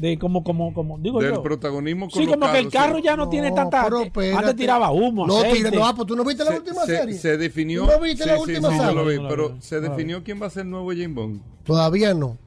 de 0.00 0.18
como, 0.18 0.42
como, 0.42 0.72
como, 0.72 0.98
digo 0.98 1.20
Del 1.20 1.34
yo. 1.34 1.42
protagonismo 1.42 2.08
con 2.08 2.18
Sí, 2.22 2.26
como 2.26 2.50
que 2.50 2.58
el 2.58 2.70
carro 2.70 2.98
ya 2.98 3.16
no, 3.16 3.28
tiene 3.28 3.52
tanta. 3.52 3.84
pero 3.84 4.38
Antes 4.38 4.56
tiraba 4.56 4.90
humo, 4.90 5.26
No, 5.26 5.42
tira- 5.42 5.70
no, 5.70 5.84
ah, 5.86 5.94
pues 5.94 6.06
tú 6.08 6.16
no 6.16 6.24
viste 6.24 6.42
la 6.42 6.52
última 6.56 6.86
se, 6.86 6.96
serie. 6.96 7.18
se 7.18 7.36
definió. 7.36 7.84
¿Tú 7.84 7.90
no 7.92 8.00
viste 8.00 8.24
la 8.24 8.36
sí, 8.36 8.40
última 8.40 8.68
sí, 8.70 8.74
yo 8.76 8.80
saga? 8.80 8.92
lo 8.94 9.04
vi, 9.06 9.16
No, 9.16 9.22
no, 9.24 9.28
pero 9.28 9.56
se 9.60 9.80
definió 9.80 10.24
quién 10.24 10.40
va 10.40 10.46
a 10.46 10.50
ser 10.50 10.62
el 10.62 10.70
nuevo 10.70 10.88
James 10.90 11.14
Bond. 11.14 11.42
Todavía 11.64 12.14
no. 12.14 12.38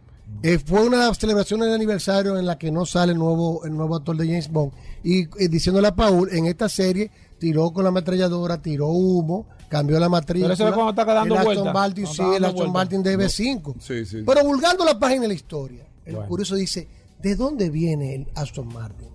Eh, 0.41 0.57
fue 0.57 0.83
una 0.83 1.13
celebraciones 1.13 1.67
de 1.67 1.75
aniversario 1.75 2.39
en 2.39 2.47
la 2.47 2.57
que 2.57 2.71
no 2.71 2.87
sale 2.87 3.11
el 3.11 3.19
nuevo, 3.19 3.63
el 3.65 3.77
nuevo 3.77 3.95
actor 3.97 4.17
de 4.17 4.25
James 4.25 4.49
Bond. 4.51 4.71
Y 5.03 5.21
eh, 5.23 5.47
diciéndole 5.47 5.89
a 5.89 5.95
Paul, 5.95 6.29
en 6.31 6.47
esta 6.47 6.67
serie 6.67 7.11
tiró 7.37 7.71
con 7.71 7.83
la 7.83 7.89
ametralladora, 7.89 8.59
tiró 8.59 8.87
humo, 8.87 9.45
cambió 9.69 9.99
la 9.99 10.09
matrícula. 10.09 10.47
Pero 10.47 10.53
eso 10.55 10.67
es 10.69 10.73
cuando 10.73 10.89
está 10.89 11.05
dando 11.13 11.35
el 11.35 11.47
Aston. 11.47 11.71
Martin, 11.73 12.07
sí, 12.07 12.23
el 12.35 12.45
Aston. 12.45 12.71
Martin 12.71 13.03
DB5. 13.03 13.75
Sí, 13.79 14.05
sí. 14.07 14.23
Pero 14.25 14.43
vulgando 14.43 14.83
la 14.83 14.97
página 14.97 15.21
de 15.21 15.27
la 15.27 15.33
historia, 15.35 15.85
el 16.03 16.15
Bueno. 16.15 16.27
curioso 16.29 16.55
dice, 16.55 16.87
¿de 17.23 17.35
dónde 17.35 17.69
viene 17.71 18.13
el 18.15 18.27
Aston 18.35 18.67
Martin? 18.71 19.07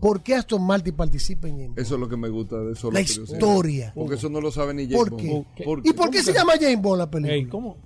¿Por 0.00 0.20
qué 0.22 0.34
Aston 0.34 0.62
Martin 0.64 0.94
participa 0.94 1.48
en 1.48 1.54
James 1.54 1.68
Bond? 1.70 1.78
Eso 1.80 1.94
es 1.94 2.00
lo 2.00 2.08
que 2.08 2.16
me 2.16 2.28
gusta 2.28 2.56
de 2.60 2.72
eso. 2.72 2.88
La 2.90 3.00
curiosidad. 3.00 3.24
historia. 3.32 3.92
Porque 3.94 4.14
eso 4.16 4.28
no 4.28 4.40
lo 4.40 4.50
sabe 4.52 4.74
ni 4.74 4.84
James 4.84 4.96
¿Por 4.98 5.10
Bond. 5.10 5.46
qué? 5.56 5.64
¿Por 5.64 5.86
¿Y 5.86 5.92
por 5.92 6.10
qué 6.10 6.22
se 6.22 6.32
llama 6.32 6.52
James 6.60 6.80
Bond 6.82 6.98
la 6.98 7.10
película? 7.10 7.50
¿Cómo? 7.50 7.76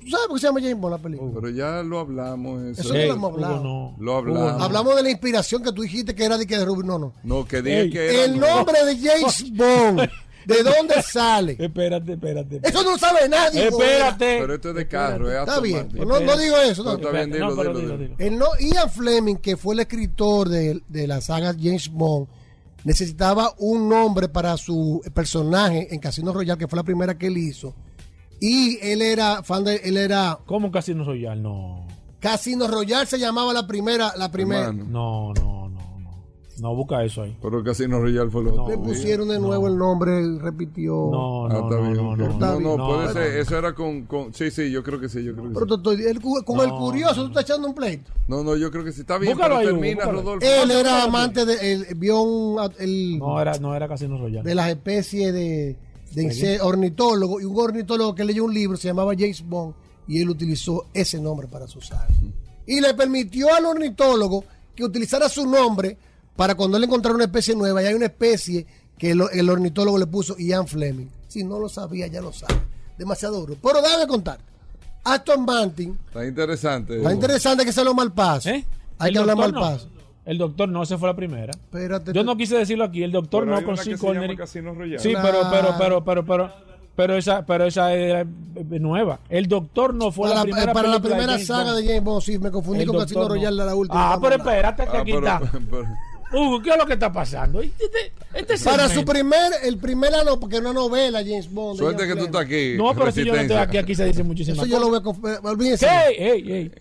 ¿Tú 0.00 0.08
sabes 0.10 0.26
por 0.28 0.36
qué 0.36 0.40
se 0.40 0.46
llama 0.46 0.60
James 0.60 0.80
Bond 0.80 0.92
la 0.96 1.02
película? 1.02 1.30
Pero 1.34 1.50
ya 1.50 1.82
lo 1.82 1.98
hablamos. 1.98 2.62
Eso, 2.62 2.80
Eso 2.82 2.94
no 2.94 2.98
lo 3.00 3.12
hemos 3.14 3.32
hablado. 3.34 3.94
Lo 3.98 4.16
hablamos. 4.16 4.62
Hablamos 4.62 4.96
de 4.96 5.02
la 5.02 5.10
inspiración 5.10 5.62
que 5.62 5.72
tú 5.72 5.82
dijiste 5.82 6.14
que 6.14 6.24
era 6.24 6.38
de 6.38 6.46
que 6.46 6.56
de 6.56 6.64
Rubin. 6.64 6.86
No, 6.86 6.98
no. 6.98 7.12
No, 7.22 7.44
que 7.44 7.60
dije 7.60 7.90
que 7.90 8.14
era. 8.14 8.24
El 8.24 8.40
nombre 8.40 8.76
de 8.86 8.96
James 8.96 9.52
Bond. 9.52 10.08
¿De 10.48 10.62
dónde 10.62 11.02
sale? 11.02 11.56
Espérate, 11.58 12.14
espérate. 12.14 12.60
Eso 12.62 12.82
no 12.82 12.92
lo 12.92 12.98
sabe 12.98 13.28
nadie. 13.28 13.68
Espérate. 13.68 14.38
Pero 14.40 14.54
esto 14.54 14.70
es 14.70 14.74
de 14.74 14.88
carro, 14.88 15.30
es 15.30 15.38
Está 15.38 15.60
bien. 15.60 15.90
No, 15.92 16.18
no 16.18 16.38
digo 16.38 16.56
eso. 16.56 16.82
No, 16.82 16.92
No, 16.92 16.96
está 16.96 17.10
bien, 17.10 17.30
dilo, 17.30 17.54
No, 17.54 17.62
dilo, 17.62 17.78
dilo, 17.78 17.98
dilo. 17.98 18.14
El 18.18 18.38
no, 18.38 18.46
Ian 18.58 18.90
Fleming, 18.90 19.36
que 19.36 19.58
fue 19.58 19.74
el 19.74 19.80
escritor 19.80 20.48
de, 20.48 20.80
de 20.88 21.06
la 21.06 21.20
saga 21.20 21.54
James 21.54 21.90
Bond, 21.90 22.28
necesitaba 22.84 23.52
un 23.58 23.88
nombre 23.88 24.28
para 24.28 24.56
su 24.56 25.02
personaje 25.12 25.94
en 25.94 26.00
Casino 26.00 26.32
Royale, 26.32 26.58
que 26.58 26.66
fue 26.66 26.78
la 26.78 26.82
primera 26.82 27.18
que 27.18 27.26
él 27.26 27.36
hizo. 27.36 27.74
Y 28.40 28.78
él 28.80 29.02
era 29.02 29.42
fan 29.42 29.64
de, 29.64 29.76
él 29.84 29.96
era 29.96 30.38
¿Cómo 30.46 30.70
Casino 30.70 31.04
Royale? 31.04 31.40
No. 31.40 31.86
Casino 32.20 32.66
Royale 32.68 33.06
se 33.06 33.18
llamaba 33.18 33.52
la 33.52 33.66
primera, 33.66 34.14
la 34.16 34.30
primera. 34.30 34.72
No, 34.72 35.34
no, 35.34 35.67
no, 36.60 36.68
no. 36.68 36.70
No, 36.70 36.74
busca 36.76 37.02
eso 37.04 37.22
ahí. 37.22 37.36
Pero 37.40 37.62
Casino 37.64 38.00
Royale 38.00 38.30
fue 38.30 38.42
lo 38.44 38.50
otro. 38.52 38.68
Le 38.68 38.78
pusieron 38.78 39.28
de 39.28 39.38
nuevo 39.38 39.68
el 39.68 39.76
nombre, 39.76 40.18
él 40.18 40.38
repitió. 40.40 40.92
No, 41.10 41.46
Ah, 41.46 41.48
no, 41.48 41.58
está 41.70 41.80
no, 41.80 41.94
no, 41.94 42.16
no, 42.16 42.28
No, 42.38 42.60
no, 42.60 42.76
no, 42.76 42.86
puede 42.88 43.06
no, 43.06 43.12
ser. 43.12 43.34
no. 43.34 43.40
Eso 43.40 43.58
era 43.58 43.74
con, 43.74 44.02
con. 44.06 44.34
Sí, 44.34 44.50
sí, 44.50 44.70
yo 44.70 44.82
creo 44.82 45.00
que 45.00 45.08
sí, 45.08 45.22
yo 45.24 45.32
creo 45.34 45.48
que 45.48 45.54
Pero 45.54 45.66
sí. 45.66 45.74
estoy- 45.74 46.02
él- 46.04 46.20
con 46.44 46.60
el 46.60 46.68
No, 46.68 46.78
curioso, 46.78 47.22
tú 47.22 47.28
estás 47.28 47.44
echando 47.44 47.68
un 47.68 47.74
pleito. 47.74 48.10
No, 48.28 48.42
no, 48.44 48.56
yo 48.56 48.70
creo 48.70 48.84
que 48.84 48.92
sí. 48.92 49.00
Está 49.00 49.18
bien, 49.18 49.32
Búscalo 49.34 49.56
pero 49.56 49.68
ahí, 49.68 49.74
termina, 49.74 50.04
búscalo. 50.06 50.20
Rodolfo. 50.22 50.46
Él 50.46 50.70
era 50.70 51.04
amante 51.04 51.44
de. 51.44 51.72
Él 51.72 51.86
vio 51.96 52.20
un, 52.22 52.70
el, 52.78 53.18
No 53.18 53.40
era, 53.40 53.58
no 53.58 53.74
era 53.74 53.88
Casino 53.88 54.18
Royale. 54.18 54.48
de 54.48 54.54
las 54.54 54.68
especies 54.68 55.32
de, 55.32 55.76
de 56.14 56.58
ornitólogo 56.60 57.40
y 57.40 57.44
un 57.44 57.58
ornitólogo 57.58 58.14
que 58.14 58.24
leyó 58.24 58.44
un 58.44 58.54
libro 58.54 58.76
se 58.76 58.88
llamaba 58.88 59.12
James 59.16 59.44
Bond 59.46 59.74
y 60.06 60.20
él 60.22 60.28
utilizó 60.30 60.86
ese 60.94 61.20
nombre 61.20 61.46
para 61.48 61.66
su 61.66 61.80
saga 61.80 62.08
y 62.66 62.80
le 62.80 62.94
permitió 62.94 63.54
al 63.54 63.64
ornitólogo 63.66 64.44
que 64.74 64.84
utilizara 64.84 65.28
su 65.28 65.46
nombre 65.46 65.96
para 66.38 66.54
cuando 66.54 66.76
él 66.76 66.84
encontrara 66.84 67.16
una 67.16 67.24
especie 67.24 67.54
nueva 67.56 67.82
y 67.82 67.86
hay 67.86 67.94
una 67.94 68.06
especie 68.06 68.64
que 68.96 69.10
el, 69.10 69.22
el 69.32 69.50
ornitólogo 69.50 69.98
le 69.98 70.06
puso 70.06 70.36
Ian 70.38 70.66
Fleming 70.68 71.08
si 71.26 71.42
no 71.42 71.58
lo 71.58 71.68
sabía 71.68 72.06
ya 72.06 72.20
lo 72.20 72.32
sabe 72.32 72.54
demasiado 72.96 73.40
duro 73.40 73.56
pero 73.60 73.82
déjame 73.82 74.06
contar 74.06 74.38
Aston 75.04 75.44
Martin 75.44 75.98
Está 76.06 76.24
interesante. 76.26 76.96
está 76.96 77.12
interesante 77.12 77.64
que 77.64 77.72
se 77.72 77.82
lo 77.84 77.92
mal 77.92 78.12
paso 78.12 78.50
¿Eh? 78.50 78.64
hay 78.98 79.08
El 79.08 79.12
que 79.14 79.18
hablar 79.20 79.36
doctor 79.36 79.52
mal 79.52 79.60
no. 79.60 79.76
paso 79.76 79.88
El 80.26 80.38
doctor 80.38 80.68
no, 80.68 80.82
esa 80.82 80.98
fue 80.98 81.08
la 81.08 81.16
primera. 81.16 81.50
Espérate, 81.52 82.12
Yo 82.12 82.22
no 82.22 82.36
quise 82.36 82.56
decirlo 82.58 82.84
aquí. 82.84 83.02
El 83.02 83.10
doctor 83.12 83.46
no 83.46 83.64
con 83.64 83.76
Sean 83.78 83.96
se 83.96 84.06
Connery. 84.06 84.36
Sí, 84.98 85.14
pero, 85.22 85.38
pero, 85.50 85.74
pero, 85.78 86.04
pero, 86.04 86.24
pero, 86.26 86.52
pero 86.94 87.16
esa, 87.16 87.46
pero 87.46 87.64
esa 87.64 87.94
era 87.94 88.20
eh, 88.22 88.26
nueva. 88.78 89.20
El 89.30 89.46
doctor 89.46 89.94
no 89.94 90.12
fue 90.12 90.28
para 90.28 90.40
la 90.40 90.44
primera 90.44 90.72
para 90.74 90.88
la 90.88 91.00
primera 91.00 91.38
saga 91.38 91.72
de 91.74 91.82
James 91.86 92.04
Bond 92.04 92.22
sí 92.22 92.38
me 92.38 92.50
confundí 92.50 92.82
El 92.82 92.88
con 92.88 92.98
Casino 92.98 93.22
no. 93.22 93.28
Royale 93.28 93.64
la 93.64 93.74
última 93.74 94.12
Ah, 94.12 94.18
pero 94.20 94.36
espérate 94.36 94.82
que 94.84 94.96
Ah, 94.98 95.00
aquí 95.00 95.12
pero- 95.14 95.26
está. 95.26 95.40
Hugo, 96.32 96.60
¿qué 96.62 96.70
es 96.70 96.76
lo 96.76 96.86
que 96.86 96.92
está 96.94 97.12
pasando? 97.12 97.60
Este, 97.62 98.12
este 98.34 98.58
Para 98.64 98.88
su 98.88 99.04
primer, 99.04 99.52
el 99.64 99.78
primer 99.78 100.14
ano, 100.14 100.38
porque 100.38 100.56
es 100.56 100.60
una 100.60 100.72
novela, 100.72 101.20
James 101.20 101.50
Bond. 101.52 101.78
Suerte 101.78 102.06
que 102.06 102.14
tú 102.16 102.24
estás 102.26 102.42
aquí. 102.42 102.74
No, 102.76 102.94
pero 102.94 103.10
si 103.12 103.24
yo 103.24 103.34
no 103.34 103.40
estoy 103.40 103.56
aquí, 103.56 103.78
aquí 103.78 103.94
se 103.94 104.04
dice 104.04 104.22
muchísimas 104.22 104.58
Eso 104.58 104.66
yo 104.66 104.78
lo 104.78 104.88
voy 104.88 104.98
a 104.98 105.02
conf- 105.02 105.40
olvídense. 105.44 105.86
¡Ey, 105.86 106.14
ey, 106.18 106.52
ey! 106.52 106.72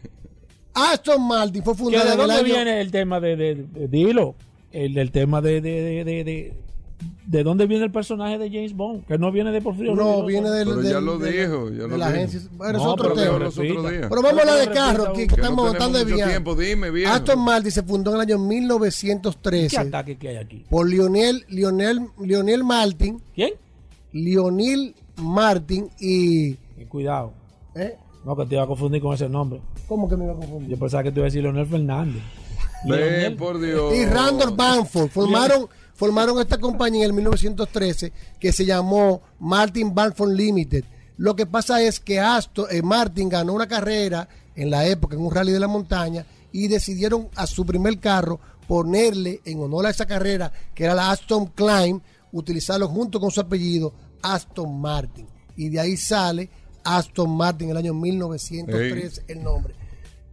Aston 0.74 1.28
Martin 1.28 1.64
fue 1.64 1.74
¿Que 1.74 1.80
fundada 1.80 2.03
¿De 2.06 2.11
en 2.14 2.19
el 2.19 2.28
dónde 2.28 2.36
año. 2.36 2.44
viene 2.56 2.82
el 2.82 2.91
tema 2.91 3.19
de, 3.19 3.36
de, 3.36 3.56
de- 3.56 3.88
dilo? 3.88 4.36
El 4.72 4.94
del 4.94 5.11
tema 5.11 5.41
de, 5.41 5.61
de, 5.61 6.03
de, 6.03 6.24
de, 6.24 6.53
de, 6.99 7.38
¿de 7.38 7.44
dónde 7.44 7.65
viene 7.68 7.86
el 7.86 7.91
personaje 7.91 8.38
de 8.38 8.49
James 8.49 8.74
Bond? 8.76 9.06
Que 9.06 9.18
no 9.18 9.32
viene 9.32 9.52
de 9.52 9.61
Porfirio 9.61 9.95
No, 9.95 10.22
Rubio, 10.22 10.26
viene 10.26 10.49
del. 10.49 10.68
Pero 10.68 10.82
del- 10.82 10.91
ya 10.94 10.99
lo 11.02 11.18
del- 11.18 11.34
dijo, 11.34 11.69
ya 11.69 11.76
de 11.84 11.88
lo 11.90 11.98
la 11.98 12.07
dijo. 12.07 12.18
agencia. 12.18 12.41
Bueno, 12.53 12.78
es 12.78 12.84
No, 12.84 12.91
otro 12.94 13.14
tema. 13.14 13.26
lo 13.26 13.40
los 13.40 13.56
repita. 13.56 13.80
otros 13.80 13.91
días. 13.91 14.06
Pero 14.10 14.22
vamos 14.22 14.38
a 14.38 14.41
hablar 14.41 14.68
de 14.68 14.74
carro 14.74 15.14
que 15.14 15.28
Que 15.28 15.36
estamos 15.36 15.65
no 15.65 16.56
dime, 16.56 16.91
viejo. 16.91 17.14
Aston 17.14 17.40
Martin 17.40 17.72
se 17.72 17.84
fundó 17.84 18.11
en 18.11 18.15
el 18.15 18.22
año 18.22 18.38
¿Qué 18.38 18.44
1913 18.44 19.78
ataque 19.78 20.18
que 20.18 20.30
hay 20.30 20.36
aquí? 20.38 20.65
por 20.69 20.90
Lionel, 20.90 21.45
Lionel, 21.49 22.02
Lionel 22.19 22.64
Martin, 22.64 23.22
¿Quién? 23.36 23.52
Lionel 24.14 24.95
Martin 25.18 25.90
y. 25.99 26.49
Y 26.78 26.86
cuidado. 26.88 27.34
¿eh? 27.76 27.95
No, 28.26 28.36
que 28.36 28.45
te 28.45 28.56
iba 28.56 28.64
a 28.64 28.68
confundir 28.68 29.02
con 29.02 29.14
ese 29.14 29.30
nombre. 29.30 29.61
¿Cómo 29.88 30.10
que 30.10 30.18
me 30.18 30.26
iba 30.26 30.34
a 30.34 30.38
confundir? 30.38 30.69
Yo 30.72 30.78
pensaba 30.80 31.03
que 31.03 31.11
te 31.11 31.19
iba 31.19 31.26
a 31.26 31.30
decir 31.30 31.44
Leonel 31.44 31.65
Fernández. 31.65 32.22
Ven, 32.86 33.36
por 33.38 33.60
Dios. 33.60 33.94
y 33.95 34.06
Randall 34.06 34.56
Banford 34.56 35.10
formaron, 35.10 35.68
formaron 35.98 36.40
esta 36.40 36.60
compañía 36.60 37.03
en 37.03 37.10
el 37.10 37.14
1913 37.14 38.14
que 38.40 38.53
se 38.53 38.65
llamó 38.65 39.22
Martin 39.40 39.94
Banford 39.94 40.32
Limited. 40.32 40.86
Lo 41.18 41.36
que 41.36 41.48
pasa 41.48 41.82
es 41.82 41.99
que 41.99 42.19
Aston, 42.19 42.68
eh, 42.69 42.84
Martin 42.84 43.28
ganó 43.28 43.53
una 43.53 43.68
carrera 43.68 44.30
en 44.56 44.69
la 44.69 44.86
época, 44.86 45.15
en 45.15 45.24
un 45.24 45.34
rally 45.34 45.52
de 45.52 45.60
la 45.60 45.68
montaña, 45.68 46.26
y 46.52 46.68
decidieron 46.68 47.30
a 47.36 47.48
su 47.48 47.65
primer 47.65 47.99
carro 47.99 48.40
ponerle 48.68 49.41
en 49.44 49.60
honor 49.60 49.88
a 49.88 49.90
esa 49.90 50.06
carrera, 50.06 50.52
que 50.76 50.84
era 50.84 50.94
la 50.94 51.10
Aston 51.10 51.48
Climb, 51.48 51.99
utilizarlo 52.32 52.88
junto 52.88 53.19
con 53.19 53.32
su 53.32 53.41
apellido, 53.41 53.94
Aston 54.22 54.80
Martin. 54.80 55.28
Y 55.56 55.69
de 55.69 55.80
ahí 55.80 55.98
sale 55.98 56.49
Aston 56.84 57.36
Martin 57.36 57.69
en 57.69 57.72
el 57.72 57.78
año 57.78 57.94
1913 57.95 59.24
el 59.28 59.44
nombre 59.44 59.74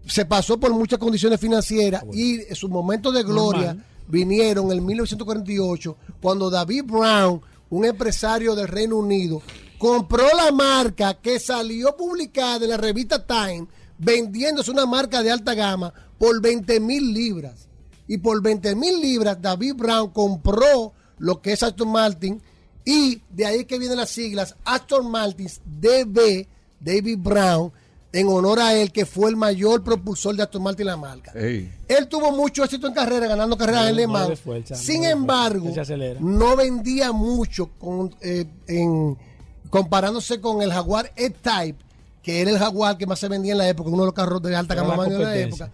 se 0.06 0.26
pasó 0.26 0.60
por 0.60 0.72
muchas 0.72 0.98
condiciones 0.98 1.40
financieras 1.40 2.04
y 2.12 2.42
en 2.42 2.54
su 2.54 2.68
momento 2.68 3.10
de 3.10 3.22
gloria 3.22 3.68
Normal. 3.68 3.86
Vinieron 4.08 4.70
en 4.72 4.84
1948 4.84 5.96
cuando 6.20 6.50
David 6.50 6.84
Brown, 6.84 7.40
un 7.70 7.84
empresario 7.84 8.54
del 8.54 8.68
Reino 8.68 8.96
Unido, 8.96 9.42
compró 9.78 10.24
la 10.36 10.52
marca 10.52 11.14
que 11.14 11.38
salió 11.38 11.96
publicada 11.96 12.64
en 12.64 12.70
la 12.70 12.76
revista 12.76 13.24
Time 13.26 13.66
vendiéndose 13.98 14.70
una 14.70 14.86
marca 14.86 15.22
de 15.22 15.30
alta 15.30 15.54
gama 15.54 15.92
por 16.18 16.40
20 16.40 16.80
mil 16.80 17.12
libras. 17.12 17.68
Y 18.06 18.18
por 18.18 18.42
20 18.42 18.74
mil 18.76 19.00
libras 19.00 19.40
David 19.40 19.74
Brown 19.76 20.10
compró 20.10 20.92
lo 21.18 21.40
que 21.40 21.52
es 21.52 21.62
Aston 21.62 21.88
Martin 21.88 22.42
y 22.84 23.22
de 23.30 23.46
ahí 23.46 23.64
que 23.64 23.78
vienen 23.78 23.96
las 23.96 24.10
siglas 24.10 24.56
Aston 24.64 25.10
Martin 25.10 25.48
DB, 25.64 26.46
David 26.80 27.18
Brown, 27.18 27.72
en 28.14 28.28
honor 28.28 28.60
a 28.60 28.74
él, 28.74 28.92
que 28.92 29.06
fue 29.06 29.28
el 29.28 29.36
mayor 29.36 29.82
propulsor 29.82 30.36
de 30.36 30.44
Aston 30.44 30.62
Martin 30.62 30.86
la 30.86 30.96
marca. 30.96 31.32
Ey. 31.34 31.72
Él 31.88 32.06
tuvo 32.06 32.30
mucho 32.30 32.62
éxito 32.62 32.86
en 32.86 32.94
carrera, 32.94 33.26
ganando 33.26 33.56
carreras 33.56 33.82
No, 33.82 33.88
en 33.88 33.96
Le 33.96 34.06
Mans. 34.06 34.40
Sin 34.74 35.02
no 35.02 35.08
embargo, 35.08 35.72
no 36.20 36.54
vendía 36.54 37.10
mucho 37.10 37.70
con, 37.76 38.14
eh, 38.20 38.46
en, 38.68 39.18
comparándose 39.68 40.40
con 40.40 40.62
el 40.62 40.72
Jaguar 40.72 41.10
E-Type, 41.16 41.76
que 42.22 42.40
era 42.40 42.52
el 42.52 42.58
Jaguar 42.58 42.96
que 42.96 43.06
más 43.06 43.18
se 43.18 43.26
vendía 43.26 43.52
en 43.52 43.58
la 43.58 43.68
época, 43.68 43.90
uno 43.90 44.02
de 44.02 44.06
los 44.06 44.14
carros 44.14 44.40
de 44.40 44.54
alta 44.54 44.76
gama 44.76 45.06
de 45.06 45.18
la 45.18 45.36
época. 45.36 45.72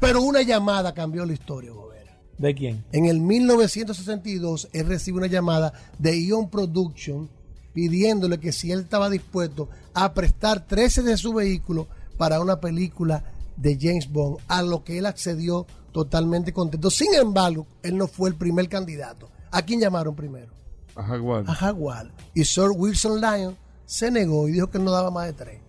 Pero 0.00 0.22
una 0.22 0.42
llamada 0.42 0.92
cambió 0.92 1.24
la 1.24 1.34
historia, 1.34 1.70
Gobera. 1.70 2.18
¿De 2.36 2.52
quién? 2.52 2.84
En 2.90 3.04
el 3.04 3.20
1962, 3.20 4.70
él 4.72 4.86
recibe 4.86 5.18
una 5.18 5.28
llamada 5.28 5.72
de 5.98 6.20
Ion 6.20 6.50
Production 6.50 7.30
pidiéndole 7.72 8.38
que 8.38 8.52
si 8.52 8.72
él 8.72 8.80
estaba 8.80 9.10
dispuesto 9.10 9.68
a 9.94 10.12
prestar 10.14 10.66
13 10.66 11.02
de 11.02 11.16
su 11.16 11.32
vehículo 11.32 11.88
para 12.16 12.40
una 12.40 12.60
película 12.60 13.24
de 13.56 13.78
James 13.80 14.10
Bond, 14.10 14.38
a 14.48 14.62
lo 14.62 14.84
que 14.84 14.98
él 14.98 15.06
accedió 15.06 15.66
totalmente 15.92 16.52
contento. 16.52 16.90
Sin 16.90 17.14
embargo, 17.14 17.66
él 17.82 17.96
no 17.96 18.06
fue 18.06 18.30
el 18.30 18.36
primer 18.36 18.68
candidato. 18.68 19.30
¿A 19.50 19.62
quién 19.62 19.80
llamaron 19.80 20.14
primero? 20.14 20.52
A 20.94 21.02
Jaguar. 21.02 21.44
A 21.46 21.54
Jaguar. 21.54 22.12
Y 22.34 22.44
Sir 22.44 22.70
Wilson 22.74 23.20
Lyon 23.20 23.56
se 23.84 24.10
negó 24.10 24.48
y 24.48 24.52
dijo 24.52 24.70
que 24.70 24.78
no 24.78 24.90
daba 24.90 25.10
más 25.10 25.26
de 25.26 25.32
tres. 25.32 25.60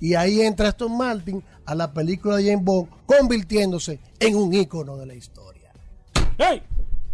Y 0.00 0.14
ahí 0.14 0.40
entra 0.40 0.68
Aston 0.68 0.96
Martin 0.96 1.42
a 1.66 1.74
la 1.74 1.92
película 1.92 2.36
de 2.36 2.44
James 2.50 2.64
Bond, 2.64 2.88
convirtiéndose 3.06 4.00
en 4.18 4.36
un 4.36 4.52
ícono 4.52 4.96
de 4.96 5.06
la 5.06 5.14
historia. 5.14 5.70
¡Ey! 6.38 6.62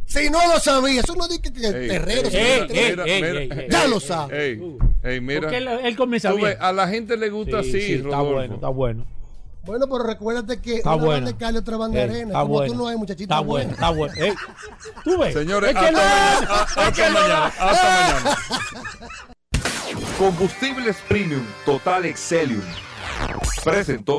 Si 0.06 0.30
no 0.30 0.38
lo 0.52 0.58
sabía, 0.60 1.00
eso 1.00 1.14
no 1.16 1.26
dice 1.28 1.42
que 1.42 1.50
terrero. 1.50 2.28
ya 3.68 3.86
lo 3.88 4.00
sabe. 4.00 4.50
Ey, 4.52 4.78
ey, 5.02 5.20
mira. 5.20 5.40
Porque 5.42 5.56
él, 5.58 5.68
él 5.68 5.96
comienza 5.96 6.30
Tú 6.30 6.36
bien. 6.36 6.48
ves, 6.50 6.58
a 6.60 6.72
la 6.72 6.88
gente 6.88 7.16
le 7.16 7.28
gusta 7.28 7.62
Sí, 7.62 7.68
así, 7.70 7.80
sí, 7.82 7.92
está 7.94 8.20
bueno, 8.20 8.54
está 8.54 8.68
bueno. 8.68 9.04
Bueno, 9.64 9.86
pero 9.90 10.04
recuérdate 10.04 10.60
que 10.62 10.76
Está 10.76 10.94
una 10.94 11.04
bueno. 11.06 11.12
banda 11.26 11.30
de 11.32 11.36
Cali, 11.38 11.58
otra 11.58 11.76
banda 11.76 11.96
de 11.98 12.04
arena. 12.04 12.26
está 12.28 12.40
Como 12.42 12.54
bueno. 12.54 12.72
tú 12.72 12.78
no 12.78 12.86
hay, 12.88 12.96
muchachita. 12.96 13.34
Está 13.34 13.40
bueno, 13.46 13.70
está 13.72 13.90
bueno. 13.90 14.14
Ey, 14.16 14.32
¿Tú 15.02 15.18
ves? 15.18 15.34
Señores, 15.34 15.70
Es 15.70 15.76
que 15.76 15.86
hasta 15.86 15.90
no- 15.90 15.98
mañana. 15.98 16.38
es 16.40 16.78
Hasta 16.78 16.92
que 16.92 17.02
no- 17.10 17.20
mañana. 17.20 17.46
Hasta 17.46 18.20
mañana. 18.30 18.36
Combustibles 20.18 20.96
Premium 21.08 21.44
Total 21.64 22.04
Excelium. 22.06 22.62
Presentó. 23.64 24.18